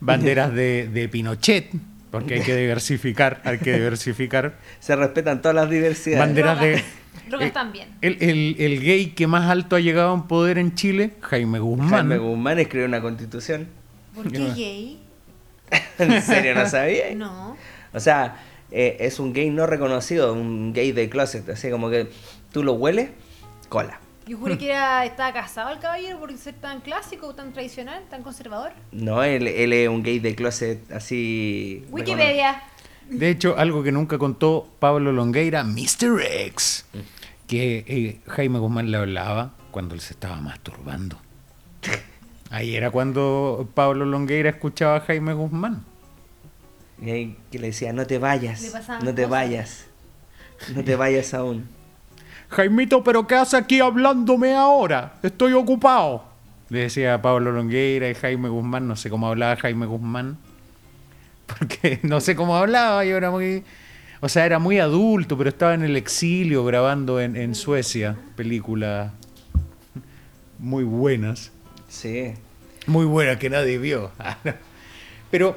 banderas 0.00 0.54
de, 0.54 0.88
de 0.90 1.08
Pinochet, 1.08 1.70
porque 2.10 2.34
hay 2.34 2.40
que 2.40 2.56
diversificar, 2.60 3.42
hay 3.44 3.58
que 3.58 3.74
diversificar. 3.74 4.54
Se 4.78 4.96
respetan 4.96 5.42
todas 5.42 5.54
las 5.54 5.68
diversidades. 5.68 6.26
Banderas 6.26 6.60
de... 6.60 6.82
Drogas 7.28 7.48
eh, 7.48 7.52
también. 7.52 7.88
El, 8.00 8.16
el- 8.22 8.56
el 8.58 8.80
gay 8.80 9.06
que 9.10 9.26
más 9.26 9.48
alto 9.50 9.76
ha 9.76 9.80
llegado 9.80 10.14
en 10.14 10.22
poder 10.24 10.58
en 10.58 10.74
Chile, 10.74 11.12
Jaime 11.20 11.58
Guzmán. 11.58 11.88
Jaime 11.90 12.18
Guzmán 12.18 12.58
escribió 12.58 12.86
una 12.86 13.00
constitución. 13.00 13.68
¿Por 14.14 14.30
qué 14.30 14.38
gay? 14.54 14.98
¿En 15.98 16.22
serio 16.22 16.54
no 16.54 16.66
sabía? 16.68 17.04
No. 17.14 17.56
O 17.92 18.00
sea, 18.00 18.36
eh, 18.70 18.96
es 19.00 19.18
un 19.18 19.32
gay 19.32 19.50
no 19.50 19.66
reconocido, 19.66 20.32
un 20.32 20.72
gay 20.72 20.92
de 20.92 21.08
closet. 21.08 21.48
Así 21.50 21.70
como 21.70 21.90
que 21.90 22.08
tú 22.52 22.62
lo 22.62 22.72
hueles, 22.74 23.10
cola. 23.68 24.00
Yo 24.26 24.38
juré 24.38 24.56
que 24.58 24.66
era, 24.70 25.04
estaba 25.04 25.32
casado 25.32 25.70
el 25.72 25.78
caballero 25.80 26.18
por 26.20 26.36
ser 26.36 26.54
tan 26.54 26.80
clásico, 26.80 27.34
tan 27.34 27.52
tradicional, 27.52 28.02
tan 28.10 28.22
conservador. 28.22 28.70
No, 28.92 29.22
él, 29.24 29.48
él 29.48 29.72
es 29.72 29.88
un 29.88 30.02
gay 30.04 30.18
de 30.20 30.34
closet 30.36 30.90
así. 30.92 31.84
Wikipedia. 31.90 32.62
De 33.10 33.28
hecho, 33.28 33.58
algo 33.58 33.82
que 33.82 33.92
nunca 33.92 34.18
contó 34.18 34.68
Pablo 34.78 35.12
Longueira, 35.12 35.64
Mr. 35.64 36.20
X, 36.46 36.86
que 37.46 37.84
eh, 37.86 38.20
Jaime 38.28 38.58
Guzmán 38.60 38.90
le 38.90 38.96
hablaba 38.96 39.52
cuando 39.72 39.94
él 39.94 40.00
se 40.00 40.14
estaba 40.14 40.36
masturbando. 40.40 41.18
Ahí 42.50 42.74
era 42.76 42.90
cuando 42.90 43.68
Pablo 43.74 44.04
Longueira 44.04 44.50
escuchaba 44.50 44.96
a 44.96 45.00
Jaime 45.00 45.34
Guzmán. 45.34 45.84
Y 47.02 47.10
ahí 47.10 47.36
que 47.50 47.58
le 47.58 47.68
decía, 47.68 47.92
no 47.92 48.06
te 48.06 48.18
vayas, 48.18 48.62
no 49.02 49.14
te 49.14 49.22
cosas. 49.22 49.30
vayas, 49.30 49.86
no 50.74 50.84
te 50.84 50.96
vayas 50.96 51.34
aún. 51.34 51.68
Jaimito, 52.48 53.02
¿pero 53.04 53.26
qué 53.26 53.36
hace 53.36 53.56
aquí 53.56 53.80
hablándome 53.80 54.54
ahora? 54.54 55.14
Estoy 55.22 55.52
ocupado. 55.52 56.24
Le 56.68 56.80
decía 56.80 57.20
Pablo 57.22 57.52
Longueira 57.52 58.08
y 58.08 58.14
Jaime 58.14 58.48
Guzmán, 58.48 58.86
no 58.86 58.96
sé 58.96 59.10
cómo 59.10 59.28
hablaba 59.28 59.56
Jaime 59.56 59.86
Guzmán. 59.86 60.38
Porque 61.58 62.00
no 62.02 62.20
sé 62.20 62.34
cómo 62.36 62.56
hablaba, 62.56 63.04
yo 63.04 63.16
era 63.16 63.30
muy... 63.30 63.64
O 64.22 64.28
sea, 64.28 64.44
era 64.44 64.58
muy 64.58 64.78
adulto, 64.78 65.38
pero 65.38 65.48
estaba 65.48 65.72
en 65.72 65.82
el 65.82 65.96
exilio 65.96 66.62
grabando 66.64 67.20
en, 67.20 67.36
en 67.36 67.54
Suecia 67.54 68.16
películas 68.36 69.12
muy 70.60 70.84
buenas. 70.84 71.52
Sí. 71.88 72.34
Muy 72.86 73.06
buenas 73.06 73.38
que 73.38 73.48
nadie 73.48 73.78
vio. 73.78 74.10
Pero, 75.30 75.56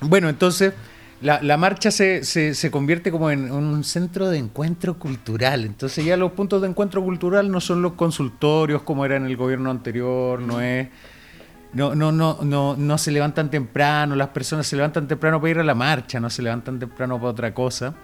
bueno, 0.00 0.28
entonces 0.28 0.74
la, 1.20 1.42
la 1.42 1.56
marcha 1.56 1.90
se, 1.90 2.24
se, 2.24 2.54
se 2.54 2.70
convierte 2.70 3.10
como 3.10 3.30
en 3.30 3.50
un 3.50 3.82
centro 3.84 4.28
de 4.30 4.38
encuentro 4.38 4.98
cultural. 4.98 5.64
Entonces 5.64 6.04
ya 6.04 6.16
los 6.16 6.32
puntos 6.32 6.62
de 6.62 6.68
encuentro 6.68 7.02
cultural 7.02 7.50
no 7.50 7.60
son 7.60 7.82
los 7.82 7.94
consultorios 7.94 8.82
como 8.82 9.04
era 9.04 9.16
en 9.16 9.26
el 9.26 9.36
gobierno 9.36 9.70
anterior, 9.70 10.40
no 10.40 10.60
es... 10.60 10.88
No, 11.72 11.94
no, 11.94 12.10
no, 12.10 12.38
no, 12.42 12.76
no 12.76 12.98
se 12.98 13.12
levantan 13.12 13.48
temprano, 13.50 14.16
las 14.16 14.28
personas 14.28 14.66
se 14.66 14.74
levantan 14.76 15.06
temprano 15.06 15.40
para 15.40 15.50
ir 15.50 15.58
a 15.60 15.64
la 15.64 15.74
marcha, 15.74 16.18
no 16.18 16.28
se 16.28 16.42
levantan 16.42 16.78
temprano 16.78 17.16
para 17.18 17.28
otra 17.28 17.54
cosa. 17.54 17.94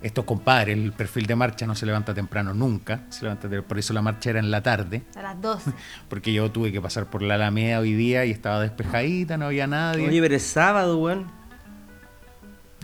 Estos 0.00 0.24
compadres, 0.24 0.76
el 0.76 0.92
perfil 0.92 1.26
de 1.26 1.36
marcha 1.36 1.66
no 1.66 1.74
se 1.74 1.84
levanta 1.84 2.14
temprano 2.14 2.54
nunca, 2.54 3.04
se 3.08 3.22
levanta 3.22 3.48
por 3.62 3.78
eso 3.78 3.92
la 3.92 4.02
marcha 4.02 4.30
era 4.30 4.38
en 4.38 4.50
la 4.50 4.62
tarde, 4.62 5.02
A 5.14 5.22
las 5.22 5.40
dos. 5.40 5.62
porque 6.08 6.32
yo 6.32 6.50
tuve 6.50 6.70
que 6.70 6.80
pasar 6.80 7.06
por 7.06 7.22
la 7.22 7.34
Alameda 7.34 7.80
hoy 7.80 7.94
día 7.94 8.24
y 8.24 8.30
estaba 8.30 8.60
despejadita, 8.60 9.36
no 9.36 9.46
había 9.46 9.66
nadie. 9.66 10.06
Oye, 10.06 10.20
pero 10.20 10.34
es 10.34 10.42
sábado, 10.42 10.98
weón. 10.98 11.26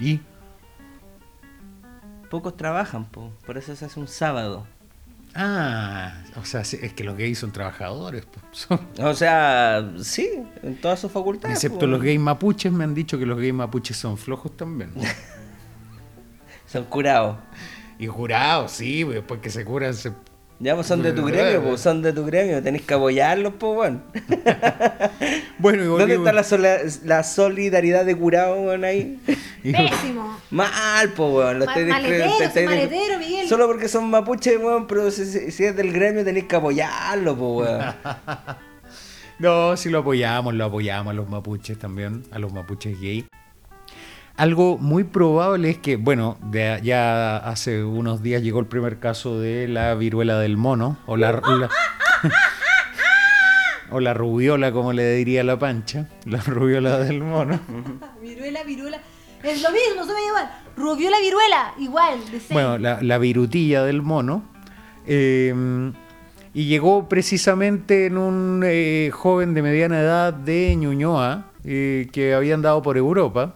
y 0.00 0.20
Pocos 2.30 2.56
trabajan, 2.56 3.04
po. 3.04 3.30
por 3.44 3.58
eso 3.58 3.76
se 3.76 3.84
hace 3.84 4.00
un 4.00 4.08
sábado. 4.08 4.66
Ah, 5.34 6.14
o 6.40 6.44
sea, 6.44 6.60
es 6.62 6.92
que 6.94 7.04
los 7.04 7.16
gays 7.16 7.38
son 7.38 7.52
trabajadores, 7.52 8.24
pues, 8.26 8.44
son- 8.52 8.80
O 9.00 9.14
sea, 9.14 9.92
sí, 10.02 10.28
en 10.62 10.80
todas 10.80 11.00
sus 11.00 11.10
facultades. 11.12 11.56
excepto 11.56 11.80
po. 11.80 11.86
los 11.86 12.02
gays 12.02 12.20
mapuches 12.20 12.72
me 12.72 12.84
han 12.84 12.94
dicho 12.94 13.18
que 13.18 13.26
los 13.26 13.38
gays 13.38 13.54
mapuches 13.54 13.96
son 13.96 14.16
flojos 14.18 14.56
también. 14.56 14.92
Son 16.66 16.84
curados. 16.84 17.36
y 17.98 18.06
jurados, 18.06 18.70
sí, 18.72 19.04
pues, 19.04 19.16
después 19.16 19.40
que 19.40 19.50
se 19.50 19.62
curan 19.62 19.92
se 19.92 20.10
Ya, 20.62 20.76
pues 20.76 20.86
son 20.86 21.02
de 21.02 21.12
tu 21.12 21.24
gremio, 21.24 21.60
pues 21.62 21.80
son 21.80 22.02
de 22.02 22.12
tu 22.12 22.24
gremio. 22.24 22.62
Tenés 22.62 22.82
que 22.82 22.94
apoyarlos, 22.94 23.54
pues, 23.58 23.76
weón. 23.78 24.02
Bueno, 25.58 25.82
y 25.82 25.86
¿Dónde 25.86 26.14
está 26.14 26.32
la, 26.32 26.42
sola- 26.44 26.78
la 27.04 27.22
solidaridad 27.24 28.04
de 28.04 28.16
curado, 28.16 28.60
weón, 28.62 28.84
ahí? 28.84 29.20
Pésimo. 29.62 30.38
Mal, 30.50 31.10
po, 31.10 31.28
weón. 31.38 31.58
Ma- 31.60 31.66
maletero, 31.74 33.18
Miguel. 33.18 33.48
Solo 33.48 33.66
porque 33.66 33.88
son 33.88 34.08
mapuches, 34.10 34.56
weón, 34.58 34.86
pero 34.86 35.10
si, 35.10 35.24
si- 35.26 35.50
si 35.50 35.64
es 35.64 35.76
del 35.76 35.92
gremio 35.92 36.24
tenés 36.24 36.44
que 36.44 36.56
apoyarlo, 36.56 37.36
po, 37.36 37.58
weón. 37.58 37.80
No, 39.38 39.76
sí 39.76 39.88
lo 39.90 39.98
apoyamos, 39.98 40.54
lo 40.54 40.64
apoyamos 40.66 41.10
a 41.10 41.14
los 41.14 41.28
mapuches 41.28 41.76
también, 41.76 42.22
a 42.30 42.38
los 42.38 42.52
mapuches 42.52 43.00
gay. 43.00 43.26
Algo 44.36 44.78
muy 44.78 45.04
probable 45.04 45.70
es 45.70 45.78
que, 45.78 45.96
bueno, 45.96 46.38
de- 46.42 46.80
ya 46.82 47.36
hace 47.36 47.84
unos 47.84 48.22
días 48.22 48.42
llegó 48.42 48.60
el 48.60 48.66
primer 48.66 48.98
caso 48.98 49.38
de 49.38 49.68
la 49.68 49.94
viruela 49.94 50.38
del 50.38 50.56
mono, 50.56 50.96
o 51.06 51.16
la, 51.16 51.32
la- 51.42 51.68
o 53.90 54.00
la 54.00 54.14
rubiola, 54.14 54.72
como 54.72 54.92
le 54.92 55.14
diría 55.14 55.44
la 55.44 55.58
pancha, 55.58 56.08
la 56.24 56.38
rubiola 56.40 56.98
del 56.98 57.20
mono. 57.20 57.60
Viruela, 58.22 58.62
viruela. 58.64 58.98
Es 59.42 59.60
lo 59.62 59.70
mismo, 59.70 60.04
se 60.06 60.12
me 60.14 60.26
igual. 60.26 60.50
Rubiola, 60.76 61.16
viruela. 61.20 61.74
Igual. 61.78 62.18
Bueno, 62.50 62.78
la, 62.78 63.02
la 63.02 63.18
virutilla 63.18 63.84
del 63.84 64.00
mono. 64.02 64.44
eh, 65.06 65.92
y 66.54 66.66
llegó 66.66 67.08
precisamente 67.08 68.04
en 68.06 68.18
un 68.18 68.62
eh, 68.64 69.10
joven 69.12 69.54
de 69.54 69.62
mediana 69.62 70.00
edad 70.00 70.34
de 70.34 70.76
Ñuñoa, 70.76 71.46
eh, 71.64 72.08
que 72.12 72.34
había 72.34 72.54
andado 72.54 72.82
por 72.82 72.96
Europa. 72.98 73.54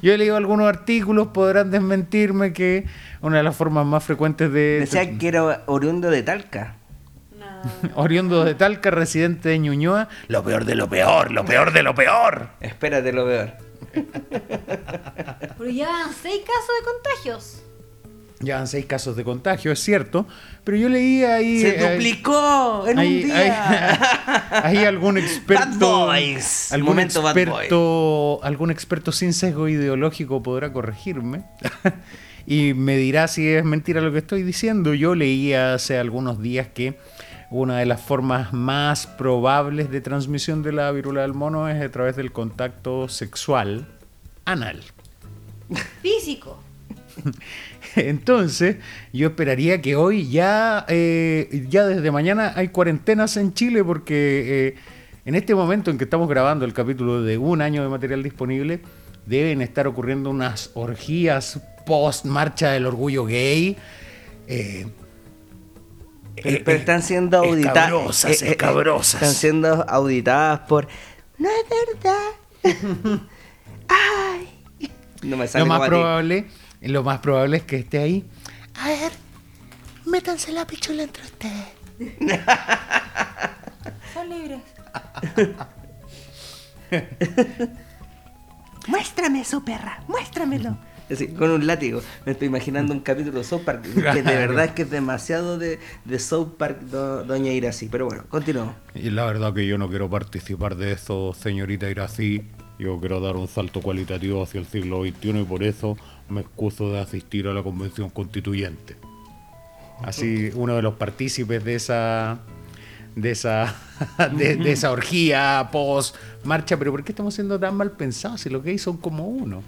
Yo 0.00 0.12
he 0.12 0.18
leído 0.18 0.36
algunos 0.36 0.68
artículos, 0.68 1.28
podrán 1.28 1.70
desmentirme 1.70 2.52
que 2.52 2.86
una 3.20 3.38
de 3.38 3.42
las 3.42 3.56
formas 3.56 3.84
más 3.86 4.04
frecuentes 4.04 4.52
de... 4.52 4.80
Decía 4.80 5.18
que 5.18 5.28
era 5.28 5.62
oriundo 5.66 6.10
de 6.10 6.22
Talca. 6.22 6.76
No. 7.36 7.62
Oriundo 7.94 8.44
de 8.44 8.54
Talca, 8.54 8.90
residente 8.90 9.48
de 9.48 9.58
Ñuñoa, 9.58 10.08
lo 10.28 10.44
peor 10.44 10.64
de 10.64 10.74
lo 10.74 10.88
peor, 10.88 11.32
lo 11.32 11.44
peor 11.44 11.72
de 11.72 11.82
lo 11.82 11.94
peor. 11.94 12.48
Espérate 12.60 13.12
lo 13.12 13.26
peor. 13.26 13.52
Pero 13.92 15.70
llevan 15.70 16.12
seis 16.22 16.42
casos 16.44 16.70
de 16.78 16.84
contagios. 16.84 17.62
Llevan 18.40 18.68
seis 18.68 18.86
casos 18.86 19.16
de 19.16 19.24
contagio, 19.24 19.72
es 19.72 19.80
cierto, 19.80 20.24
pero 20.62 20.76
yo 20.76 20.88
leí 20.88 21.24
ahí... 21.24 21.60
Se 21.60 21.76
eh, 21.76 21.92
duplicó 21.92 22.86
en 22.86 22.98
Hay, 22.98 23.16
un 23.16 23.22
día. 23.28 24.48
hay- 24.62 24.76
hay 24.78 24.84
algún 24.84 25.18
experto, 25.18 26.06
Bad 26.06 26.06
Boys. 26.20 26.72
algún 26.72 26.88
Momento 26.90 27.20
Bad 27.20 27.36
experto, 27.36 28.40
algún 28.44 28.70
experto 28.70 29.10
sin 29.10 29.32
sesgo 29.32 29.68
ideológico 29.68 30.40
podrá 30.40 30.72
corregirme 30.72 31.42
y 32.46 32.74
me 32.74 32.96
dirá 32.96 33.26
si 33.26 33.48
es 33.48 33.64
mentira 33.64 34.00
lo 34.00 34.12
que 34.12 34.18
estoy 34.18 34.44
diciendo. 34.44 34.94
Yo 34.94 35.16
leí 35.16 35.52
hace 35.54 35.98
algunos 35.98 36.40
días 36.40 36.68
que 36.68 36.96
una 37.50 37.78
de 37.78 37.86
las 37.86 38.00
formas 38.00 38.52
más 38.52 39.08
probables 39.08 39.90
de 39.90 40.00
transmisión 40.00 40.62
de 40.62 40.70
la 40.72 40.92
viruela 40.92 41.22
del 41.22 41.34
mono 41.34 41.68
es 41.68 41.82
a 41.82 41.90
través 41.90 42.14
del 42.14 42.30
contacto 42.30 43.08
sexual 43.08 43.88
anal. 44.44 44.80
Físico. 46.02 46.62
Entonces, 48.08 48.76
yo 49.12 49.28
esperaría 49.28 49.80
que 49.82 49.96
hoy 49.96 50.28
ya, 50.28 50.84
eh, 50.88 51.66
ya 51.68 51.86
desde 51.86 52.10
mañana 52.10 52.52
hay 52.56 52.68
cuarentenas 52.68 53.36
en 53.36 53.52
Chile 53.54 53.84
porque 53.84 54.74
eh, 54.76 54.80
en 55.24 55.34
este 55.34 55.54
momento 55.54 55.90
en 55.90 55.98
que 55.98 56.04
estamos 56.04 56.28
grabando 56.28 56.64
el 56.64 56.72
capítulo 56.72 57.22
de 57.22 57.38
un 57.38 57.60
año 57.62 57.82
de 57.82 57.88
material 57.88 58.22
disponible, 58.22 58.80
deben 59.26 59.60
estar 59.62 59.86
ocurriendo 59.86 60.30
unas 60.30 60.70
orgías 60.74 61.60
post 61.84 62.24
marcha 62.24 62.70
del 62.70 62.86
orgullo 62.86 63.24
gay. 63.26 63.76
eh, 64.46 64.86
Pero, 66.42 66.58
pero 66.64 66.78
están 66.78 67.02
siendo 67.02 67.38
auditadas. 67.38 67.84
escabrosas, 67.88 68.42
escabrosas. 68.42 69.22
Están 69.22 69.34
siendo 69.34 69.84
auditadas 69.88 70.60
por. 70.60 70.88
No 71.36 71.48
es 71.48 72.02
verdad. 72.02 73.20
Ay. 73.88 74.48
No 75.22 75.36
me 75.36 75.48
sale 75.48 75.64
lo 75.64 75.68
más 75.68 75.80
ti. 75.90 76.46
Lo 76.82 77.02
más 77.02 77.18
probable 77.20 77.56
es 77.58 77.62
que 77.64 77.76
esté 77.76 77.98
ahí. 77.98 78.24
A 78.74 78.88
ver, 78.88 79.12
métanse 80.06 80.52
la 80.52 80.66
pichula 80.66 81.02
entre 81.02 81.22
ustedes. 81.24 81.66
Son 84.14 84.28
libres. 84.28 84.60
Muéstrame 88.86 89.40
eso, 89.42 89.64
perra. 89.64 90.02
Muéstramelo. 90.08 90.76
Así, 91.10 91.28
con 91.28 91.50
un 91.50 91.66
látigo. 91.66 92.02
Me 92.26 92.32
estoy 92.32 92.48
imaginando 92.48 92.92
un 92.92 93.00
capítulo 93.00 93.38
de 93.38 93.44
South 93.44 93.62
Park. 93.64 93.82
Que 93.82 94.22
de 94.22 94.36
verdad 94.36 94.66
es 94.66 94.70
que 94.72 94.82
es 94.82 94.90
demasiado 94.90 95.58
de, 95.58 95.78
de 96.04 96.18
South 96.18 96.56
Park, 96.58 96.80
do- 96.82 97.24
Doña 97.24 97.50
Iracy. 97.52 97.88
Pero 97.88 98.06
bueno, 98.06 98.24
continuamos. 98.28 98.74
Y 98.94 99.10
la 99.10 99.24
verdad 99.24 99.54
que 99.54 99.66
yo 99.66 99.78
no 99.78 99.88
quiero 99.88 100.08
participar 100.10 100.76
de 100.76 100.92
eso, 100.92 101.34
señorita 101.34 101.88
Irací. 101.90 102.42
Yo 102.78 103.00
quiero 103.00 103.20
dar 103.20 103.36
un 103.36 103.48
salto 103.48 103.80
cualitativo 103.80 104.42
hacia 104.42 104.60
el 104.60 104.66
siglo 104.66 105.02
XXI 105.02 105.40
y 105.40 105.44
por 105.44 105.62
eso 105.62 105.96
me 106.28 106.40
excuso 106.42 106.90
de 106.92 107.00
asistir 107.00 107.46
a 107.48 107.52
la 107.54 107.62
convención 107.62 108.10
constituyente. 108.10 108.96
Así, 110.02 110.50
uno 110.54 110.76
de 110.76 110.82
los 110.82 110.94
partícipes 110.94 111.64
de 111.64 111.74
esa 111.74 112.38
de 113.16 113.32
esa, 113.32 113.74
de, 114.36 114.54
de 114.56 114.72
esa 114.72 114.92
orgía 114.92 115.68
post 115.72 116.14
marcha. 116.44 116.76
Pero 116.76 116.92
¿por 116.92 117.02
qué 117.02 117.12
estamos 117.12 117.34
siendo 117.34 117.58
tan 117.58 117.74
mal 117.76 117.92
pensados 117.92 118.40
si 118.42 118.48
los 118.50 118.62
gays 118.62 118.82
son 118.82 118.96
como 118.98 119.26
uno? 119.26 119.62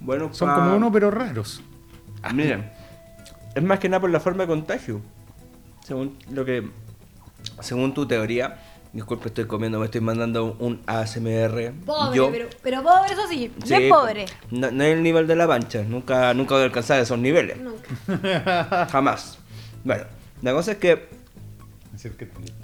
Bueno, 0.00 0.32
Son 0.32 0.48
pa- 0.48 0.54
como 0.56 0.76
uno, 0.76 0.92
pero 0.92 1.10
raros. 1.10 1.60
Miren, 2.32 2.70
es 3.54 3.62
más 3.62 3.78
que 3.78 3.88
nada 3.88 4.00
por 4.00 4.10
la 4.10 4.20
forma 4.20 4.44
de 4.44 4.48
contagio. 4.48 5.00
Según 5.84 6.16
lo 6.30 6.44
que. 6.44 6.68
Según 7.60 7.94
tu 7.94 8.06
teoría. 8.06 8.58
Disculpe, 8.94 9.26
estoy 9.28 9.46
comiendo, 9.46 9.80
me 9.80 9.86
estoy 9.86 10.00
mandando 10.00 10.56
un 10.60 10.80
ASMR. 10.86 11.72
Pobre, 11.84 12.16
Yo- 12.16 12.30
pero, 12.30 12.48
pero 12.62 12.82
pobre, 12.84 13.12
eso 13.12 13.26
sí, 13.28 13.52
Sí, 13.64 13.74
bien 13.76 13.88
pobre. 13.88 14.24
No, 14.52 14.70
no 14.70 14.84
es 14.84 14.94
el 14.94 15.02
nivel 15.02 15.26
de 15.26 15.34
la 15.34 15.48
pancha. 15.48 15.82
Nunca, 15.82 16.32
nunca 16.32 16.54
voy 16.54 16.62
a 16.62 16.66
alcanzar 16.66 17.00
esos 17.00 17.18
niveles. 17.18 17.58
Nunca. 17.58 18.86
Jamás. 18.92 19.38
Bueno, 19.82 20.04
la 20.42 20.52
cosa 20.52 20.72
es 20.72 20.78
que 20.78 21.08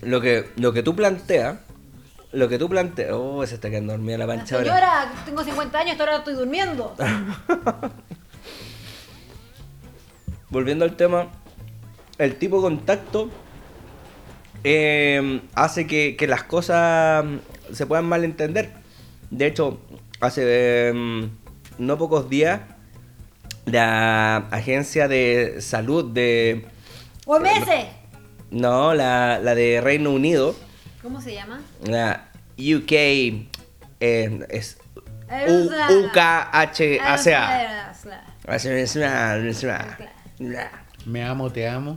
lo 0.02 0.20
que, 0.20 0.50
lo 0.56 0.72
que 0.72 0.84
tú 0.84 0.94
planteas. 0.94 1.58
Lo 2.30 2.48
que 2.48 2.58
tú 2.58 2.68
planteas. 2.68 3.10
Oh, 3.12 3.44
se 3.44 3.56
está 3.56 3.68
quedando 3.68 3.92
dormida 3.92 4.16
la 4.16 4.26
La 4.26 4.36
pancha 4.36 4.54
ahora. 4.54 4.66
señora, 4.68 5.12
tengo 5.24 5.42
50 5.42 5.78
años, 5.80 5.98
ahora 5.98 6.18
estoy 6.18 6.34
durmiendo. 6.34 6.94
volviendo 10.50 10.84
al 10.84 10.96
tema, 10.96 11.26
el 12.18 12.36
tipo 12.36 12.56
de 12.58 12.62
contacto 12.62 13.30
eh, 14.64 15.40
hace 15.54 15.86
que, 15.86 16.16
que 16.16 16.26
las 16.26 16.44
cosas 16.44 17.24
mm, 17.24 17.72
se 17.72 17.86
puedan 17.86 18.06
malentender. 18.06 18.70
De 19.30 19.46
hecho, 19.46 19.80
hace 20.20 20.42
eh, 20.44 21.28
no 21.78 21.98
pocos 21.98 22.28
días, 22.28 22.61
la 23.66 24.36
agencia 24.50 25.08
de 25.08 25.61
salud 25.61 26.12
de... 26.12 26.66
¡OMS! 27.26 27.68
No, 28.50 28.94
la, 28.94 29.38
la 29.38 29.54
de 29.54 29.80
Reino 29.80 30.11
Unido, 30.11 30.56
¿Cómo 31.02 31.20
se 31.20 31.34
llama? 31.34 31.61
la 31.84 32.28
UK, 32.58 32.92
eh, 32.92 33.46
es 34.48 34.78
UKHACA. 35.30 36.58
Me 41.06 41.24
amo, 41.24 41.50
te 41.50 41.68
amo. 41.68 41.96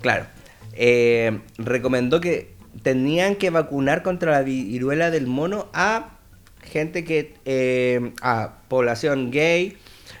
Claro. 0.00 0.26
Eh, 0.74 1.40
recomendó 1.58 2.20
que 2.20 2.54
tenían 2.82 3.36
que 3.36 3.50
vacunar 3.50 4.02
contra 4.02 4.32
la 4.32 4.42
viruela 4.42 5.10
del 5.10 5.26
mono 5.26 5.68
a 5.72 6.18
gente 6.62 7.04
que. 7.04 7.34
eh, 7.44 8.12
a 8.22 8.54
población 8.68 9.30
gay. 9.30 9.70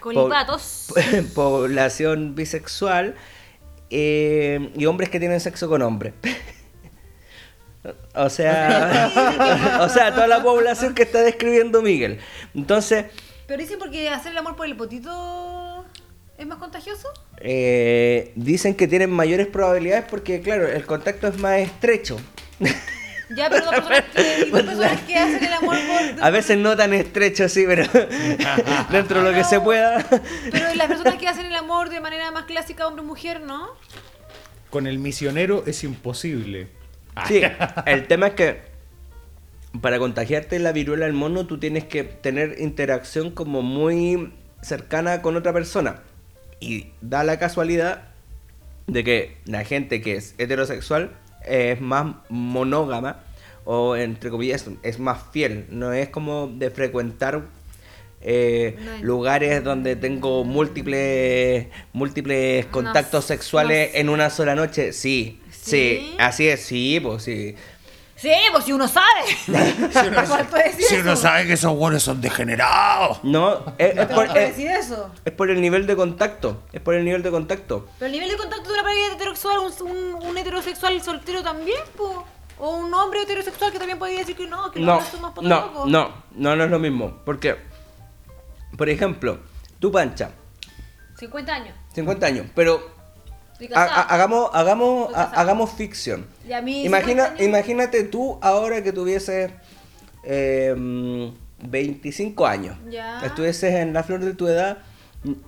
Colipatos. 0.00 0.92
población 1.34 2.34
bisexual. 2.34 3.14
eh, 3.90 4.70
y 4.76 4.86
hombres 4.86 5.08
que 5.10 5.18
tienen 5.20 5.40
sexo 5.40 5.68
con 5.68 5.82
hombres. 5.82 6.14
o 8.14 8.28
sea. 8.28 9.78
o 9.82 9.88
sea, 9.88 10.14
toda 10.14 10.26
la 10.26 10.42
población 10.42 10.94
que 10.94 11.02
está 11.02 11.22
describiendo 11.22 11.82
Miguel. 11.82 12.18
Entonces. 12.54 13.06
Pero 13.46 13.60
dicen 13.60 13.78
porque 13.78 14.08
hacer 14.08 14.32
el 14.32 14.38
amor 14.38 14.56
por 14.56 14.66
el 14.66 14.76
potito 14.76 15.10
es 16.42 16.48
más 16.48 16.58
contagioso. 16.58 17.08
eh, 17.38 18.32
dicen 18.36 18.74
que 18.74 18.86
tienen 18.86 19.10
mayores 19.10 19.46
probabilidades 19.46 20.04
porque, 20.08 20.40
claro, 20.40 20.68
el 20.68 20.84
contacto 20.86 21.28
es 21.28 21.38
más 21.38 21.58
estrecho. 21.58 22.18
Ya, 23.34 23.48
pero 23.48 23.64
dos 23.64 23.74
personas 23.74 24.04
que, 24.14 24.44
y 24.46 24.50
dos 24.50 24.62
personas 24.62 25.00
que 25.02 25.16
hacen 25.16 25.44
el 25.44 25.52
amor 25.54 25.76
por. 25.86 26.22
A 26.24 26.30
veces 26.30 26.58
no 26.58 26.76
tan 26.76 26.92
estrecho, 26.92 27.48
sí, 27.48 27.64
pero 27.66 27.84
dentro 28.90 29.22
de 29.22 29.30
lo 29.30 29.36
que 29.36 29.44
se 29.44 29.58
pueda. 29.60 30.04
Pero 30.50 30.74
las 30.74 30.86
personas 30.86 31.14
que 31.14 31.28
hacen 31.28 31.46
el 31.46 31.54
amor 31.54 31.88
de 31.88 32.00
manera 32.00 32.30
más 32.30 32.44
clásica 32.44 32.86
hombre-mujer, 32.86 33.40
¿no? 33.40 33.68
Con 34.68 34.86
el 34.86 34.98
misionero 34.98 35.64
es 35.66 35.82
imposible. 35.82 36.68
Sí, 37.26 37.42
el 37.86 38.06
tema 38.06 38.28
es 38.28 38.34
que 38.34 38.60
para 39.80 39.98
contagiarte 39.98 40.58
la 40.58 40.72
viruela 40.72 41.06
del 41.06 41.14
mono 41.14 41.46
tú 41.46 41.58
tienes 41.58 41.84
que 41.84 42.04
tener 42.04 42.56
interacción 42.58 43.30
como 43.30 43.62
muy 43.62 44.32
cercana 44.60 45.22
con 45.22 45.36
otra 45.36 45.52
persona. 45.52 46.02
Y 46.62 46.86
da 47.00 47.24
la 47.24 47.38
casualidad 47.38 48.08
de 48.86 49.02
que 49.04 49.36
la 49.46 49.64
gente 49.64 50.00
que 50.00 50.14
es 50.14 50.34
heterosexual 50.38 51.10
es 51.44 51.80
más 51.80 52.14
monógama 52.28 53.20
o 53.64 53.96
entre 53.96 54.30
comillas 54.30 54.66
es 54.82 54.98
más 54.98 55.18
fiel. 55.32 55.66
No 55.70 55.92
es 55.92 56.08
como 56.08 56.46
de 56.46 56.70
frecuentar 56.70 57.42
eh, 58.20 58.76
No 58.78 59.04
lugares 59.04 59.64
donde 59.64 59.96
tengo 59.96 60.44
múltiples 60.44 61.66
múltiples 61.92 62.66
contactos 62.66 63.24
sexuales 63.24 63.88
no 63.88 63.92
sé. 63.94 64.00
en 64.00 64.08
una 64.08 64.30
sola 64.30 64.54
noche. 64.54 64.92
Sí, 64.92 65.40
sí, 65.50 65.60
¿Sí? 65.70 66.16
así 66.18 66.48
es, 66.48 66.60
sí, 66.60 67.00
pues 67.02 67.24
sí. 67.24 67.56
Sí, 68.22 68.30
pues 68.52 68.64
si 68.64 68.72
uno 68.72 68.86
sabe. 68.86 69.22
Decir 69.48 70.86
Si 70.88 70.96
uno 70.96 71.16
sabe 71.16 71.44
que 71.44 71.54
esos 71.54 71.76
buenos 71.76 72.04
son 72.04 72.20
degenerados. 72.20 73.18
No, 73.24 73.64
es, 73.78 73.94
por, 74.06 74.14
faltó 74.14 74.36
es- 74.38 74.50
decir 74.56 74.68
eso. 74.70 75.10
es 75.24 75.32
por 75.32 75.50
el 75.50 75.60
nivel 75.60 75.88
de 75.88 75.96
contacto. 75.96 76.62
Es 76.72 76.80
por 76.80 76.94
el 76.94 77.04
nivel 77.04 77.24
de 77.24 77.32
contacto. 77.32 77.88
Pero 77.98 78.06
el 78.06 78.12
nivel 78.12 78.30
de 78.30 78.36
contacto 78.36 78.68
de 78.68 78.74
una 78.74 78.82
pareja 78.84 79.14
heterosexual, 79.14 79.58
un, 79.58 79.90
un, 79.90 80.24
un 80.24 80.38
heterosexual 80.38 81.02
soltero 81.02 81.42
también, 81.42 81.80
po. 81.96 82.24
O 82.60 82.76
un 82.76 82.94
hombre 82.94 83.22
heterosexual 83.22 83.72
que 83.72 83.78
también 83.78 83.98
podría 83.98 84.20
decir 84.20 84.36
que 84.36 84.46
no, 84.46 84.70
que 84.70 84.78
los 84.78 84.86
No, 84.86 84.92
hombres 84.94 85.10
son 85.10 85.20
más 85.20 85.34
no, 85.42 85.86
no, 85.86 86.12
no, 86.30 86.54
no 86.56 86.64
es 86.64 86.70
lo 86.70 86.78
mismo. 86.78 87.18
Porque, 87.24 87.56
por 88.78 88.88
ejemplo, 88.88 89.40
tú 89.80 89.90
pancha, 89.90 90.30
50 91.18 91.52
años. 91.52 91.74
50 91.92 92.24
años, 92.26 92.46
pero 92.54 92.91
ha- 93.66 93.68
casada. 93.70 93.94
ha- 93.94 94.14
hagamos, 94.14 94.50
hagamos, 94.52 95.14
ha- 95.14 95.32
hagamos 95.40 95.70
ficción. 95.72 96.26
Y 96.48 96.52
a 96.52 96.62
mí, 96.62 96.84
Imagina, 96.84 97.24
50 97.26 97.42
años- 97.42 97.48
imagínate 97.48 98.02
tú 98.04 98.38
ahora 98.42 98.82
que 98.82 98.92
tuvieses 98.92 99.50
eh, 100.24 100.74
mm, 100.76 101.26
25 101.68 102.46
años. 102.46 102.76
Ya. 102.90 103.20
Estuvieses 103.24 103.74
en 103.74 103.92
la 103.92 104.02
flor 104.02 104.20
de 104.20 104.34
tu 104.34 104.46
edad, 104.48 104.78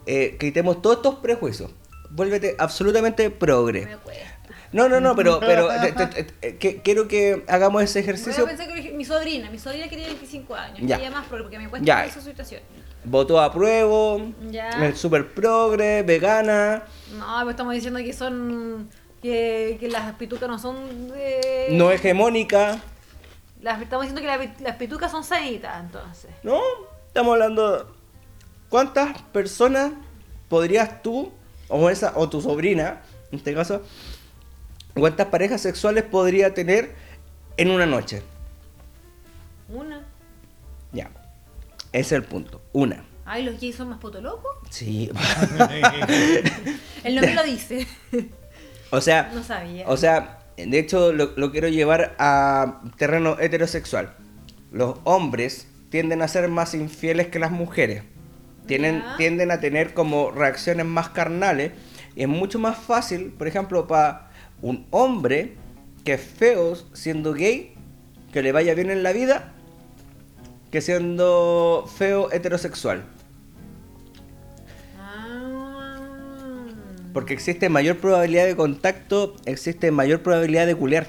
eh, 0.06 0.36
quitemos 0.38 0.82
todos 0.82 0.96
estos 0.96 1.16
prejuicios. 1.16 1.70
Vuélvete 2.10 2.54
absolutamente 2.58 3.30
progre. 3.30 3.86
Me. 3.86 3.96
No, 4.72 4.88
no, 4.88 4.98
no, 5.00 5.14
pero, 5.14 5.38
pero 5.40 5.68
te- 5.80 5.92
te- 5.92 6.24
te- 6.24 6.56
que- 6.58 6.82
quiero 6.82 7.06
que 7.06 7.44
hagamos 7.48 7.82
ese 7.84 8.00
Voy 8.00 8.00
a 8.00 8.04
ejercicio. 8.04 8.46
pensar 8.46 8.66
que 8.66 8.92
mi 8.92 9.04
sobrina, 9.04 9.48
mi 9.50 9.58
sobrina 9.58 9.84
que 9.88 9.96
tiene 9.96 10.06
25 10.10 10.54
años, 10.54 10.78
Ya. 10.82 10.96
ella 10.98 11.10
más 11.12 11.26
progre, 11.26 11.44
porque 11.44 11.58
me 11.58 11.68
cuesta 11.68 11.86
Ya. 11.86 12.04
esa 12.06 12.20
situación. 12.20 12.60
Votó 13.04 13.40
a 13.40 13.52
prueba, 13.52 14.16
Ya. 14.50 14.70
el 14.84 14.96
super 14.96 15.32
progre, 15.32 16.02
vegana. 16.02 16.84
No, 17.12 17.40
pues 17.42 17.54
estamos 17.54 17.74
diciendo 17.74 18.00
que 18.00 18.12
son. 18.12 18.88
que, 19.22 19.76
que 19.80 19.88
las 19.88 20.14
pitucas 20.14 20.48
no 20.48 20.58
son 20.58 21.08
de. 21.08 21.68
no 21.70 21.90
hegemónica, 21.90 22.80
Las, 23.60 23.80
estamos 23.80 24.06
diciendo 24.06 24.20
que 24.20 24.26
las, 24.26 24.60
las 24.60 24.76
pitucas 24.76 25.10
son 25.10 25.24
sanitas, 25.24 25.80
entonces. 25.80 26.30
¿no? 26.42 26.60
Estamos 27.06 27.32
hablando. 27.34 27.94
¿Cuántas 28.68 29.22
personas 29.22 29.92
podrías 30.48 31.02
tú, 31.02 31.32
o, 31.68 31.88
esa, 31.90 32.12
o 32.16 32.28
tu 32.28 32.40
sobrina, 32.40 33.02
en 33.30 33.38
este 33.38 33.54
caso, 33.54 33.82
cuántas 34.94 35.28
parejas 35.28 35.60
sexuales 35.60 36.04
podría 36.04 36.54
tener 36.54 36.94
en 37.56 37.70
una 37.70 37.86
noche? 37.86 38.22
Una. 39.68 40.02
Ya. 40.92 41.10
Ese 41.92 42.00
es 42.00 42.12
el 42.12 42.24
punto. 42.24 42.60
Una. 42.72 43.04
Ay, 43.26 43.42
los 43.42 43.60
gays 43.60 43.76
son 43.76 43.88
más 43.88 43.98
potolocos. 43.98 44.50
Sí. 44.70 45.10
El 47.04 47.14
nombre 47.14 47.34
lo 47.34 47.44
dice. 47.44 47.86
o 48.90 49.00
sea. 49.00 49.30
No 49.34 49.42
sabía. 49.42 49.88
O 49.88 49.96
sea, 49.96 50.40
de 50.56 50.78
hecho 50.78 51.12
lo, 51.12 51.32
lo 51.36 51.50
quiero 51.50 51.68
llevar 51.68 52.14
a 52.18 52.82
terreno 52.96 53.38
heterosexual. 53.38 54.14
Los 54.72 54.96
hombres 55.04 55.68
tienden 55.90 56.22
a 56.22 56.28
ser 56.28 56.48
más 56.48 56.74
infieles 56.74 57.28
que 57.28 57.38
las 57.38 57.50
mujeres. 57.50 58.02
Tienen, 58.66 59.02
tienden 59.16 59.50
a 59.50 59.60
tener 59.60 59.94
como 59.94 60.30
reacciones 60.30 60.86
más 60.86 61.10
carnales. 61.10 61.72
Y 62.16 62.22
es 62.22 62.28
mucho 62.28 62.58
más 62.58 62.78
fácil, 62.78 63.32
por 63.32 63.46
ejemplo, 63.46 63.86
para 63.86 64.30
un 64.62 64.86
hombre 64.90 65.54
que 66.04 66.14
es 66.14 66.20
feo 66.20 66.76
siendo 66.92 67.32
gay, 67.32 67.74
que 68.32 68.42
le 68.42 68.52
vaya 68.52 68.74
bien 68.74 68.90
en 68.90 69.02
la 69.02 69.12
vida, 69.12 69.52
que 70.70 70.80
siendo 70.80 71.88
feo 71.96 72.32
heterosexual. 72.32 73.04
Porque 77.14 77.32
existe 77.32 77.68
mayor 77.70 77.96
probabilidad 77.98 78.44
de 78.44 78.56
contacto, 78.56 79.34
existe 79.46 79.90
mayor 79.90 80.20
probabilidad 80.22 80.66
de 80.66 80.74
culear. 80.74 81.06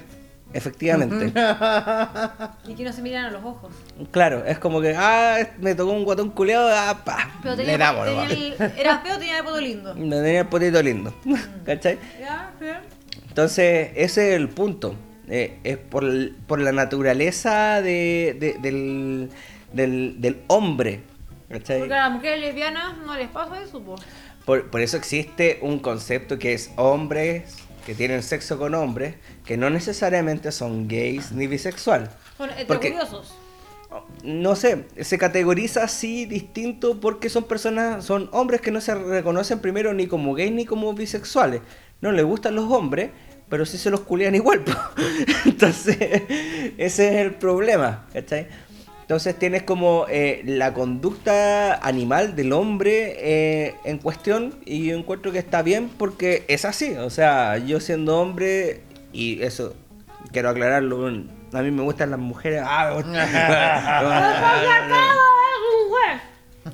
Efectivamente. 0.54 1.32
Y 2.68 2.74
que 2.74 2.84
no 2.84 2.92
se 2.92 3.02
miran 3.02 3.26
a 3.26 3.30
los 3.30 3.44
ojos. 3.44 3.72
Claro, 4.10 4.44
es 4.46 4.58
como 4.58 4.80
que, 4.80 4.94
ah, 4.96 5.38
me 5.58 5.74
tocó 5.74 5.92
un 5.92 6.04
guatón 6.04 6.30
culeado, 6.30 6.68
ah, 6.72 7.02
pa, 7.04 7.28
Pero 7.42 7.56
le 7.56 7.62
tenía, 7.64 7.78
damos, 7.78 8.06
tenía 8.06 8.24
el- 8.24 8.54
era 8.78 8.98
feo, 9.00 9.18
tenía 9.18 9.38
el 9.38 9.44
poto 9.44 9.60
lindo. 9.60 9.94
Me 9.96 10.16
tenía 10.16 10.40
el 10.40 10.46
potito 10.46 10.82
lindo. 10.82 11.14
¿Cachai? 11.66 11.98
Ya, 12.20 12.52
ya. 12.60 12.82
Entonces, 13.28 13.90
ese 13.96 14.30
es 14.30 14.36
el 14.36 14.48
punto. 14.48 14.94
Eh, 15.28 15.58
es 15.64 15.76
por, 15.76 16.04
la 16.04 16.72
naturaleza 16.72 17.82
de, 17.82 18.36
de- 18.38 18.56
del, 18.60 19.28
del, 19.72 20.20
del 20.20 20.42
hombre. 20.46 21.02
¿Cachai? 21.50 21.80
Porque 21.80 21.94
a 21.94 22.02
las 22.08 22.12
mujeres 22.12 22.40
lesbianas 22.40 22.96
no 23.04 23.16
les 23.16 23.28
pasa 23.28 23.60
eso, 23.62 23.80
pues. 23.80 24.00
Por, 24.46 24.70
por 24.70 24.80
eso 24.80 24.96
existe 24.96 25.58
un 25.60 25.80
concepto 25.80 26.38
que 26.38 26.54
es 26.54 26.70
hombres 26.76 27.56
que 27.84 27.94
tienen 27.94 28.22
sexo 28.22 28.58
con 28.58 28.74
hombres 28.74 29.14
que 29.44 29.56
no 29.56 29.70
necesariamente 29.70 30.50
son 30.50 30.88
gays 30.88 31.32
ni 31.32 31.46
bisexual. 31.46 32.10
Son 32.36 32.50
heterocuriosos. 32.50 33.34
No 34.24 34.56
sé, 34.56 34.86
se 35.00 35.18
categoriza 35.18 35.84
así 35.84 36.26
distinto 36.26 37.00
porque 37.00 37.28
son 37.28 37.44
personas, 37.44 38.04
son 38.04 38.28
hombres 38.32 38.60
que 38.60 38.72
no 38.72 38.80
se 38.80 38.94
reconocen 38.94 39.60
primero 39.60 39.94
ni 39.94 40.06
como 40.06 40.34
gays 40.34 40.52
ni 40.52 40.64
como 40.64 40.92
bisexuales. 40.94 41.60
No 42.00 42.12
les 42.12 42.24
gustan 42.24 42.56
los 42.56 42.70
hombres, 42.70 43.10
pero 43.48 43.64
sí 43.64 43.78
se 43.78 43.90
los 43.90 44.00
culean 44.00 44.34
igual. 44.34 44.64
Entonces, 45.44 45.96
ese 46.76 47.08
es 47.08 47.14
el 47.14 47.34
problema, 47.36 48.06
¿cachai? 48.12 48.48
Entonces 49.06 49.38
tienes 49.38 49.62
como 49.62 50.06
eh, 50.08 50.42
la 50.44 50.74
conducta 50.74 51.76
animal 51.76 52.34
del 52.34 52.52
hombre 52.52 53.14
eh, 53.18 53.76
en 53.84 53.98
cuestión 53.98 54.58
y 54.64 54.86
yo 54.86 54.96
encuentro 54.96 55.30
que 55.30 55.38
está 55.38 55.62
bien 55.62 55.88
porque 55.96 56.44
es 56.48 56.64
así. 56.64 56.96
O 56.96 57.08
sea, 57.08 57.56
yo 57.58 57.78
siendo 57.78 58.18
hombre, 58.18 58.80
y 59.12 59.40
eso 59.44 59.76
quiero 60.32 60.48
aclararlo, 60.48 61.06
a 61.06 61.62
mí 61.62 61.70
me 61.70 61.82
gustan 61.82 62.10
las 62.10 62.18
mujeres. 62.18 62.64
ah, 62.66 63.00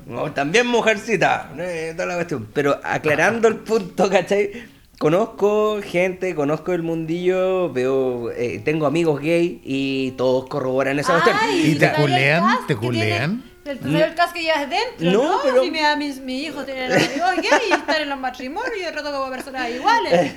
no, 0.07 0.31
también 0.33 0.65
mujercita, 0.65 1.51
eh, 1.59 1.93
toda 1.95 2.07
la 2.07 2.15
cuestión. 2.15 2.47
Pero 2.51 2.79
aclarando 2.83 3.47
el 3.47 3.57
punto, 3.57 4.09
¿cachai? 4.09 4.72
Conozco 5.03 5.81
gente, 5.83 6.33
conozco 6.33 6.71
el 6.71 6.81
mundillo, 6.81 7.73
veo, 7.73 8.31
eh, 8.31 8.61
tengo 8.63 8.85
amigos 8.85 9.19
gay 9.19 9.59
y 9.61 10.11
todos 10.11 10.47
corroboran 10.47 10.97
esa 10.97 11.21
cuestión. 11.21 11.35
¿Y 11.61 11.75
te 11.75 11.91
culean? 11.91 12.65
¿Te 12.67 12.75
culean? 12.77 13.43
El, 13.65 13.79
¿tú 13.79 13.91
sabes 13.91 14.07
el 14.07 14.15
cas 14.15 14.31
que 14.31 14.41
llevas 14.43 14.69
dentro, 14.69 15.11
No, 15.11 15.23
¿no? 15.23 15.39
pero- 15.43 15.61
Si 15.61 15.71
mi, 15.71 15.79
a 15.79 15.97
mis, 15.97 16.21
mi 16.21 16.43
hijo 16.43 16.63
tiene 16.63 16.85
amigos 16.85 17.31
gay 17.35 17.59
y 17.69 17.73
están 17.73 18.01
en 18.01 18.09
los 18.11 18.17
matrimonios 18.21 18.71
y 18.79 18.83
de 18.85 18.91
rato 18.93 19.11
como 19.11 19.29
personas 19.29 19.69
iguales. 19.71 20.31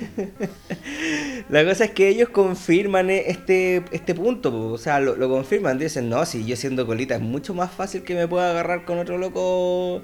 La 1.49 1.63
cosa 1.63 1.85
es 1.85 1.91
que 1.91 2.09
ellos 2.09 2.27
confirman 2.27 3.09
eh, 3.09 3.23
este, 3.27 3.85
este 3.91 4.13
punto, 4.15 4.71
o 4.73 4.77
sea, 4.77 4.99
lo, 4.99 5.15
lo 5.15 5.29
confirman, 5.29 5.79
dicen, 5.79 6.09
no, 6.09 6.25
si 6.25 6.43
yo 6.45 6.57
siendo 6.57 6.85
colita 6.85 7.15
es 7.15 7.21
mucho 7.21 7.53
más 7.53 7.71
fácil 7.71 8.03
que 8.03 8.15
me 8.15 8.27
pueda 8.27 8.49
agarrar 8.49 8.83
con 8.83 8.99
otro 8.99 9.17
loco 9.17 10.01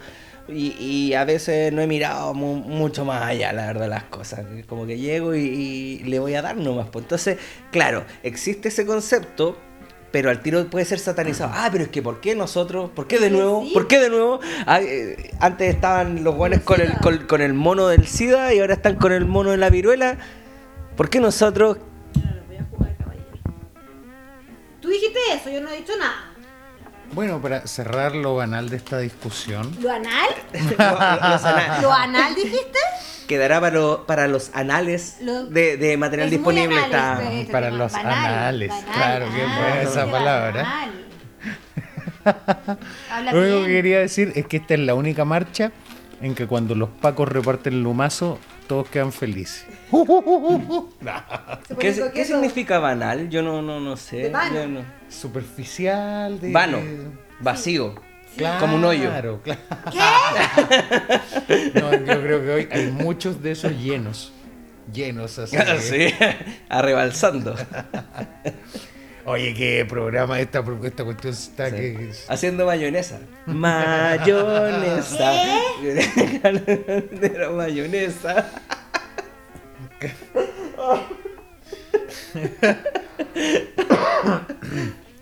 y, 0.53 0.75
y 0.80 1.13
a 1.13 1.25
veces 1.25 1.73
no 1.73 1.81
he 1.81 1.88
mirado 1.88 2.34
mu- 2.34 2.55
mucho 2.55 3.03
más 3.05 3.23
allá, 3.23 3.51
la 3.53 3.65
verdad, 3.67 3.89
las 3.89 4.03
cosas, 4.05 4.45
como 4.67 4.85
que 4.85 4.97
llego 4.97 5.35
y, 5.35 5.39
y 5.41 5.99
le 6.03 6.19
voy 6.19 6.35
a 6.35 6.41
dar 6.41 6.55
nomás, 6.55 6.88
pues 6.91 7.03
entonces, 7.03 7.38
claro, 7.71 8.05
existe 8.23 8.69
ese 8.69 8.85
concepto. 8.85 9.57
Pero 10.11 10.30
al 10.30 10.41
tiro 10.43 10.69
puede 10.69 10.85
ser 10.85 10.99
satanizado. 10.99 11.51
Ah, 11.55 11.69
pero 11.71 11.85
es 11.85 11.89
que 11.89 12.03
¿por 12.03 12.21
qué 12.21 12.35
nosotros? 12.35 12.91
¿Por 12.91 13.07
qué 13.07 13.17
de 13.17 13.31
nuevo? 13.31 13.65
¿Por 13.73 13.88
qué 13.88 13.99
de 13.99 14.09
nuevo? 14.11 14.41
Ah, 14.67 14.80
eh, 14.80 15.31
antes 15.39 15.73
estaban 15.73 16.23
los 16.23 16.35
buenos 16.35 16.59
con 16.59 16.80
el, 16.81 16.93
con, 16.99 17.25
con 17.25 17.41
el 17.41 17.55
mono 17.55 17.88
del 17.88 18.05
SIDA 18.05 18.53
y 18.53 18.59
ahora 18.59 18.75
están 18.75 18.97
con 18.97 19.11
el 19.11 19.25
mono 19.25 19.49
de 19.49 19.57
la 19.57 19.71
viruela. 19.71 20.19
¿Por 20.95 21.09
qué 21.09 21.19
nosotros 21.19 21.77
Yo 22.13 22.21
no 22.30 22.35
los 22.35 22.45
voy 22.47 22.57
a 22.57 22.63
jugar, 22.65 22.95
caballero. 22.95 23.25
Tú 24.81 24.89
dijiste 24.89 25.17
eso, 25.34 25.49
yo 25.49 25.61
no 25.61 25.69
he 25.71 25.77
dicho 25.77 25.93
nada. 25.97 26.32
Bueno, 27.14 27.40
para 27.41 27.68
cerrar 27.68 28.15
lo 28.15 28.35
banal 28.35 28.69
de 28.69 28.77
esta 28.77 28.98
discusión, 28.99 29.76
¿Lo 29.81 29.91
anal? 29.91 30.30
Los 30.53 31.81
¿Lo 31.81 31.94
anal 31.94 32.34
dijiste? 32.35 32.80
quedará 33.27 33.61
para, 33.61 33.76
lo- 33.76 34.06
para 34.06 34.27
los 34.27 34.52
anales 34.53 35.18
Lo- 35.22 35.45
de, 35.45 35.77
de 35.77 35.95
material 35.98 36.27
Es 36.34 36.40
muy 36.40 36.56
disponible. 36.56 36.84
anal 36.84 37.22
Está... 37.22 37.34
este- 37.34 37.52
Para 37.52 37.65
tema. 37.68 37.77
los 37.77 37.91
Banal, 37.94 38.14
anales, 38.14 38.69
banal, 38.69 38.85
claro, 38.94 39.26
qué 39.34 39.41
ah, 39.44 39.60
buena 39.60 39.81
esa 39.81 40.11
palabra. 40.11 40.88
lo 43.31 43.40
único 43.40 43.56
bien. 43.57 43.65
que 43.65 43.72
quería 43.73 43.99
decir 43.99 44.31
es 44.35 44.45
que 44.48 44.57
esta 44.57 44.73
es 44.73 44.80
la 44.81 44.95
única 44.95 45.23
marcha 45.26 45.72
en 46.22 46.35
que 46.35 46.48
cuando 46.48 46.73
los 46.76 46.90
pacos 46.90 47.27
reparten 47.30 47.73
el 47.73 47.84
lumazo, 47.84 48.40
todos 48.68 48.90
quedan 48.90 49.11
felices. 49.11 49.65
¿Qué, 51.80 52.11
¿Qué 52.14 52.26
significa 52.26 52.80
banal? 52.80 53.30
Yo 53.30 53.41
no, 53.41 53.61
no, 53.61 53.80
no 53.80 53.95
sé. 53.98 54.18
De 54.18 54.30
vano. 54.30 54.68
No- 54.68 54.82
Superficial, 55.10 56.40
de... 56.40 56.52
Vano, 56.52 56.80
vacío, 57.40 57.94
Claro, 58.36 58.60
como 58.61 58.78
un 58.78 58.86
hoyo. 58.86 59.10
Claro, 59.10 59.41
claro. 59.44 59.60
¿Qué? 59.91 59.99
No, 61.80 61.91
yo 61.94 62.22
creo 62.22 62.41
que 62.41 62.49
hoy 62.52 62.68
hay 62.72 62.88
muchos 62.91 63.44
de 63.44 63.52
esos 63.52 63.72
llenos. 63.74 64.32
Llenos 64.91 65.38
así. 65.40 65.56
sí, 65.80 66.14
arrebalsando. 66.70 67.56
Oye, 69.26 69.53
qué 69.53 69.86
programa 69.88 70.40
esta, 70.40 70.64
esta 70.84 71.03
cuestión 71.06 71.34
está 71.34 71.70
Sí. 71.70 71.76
que... 71.76 72.11
Haciendo 72.28 72.65
mayonesa. 72.65 73.20
Mayonesa. 73.45 75.32
De 75.82 77.36
la 77.40 77.49
mayonesa. 77.52 78.49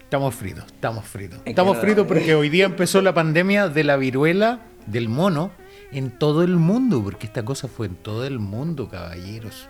Estamos 0.03 0.35
fritos, 0.35 0.65
estamos 0.65 1.05
fritos. 1.05 1.39
Estamos 1.45 1.77
fritos 1.77 2.05
porque 2.05 2.35
hoy 2.35 2.49
día 2.49 2.65
empezó 2.65 3.01
la 3.01 3.13
pandemia 3.13 3.69
de 3.69 3.83
la 3.83 3.95
viruela 3.97 4.59
del 4.85 5.07
mono 5.09 5.51
en 5.91 6.11
todo 6.11 6.43
el 6.43 6.57
mundo, 6.57 7.01
porque 7.03 7.27
esta 7.27 7.43
cosa 7.43 7.67
fue 7.67 7.87
en 7.87 7.95
todo 7.95 8.25
el 8.25 8.39
mundo, 8.39 8.89
caballeros. 8.89 9.69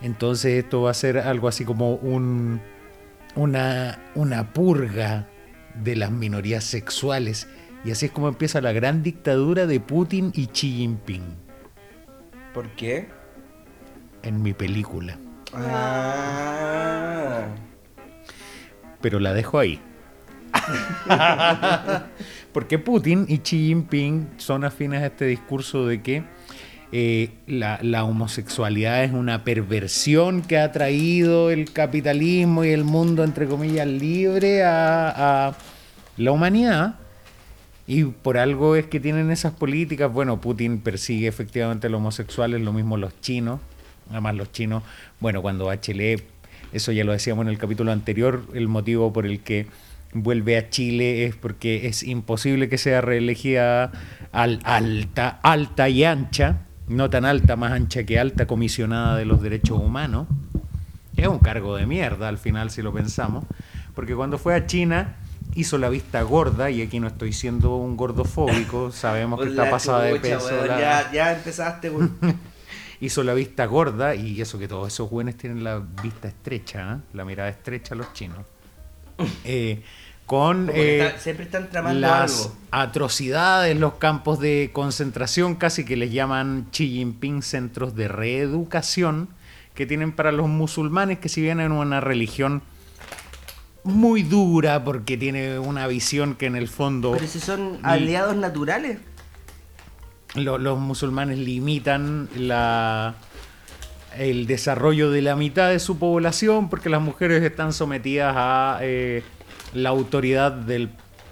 Entonces 0.00 0.64
esto 0.64 0.82
va 0.82 0.90
a 0.90 0.94
ser 0.94 1.18
algo 1.18 1.48
así 1.48 1.64
como 1.64 1.94
un, 1.94 2.60
una, 3.34 3.98
una 4.14 4.52
purga 4.52 5.28
de 5.82 5.96
las 5.96 6.10
minorías 6.10 6.64
sexuales. 6.64 7.48
Y 7.84 7.90
así 7.90 8.06
es 8.06 8.12
como 8.12 8.28
empieza 8.28 8.60
la 8.60 8.72
gran 8.72 9.02
dictadura 9.02 9.66
de 9.66 9.80
Putin 9.80 10.32
y 10.34 10.46
Xi 10.48 10.72
Jinping 10.78 11.22
¿Por 12.52 12.68
qué? 12.70 13.08
En 14.26 14.42
mi 14.42 14.52
película. 14.52 15.16
Ah. 15.54 17.46
pero 19.00 19.20
la 19.20 19.32
dejo 19.32 19.58
ahí. 19.58 19.80
Porque 22.52 22.78
Putin 22.78 23.26
y 23.28 23.38
Xi 23.38 23.68
Jinping 23.68 24.30
son 24.38 24.64
afines 24.64 25.02
a 25.02 25.06
este 25.06 25.26
discurso 25.26 25.86
de 25.86 26.02
que 26.02 26.24
eh, 26.90 27.30
la, 27.46 27.78
la 27.82 28.04
homosexualidad 28.04 29.04
es 29.04 29.12
una 29.12 29.44
perversión 29.44 30.42
que 30.42 30.58
ha 30.58 30.72
traído 30.72 31.50
el 31.50 31.72
capitalismo 31.72 32.64
y 32.64 32.70
el 32.70 32.84
mundo, 32.84 33.22
entre 33.22 33.46
comillas, 33.46 33.86
libre 33.86 34.64
a, 34.64 35.48
a 35.48 35.56
la 36.16 36.32
humanidad. 36.32 36.96
Y 37.86 38.04
por 38.04 38.38
algo 38.38 38.74
es 38.74 38.86
que 38.86 38.98
tienen 38.98 39.30
esas 39.30 39.52
políticas. 39.52 40.12
Bueno, 40.12 40.40
Putin 40.40 40.80
persigue 40.80 41.28
efectivamente 41.28 41.86
a 41.86 41.90
los 41.90 41.98
homosexuales, 41.98 42.60
lo 42.60 42.72
mismo 42.72 42.96
los 42.96 43.20
chinos. 43.20 43.60
Además 44.10 44.34
los 44.36 44.52
chinos, 44.52 44.82
bueno, 45.20 45.42
cuando 45.42 45.66
Bachelet, 45.66 46.24
eso 46.72 46.92
ya 46.92 47.04
lo 47.04 47.12
decíamos 47.12 47.44
en 47.44 47.48
el 47.50 47.58
capítulo 47.58 47.92
anterior, 47.92 48.44
el 48.54 48.68
motivo 48.68 49.12
por 49.12 49.26
el 49.26 49.40
que 49.40 49.66
vuelve 50.12 50.56
a 50.56 50.70
Chile 50.70 51.26
es 51.26 51.34
porque 51.36 51.86
es 51.88 52.02
imposible 52.02 52.68
que 52.68 52.78
sea 52.78 53.00
reelegida 53.00 53.90
al 54.32 54.60
alta, 54.64 55.40
alta 55.42 55.88
y 55.88 56.04
ancha, 56.04 56.58
no 56.88 57.10
tan 57.10 57.24
alta, 57.24 57.56
más 57.56 57.72
ancha 57.72 58.04
que 58.04 58.18
alta 58.18 58.46
comisionada 58.46 59.16
de 59.16 59.24
los 59.24 59.42
derechos 59.42 59.78
humanos. 59.78 60.26
Es 61.16 61.26
un 61.28 61.38
cargo 61.38 61.76
de 61.76 61.86
mierda 61.86 62.28
al 62.28 62.38
final 62.38 62.70
si 62.70 62.82
lo 62.82 62.92
pensamos, 62.92 63.44
porque 63.94 64.14
cuando 64.14 64.38
fue 64.38 64.54
a 64.54 64.66
China 64.66 65.16
hizo 65.54 65.78
la 65.78 65.88
vista 65.88 66.20
gorda, 66.22 66.70
y 66.70 66.82
aquí 66.82 67.00
no 67.00 67.06
estoy 67.06 67.32
siendo 67.32 67.76
un 67.76 67.96
gordofóbico, 67.96 68.92
sabemos 68.92 69.40
que 69.40 69.48
está 69.50 69.70
pasada 69.70 70.02
de 70.02 70.20
peso. 70.20 70.66
la- 70.66 70.78
Ya, 70.78 71.12
ya 71.12 71.32
empezaste. 71.32 71.90
hizo 73.00 73.22
la 73.22 73.34
vista 73.34 73.66
gorda 73.66 74.14
y 74.14 74.40
eso 74.40 74.58
que 74.58 74.68
todos 74.68 74.92
esos 74.92 75.08
jóvenes 75.10 75.36
tienen 75.36 75.62
la 75.64 75.82
vista 76.02 76.28
estrecha, 76.28 76.94
¿eh? 76.94 76.96
la 77.14 77.24
mirada 77.24 77.48
estrecha 77.48 77.94
los 77.94 78.12
chinos. 78.12 78.38
Eh, 79.44 79.82
con 80.26 80.68
eh, 80.74 81.06
está- 81.06 81.18
siempre 81.20 81.44
están 81.46 81.70
tramando 81.70 82.00
las 82.00 82.46
algo. 82.46 82.56
atrocidades, 82.72 83.78
los 83.78 83.94
campos 83.94 84.40
de 84.40 84.70
concentración, 84.72 85.54
casi 85.54 85.84
que 85.84 85.96
les 85.96 86.10
llaman 86.12 86.66
Xi 86.72 86.88
Jinping 86.88 87.42
centros 87.42 87.94
de 87.94 88.08
reeducación 88.08 89.28
que 89.74 89.86
tienen 89.86 90.12
para 90.12 90.32
los 90.32 90.48
musulmanes, 90.48 91.18
que 91.20 91.28
si 91.28 91.40
bien 91.40 91.60
es 91.60 91.70
una 91.70 92.00
religión 92.00 92.60
muy 93.84 94.22
dura 94.24 94.82
porque 94.84 95.16
tiene 95.16 95.58
una 95.60 95.86
visión 95.86 96.34
que 96.34 96.46
en 96.46 96.56
el 96.56 96.66
fondo 96.68 97.12
Pero 97.12 97.26
si 97.28 97.38
son 97.40 97.78
aliados 97.82 98.34
naturales. 98.36 98.98
Lo- 100.36 100.58
los 100.58 100.78
musulmanes 100.78 101.38
limitan 101.38 102.28
la, 102.36 103.14
el 104.18 104.46
desarrollo 104.46 105.10
de 105.10 105.22
la 105.22 105.36
mitad 105.36 105.68
de 105.70 105.78
su 105.78 105.98
población 105.98 106.68
porque 106.70 106.88
las 106.88 107.02
mujeres 107.02 107.42
están 107.42 107.72
sometidas 107.72 108.34
a 108.36 108.78
eh, 108.82 109.22
la 109.74 109.90
autoridad 109.90 110.52
del 110.52 110.88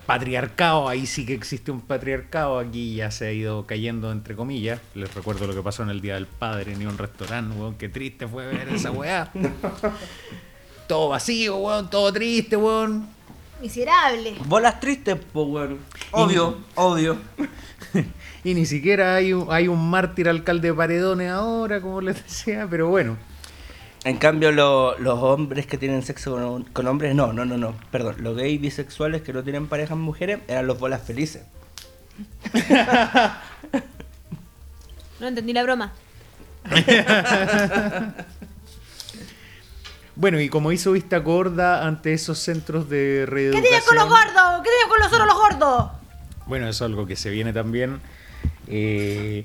patriarcado. 0.06 0.88
Ahí 0.88 1.06
sí 1.06 1.24
que 1.24 1.32
existe 1.34 1.70
un 1.70 1.80
patriarcado. 1.80 2.58
Aquí 2.58 2.96
ya 2.96 3.10
se 3.10 3.26
ha 3.26 3.32
ido 3.32 3.66
cayendo, 3.66 4.12
entre 4.12 4.34
comillas. 4.36 4.80
Les 4.94 5.12
recuerdo 5.14 5.46
lo 5.46 5.54
que 5.54 5.62
pasó 5.62 5.82
en 5.82 5.88
el 5.90 6.00
Día 6.02 6.14
del 6.14 6.26
Padre, 6.26 6.76
ni 6.76 6.84
un 6.84 6.98
restaurante, 6.98 7.56
weón. 7.58 7.74
Qué 7.76 7.88
triste 7.88 8.28
fue 8.28 8.46
ver 8.46 8.68
esa 8.68 8.90
weá. 8.90 9.32
todo 10.88 11.08
vacío, 11.08 11.56
weón. 11.56 11.88
Todo 11.90 12.12
triste, 12.12 12.56
weón. 12.56 13.08
Miserable. 13.60 14.34
Bolas 14.46 14.78
tristes, 14.80 15.16
po, 15.32 15.44
weón. 15.44 15.78
Obvio, 16.10 16.58
obvio. 16.74 17.16
y 18.44 18.54
ni 18.54 18.66
siquiera 18.66 19.14
hay 19.14 19.32
un, 19.32 19.46
hay 19.50 19.68
un 19.68 19.88
mártir 19.90 20.28
alcalde 20.28 20.68
de 20.68 20.74
Paredones 20.74 21.30
ahora, 21.30 21.80
como 21.80 22.00
les 22.00 22.22
decía, 22.22 22.66
pero 22.68 22.88
bueno. 22.88 23.16
En 24.04 24.18
cambio, 24.18 24.52
lo- 24.52 24.98
los 24.98 25.18
hombres 25.22 25.66
que 25.66 25.78
tienen 25.78 26.02
sexo 26.02 26.32
con, 26.34 26.64
con 26.64 26.86
hombres, 26.86 27.14
no, 27.14 27.32
no, 27.32 27.46
no, 27.46 27.56
no, 27.56 27.74
perdón. 27.90 28.16
Los 28.18 28.36
gays 28.36 28.60
bisexuales 28.60 29.22
que 29.22 29.32
no 29.32 29.42
tienen 29.42 29.66
parejas 29.66 29.96
mujeres 29.96 30.40
eran 30.46 30.66
los 30.66 30.78
bolas 30.78 31.02
felices. 31.02 31.42
No 35.20 35.28
entendí 35.28 35.52
la 35.52 35.62
broma. 35.62 35.92
Bueno, 40.16 40.40
y 40.40 40.48
como 40.48 40.70
hizo 40.72 40.92
vista 40.92 41.18
gorda 41.18 41.86
ante 41.86 42.12
esos 42.12 42.38
centros 42.38 42.88
de 42.88 43.24
¿Qué 43.24 43.26
reeducación... 43.26 43.62
tienen 43.64 43.86
con 43.86 43.96
los 43.96 44.08
gordos? 44.08 44.62
¿Qué 44.62 44.70
tienen 44.70 44.88
con 44.88 44.98
los 45.00 45.12
otros 45.12 45.26
los 45.26 45.36
gordos? 45.36 45.90
Bueno, 46.46 46.68
eso 46.68 46.84
es 46.84 46.90
algo 46.90 47.06
que 47.06 47.16
se 47.16 47.30
viene 47.30 47.52
también. 47.52 48.00
eh, 48.68 49.44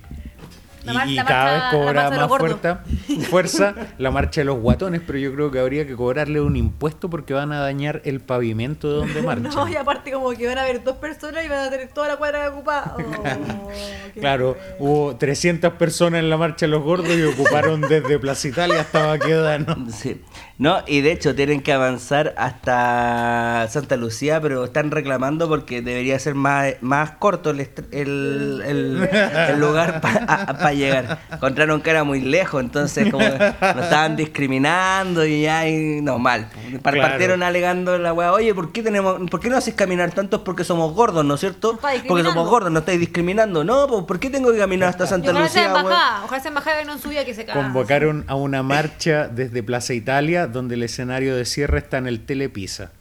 y, 1.07 1.17
cada 1.17 1.53
vez 1.53 1.63
cobra 1.71 2.09
más 2.09 2.27
fuerza, 2.29 2.83
fuerza 3.29 3.75
la 3.97 4.11
marcha 4.11 4.41
de 4.41 4.45
los 4.45 4.59
guatones, 4.59 5.01
pero 5.05 5.19
yo 5.19 5.33
creo 5.35 5.51
que 5.51 5.59
habría 5.59 5.85
que 5.85 5.93
cobrarle 5.95 6.39
un 6.39 6.55
impuesto 6.55 7.09
porque 7.09 7.33
van 7.33 7.51
a 7.51 7.59
dañar 7.59 8.01
el 8.05 8.21
pavimento 8.21 8.87
de 8.89 8.95
donde 8.95 9.21
marchan. 9.25 9.51
No, 9.53 9.67
y 9.67 9.75
aparte 9.75 10.09
como 10.11 10.29
que 10.31 10.47
van 10.47 10.57
a 10.57 10.61
haber 10.61 10.81
dos 10.83 10.95
personas 10.97 11.43
y 11.45 11.49
van 11.49 11.67
a 11.67 11.69
tener 11.69 11.89
toda 11.89 12.07
la 12.07 12.15
cuadra 12.17 12.49
ocupada. 12.49 12.95
Oh, 13.09 13.69
qué 14.13 14.19
Claro, 14.21 14.55
feo. 14.55 14.75
hubo 14.79 15.15
300 15.17 15.73
personas 15.73 16.21
en 16.21 16.29
la 16.29 16.37
marcha 16.37 16.65
de 16.65 16.69
los 16.71 16.81
gordos 16.81 17.09
y 17.09 17.23
ocuparon 17.23 17.81
desde 17.81 18.17
Plaza 18.17 18.47
Italia 18.47 18.79
hasta 18.81 19.05
Baquedano. 19.07 19.87
Sí. 19.91 20.21
No, 20.59 20.79
y 20.85 20.99
de 20.99 21.13
hecho 21.13 21.33
tienen 21.35 21.61
que 21.61 21.71
avanzar 21.71 22.35
hasta 22.37 23.65
Santa 23.69 23.95
Lucía, 23.95 24.41
pero 24.41 24.65
están 24.65 24.91
reclamando 24.91 25.47
porque 25.47 25.81
debería 25.81 26.19
ser 26.19 26.35
más, 26.35 26.73
más 26.81 27.11
corto 27.11 27.51
el, 27.51 27.61
el, 27.61 28.61
el- 28.65 29.09
el 29.11 29.59
lugar 29.59 30.01
para 30.01 30.73
llegar. 30.73 31.19
Encontraron 31.31 31.79
que 31.81 31.89
era 31.89 32.03
muy 32.03 32.19
lejos, 32.21 32.61
entonces 32.61 33.09
como 33.09 33.25
nos 33.25 33.83
estaban 33.85 34.17
discriminando 34.17 35.25
y 35.25 35.43
ya, 35.43 35.67
y 35.67 36.01
no, 36.01 36.19
mal. 36.19 36.49
Par- 36.83 36.93
Claro. 36.99 37.09
Partieron 37.09 37.43
alegando 37.43 37.97
la 37.97 38.11
weá, 38.13 38.33
oye, 38.33 38.53
¿por 38.53 38.71
qué, 38.73 38.83
tenemos, 38.83 39.17
¿por 39.29 39.39
qué 39.39 39.49
no 39.49 39.55
haces 39.57 39.73
caminar 39.75 40.11
tanto? 40.11 40.37
Es 40.37 40.41
porque 40.43 40.63
somos 40.65 40.93
gordos, 40.93 41.23
¿no 41.23 41.35
es 41.35 41.39
cierto? 41.39 41.79
Porque 42.07 42.23
somos 42.23 42.49
gordos, 42.49 42.69
no 42.71 42.79
estáis 42.79 42.99
discriminando. 42.99 43.63
No, 43.63 43.87
pues, 43.87 44.03
¿por 44.03 44.19
qué 44.19 44.29
tengo 44.29 44.51
que 44.51 44.57
caminar 44.57 44.89
hasta 44.89 45.07
Santa 45.07 45.31
ojalá 45.31 45.47
sea 45.47 45.69
Lucía, 45.69 45.79
embajada, 45.79 46.23
ojalá 46.25 46.41
sea 46.41 46.49
embajada 46.49 46.79
que 46.79 46.85
no 46.85 46.97
subía 46.97 47.23
que 47.25 47.33
se 47.33 47.45
caga. 47.45 47.61
Convocaron 47.61 48.25
a 48.27 48.35
una 48.35 48.61
marcha 48.63 49.27
desde 49.29 49.63
Plaza 49.63 49.93
Italia, 49.93 50.47
donde 50.51 50.75
el 50.75 50.83
escenario 50.83 51.35
de 51.35 51.45
cierre 51.45 51.79
está 51.79 51.97
en 51.97 52.07
el 52.07 52.25
Telepisa. 52.25 52.91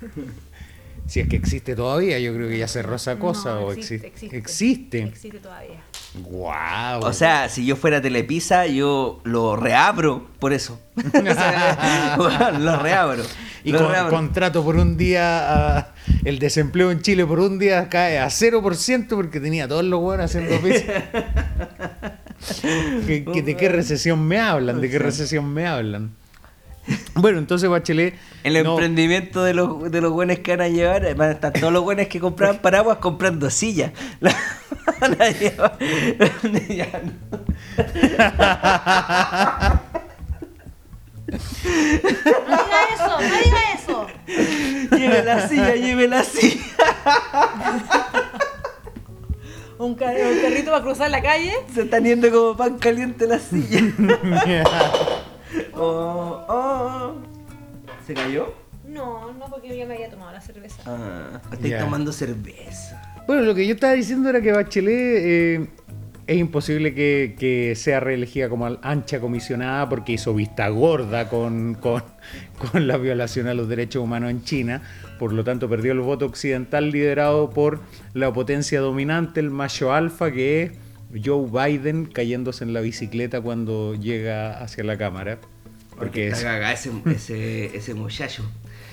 Si 1.08 1.20
es 1.20 1.28
que 1.28 1.36
existe 1.36 1.76
todavía, 1.76 2.18
yo 2.18 2.34
creo 2.34 2.48
que 2.48 2.58
ya 2.58 2.66
cerró 2.66 2.96
esa 2.96 3.16
cosa. 3.16 3.54
No, 3.54 3.60
o 3.66 3.72
existe, 3.72 4.08
existe. 4.08 4.36
existe. 4.36 4.98
existe. 4.98 5.02
Existe 5.04 5.38
todavía. 5.38 5.80
Guau. 6.14 7.00
O 7.04 7.12
sea, 7.12 7.48
si 7.48 7.64
yo 7.64 7.76
fuera 7.76 8.02
Telepisa, 8.02 8.66
yo 8.66 9.20
lo 9.22 9.54
reabro 9.54 10.26
por 10.40 10.52
eso. 10.52 10.80
Bueno, 12.16 12.58
lo 12.58 12.76
reabro. 12.82 13.22
y 13.62 13.70
lo 13.70 13.78
con, 13.82 13.92
reabro. 13.92 14.16
contrato 14.16 14.64
por 14.64 14.74
un 14.74 14.96
día, 14.96 15.92
el 16.24 16.40
desempleo 16.40 16.90
en 16.90 17.00
Chile 17.02 17.24
por 17.24 17.38
un 17.38 17.60
día 17.60 17.88
cae 17.88 18.18
a 18.18 18.26
0% 18.26 19.06
porque 19.10 19.38
tenía 19.38 19.68
todos 19.68 19.84
los 19.84 20.00
buenos 20.00 20.24
haciendo 20.26 20.60
pizza. 20.60 20.92
¿Que- 23.06 23.24
que 23.32 23.42
¿De 23.42 23.56
qué 23.56 23.68
recesión 23.68 24.26
me 24.26 24.40
hablan? 24.40 24.80
¿De 24.80 24.90
qué 24.90 24.98
recesión 24.98 25.52
me 25.54 25.68
hablan? 25.68 26.10
Bueno, 27.14 27.38
entonces 27.38 27.68
Bachelet... 27.68 28.14
El 28.44 28.62
no- 28.62 28.72
emprendimiento 28.72 29.42
de 29.42 29.54
los, 29.54 29.90
de 29.90 30.00
los 30.00 30.12
buenos 30.12 30.38
que 30.40 30.52
van 30.56 30.60
a 30.60 30.68
llevar, 30.68 31.14
van 31.16 31.30
a 31.30 31.32
estar 31.32 31.52
todos 31.52 31.72
los 31.72 31.82
buenos 31.82 32.06
que 32.06 32.20
compraban 32.20 32.58
paraguas 32.58 32.98
comprando 32.98 33.50
sillas. 33.50 33.92
La 34.20 34.34
van 35.00 35.20
a 35.20 35.30
llevar. 35.30 35.78
Ya 36.68 36.86
no. 37.02 37.12
Diga 41.26 42.80
eso, 42.94 43.20
no 43.20 43.38
diga 43.44 43.62
eso. 43.74 44.06
Lleve 44.96 45.22
la 45.24 45.48
silla, 45.48 45.74
lleve 45.74 46.08
la 46.08 46.22
silla. 46.24 46.62
Un, 49.78 49.94
ca- 49.94 50.06
un 50.12 50.40
carrito 50.40 50.70
va 50.70 50.78
a 50.78 50.82
cruzar 50.82 51.10
la 51.10 51.20
calle. 51.22 51.52
Se 51.74 51.82
están 51.82 52.04
yendo 52.04 52.30
como 52.30 52.56
pan 52.56 52.78
caliente 52.78 53.26
la 53.26 53.38
silla. 53.38 53.80
Oh, 55.74 56.44
oh. 56.48 57.14
¿Se 58.06 58.14
cayó? 58.14 58.54
No, 58.88 59.32
no, 59.32 59.46
porque 59.46 59.68
yo 59.68 59.74
ya 59.74 59.86
me 59.86 59.94
había 59.94 60.10
tomado 60.10 60.32
la 60.32 60.40
cerveza. 60.40 60.82
Ah, 60.86 61.40
estoy 61.52 61.70
Ya. 61.70 61.80
tomando 61.80 62.12
cerveza. 62.12 63.02
Bueno, 63.26 63.42
lo 63.42 63.54
que 63.54 63.66
yo 63.66 63.74
estaba 63.74 63.92
diciendo 63.94 64.28
era 64.30 64.40
que 64.40 64.52
Bachelet 64.52 64.94
eh, 64.94 65.66
es 66.28 66.36
imposible 66.38 66.94
que, 66.94 67.34
que 67.38 67.74
sea 67.74 67.98
reelegida 68.00 68.48
como 68.48 68.66
ancha 68.82 69.20
comisionada 69.20 69.88
porque 69.88 70.12
hizo 70.12 70.32
vista 70.34 70.68
gorda 70.68 71.28
con, 71.28 71.74
con, 71.74 72.02
con 72.72 72.86
la 72.86 72.96
violación 72.96 73.48
a 73.48 73.54
los 73.54 73.68
derechos 73.68 74.02
humanos 74.02 74.30
en 74.30 74.44
China. 74.44 74.82
Por 75.18 75.32
lo 75.32 75.42
tanto, 75.44 75.68
perdió 75.68 75.92
el 75.92 76.00
voto 76.00 76.26
occidental 76.26 76.90
liderado 76.90 77.50
por 77.50 77.80
la 78.14 78.32
potencia 78.32 78.80
dominante, 78.80 79.40
el 79.40 79.50
macho 79.50 79.92
alfa, 79.92 80.30
que 80.30 80.62
es 80.62 80.72
Joe 81.24 81.46
Biden 81.50 82.06
cayéndose 82.06 82.64
en 82.64 82.72
la 82.72 82.80
bicicleta 82.80 83.40
cuando 83.40 83.94
llega 83.94 84.58
hacia 84.62 84.84
la 84.84 84.98
cámara. 84.98 85.38
Porque 85.96 86.28
Está 86.28 86.72
es, 86.72 86.86
ese, 86.86 86.92
ese, 87.10 87.76
ese 87.76 87.94
muchacho. 87.94 88.48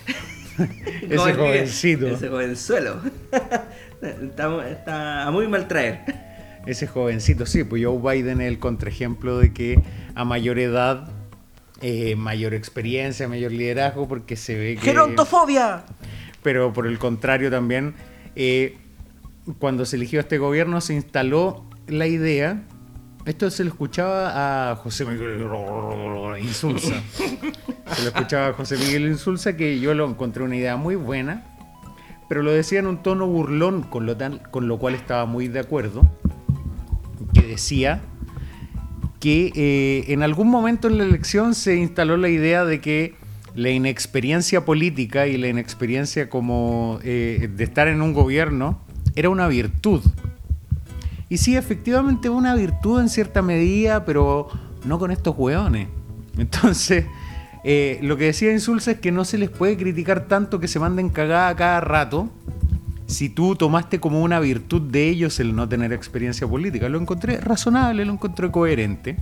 Ese 0.58 1.16
¿Cómo 1.16 1.28
es 1.28 1.36
que- 1.36 1.42
jovencito. 1.42 2.08
Ese 2.08 2.30
jovenzuelo. 2.30 3.02
está, 4.02 4.70
está 4.70 5.28
a 5.28 5.32
muy 5.32 5.48
mal 5.48 5.68
traer. 5.68 6.02
Ese 6.68 6.86
jovencito, 6.88 7.46
sí, 7.46 7.64
pues 7.64 7.84
Joe 7.84 7.98
Biden 8.00 8.40
es 8.40 8.48
el 8.48 8.60
contraejemplo 8.60 9.40
de 9.40 9.52
que 9.52 9.80
a 10.16 10.24
mayor 10.26 10.60
edad, 10.60 11.10
eh, 11.82 12.16
mayor 12.16 12.54
experiencia, 12.54 13.28
mayor 13.28 13.52
liderazgo, 13.52 14.08
porque 14.08 14.36
se 14.36 14.56
ve 14.56 14.76
que... 14.76 14.82
¡Gerontofobia! 14.82 15.84
Pero 16.44 16.72
por 16.72 16.86
el 16.88 17.00
contrario 17.00 17.50
también, 17.50 17.96
eh, 18.36 18.78
cuando 19.60 19.86
se 19.86 19.96
eligió 19.96 20.20
este 20.20 20.38
gobierno 20.38 20.80
se 20.82 20.94
instaló 20.94 21.66
la 21.88 22.08
idea, 22.08 22.64
esto 23.26 23.50
se 23.50 23.64
lo 23.64 23.70
escuchaba 23.70 24.72
a 24.72 24.76
José 24.76 25.06
Miguel 25.06 25.42
Insulza, 26.42 27.02
se 27.16 28.04
lo 28.04 28.10
escuchaba 28.10 28.48
a 28.48 28.54
José 28.54 28.78
Miguel 28.78 29.08
Insulza 29.08 29.56
que 29.56 29.80
yo 29.80 29.94
lo 29.94 30.08
encontré 30.08 30.44
una 30.44 30.56
idea 30.56 30.76
muy 30.78 30.96
buena, 30.96 31.46
pero 32.30 32.42
lo 32.42 32.52
decía 32.52 32.80
en 32.80 32.88
un 32.88 33.04
tono 33.04 33.28
burlón, 33.28 33.84
con 33.84 34.06
lo, 34.06 34.18
con 34.52 34.68
lo 34.68 34.78
cual 34.78 34.96
estaba 34.96 35.26
muy 35.26 35.48
de 35.48 35.60
acuerdo, 35.60 36.02
que 37.34 37.42
decía 37.44 38.02
que 39.20 39.52
eh, 39.56 40.12
en 40.12 40.22
algún 40.22 40.50
momento 40.50 40.88
en 40.88 40.98
la 40.98 41.06
elección 41.06 41.56
se 41.56 41.78
instaló 41.78 42.18
la 42.18 42.30
idea 42.30 42.66
de 42.66 42.82
que 42.82 43.16
la 43.56 43.70
inexperiencia 43.70 44.66
política 44.66 45.28
y 45.28 45.38
la 45.38 45.48
inexperiencia 45.48 46.30
como 46.30 47.00
eh, 47.04 47.50
de 47.56 47.64
estar 47.64 47.88
en 47.88 48.02
un 48.02 48.14
gobierno 48.14 48.82
era 49.16 49.30
una 49.30 49.48
virtud. 49.48 50.02
Y 51.34 51.40
sí, 51.40 51.56
efectivamente 51.56 52.30
una 52.30 52.54
virtud 52.54 53.02
en 53.02 53.10
cierta 53.10 53.42
medida, 53.42 54.06
pero 54.06 54.50
no 54.86 55.00
con 55.00 55.10
estos 55.10 55.34
hueones. 55.36 55.88
Entonces, 56.38 57.06
eh, 57.64 57.98
lo 58.04 58.18
que 58.18 58.26
decía 58.26 58.52
Insulza 58.52 58.92
es 58.92 59.00
que 59.00 59.12
no 59.12 59.26
se 59.26 59.40
les 59.40 59.50
puede 59.50 59.76
criticar 59.76 60.28
tanto 60.28 60.60
que 60.60 60.68
se 60.68 60.78
manden 60.78 61.10
cagada 61.10 61.56
cada 61.56 61.82
rato 61.82 62.30
si 63.08 63.30
tú 63.30 63.56
tomaste 63.56 64.00
como 64.00 64.22
una 64.22 64.40
virtud 64.40 64.84
de 64.84 65.10
ellos 65.10 65.40
el 65.40 65.56
no 65.56 65.68
tener 65.68 65.92
experiencia 65.92 66.48
política. 66.48 66.88
Lo 66.88 67.00
encontré 67.02 67.42
razonable, 67.42 68.06
lo 68.06 68.14
encontré 68.14 68.52
coherente. 68.52 69.18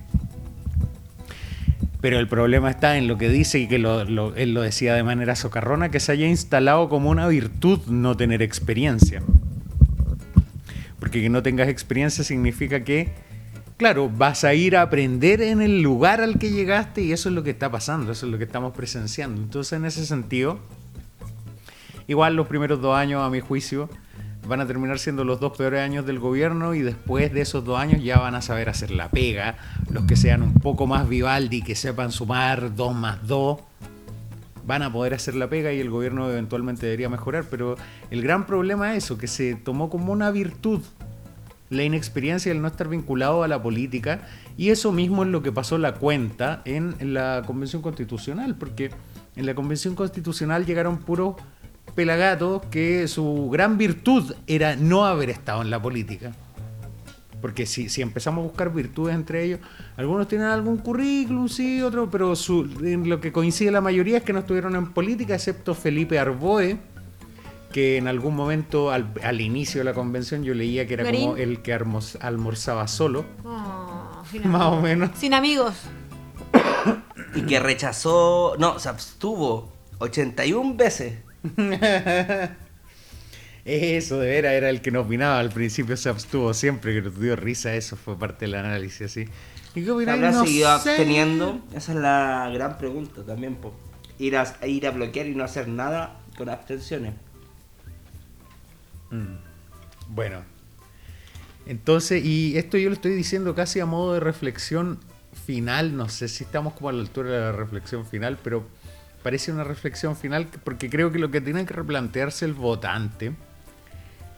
Pero 2.02 2.20
el 2.20 2.28
problema 2.28 2.72
está 2.72 2.98
en 2.98 3.08
lo 3.08 3.18
que 3.18 3.30
dice 3.30 3.58
y 3.58 3.70
que 3.70 3.80
lo- 3.80 4.36
él 4.36 4.54
lo 4.54 4.62
decía 4.62 4.96
de 4.96 5.04
manera 5.04 5.38
socarrona, 5.38 5.88
que 5.88 6.02
se 6.02 6.12
haya 6.12 6.28
instalado 6.28 6.90
como 6.90 7.10
una 7.10 7.30
virtud 7.30 7.80
no 7.88 8.18
tener 8.18 8.42
experiencia. 8.42 9.24
Porque 11.02 11.20
que 11.20 11.30
no 11.30 11.42
tengas 11.42 11.68
experiencia 11.68 12.24
significa 12.24 12.84
que, 12.84 13.12
claro, 13.76 14.08
vas 14.08 14.44
a 14.44 14.54
ir 14.54 14.78
a 14.78 14.84
aprender 14.84 15.42
en 15.42 15.60
el 15.60 15.82
lugar 15.82 16.22
al 16.22 16.38
que 16.38 16.52
llegaste 16.52 17.02
y 17.02 17.12
eso 17.12 17.28
es 17.28 17.34
lo 17.34 17.42
que 17.42 17.50
está 17.50 17.72
pasando, 17.72 18.12
eso 18.12 18.28
es 18.28 18.32
lo 18.32 18.38
que 18.38 18.44
estamos 18.44 18.74
presenciando. 18.74 19.42
Entonces, 19.42 19.74
en 19.74 19.86
ese 19.86 20.06
sentido, 20.06 20.60
igual 22.08 22.36
los 22.36 22.48
primeros 22.48 22.80
dos 22.82 22.96
años, 22.96 23.24
a 23.24 23.32
mi 23.32 23.40
juicio, 23.40 23.90
van 24.48 24.62
a 24.62 24.68
terminar 24.68 25.00
siendo 25.00 25.24
los 25.24 25.40
dos 25.40 25.58
peores 25.58 25.82
años 25.82 26.06
del 26.06 26.20
gobierno 26.20 26.76
y 26.76 26.82
después 26.82 27.34
de 27.34 27.42
esos 27.42 27.66
dos 27.66 27.80
años 27.80 28.04
ya 28.04 28.20
van 28.20 28.36
a 28.36 28.44
saber 28.44 28.70
hacer 28.70 28.92
la 28.92 29.10
pega. 29.10 29.58
Los 29.90 30.06
que 30.06 30.16
sean 30.16 30.44
un 30.44 30.54
poco 30.54 30.86
más 30.86 31.10
Vivaldi, 31.10 31.64
que 31.64 31.76
sepan 31.76 32.12
sumar 32.12 32.76
dos 32.76 32.94
más 32.94 33.26
dos, 33.26 33.60
van 34.66 34.84
a 34.84 34.92
poder 34.92 35.14
hacer 35.14 35.36
la 35.36 35.50
pega 35.50 35.74
y 35.74 35.80
el 35.80 35.90
gobierno 35.90 36.30
eventualmente 36.30 36.86
debería 36.86 37.10
mejorar. 37.10 37.46
Pero 37.50 37.76
el 38.10 38.22
gran 38.22 38.46
problema 38.46 38.96
es 38.96 39.06
eso, 39.06 39.18
que 39.18 39.28
se 39.28 39.56
tomó 39.56 39.90
como 39.90 40.12
una 40.12 40.32
virtud 40.32 40.82
la 41.70 41.84
inexperiencia 41.84 42.52
y 42.52 42.56
el 42.56 42.62
no 42.62 42.68
estar 42.68 42.88
vinculado 42.90 43.44
a 43.44 43.48
la 43.48 43.62
política. 43.62 44.28
Y 44.58 44.70
eso 44.70 44.92
mismo 44.92 45.24
es 45.24 45.30
lo 45.30 45.42
que 45.42 45.52
pasó 45.52 45.78
la 45.78 45.94
cuenta 45.94 46.62
en 46.66 47.14
la 47.14 47.44
Convención 47.48 47.82
Constitucional, 47.82 48.56
porque 48.56 48.92
en 49.36 49.46
la 49.46 49.56
Convención 49.56 49.96
Constitucional 49.96 50.66
llegaron 50.66 50.98
puros 50.98 51.36
pelagatos 51.96 52.62
que 52.70 53.08
su 53.08 53.50
gran 53.52 53.78
virtud 53.78 54.34
era 54.48 54.76
no 54.76 55.06
haber 55.06 55.30
estado 55.30 55.62
en 55.62 55.70
la 55.70 55.82
política. 55.82 56.34
Porque 57.42 57.66
si, 57.66 57.90
si 57.90 58.02
empezamos 58.02 58.44
a 58.44 58.48
buscar 58.48 58.72
virtudes 58.74 59.16
entre 59.16 59.44
ellos, 59.44 59.60
algunos 59.98 60.28
tienen 60.28 60.48
algún 60.48 60.78
currículum, 60.78 61.48
sí, 61.50 61.82
otros, 61.82 62.08
pero 62.12 62.36
su- 62.36 62.70
en 62.84 63.10
lo 63.10 63.20
que 63.20 63.32
coincide 63.32 63.72
la 63.72 63.82
mayoría 63.82 64.18
es 64.18 64.24
que 64.24 64.32
no 64.34 64.40
estuvieron 64.40 64.76
en 64.76 64.92
política, 64.94 65.34
excepto 65.36 65.74
Felipe 65.74 66.20
Arboe, 66.20 66.78
que 67.72 67.98
en 67.98 68.08
algún 68.08 68.36
momento 68.36 68.92
al, 68.92 69.12
al 69.24 69.42
inicio 69.42 69.80
de 69.80 69.86
la 69.86 69.94
convención 69.94 70.44
yo 70.44 70.54
leía 70.54 70.86
que 70.88 70.94
era 70.96 71.04
como 71.10 71.38
el 71.38 71.62
que 71.62 71.74
almorz- 71.74 72.18
almorzaba 72.22 72.88
solo, 72.88 73.26
Oh, 73.46 74.22
más 74.46 74.64
o 74.64 74.82
menos. 74.82 75.10
Sin 75.18 75.34
amigos. 75.34 75.74
Y 77.34 77.44
que 77.44 77.60
rechazó, 77.62 78.56
no, 78.60 78.78
se 78.78 78.90
abstuvo 78.90 79.72
81 80.00 80.76
veces. 80.76 81.20
Eso 83.66 84.18
de 84.20 84.28
veras 84.28 84.54
era 84.54 84.70
el 84.70 84.82
que 84.82 84.90
nos 84.92 85.06
opinaba 85.06 85.40
al 85.40 85.50
principio, 85.52 85.96
se 85.96 86.10
abstuvo 86.10 86.54
siempre, 86.54 86.94
que 86.96 87.02
nos 87.04 87.20
dio 87.20 87.36
risa, 87.36 87.76
eso 87.76 87.96
fue 87.96 88.18
parte 88.18 88.46
del 88.46 88.56
análisis 88.56 89.02
así. 89.04 89.26
¿Y 89.76 89.84
qué? 89.84 89.92
¿Habrá 89.92 90.32
No 90.32 90.44
seguido 90.46 90.68
sé. 90.80 90.90
absteniendo? 90.90 91.62
Esa 91.76 91.92
es 91.94 91.98
la 92.00 92.50
gran 92.54 92.78
pregunta 92.78 93.24
también, 93.24 93.56
po. 93.56 93.74
Ir 94.18 94.36
a, 94.38 94.56
ir 94.68 94.86
a 94.88 94.92
bloquear 94.92 95.28
y 95.28 95.36
no 95.36 95.44
hacer 95.44 95.68
nada 95.68 96.20
con 96.38 96.50
abstenciones. 96.50 97.14
Mm. 99.12 99.36
Bueno, 100.10 100.44
entonces, 101.66 102.24
y 102.26 102.58
esto 102.58 102.78
yo 102.78 102.90
lo 102.90 102.96
estoy 102.96 103.14
diciendo 103.14 103.56
casi 103.56 103.80
a 103.80 103.86
modo 103.86 104.14
de 104.16 104.20
reflexión 104.20 105.00
final, 105.46 105.96
no 105.96 106.10
sé 106.10 106.28
si 106.28 106.44
estamos 106.44 106.74
como 106.74 106.90
a 106.90 106.94
la 106.94 107.02
altura 107.02 107.30
de 107.30 107.40
la 107.40 107.52
reflexión 107.52 108.06
final, 108.06 108.38
pero 108.44 108.66
parece 109.24 109.52
una 109.52 109.64
reflexión 109.64 110.16
final 110.18 110.50
que- 110.50 110.58
porque 110.58 110.90
creo 110.90 111.12
que 111.12 111.20
lo 111.20 111.32
que 111.32 111.40
tiene 111.42 111.66
que 111.66 111.74
replantearse 111.74 112.44
el 112.46 112.54
votante 112.54 113.32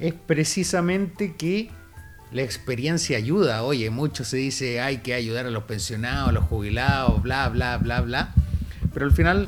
es 0.03 0.13
precisamente 0.13 1.34
que 1.34 1.69
la 2.34 2.41
experiencia 2.41 3.15
ayuda. 3.15 3.63
Oye, 3.63 3.89
mucho 3.89 4.25
se 4.25 4.35
dice 4.35 4.81
hay 4.81 4.97
que 4.97 5.13
ayudar 5.13 5.45
a 5.45 5.49
los 5.49 5.63
pensionados, 5.63 6.27
a 6.27 6.31
los 6.34 6.43
jubilados, 6.43 7.23
bla, 7.23 7.47
bla, 7.47 7.77
bla, 7.77 8.01
bla. 8.01 8.34
Pero 8.93 9.05
al 9.05 9.13
final 9.13 9.47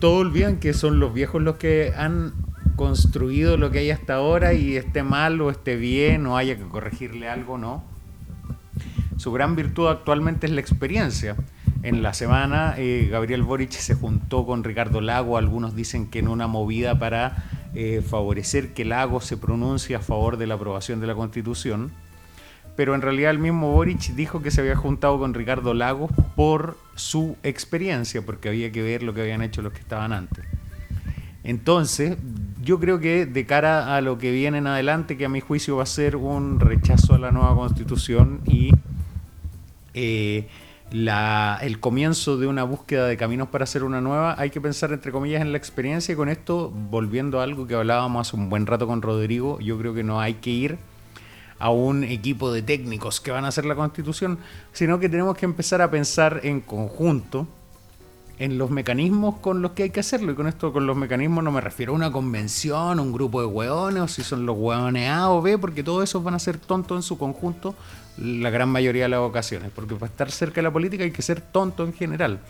todos 0.00 0.22
olvidan 0.22 0.56
que 0.56 0.72
son 0.72 0.98
los 0.98 1.12
viejos 1.12 1.42
los 1.42 1.56
que 1.56 1.92
han 1.94 2.32
construido 2.74 3.58
lo 3.58 3.70
que 3.70 3.80
hay 3.80 3.90
hasta 3.90 4.14
ahora 4.14 4.54
y 4.54 4.76
esté 4.76 5.02
mal 5.02 5.38
o 5.42 5.50
esté 5.50 5.76
bien 5.76 6.26
o 6.26 6.38
haya 6.38 6.56
que 6.56 6.62
corregirle 6.62 7.28
algo, 7.28 7.58
no. 7.58 7.84
Su 9.18 9.30
gran 9.30 9.56
virtud 9.56 9.88
actualmente 9.88 10.46
es 10.46 10.54
la 10.54 10.62
experiencia. 10.62 11.36
En 11.82 12.02
la 12.02 12.14
semana, 12.14 12.76
eh, 12.78 13.08
Gabriel 13.10 13.42
Boric 13.42 13.72
se 13.72 13.94
juntó 13.94 14.46
con 14.46 14.64
Ricardo 14.64 15.02
Lago. 15.02 15.36
Algunos 15.36 15.76
dicen 15.76 16.08
que 16.08 16.20
en 16.20 16.28
una 16.28 16.46
movida 16.46 16.98
para 16.98 17.44
eh, 17.74 18.02
favorecer 18.06 18.74
que 18.74 18.84
Lago 18.84 19.20
se 19.20 19.36
pronuncie 19.36 19.96
a 19.96 20.00
favor 20.00 20.36
de 20.36 20.46
la 20.46 20.54
aprobación 20.54 21.00
de 21.00 21.06
la 21.06 21.14
Constitución. 21.14 21.90
Pero 22.76 22.94
en 22.94 23.02
realidad 23.02 23.30
el 23.30 23.38
mismo 23.38 23.72
Boric 23.72 24.14
dijo 24.14 24.42
que 24.42 24.50
se 24.50 24.60
había 24.60 24.76
juntado 24.76 25.18
con 25.18 25.34
Ricardo 25.34 25.74
Lagos 25.74 26.10
por 26.36 26.78
su 26.94 27.36
experiencia, 27.42 28.22
porque 28.22 28.48
había 28.48 28.72
que 28.72 28.82
ver 28.82 29.02
lo 29.02 29.12
que 29.12 29.20
habían 29.20 29.42
hecho 29.42 29.60
los 29.62 29.72
que 29.72 29.80
estaban 29.80 30.12
antes. 30.12 30.44
Entonces, 31.44 32.16
yo 32.62 32.78
creo 32.78 33.00
que 33.00 33.26
de 33.26 33.46
cara 33.46 33.96
a 33.96 34.00
lo 34.00 34.16
que 34.18 34.30
viene 34.30 34.58
en 34.58 34.66
adelante, 34.66 35.16
que 35.16 35.24
a 35.24 35.28
mi 35.28 35.40
juicio 35.40 35.76
va 35.76 35.82
a 35.82 35.86
ser 35.86 36.16
un 36.16 36.60
rechazo 36.60 37.14
a 37.14 37.18
la 37.18 37.32
nueva 37.32 37.54
constitución 37.54 38.40
y 38.46 38.70
eh, 39.94 40.48
la- 40.92 41.58
el 41.62 41.80
comienzo 41.80 42.36
de 42.36 42.46
una 42.46 42.64
búsqueda 42.64 43.06
de 43.06 43.16
caminos 43.16 43.48
para 43.48 43.64
hacer 43.64 43.82
una 43.82 44.00
nueva, 44.00 44.34
hay 44.38 44.50
que 44.50 44.60
pensar 44.60 44.92
entre 44.92 45.10
comillas 45.10 45.40
en 45.40 45.50
la 45.52 45.58
experiencia 45.58 46.12
y 46.12 46.16
con 46.16 46.28
esto, 46.28 46.70
volviendo 46.70 47.40
a 47.40 47.44
algo 47.44 47.66
que 47.66 47.74
hablábamos 47.74 48.28
hace 48.28 48.36
un 48.36 48.48
buen 48.50 48.66
rato 48.66 48.86
con 48.86 49.00
Rodrigo, 49.02 49.58
yo 49.60 49.78
creo 49.78 49.94
que 49.94 50.04
no 50.04 50.20
hay 50.20 50.34
que 50.34 50.50
ir 50.50 50.78
a 51.58 51.70
un 51.70 52.04
equipo 52.04 52.52
de 52.52 52.60
técnicos 52.60 53.20
que 53.20 53.30
van 53.30 53.44
a 53.44 53.48
hacer 53.48 53.64
la 53.64 53.74
constitución, 53.74 54.38
sino 54.72 54.98
que 54.98 55.08
tenemos 55.08 55.36
que 55.36 55.46
empezar 55.46 55.80
a 55.80 55.90
pensar 55.90 56.40
en 56.42 56.60
conjunto 56.60 57.46
en 58.38 58.58
los 58.58 58.70
mecanismos 58.70 59.36
con 59.36 59.62
los 59.62 59.70
que 59.70 59.84
hay 59.84 59.90
que 59.90 60.00
hacerlo. 60.00 60.32
Y 60.32 60.34
con 60.34 60.48
esto, 60.48 60.72
con 60.72 60.86
los 60.86 60.96
mecanismos, 60.96 61.44
no 61.44 61.52
me 61.52 61.60
refiero 61.60 61.92
a 61.92 61.94
una 61.96 62.10
convención, 62.10 62.98
un 62.98 63.12
grupo 63.12 63.40
de 63.40 63.46
hueones, 63.46 64.02
o 64.02 64.08
si 64.08 64.24
son 64.24 64.44
los 64.44 64.56
hueones 64.58 65.08
A 65.08 65.30
o 65.30 65.40
B, 65.40 65.56
porque 65.58 65.84
todos 65.84 66.02
esos 66.02 66.24
van 66.24 66.34
a 66.34 66.40
ser 66.40 66.58
tontos 66.58 66.96
en 66.98 67.02
su 67.02 67.16
conjunto 67.16 67.76
la 68.18 68.50
gran 68.50 68.68
mayoría 68.68 69.04
de 69.04 69.08
las 69.10 69.20
ocasiones. 69.20 69.70
Porque 69.74 69.94
para 69.94 70.06
estar 70.10 70.30
cerca 70.30 70.56
de 70.56 70.62
la 70.62 70.70
política 70.72 71.04
hay 71.04 71.12
que 71.12 71.22
ser 71.22 71.40
tonto 71.40 71.84
en 71.84 71.92
general. 71.92 72.40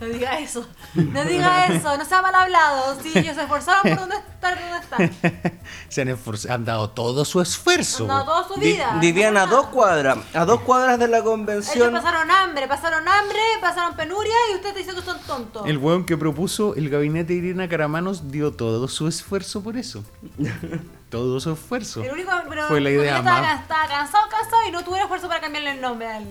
No 0.00 0.08
diga 0.08 0.36
eso. 0.40 0.66
No 0.94 1.24
diga 1.24 1.66
eso. 1.68 1.96
No 1.96 2.04
sea 2.04 2.22
mal 2.22 2.34
hablado. 2.34 3.00
Sí, 3.00 3.12
ellos 3.14 3.36
se 3.36 3.42
esforzaron 3.42 3.82
por 3.82 4.00
donde 4.00 4.16
estar 4.16 4.58
donde 4.58 4.78
están. 5.12 5.60
Se 5.88 6.02
han, 6.02 6.08
esforz- 6.08 6.50
han 6.50 6.64
dado 6.64 6.90
todo 6.90 7.24
su 7.24 7.40
esfuerzo. 7.40 8.02
Han 8.04 8.08
dado 8.08 8.24
toda 8.24 8.48
su 8.48 8.54
Vi- 8.60 8.72
vida. 8.72 8.98
vivían 9.00 9.36
a 9.36 9.46
dos 9.46 9.66
cuadras, 9.66 10.18
a 10.34 10.44
dos 10.44 10.62
cuadras 10.62 10.98
de 10.98 11.06
la 11.06 11.18
Ellos 11.18 11.28
convención. 11.30 11.92
pasaron 11.92 12.28
hambre, 12.32 12.66
pasaron 12.66 13.06
hambre, 13.06 13.38
pasaron 13.60 13.94
penuria 13.94 14.34
y 14.50 14.56
usted 14.56 14.74
dice 14.74 14.92
que 14.92 15.02
son 15.02 15.20
tontos. 15.20 15.66
El 15.68 15.78
hueón 15.78 16.04
que 16.04 16.16
propuso 16.16 16.74
el 16.74 16.90
gabinete 16.90 17.34
de 17.34 17.38
Irina 17.38 17.68
Caramanos 17.68 18.32
dio 18.32 18.52
todo 18.52 18.88
su 18.88 19.06
esfuerzo 19.06 19.62
por 19.62 19.76
eso. 19.76 20.02
todo 21.12 21.38
su 21.40 21.52
esfuerzo. 21.52 22.02
El 22.02 22.10
único, 22.10 22.30
pero 22.48 22.68
Fue 22.68 22.80
la 22.80 22.90
idea 22.90 23.18
estaba, 23.18 23.42
más. 23.42 23.60
estaba 23.60 23.86
cansado, 23.86 24.24
cansado 24.30 24.62
y 24.66 24.72
no 24.72 24.82
tuvo 24.82 24.96
esfuerzo 24.96 25.28
para 25.28 25.42
cambiarle 25.42 25.72
el 25.72 25.80
nombre 25.82 26.08
al. 26.08 26.24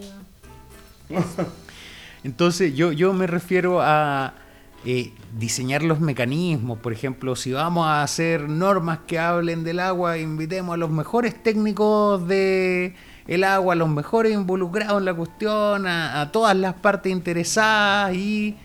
Entonces 2.24 2.74
yo, 2.74 2.91
yo 2.91 3.14
me 3.14 3.28
refiero 3.28 3.80
a 3.80 4.34
eh, 4.84 5.14
diseñar 5.38 5.84
los 5.84 5.99
mecanismos. 5.99 6.80
Por 6.80 6.94
ejemplo, 6.94 7.36
si 7.36 7.52
vamos 7.52 7.86
a 7.86 8.02
hacer 8.02 8.49
normas 8.49 9.02
que 9.06 9.20
hablen 9.20 9.64
del 9.64 9.80
agua, 9.80 10.18
invitemos 10.18 10.74
a 10.74 10.78
los 10.78 10.90
mejores 10.90 11.41
técnicos 11.44 12.28
de 12.28 12.95
el 13.28 13.44
agua, 13.44 13.74
a 13.74 13.78
los 13.78 13.88
mejores 13.88 14.34
involucrados 14.34 14.98
en 14.98 15.06
la 15.06 15.14
cuestión, 15.14 15.86
a, 15.86 16.22
a 16.22 16.32
todas 16.32 16.56
las 16.56 16.74
partes 16.74 17.12
interesadas 17.12 18.16
y 18.16 18.58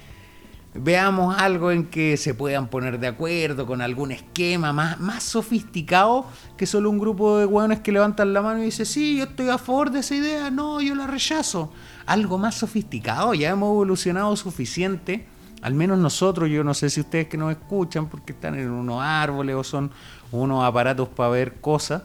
veamos 0.81 1.37
algo 1.39 1.71
en 1.71 1.87
que 1.87 2.17
se 2.17 2.35
puedan 2.35 2.69
poner 2.69 2.99
de 2.99 3.07
acuerdo 3.07 3.67
con 3.67 3.81
algún 3.81 4.13
esquema 4.13 4.73
más, 4.73 5.01
más 5.01 5.23
sofisticado 5.23 6.27
que 6.57 6.67
solo 6.67 6.91
un 6.91 6.99
grupo 6.99 7.39
de 7.39 7.47
hueones 7.47 7.81
que 7.81 7.93
levantan 7.93 8.33
la 8.33 8.43
mano 8.43 8.61
y 8.61 8.67
dicen, 8.67 8.87
sí, 8.87 9.19
yo 9.19 9.25
estoy 9.25 9.49
a 9.49 9.59
favor 9.59 9.91
de 9.91 10.01
esa 10.01 10.15
idea, 10.15 10.51
no, 10.51 10.81
yo 10.81 10.95
la 10.95 11.07
rechazo. 11.07 11.73
Algo 12.07 12.39
más 12.39 12.57
sofisticado, 12.57 13.35
ya 13.35 13.51
hemos 13.51 13.69
evolucionado 13.69 14.35
suficiente, 14.37 15.27
al 15.63 15.75
menos 15.75 15.99
nosotros, 15.99 16.49
yo 16.51 16.63
no 16.63 16.75
sé 16.75 16.91
si 16.91 17.01
ustedes 17.01 17.27
que 17.29 17.37
nos 17.37 17.51
escuchan 17.51 18.09
porque 18.09 18.33
están 18.33 18.59
en 18.59 18.71
unos 18.71 19.03
árboles 19.03 19.57
o 19.57 19.65
son 19.65 19.91
unos 20.31 20.65
aparatos 20.65 21.09
para 21.09 21.31
ver 21.31 21.55
cosas, 21.55 22.03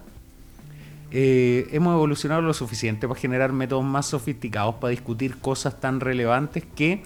eh, 1.14 1.68
hemos 1.72 1.94
evolucionado 1.94 2.42
lo 2.42 2.54
suficiente 2.54 3.08
para 3.08 3.20
generar 3.20 3.52
métodos 3.52 3.84
más 3.84 4.06
sofisticados 4.06 4.76
para 4.76 4.92
discutir 4.92 5.38
cosas 5.38 5.78
tan 5.80 6.00
relevantes 6.00 6.64
que 6.74 7.04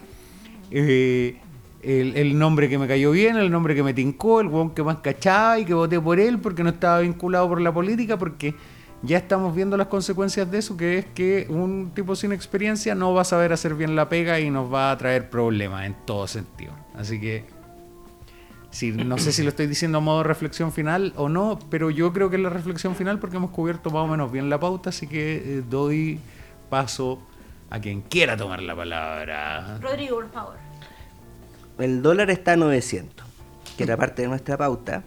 eh, 0.70 1.40
el, 1.86 2.38
nombre 2.38 2.68
que 2.68 2.78
me 2.78 2.88
cayó 2.88 3.12
bien, 3.12 3.36
el 3.36 3.50
nombre 3.50 3.74
que 3.74 3.82
me 3.82 3.94
tincó, 3.94 4.40
el 4.40 4.48
hueón 4.48 4.70
que 4.70 4.82
más 4.82 4.98
cachaba 4.98 5.58
y 5.60 5.64
que 5.64 5.72
voté 5.72 6.00
por 6.00 6.18
él 6.18 6.40
porque 6.40 6.64
no 6.64 6.70
estaba 6.70 6.98
vinculado 6.98 7.48
por 7.48 7.60
la 7.60 7.72
política, 7.72 8.18
porque 8.18 8.54
ya 9.02 9.18
estamos 9.18 9.54
viendo 9.54 9.76
las 9.76 9.86
consecuencias 9.86 10.50
de 10.50 10.58
eso, 10.58 10.76
que 10.76 10.98
es 10.98 11.06
que 11.06 11.46
un 11.48 11.92
tipo 11.94 12.16
sin 12.16 12.32
experiencia 12.32 12.94
no 12.96 13.14
va 13.14 13.22
a 13.22 13.24
saber 13.24 13.52
hacer 13.52 13.74
bien 13.74 13.94
la 13.94 14.08
pega 14.08 14.40
y 14.40 14.50
nos 14.50 14.72
va 14.72 14.90
a 14.90 14.98
traer 14.98 15.30
problemas 15.30 15.86
en 15.86 15.94
todo 16.04 16.26
sentido. 16.26 16.72
Así 16.94 17.20
que 17.20 17.44
Sí, 18.70 18.92
no 18.92 19.16
sé 19.16 19.32
si 19.32 19.42
lo 19.42 19.48
estoy 19.48 19.68
diciendo 19.68 19.98
a 19.98 20.00
modo 20.02 20.18
de 20.18 20.24
reflexión 20.24 20.70
final 20.70 21.14
o 21.16 21.30
no, 21.30 21.58
pero 21.70 21.88
yo 21.88 22.12
creo 22.12 22.28
que 22.28 22.36
es 22.36 22.42
la 22.42 22.50
reflexión 22.50 22.94
final 22.94 23.18
porque 23.18 23.36
hemos 23.36 23.50
cubierto 23.50 23.90
más 23.90 24.04
o 24.04 24.06
menos 24.06 24.30
bien 24.30 24.50
la 24.50 24.60
pauta, 24.60 24.90
así 24.90 25.06
que 25.06 25.36
eh, 25.36 25.62
doy 25.66 26.20
paso 26.68 27.22
a 27.70 27.80
quien 27.80 28.02
quiera 28.02 28.36
tomar 28.36 28.60
la 28.60 28.76
palabra. 28.76 29.78
Rodrigo, 29.80 30.16
por 30.16 30.30
favor. 30.30 30.65
El 31.78 32.02
dólar 32.02 32.30
está 32.30 32.52
a 32.52 32.56
900, 32.56 33.26
que 33.76 33.82
era 33.84 33.96
parte 33.96 34.22
de 34.22 34.28
nuestra 34.28 34.56
pauta. 34.56 35.02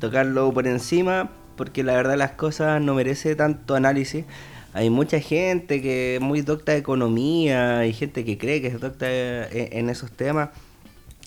Tocarlo 0.00 0.52
por 0.52 0.66
encima, 0.66 1.30
porque 1.56 1.82
la 1.82 1.94
verdad 1.94 2.16
las 2.16 2.32
cosas 2.32 2.80
no 2.80 2.94
merece 2.94 3.36
tanto 3.36 3.74
análisis. 3.74 4.24
Hay 4.72 4.90
mucha 4.90 5.20
gente 5.20 5.82
que 5.82 6.16
es 6.16 6.20
muy 6.20 6.40
docta 6.42 6.72
de 6.72 6.78
economía, 6.78 7.78
hay 7.80 7.92
gente 7.92 8.24
que 8.24 8.38
cree 8.38 8.60
que 8.60 8.68
es 8.68 8.80
docta 8.80 9.06
en, 9.10 9.48
en 9.50 9.90
esos 9.90 10.10
temas, 10.10 10.50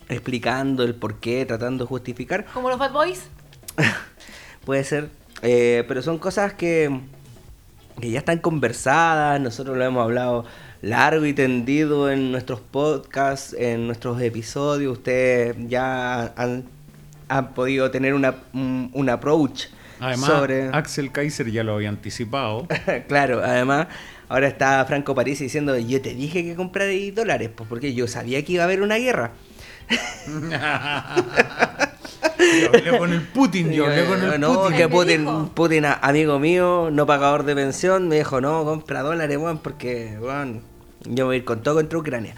explicando 0.09 0.83
el 0.83 0.95
porqué, 0.95 1.45
tratando 1.45 1.83
de 1.83 1.87
justificar. 1.87 2.45
Como 2.45 2.69
los 2.69 2.79
Bad 2.79 2.93
Boys. 2.93 3.23
Puede 4.65 4.83
ser, 4.83 5.09
eh, 5.41 5.83
pero 5.87 6.01
son 6.01 6.17
cosas 6.17 6.53
que, 6.53 7.01
que 7.99 8.11
ya 8.11 8.19
están 8.19 8.39
conversadas, 8.39 9.39
nosotros 9.41 9.77
lo 9.77 9.83
hemos 9.83 10.03
hablado 10.03 10.45
largo 10.81 11.25
y 11.25 11.33
tendido 11.33 12.11
en 12.11 12.31
nuestros 12.31 12.59
podcasts, 12.59 13.55
en 13.57 13.87
nuestros 13.87 14.21
episodios, 14.21 14.97
ustedes 14.97 15.55
ya 15.67 16.33
han, 16.35 16.65
han 17.27 17.53
podido 17.53 17.91
tener 17.91 18.13
una, 18.13 18.35
un, 18.53 18.89
un 18.93 19.09
approach 19.09 19.67
Además, 19.99 20.29
sobre... 20.29 20.69
Axel 20.69 21.11
Kaiser 21.11 21.51
ya 21.51 21.63
lo 21.63 21.75
había 21.75 21.89
anticipado. 21.89 22.67
claro, 23.07 23.41
además, 23.43 23.87
ahora 24.29 24.47
está 24.47 24.83
Franco 24.85 25.13
París 25.13 25.37
diciendo, 25.39 25.77
yo 25.77 26.01
te 26.01 26.15
dije 26.15 26.43
que 26.43 26.55
comprarais 26.55 27.13
dólares, 27.13 27.51
pues 27.55 27.69
porque 27.69 27.93
yo 27.93 28.07
sabía 28.07 28.43
que 28.43 28.53
iba 28.53 28.63
a 28.63 28.65
haber 28.65 28.81
una 28.81 28.97
guerra. 28.97 29.31
Yo 32.39 32.69
hablé 32.69 32.97
con 32.97 33.13
el 33.13 33.21
Putin, 33.21 33.71
yo 33.71 33.85
hablé 33.85 34.05
con 34.05 34.23
el 34.23 34.39
no, 34.39 34.53
Putin. 34.55 34.71
que 34.71 34.77
¿Qué 34.77 34.89
Putin? 34.89 35.49
Putin, 35.53 35.85
amigo 35.85 36.39
mío, 36.39 36.89
no 36.91 37.05
pagador 37.05 37.43
de 37.43 37.53
pensión, 37.53 38.07
me 38.07 38.15
dijo, 38.15 38.41
no, 38.41 38.65
compra 38.65 39.01
dólares, 39.01 39.37
weón, 39.37 39.59
porque, 39.59 40.17
weón, 40.19 40.61
yo 41.05 41.25
voy 41.25 41.35
a 41.35 41.37
ir 41.39 41.45
con 41.45 41.63
todo 41.63 41.75
contra 41.75 41.99
Ucrania. 41.99 42.35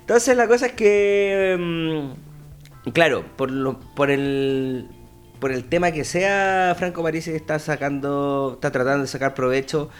Entonces 0.00 0.36
la 0.36 0.46
cosa 0.46 0.66
es 0.66 0.72
que, 0.72 1.56
mm, 1.58 2.90
claro, 2.90 3.24
por, 3.36 3.50
lo, 3.50 3.80
por 3.94 4.10
el 4.10 4.88
por 5.40 5.52
el 5.52 5.64
tema 5.64 5.92
que 5.92 6.04
sea, 6.04 6.74
Franco 6.78 7.02
Parisi 7.02 7.30
está 7.30 7.58
sacando, 7.58 8.52
está 8.54 8.70
tratando 8.70 9.02
de 9.02 9.08
sacar 9.08 9.34
provecho, 9.34 9.90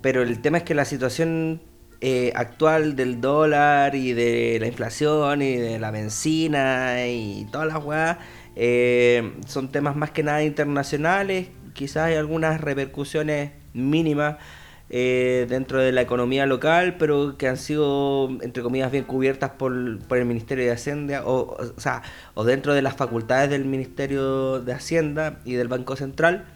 pero 0.00 0.22
el 0.22 0.40
tema 0.40 0.58
es 0.58 0.64
que 0.64 0.74
la 0.74 0.84
situación 0.84 1.62
eh, 2.00 2.32
actual 2.34 2.96
del 2.96 3.20
dólar 3.20 3.94
y 3.94 4.12
de 4.12 4.58
la 4.60 4.66
inflación 4.66 5.40
y 5.42 5.56
de 5.56 5.78
la 5.78 5.90
benzina 5.90 7.06
y 7.06 7.46
todas 7.50 7.68
las 7.68 7.82
weas 7.82 8.18
eh, 8.54 9.32
son 9.46 9.70
temas 9.70 9.96
más 9.96 10.10
que 10.10 10.22
nada 10.22 10.42
internacionales. 10.42 11.48
Quizás 11.72 12.08
hay 12.08 12.14
algunas 12.14 12.60
repercusiones 12.60 13.52
mínimas 13.72 14.36
eh, 14.88 15.46
dentro 15.48 15.80
de 15.80 15.92
la 15.92 16.02
economía 16.02 16.46
local, 16.46 16.96
pero 16.98 17.36
que 17.36 17.48
han 17.48 17.56
sido, 17.56 18.28
entre 18.42 18.62
comillas, 18.62 18.92
bien 18.92 19.04
cubiertas 19.04 19.50
por, 19.50 19.72
el 19.72 20.24
Ministerio 20.24 20.64
de 20.64 20.72
Hacienda, 20.72 21.22
o, 21.26 21.56
o 22.34 22.44
dentro 22.44 22.74
de 22.74 22.82
las 22.82 22.94
facultades 22.96 23.50
del 23.50 23.64
Ministerio 23.64 24.60
de 24.60 24.72
Hacienda 24.72 25.40
y 25.44 25.54
del 25.54 25.68
Banco 25.68 25.96
Central. 25.96 26.46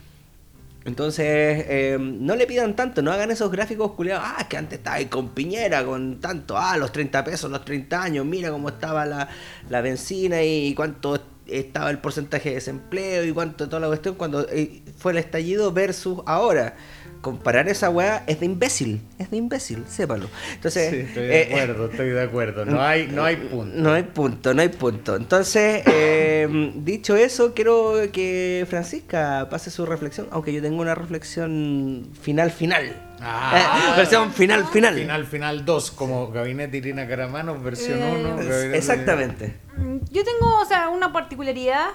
Entonces, 0.85 1.27
eh, 1.69 1.98
no 2.01 2.36
le 2.36 2.47
pidan 2.47 2.74
tanto, 2.74 3.02
no 3.02 3.12
hagan 3.12 3.31
esos 3.31 3.51
gráficos 3.51 3.93
culiados. 3.93 4.24
Ah, 4.27 4.47
que 4.48 4.57
antes 4.57 4.78
estaba 4.78 4.97
ahí 4.97 5.07
con 5.07 5.31
Piñera, 5.31 5.85
con 5.85 6.20
tanto, 6.20 6.57
ah, 6.57 6.77
los 6.78 6.90
30 6.90 7.23
pesos, 7.24 7.51
los 7.51 7.65
30 7.65 8.02
años, 8.02 8.24
mira 8.24 8.51
cómo 8.51 8.70
estaba 8.70 9.05
la, 9.05 9.28
la 9.69 9.81
benzina 9.82 10.43
y 10.43 10.74
cuánto 10.74 11.20
estaba 11.47 11.90
el 11.90 11.98
porcentaje 11.98 12.51
de 12.51 12.55
desempleo 12.57 13.24
y 13.24 13.32
cuánto 13.32 13.69
toda 13.69 13.81
la 13.81 13.89
cuestión 13.89 14.15
cuando 14.15 14.47
eh, 14.48 14.82
fue 14.97 15.12
el 15.12 15.19
estallido 15.19 15.73
versus 15.73 16.20
ahora. 16.27 16.77
Comparar 17.20 17.68
esa 17.68 17.90
weá 17.90 18.24
es 18.26 18.40
de 18.40 18.47
imbécil, 18.47 19.02
es 19.18 19.30
de 19.30 19.36
imbécil, 19.36 19.84
sépalo. 19.86 20.28
Entonces, 20.55 20.90
Sí, 20.90 20.97
estoy 21.01 21.22
de 21.26 21.42
eh, 21.42 21.47
acuerdo, 21.51 21.86
estoy 21.90 22.09
de 22.09 22.22
acuerdo. 22.22 22.64
No 22.64 22.80
hay, 22.80 23.09
no 23.09 23.24
hay 23.24 23.36
punto. 23.36 23.76
no 23.78 23.92
hay 23.92 24.02
punto, 24.05 24.55
no 24.55 24.62
hay 24.62 24.68
punto. 24.70 25.16
Entonces, 25.16 25.82
eh, 25.86 26.72
dicho 26.76 27.16
eso, 27.16 27.52
quiero 27.52 27.92
que 28.10 28.66
Francisca 28.70 29.48
pase 29.51 29.70
su 29.70 29.84
reflexión, 29.84 30.28
aunque 30.30 30.51
yo 30.52 30.62
tengo 30.62 30.80
una 30.80 30.94
reflexión 30.94 32.09
final, 32.22 32.51
final. 32.51 32.97
Ah. 33.20 33.92
Eh, 33.92 33.97
versión 33.98 34.32
final, 34.32 34.64
final. 34.66 34.94
Final, 34.94 35.26
final 35.26 35.64
2, 35.66 35.90
como 35.90 36.30
Gabinete 36.30 36.78
Irina 36.78 37.06
Caramanos, 37.06 37.62
versión 37.62 37.98
Eh, 37.98 38.24
1. 38.34 38.40
Es- 38.40 38.74
Exactamente. 38.74 39.56
Mm, 39.76 39.98
Yo 40.10 40.24
tengo, 40.24 40.59
o 40.59 40.64
sea, 40.64 40.88
una 40.88 41.12
particularidad 41.12 41.88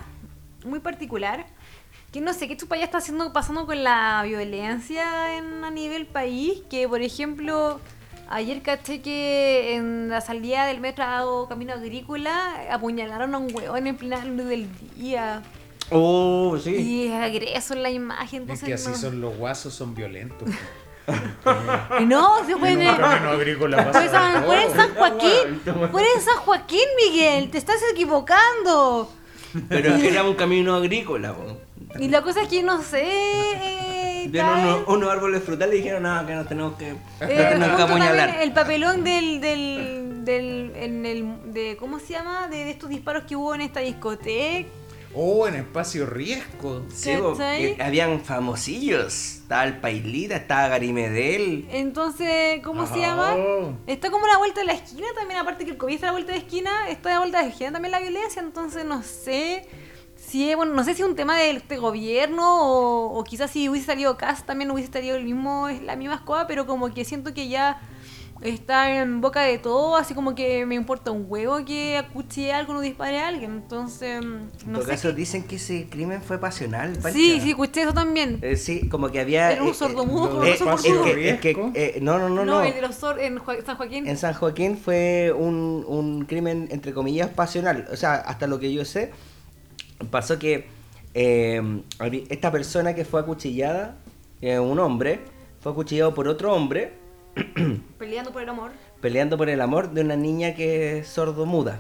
muy 0.66 0.80
particular. 0.80 1.48
Que 2.16 2.22
no 2.22 2.34
sé 2.34 2.48
qué 2.48 2.56
chupa 2.56 2.78
ya 2.78 2.86
está 2.86 3.00
haciendo, 3.00 3.34
pasando 3.34 3.66
con 3.66 3.84
la 3.84 4.24
violencia 4.26 5.36
en, 5.38 5.66
a 5.66 5.70
nivel 5.70 6.06
país. 6.06 6.62
Que, 6.70 6.88
por 6.88 7.02
ejemplo, 7.02 7.82
ayer 8.30 8.62
caché 8.62 9.02
que 9.02 9.76
en 9.76 10.08
la 10.08 10.22
salida 10.22 10.66
del 10.66 10.80
metro 10.80 11.46
Camino 11.50 11.74
Agrícola 11.74 12.68
apuñalaron 12.72 13.36
a 13.36 13.38
un 13.38 13.54
huevón 13.54 13.86
en 13.86 13.98
plena 13.98 14.24
luz 14.24 14.46
del 14.46 14.70
día. 14.96 15.44
Oh, 15.92 16.58
sí. 16.58 16.70
Y 16.74 17.08
es 17.08 17.14
agreso 17.16 17.74
en 17.74 17.84
la 17.84 17.90
imagen. 17.90 18.44
Es 18.44 18.62
Entonces 18.62 18.66
que 18.66 18.74
así 18.76 18.90
no, 18.92 18.96
son 18.96 19.20
los 19.20 19.36
guasos, 19.36 19.74
son 19.74 19.94
violentos. 19.94 20.48
No, 22.08 22.46
se 22.46 22.56
fue 22.56 22.72
en 22.72 22.82
En 22.82 22.88
el- 22.88 22.96
un 22.96 23.02
camino 23.02 23.30
agrícola 23.32 23.84
Fue 23.84 23.92
pasa 23.92 24.10
San, 24.10 24.52
en. 24.52 24.72
San 24.74 24.96
Joaquín. 24.96 25.62
Fue 25.92 26.02
en 26.16 26.22
San 26.22 26.38
Joaquín, 26.38 26.88
Miguel. 26.96 27.52
Te 27.52 27.58
estás 27.58 27.82
equivocando. 27.92 29.12
Pero 29.70 29.94
es 29.96 30.02
que 30.02 30.08
era 30.10 30.24
un 30.24 30.34
camino 30.36 30.76
agrícola. 30.76 31.34
po. 31.34 31.58
Y 32.00 32.08
la 32.10 32.22
cosa 32.22 32.44
es 32.44 32.48
que 32.48 32.64
no 32.64 32.82
sé. 32.82 33.06
Eh, 34.26 34.28
Vieron 34.28 34.58
unos, 34.58 34.88
unos 34.88 35.12
árboles 35.12 35.44
frutales 35.44 35.76
y 35.76 35.78
dijeron, 35.84 36.02
no, 36.02 36.26
que 36.26 36.34
nos 36.34 36.48
tenemos 36.48 36.74
que, 36.78 36.90
eh, 36.90 36.96
nos 37.20 37.30
tenemos 37.30 37.78
que 37.78 37.84
apuñalar. 37.84 38.38
el 38.42 38.54
papelón 38.54 39.04
del, 39.04 39.40
del, 39.40 40.26
del 40.26 40.72
en 40.76 41.06
el, 41.06 41.54
de, 41.54 41.78
¿cómo 41.78 42.00
se 42.00 42.14
llama? 42.14 42.48
De, 42.48 42.58
de 42.58 42.72
estos 42.72 42.90
disparos 42.90 43.26
que 43.26 43.36
hubo 43.36 43.54
en 43.54 43.62
esta 43.62 43.82
discoteca. 43.82 44.68
Oh, 45.18 45.48
en 45.48 45.56
espacio 45.56 46.06
riesgo. 46.06 46.86
Sí, 46.94 47.12
eh, 47.12 47.78
habían 47.80 48.20
famosillos. 48.20 49.36
Estaba 49.38 49.64
el 49.64 49.78
Pailita, 49.78 50.36
estaba 50.36 50.68
Gary 50.68 50.92
Medel. 50.92 51.66
Entonces, 51.72 52.62
¿cómo 52.62 52.86
se 52.86 53.00
llama? 53.00 53.34
Está 53.88 54.12
como 54.12 54.26
a 54.26 54.30
la 54.30 54.38
vuelta 54.38 54.60
de 54.60 54.66
la 54.66 54.74
esquina 54.74 55.08
también, 55.16 55.40
aparte 55.40 55.64
que 55.64 55.72
el 55.72 55.78
COVID 55.78 55.94
está 55.94 56.08
a 56.08 56.10
la 56.10 56.14
vuelta 56.14 56.34
de 56.34 56.40
esquina, 56.40 56.90
está 56.90 57.10
a 57.10 57.14
la 57.14 57.20
vuelta 57.20 57.44
de 57.44 57.50
esquina 57.50 57.72
también 57.72 57.92
la 57.92 58.02
violencia, 58.02 58.42
entonces 58.42 58.84
no 58.84 59.04
sé 59.04 59.66
si 60.28 60.50
es, 60.50 60.56
bueno, 60.58 60.74
no 60.74 60.84
sé 60.84 60.94
si 60.96 61.02
es 61.02 61.08
un 61.08 61.16
tema 61.16 61.38
de 61.38 61.52
este 61.52 61.78
gobierno 61.78 62.62
o, 62.62 63.18
o 63.20 63.24
quizás 63.24 63.52
si 63.52 63.70
hubiese 63.70 63.88
salido 63.88 64.18
Cas 64.18 64.46
también 64.46 64.72
hubiese 64.72 64.92
salido 64.92 65.16
el 65.16 65.24
mismo, 65.24 65.68
la 65.84 65.96
misma 65.96 66.16
escoba, 66.16 66.48
pero 66.48 66.66
como 66.66 66.94
que 66.94 67.06
siento 67.06 67.34
que 67.34 67.48
ya 67.48 67.80
está 68.42 68.92
en 69.02 69.22
boca 69.22 69.42
de 69.42 69.58
todo, 69.58 69.96
así 69.96 70.14
como 70.14 70.36
que 70.36 70.66
me 70.66 70.76
importa 70.76 71.10
un 71.10 71.26
huevo 71.30 71.64
que 71.64 71.98
acuchille 71.98 72.52
algo 72.54 72.74
o 72.74 72.76
no 72.76 72.82
dispare 72.82 73.20
a 73.20 73.30
alguien, 73.30 73.52
entonces 73.52 74.22
En 74.22 74.48
no 74.66 74.80
todo 74.80 74.84
sé. 74.84 74.92
caso, 74.92 75.10
qué- 75.10 75.16
dicen 75.16 75.44
que 75.44 75.56
ese 75.56 75.88
crimen 75.90 76.22
fue 76.22 76.38
pasional. 76.38 76.92
Pancha. 76.94 77.12
Sí, 77.12 77.40
sí, 77.40 77.52
escuché 77.52 77.84
eso 77.84 77.94
también. 77.94 78.40
Eh, 78.42 78.58
sí, 78.58 78.90
como 78.90 79.10
que 79.10 79.22
había. 79.22 79.54
Era 79.54 79.64
un 79.64 79.70
eh, 79.70 79.74
sordomudo 79.74 80.44
eh, 80.44 80.54
eh, 80.60 80.64
mudo. 80.64 81.04
que- 81.06 81.40
que, 81.40 81.72
eh, 81.76 82.00
no, 82.02 82.20
no, 82.20 82.28
no, 82.30 82.44
no, 82.44 82.60
no. 82.60 82.62
el 82.64 82.74
de 82.74 82.82
los 82.82 82.96
sor- 82.96 83.22
en 83.22 83.38
Jua- 83.40 83.64
San 83.66 83.78
Joaquín. 83.78 84.06
En 84.06 84.18
San 84.18 84.34
Joaquín 84.34 84.78
fue 84.78 85.34
un, 85.36 85.86
un 85.88 86.26
crimen, 86.26 86.68
entre 86.72 86.94
comillas, 86.94 87.30
pasional. 87.30 87.88
O 87.92 87.96
sea, 87.96 88.16
hasta 88.16 88.48
lo 88.48 88.60
que 88.60 88.72
yo 88.74 88.84
sé, 88.84 89.12
pasó 90.12 90.38
que 90.40 90.68
eh, 91.14 91.62
habí- 92.00 92.26
esta 92.30 92.52
persona 92.52 92.94
que 92.96 93.06
fue 93.06 93.22
acuchillada, 93.22 93.96
eh, 94.42 94.60
un 94.60 94.80
hombre, 94.80 95.20
fue 95.62 95.72
acuchillado 95.72 96.14
por 96.14 96.28
otro 96.28 96.54
hombre, 96.54 96.94
Peleando 98.00 98.32
por 98.32 98.42
el 98.44 98.50
amor. 98.50 98.72
peleando 99.02 99.38
por 99.38 99.50
el 99.50 99.62
amor 99.62 99.92
de 99.92 100.02
una 100.02 100.16
niña 100.16 100.56
que 100.56 101.00
es 101.00 101.08
sordomuda. 101.08 101.80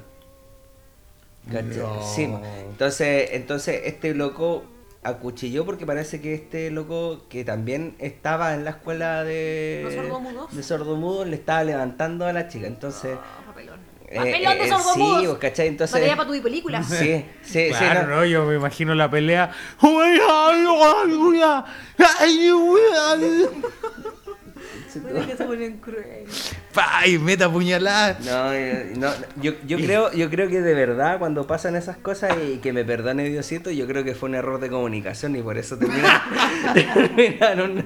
¿Cachai? 1.51 1.77
No. 1.77 2.01
Sí. 2.03 2.23
Entonces, 2.69 3.29
entonces 3.33 3.81
este 3.85 4.13
loco 4.15 4.63
acuchilló 5.03 5.65
porque 5.65 5.85
parece 5.85 6.19
que 6.19 6.33
este 6.33 6.71
loco 6.71 7.21
que 7.29 7.45
también 7.45 7.95
estaba 7.99 8.55
en 8.55 8.63
la 8.63 8.71
escuela 8.71 9.23
de 9.23 9.81
¿Los 9.83 9.93
sordomudos? 9.93 10.55
de 10.55 10.63
sordomudos 10.63 11.27
le 11.27 11.35
estaba 11.35 11.63
levantando 11.63 12.25
a 12.25 12.33
la 12.33 12.47
chica. 12.47 12.65
Entonces, 12.67 13.15
Ah, 13.21 13.44
papelón. 14.15 14.27
eh, 14.27 14.31
¡Papelón 14.45 14.57
de 14.57 14.65
eh, 14.65 14.69
sordomudos! 14.69 15.21
Sí, 15.21 15.37
¿cachai? 15.41 15.67
Entonces, 15.67 15.93
Material 15.93 16.17
para 16.17 16.29
tu 16.31 16.41
película. 16.43 16.83
sí, 16.83 16.95
sí, 16.95 17.25
sí, 17.43 17.67
Claro, 17.69 18.07
no. 18.07 18.15
no, 18.17 18.25
yo 18.25 18.45
me 18.45 18.55
imagino 18.55 18.95
la 18.95 19.09
pelea. 19.09 19.51
Bueno, 25.01 25.27
que 25.27 25.35
se 25.35 25.43
ponen 25.43 25.77
crueles. 25.77 26.55
¡Pay! 26.73 27.17
Meta 27.19 27.51
puñalada. 27.51 28.17
No, 28.25 28.53
eh, 28.53 28.93
no, 28.95 29.09
yo, 29.41 29.51
yo 29.67 29.77
creo, 29.77 30.11
yo 30.13 30.29
creo 30.29 30.47
que 30.47 30.61
de 30.61 30.73
verdad 30.73 31.19
cuando 31.19 31.45
pasan 31.45 31.75
esas 31.75 31.97
cosas 31.97 32.33
y 32.47 32.57
que 32.59 32.71
me 32.71 32.85
perdone 32.85 33.25
Diosito, 33.25 33.71
yo 33.71 33.87
creo 33.87 34.05
que 34.05 34.15
fue 34.15 34.29
un 34.29 34.35
error 34.35 34.59
de 34.61 34.69
comunicación 34.69 35.35
y 35.35 35.41
por 35.41 35.57
eso 35.57 35.77
termina- 35.77 36.23
terminaron 36.93 37.85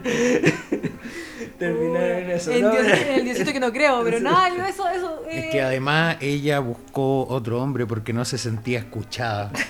terminaron 1.60 2.18
en 2.24 2.32
eso. 2.32 2.52
El, 2.52 2.62
¿no? 2.64 2.72
dios, 2.72 2.88
el 2.88 3.24
diosito 3.26 3.52
que 3.54 3.60
no 3.60 3.72
creo, 3.72 4.04
pero 4.04 4.18
yo 4.20 4.66
eso, 4.66 4.90
eso. 4.90 5.26
Es 5.30 5.46
eh, 5.46 5.50
que 5.52 5.62
además 5.62 6.18
ella 6.22 6.60
buscó 6.60 7.28
otro 7.28 7.62
hombre 7.62 7.86
porque 7.86 8.14
no 8.14 8.26
se 8.26 8.38
sentía 8.38 8.80
escuchada. 8.80 9.52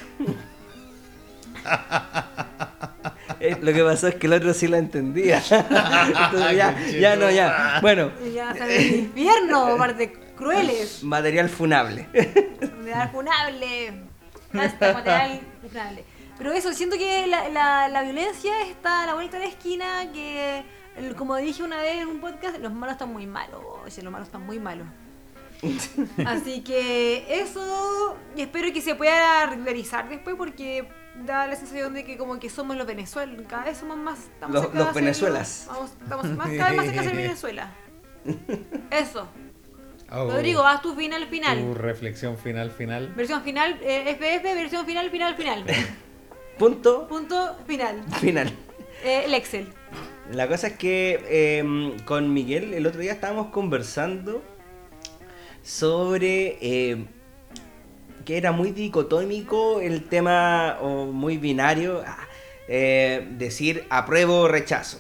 Eh, 3.40 3.56
Lo 3.62 3.72
que 3.74 3.84
pasó 3.84 4.08
es 4.10 4.16
que 4.16 4.28
el 4.28 4.34
otro 4.34 4.54
sí 4.54 4.68
la 4.68 4.78
entendía. 4.80 5.38
Entonces 5.50 6.58
ya, 6.58 6.76
ya 7.00 7.16
no, 7.16 7.30
ya. 7.32 7.80
Bueno, 7.82 8.12
Ya 8.34 8.54
del 8.54 8.96
infierno, 8.96 9.78
parte 9.78 10.12
crueles. 10.36 11.04
material 11.04 11.48
funable. 11.50 12.08
Material 12.78 13.10
funable. 13.12 13.94
Hasta 14.54 14.94
material 14.94 15.42
funable. 15.62 16.04
Pero 16.38 16.52
eso, 16.54 16.74
siento 16.74 16.98
que 16.98 17.28
la, 17.28 17.50
la, 17.50 17.88
la 17.90 18.02
violencia 18.04 18.62
está 18.64 19.04
a 19.04 19.06
la 19.06 19.14
vuelta 19.14 19.38
de 19.38 19.44
la 19.46 19.50
esquina, 19.50 20.12
que 20.14 20.60
el- 20.60 20.64
como 21.18 21.36
dije 21.38 21.64
una 21.64 21.82
vez 21.82 22.02
en 22.02 22.08
un 22.08 22.20
podcast, 22.22 22.58
los 22.60 22.74
malos 22.74 22.94
están 22.94 23.12
muy 23.14 23.26
malos. 23.28 23.62
Oye, 23.86 24.02
los 24.02 24.12
malos 24.12 24.28
están 24.28 24.46
muy 24.46 24.60
malos. 24.60 24.88
Así 26.26 26.62
que 26.62 27.42
eso, 27.42 28.18
y 28.36 28.42
espero 28.42 28.72
que 28.74 28.82
se 28.82 28.96
pueda 28.96 29.46
regularizar 29.46 30.08
después 30.08 30.36
porque 30.38 30.88
da 31.26 31.48
la 31.48 31.56
sensación 31.58 31.94
de 31.94 32.06
que 32.06 32.18
como 32.18 32.40
que 32.40 32.50
somos 32.50 32.78
los 32.78 32.88
Venezuela, 32.88 33.34
cada 33.48 33.66
vez 33.66 33.78
somos 33.78 33.98
más... 33.98 34.20
Estamos 34.20 34.54
Los- 34.56 34.74
los 34.74 34.94
Venezuelas. 34.94 35.66
Vamos, 35.68 35.92
estamos 36.02 36.26
más, 36.38 36.48
cada 36.52 36.70
vez 36.70 36.78
más 36.78 36.86
cerca 36.86 37.02
de 37.02 37.10
Venezuela. 37.16 37.72
Eso. 38.92 39.28
Oh, 40.12 40.30
Rodrigo, 40.32 40.64
haz 40.66 40.82
tu 40.82 40.96
final 40.96 41.28
final. 41.28 41.60
Tu 41.60 41.74
reflexión 41.76 42.38
final, 42.38 42.72
final. 42.72 43.10
Versión 43.16 43.44
final, 43.44 43.78
eh, 43.84 44.16
FF, 44.18 44.44
versión 44.56 44.86
final, 44.86 45.10
final, 45.12 45.36
final. 45.36 45.66
Punto 46.58 47.08
Punto 47.08 47.58
final. 47.68 48.04
final. 48.20 48.48
Eh, 49.04 49.24
el 49.26 49.34
Excel. 49.34 49.72
La 50.32 50.48
cosa 50.48 50.68
es 50.68 50.74
que 50.74 51.24
eh, 51.28 51.96
con 52.06 52.34
Miguel 52.34 52.74
el 52.74 52.86
otro 52.86 53.02
día 53.02 53.12
estábamos 53.12 53.48
conversando 53.48 54.44
sobre 55.64 56.58
eh, 56.62 57.06
que 58.26 58.38
era 58.38 58.52
muy 58.52 58.72
dicotómico 58.72 59.82
el 59.82 60.04
tema 60.04 60.78
o 60.82 61.06
muy 61.08 61.38
binario, 61.38 62.04
ah, 62.06 62.28
eh, 62.68 63.28
decir 63.38 63.86
apruebo 63.90 64.42
o 64.42 64.48
rechazo. 64.48 65.00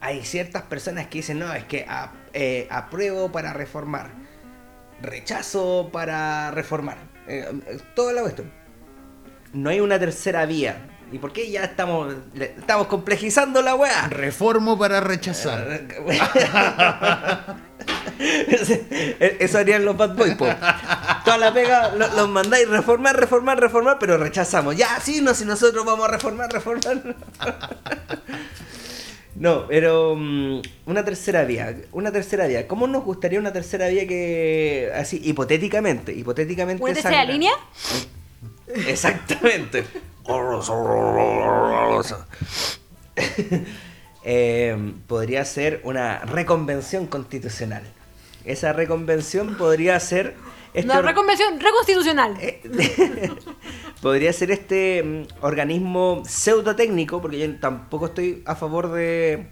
Hay 0.00 0.24
ciertas 0.24 0.62
personas 0.62 1.08
que 1.08 1.18
dicen, 1.18 1.40
no, 1.40 1.52
es 1.52 1.64
que 1.64 1.84
eh, 2.32 2.68
apruebo 2.70 3.32
para 3.32 3.52
reformar, 3.52 4.10
rechazo 5.02 5.90
para 5.92 6.50
reformar. 6.52 6.98
Toda 7.94 8.12
la 8.12 8.22
cuestión. 8.22 8.50
No 9.52 9.70
hay 9.70 9.80
una 9.80 9.98
tercera 9.98 10.46
vía. 10.46 10.87
¿Y 11.10 11.18
por 11.18 11.32
qué 11.32 11.50
ya 11.50 11.64
estamos, 11.64 12.14
le- 12.34 12.54
estamos 12.58 12.86
complejizando 12.86 13.62
la 13.62 13.74
weá? 13.74 14.08
Reformo 14.08 14.78
para 14.78 15.00
rechazar. 15.00 15.80
Eso 18.18 19.58
harían 19.58 19.84
los 19.84 19.96
bad 19.96 20.14
boys, 20.16 20.34
po. 20.34 20.46
Toda 21.24 21.38
la 21.38 21.52
pega 21.54 21.94
lo- 21.94 22.08
los 22.14 22.28
mandáis 22.28 22.68
reformar, 22.68 23.16
reformar, 23.16 23.58
reformar, 23.60 23.96
pero 23.98 24.18
rechazamos. 24.18 24.76
Ya, 24.76 24.98
sí, 25.00 25.20
no, 25.22 25.34
si 25.34 25.44
nosotros 25.44 25.84
vamos 25.84 26.08
a 26.08 26.10
reformar, 26.12 26.50
reformar. 26.52 27.16
No, 29.36 29.68
pero 29.68 30.16
mm, 30.16 30.62
una 30.86 31.04
tercera 31.04 31.44
vía, 31.44 31.72
una 31.92 32.10
tercera 32.10 32.48
vía. 32.48 32.66
¿Cómo 32.66 32.88
nos 32.88 33.04
gustaría 33.04 33.38
una 33.38 33.52
tercera 33.52 33.86
vía 33.86 34.04
que 34.08 34.90
así 34.96 35.20
hipotéticamente, 35.22 36.12
hipotéticamente 36.12 36.82
¿Una 36.82 36.92
tercera 36.92 37.24
línea? 37.24 37.52
Exactamente. 38.88 39.84
Eh, 44.30 44.76
podría 45.06 45.42
ser 45.46 45.80
una 45.84 46.18
reconvención 46.18 47.06
constitucional. 47.06 47.82
Esa 48.44 48.74
reconvención 48.74 49.56
podría 49.56 49.98
ser... 50.00 50.34
este 50.74 50.90
Una 50.90 51.00
reconvención 51.00 51.58
reconstitucional. 51.58 52.36
eh, 52.40 52.60
podría 54.02 54.30
ser 54.34 54.50
este 54.50 55.02
mm, 55.02 55.44
organismo 55.44 56.24
pseudotécnico, 56.26 57.22
porque 57.22 57.38
yo 57.38 57.58
tampoco 57.58 58.06
estoy 58.06 58.42
a 58.44 58.54
favor 58.54 58.92
de, 58.92 59.46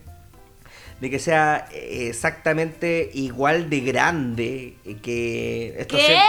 de 1.00 1.10
que 1.10 1.18
sea 1.20 1.68
eh, 1.72 2.08
exactamente 2.10 3.08
igual 3.14 3.70
de 3.70 3.80
grande 3.80 4.76
que 5.02 5.74
estos, 5.78 6.00
¿Qué? 6.00 6.06
cien- 6.16 6.22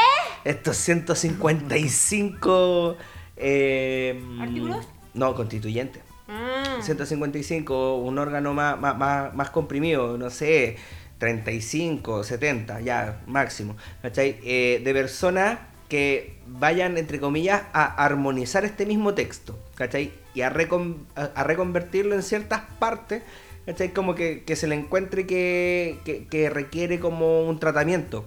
estos 0.45 0.77
155 0.77 2.95
eh, 3.37 4.21
¿Artículos? 4.39 4.87
No, 5.13 5.35
constituyentes. 5.35 6.01
Ah. 6.27 6.79
155, 6.81 7.95
un 7.97 8.17
órgano 8.19 8.53
más, 8.53 8.79
más, 8.79 9.33
más, 9.33 9.49
comprimido, 9.49 10.17
no 10.17 10.29
sé, 10.29 10.75
35, 11.19 12.23
70, 12.23 12.81
ya, 12.81 13.21
máximo, 13.27 13.75
¿cachai? 14.01 14.37
Eh, 14.43 14.81
de 14.83 14.93
personas 14.93 15.59
que 15.89 16.35
vayan, 16.47 16.97
entre 16.97 17.19
comillas, 17.19 17.63
a 17.73 17.85
armonizar 18.03 18.65
este 18.65 18.85
mismo 18.85 19.13
texto, 19.13 19.57
¿cachai? 19.75 20.11
Y 20.35 20.41
a, 20.41 20.53
recon- 20.53 20.97
a 21.15 21.43
reconvertirlo 21.43 22.13
en 22.13 22.23
ciertas 22.23 22.61
partes, 22.77 23.23
¿cachai? 23.65 23.93
Como 23.93 24.13
que, 24.13 24.43
que 24.43 24.55
se 24.55 24.67
le 24.67 24.75
encuentre 24.75 25.25
que, 25.25 25.97
que, 26.03 26.25
que 26.27 26.49
requiere 26.49 26.99
como 26.99 27.43
un 27.47 27.57
tratamiento. 27.59 28.25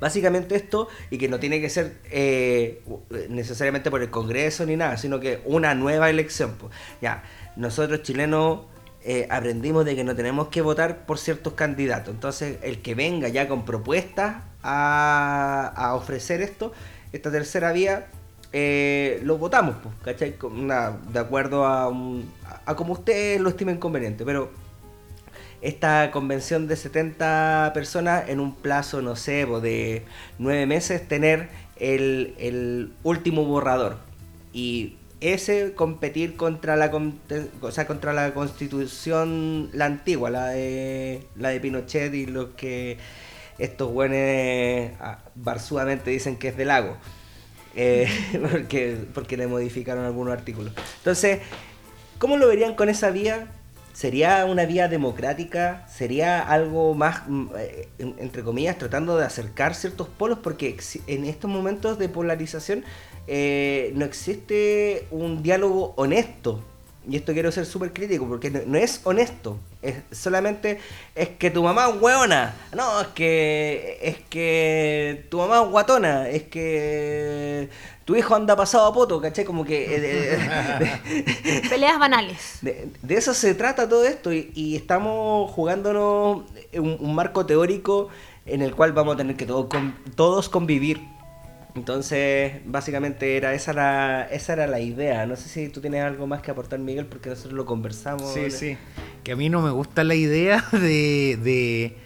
Básicamente 0.00 0.56
esto, 0.56 0.88
y 1.10 1.18
que 1.18 1.28
no 1.28 1.38
tiene 1.38 1.60
que 1.60 1.70
ser 1.70 1.98
eh, 2.10 2.82
necesariamente 3.28 3.90
por 3.90 4.02
el 4.02 4.10
Congreso 4.10 4.66
ni 4.66 4.76
nada, 4.76 4.96
sino 4.96 5.20
que 5.20 5.40
una 5.44 5.74
nueva 5.74 6.10
elección. 6.10 6.56
pues. 6.58 6.72
Ya, 7.00 7.22
nosotros 7.56 8.02
chilenos 8.02 8.60
eh, 9.02 9.26
aprendimos 9.30 9.84
de 9.84 9.96
que 9.96 10.04
no 10.04 10.16
tenemos 10.16 10.48
que 10.48 10.60
votar 10.60 11.06
por 11.06 11.18
ciertos 11.18 11.54
candidatos. 11.54 12.12
Entonces, 12.12 12.58
el 12.62 12.82
que 12.82 12.94
venga 12.94 13.28
ya 13.28 13.48
con 13.48 13.64
propuestas 13.64 14.42
a, 14.62 15.92
ofrecer 15.94 16.42
esto, 16.42 16.72
esta 17.12 17.30
tercera 17.30 17.72
vía, 17.72 18.08
eh, 18.52 19.20
lo 19.22 19.38
votamos, 19.38 19.76
pues, 19.82 19.94
¿cachai? 20.04 20.36
De 21.12 21.18
acuerdo 21.18 21.64
a, 21.64 21.84
a, 21.84 22.60
a 22.66 22.76
como 22.76 22.94
ustedes 22.94 23.40
lo 23.40 23.48
estimen 23.48 23.78
conveniente. 23.78 24.24
Pero 24.24 24.65
esta 25.62 26.10
convención 26.10 26.68
de 26.68 26.76
70 26.76 27.72
personas 27.74 28.28
en 28.28 28.40
un 28.40 28.54
plazo, 28.54 29.02
no 29.02 29.16
sé, 29.16 29.46
po, 29.46 29.60
de 29.60 30.04
nueve 30.38 30.66
meses, 30.66 31.06
tener 31.06 31.48
el, 31.76 32.34
el 32.38 32.92
último 33.02 33.44
borrador. 33.44 33.98
Y 34.52 34.96
ese 35.20 35.72
competir 35.74 36.36
contra 36.36 36.76
la 36.76 36.86
o 36.86 37.86
contra 37.86 38.12
la 38.12 38.34
constitución, 38.34 39.70
la 39.72 39.86
antigua, 39.86 40.30
la 40.30 40.48
de, 40.48 41.26
la 41.36 41.50
de 41.50 41.60
Pinochet 41.60 42.12
y 42.14 42.26
los 42.26 42.50
que 42.50 42.98
estos 43.58 43.90
buenos 43.92 44.90
barzudamente 45.34 46.10
dicen 46.10 46.36
que 46.36 46.48
es 46.48 46.56
del 46.56 46.68
lago. 46.68 46.96
Eh, 47.74 48.08
porque, 48.50 48.98
porque 49.14 49.36
le 49.36 49.46
modificaron 49.46 50.04
algunos 50.04 50.32
artículos. 50.32 50.72
Entonces, 50.98 51.40
¿cómo 52.18 52.36
lo 52.36 52.48
verían 52.48 52.74
con 52.74 52.88
esa 52.88 53.10
vía? 53.10 53.48
¿Sería 53.96 54.44
una 54.44 54.66
vía 54.66 54.88
democrática? 54.88 55.86
¿Sería 55.88 56.42
algo 56.42 56.92
más, 56.92 57.22
mm, 57.26 57.46
eh, 57.58 57.88
en- 57.98 58.14
entre 58.18 58.42
comillas, 58.42 58.76
tratando 58.76 59.16
de 59.16 59.24
acercar 59.24 59.74
ciertos 59.74 60.06
polos? 60.08 60.40
Porque 60.42 60.76
en 61.06 61.24
estos 61.24 61.50
momentos 61.50 61.98
de 61.98 62.10
polarización 62.10 62.84
eh, 63.26 63.92
no 63.94 64.04
existe 64.04 65.06
un 65.10 65.42
diálogo 65.42 65.94
honesto. 65.96 66.62
Y 67.08 67.16
esto 67.16 67.32
quiero 67.32 67.52
ser 67.52 67.66
súper 67.66 67.92
crítico 67.92 68.26
porque 68.26 68.50
no, 68.50 68.60
no 68.66 68.78
es 68.78 69.00
honesto. 69.04 69.58
Es 69.80 69.94
solamente 70.10 70.80
es 71.14 71.28
que 71.28 71.50
tu 71.52 71.62
mamá 71.62 71.88
es 71.88 72.02
hueona. 72.02 72.54
No, 72.74 73.00
es 73.00 73.06
que 73.08 73.98
es 74.02 74.16
que 74.28 75.26
tu 75.30 75.38
mamá 75.38 75.62
es 75.62 75.70
guatona. 75.70 76.28
Es 76.28 76.42
que 76.44 77.68
tu 78.04 78.16
hijo 78.16 78.34
anda 78.34 78.56
pasado 78.56 78.86
a 78.86 78.92
poto, 78.92 79.20
¿cachai? 79.20 79.44
Como 79.44 79.64
que 79.64 79.94
eh, 79.96 80.00
de- 80.00 81.52
de- 81.52 81.68
Peleas 81.68 81.98
banales. 81.98 82.58
de, 82.62 82.88
de 83.02 83.14
eso 83.16 83.34
se 83.34 83.54
trata 83.54 83.88
todo 83.88 84.04
esto 84.04 84.32
y, 84.32 84.50
y 84.54 84.74
estamos 84.76 85.50
jugándonos 85.52 86.42
un, 86.74 86.96
un 86.98 87.14
marco 87.14 87.46
teórico 87.46 88.08
en 88.46 88.62
el 88.62 88.74
cual 88.74 88.92
vamos 88.92 89.14
a 89.14 89.16
tener 89.18 89.36
que 89.36 89.46
todo 89.46 89.68
con- 89.68 89.94
todos 90.16 90.48
convivir. 90.48 91.00
Entonces, 91.76 92.62
básicamente 92.64 93.36
era 93.36 93.52
esa 93.52 93.72
la, 93.74 94.26
esa 94.30 94.54
era 94.54 94.66
la 94.66 94.80
idea. 94.80 95.26
No 95.26 95.36
sé 95.36 95.48
si 95.48 95.68
tú 95.68 95.80
tienes 95.80 96.02
algo 96.02 96.26
más 96.26 96.40
que 96.40 96.50
aportar, 96.50 96.78
Miguel, 96.78 97.06
porque 97.06 97.28
nosotros 97.28 97.52
lo 97.52 97.66
conversamos. 97.66 98.32
Sí, 98.32 98.50
sí. 98.50 98.78
Que 99.22 99.32
a 99.32 99.36
mí 99.36 99.50
no 99.50 99.60
me 99.60 99.70
gusta 99.70 100.02
la 100.02 100.14
idea 100.14 100.64
de, 100.72 101.38
de 101.42 101.96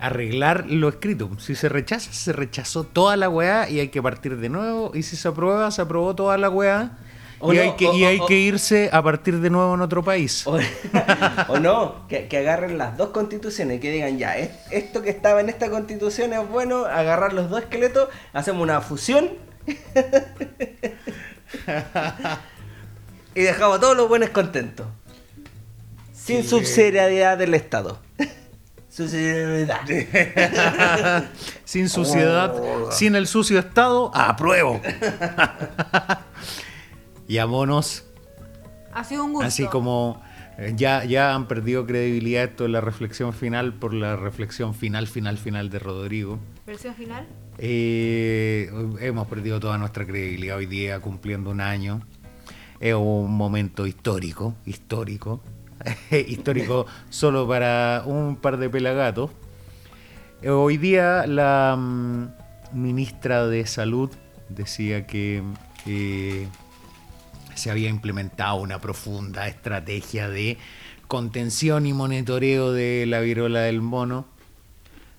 arreglar 0.00 0.66
lo 0.68 0.88
escrito. 0.88 1.30
Si 1.38 1.54
se 1.54 1.68
rechaza, 1.68 2.12
se 2.12 2.32
rechazó 2.32 2.84
toda 2.84 3.16
la 3.16 3.28
weá 3.28 3.68
y 3.68 3.80
hay 3.80 3.88
que 3.88 4.02
partir 4.02 4.38
de 4.38 4.48
nuevo. 4.48 4.92
Y 4.94 5.02
si 5.02 5.16
se 5.16 5.28
aprueba, 5.28 5.70
se 5.70 5.82
aprobó 5.82 6.14
toda 6.14 6.38
la 6.38 6.48
weá. 6.48 6.98
O 7.40 7.52
y 7.52 7.56
no, 7.56 7.62
hay, 7.62 7.72
que, 7.76 7.86
o- 7.86 7.94
y 7.94 8.04
hay 8.04 8.18
o- 8.20 8.26
que 8.26 8.34
irse 8.38 8.90
a 8.92 9.00
partir 9.02 9.38
de 9.40 9.48
nuevo 9.50 9.74
en 9.74 9.80
otro 9.80 10.02
país. 10.02 10.44
O, 10.46 10.58
no, 11.60 12.06
que, 12.08 12.26
que 12.28 12.38
agarren 12.38 12.78
las 12.78 12.96
dos 12.96 13.10
constituciones 13.10 13.76
y 13.76 13.80
que 13.80 13.90
digan 13.92 14.18
ya, 14.18 14.36
es- 14.36 14.50
esto 14.70 15.02
que 15.02 15.10
estaba 15.10 15.40
en 15.40 15.48
esta 15.48 15.70
constitución 15.70 16.32
es 16.32 16.48
bueno, 16.48 16.84
agarrar 16.86 17.32
los 17.32 17.48
dos 17.50 17.60
esqueletos, 17.60 18.08
hacemos 18.32 18.62
una 18.62 18.80
fusión 18.80 19.30
y 23.34 23.40
dejamos 23.42 23.76
a 23.78 23.80
todos 23.80 23.96
los 23.96 24.08
buenos 24.08 24.30
contentos. 24.30 24.86
Sin 26.12 26.42
Sí. 26.42 26.48
subsidiariedad 26.48 27.38
del 27.38 27.54
Estado. 27.54 27.98
subsidiariedad. 28.90 29.80
sin 31.64 31.88
suciedad, 31.88 32.52
sin 32.90 33.14
el 33.14 33.26
sucio 33.28 33.58
estado, 33.60 34.10
apruebo. 34.14 34.80
Y 37.28 37.38
a 37.38 37.46
monos, 37.46 38.04
Ha 38.92 39.04
sido 39.04 39.24
un 39.26 39.34
gusto. 39.34 39.46
así 39.46 39.66
como 39.66 40.20
eh, 40.56 40.72
ya, 40.74 41.04
ya 41.04 41.34
han 41.34 41.46
perdido 41.46 41.86
credibilidad 41.86 42.44
esto 42.44 42.64
de 42.64 42.70
la 42.70 42.80
reflexión 42.80 43.32
final 43.32 43.74
por 43.74 43.94
la 43.94 44.16
reflexión 44.16 44.74
final, 44.74 45.06
final, 45.06 45.38
final 45.38 45.70
de 45.70 45.78
Rodrigo. 45.78 46.40
Versión 46.66 46.94
final. 46.94 47.26
Eh, 47.58 48.70
hemos 49.00 49.28
perdido 49.28 49.60
toda 49.60 49.78
nuestra 49.78 50.06
credibilidad 50.06 50.56
hoy 50.56 50.66
día 50.66 51.00
cumpliendo 51.00 51.50
un 51.50 51.60
año. 51.60 52.00
Es 52.80 52.94
un 52.94 53.30
momento 53.36 53.86
histórico, 53.86 54.54
histórico, 54.64 55.42
histórico 56.10 56.86
solo 57.10 57.46
para 57.46 58.02
un 58.06 58.36
par 58.36 58.56
de 58.56 58.70
pelagatos. 58.70 59.30
Hoy 60.46 60.76
día 60.76 61.26
la 61.26 61.76
mm, 61.76 62.28
ministra 62.72 63.46
de 63.46 63.66
Salud 63.66 64.10
decía 64.48 65.06
que 65.06 65.42
eh, 65.86 66.48
se 67.58 67.70
había 67.70 67.88
implementado 67.88 68.56
una 68.56 68.80
profunda 68.80 69.46
estrategia 69.46 70.28
de 70.28 70.56
contención 71.08 71.86
y 71.86 71.92
monitoreo 71.92 72.72
de 72.72 73.04
la 73.06 73.20
viruela 73.20 73.60
del 73.60 73.82
mono. 73.82 74.26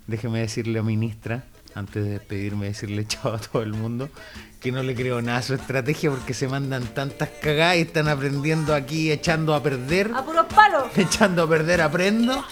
Déjeme 0.08 0.40
decirle 0.40 0.80
a 0.80 0.84
ministra, 0.84 1.44
antes 1.76 2.04
de 2.04 2.12
despedirme, 2.12 2.68
decirle 2.68 3.06
chao 3.06 3.36
a 3.36 3.38
todo 3.40 3.62
el 3.62 3.74
mundo, 3.74 4.10
que 4.60 4.72
no 4.72 4.82
le 4.84 4.96
creo 4.96 5.22
nada 5.22 5.40
a 5.40 5.42
su 5.42 5.54
estrategia 5.54 6.10
porque 6.10 6.34
se 6.34 6.48
mandan 6.48 6.86
tantas 6.94 7.30
cagadas 7.42 7.78
y 7.78 7.82
están 7.82 8.08
aprendiendo 8.08 8.74
aquí 8.74 9.12
echando 9.12 9.54
a 9.54 9.62
perder. 9.62 10.12
A 10.16 10.24
puros 10.24 10.46
palos. 10.48 10.86
Echando 10.98 11.44
a 11.44 11.50
perder 11.50 11.82
aprendo. 11.82 12.44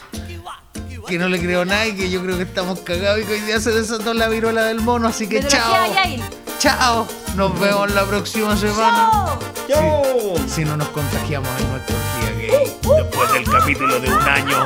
Que 1.07 1.17
no 1.17 1.29
le 1.29 1.39
creo 1.39 1.63
nada 1.63 1.87
y 1.87 1.95
que 1.95 2.09
yo 2.09 2.21
creo 2.21 2.35
que 2.35 2.43
estamos 2.43 2.81
cagados 2.81 3.21
y 3.21 3.23
que 3.23 3.33
hoy 3.33 3.39
día 3.41 3.61
se 3.61 3.71
desató 3.71 4.13
la 4.13 4.27
viruela 4.27 4.65
del 4.65 4.81
mono, 4.81 5.07
así 5.07 5.27
que 5.27 5.41
Metodología 5.41 6.17
chao. 6.17 6.46
Chao. 6.59 7.07
Nos 7.35 7.59
vemos 7.59 7.91
la 7.91 8.03
próxima 8.05 8.57
semana. 8.57 9.37
¡Chao! 9.67 10.35
Si, 10.47 10.49
si 10.49 10.65
no 10.65 10.75
nos 10.75 10.87
contagiamos 10.89 11.49
en 11.61 11.69
nuestra 11.69 11.95
orgía 11.95 12.31
gay. 12.31 12.77
Después 12.81 13.33
del 13.33 13.43
capítulo 13.43 13.99
de 13.99 14.09
un 14.09 14.21
año. 14.21 14.65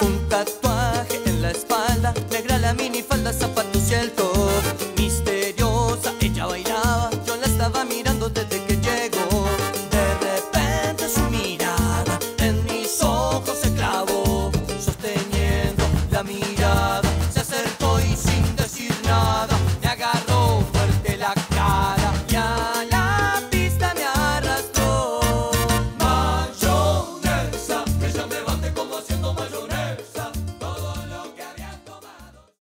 Un 0.00 0.28
tatuaje 0.30 1.20
en 1.26 1.42
la 1.42 1.50
espalda, 1.50 2.14
negra 2.30 2.58
la 2.58 2.72
minifalda, 2.72 3.32
zapatos 3.34 3.90
y 3.90 3.94
el. 3.94 4.17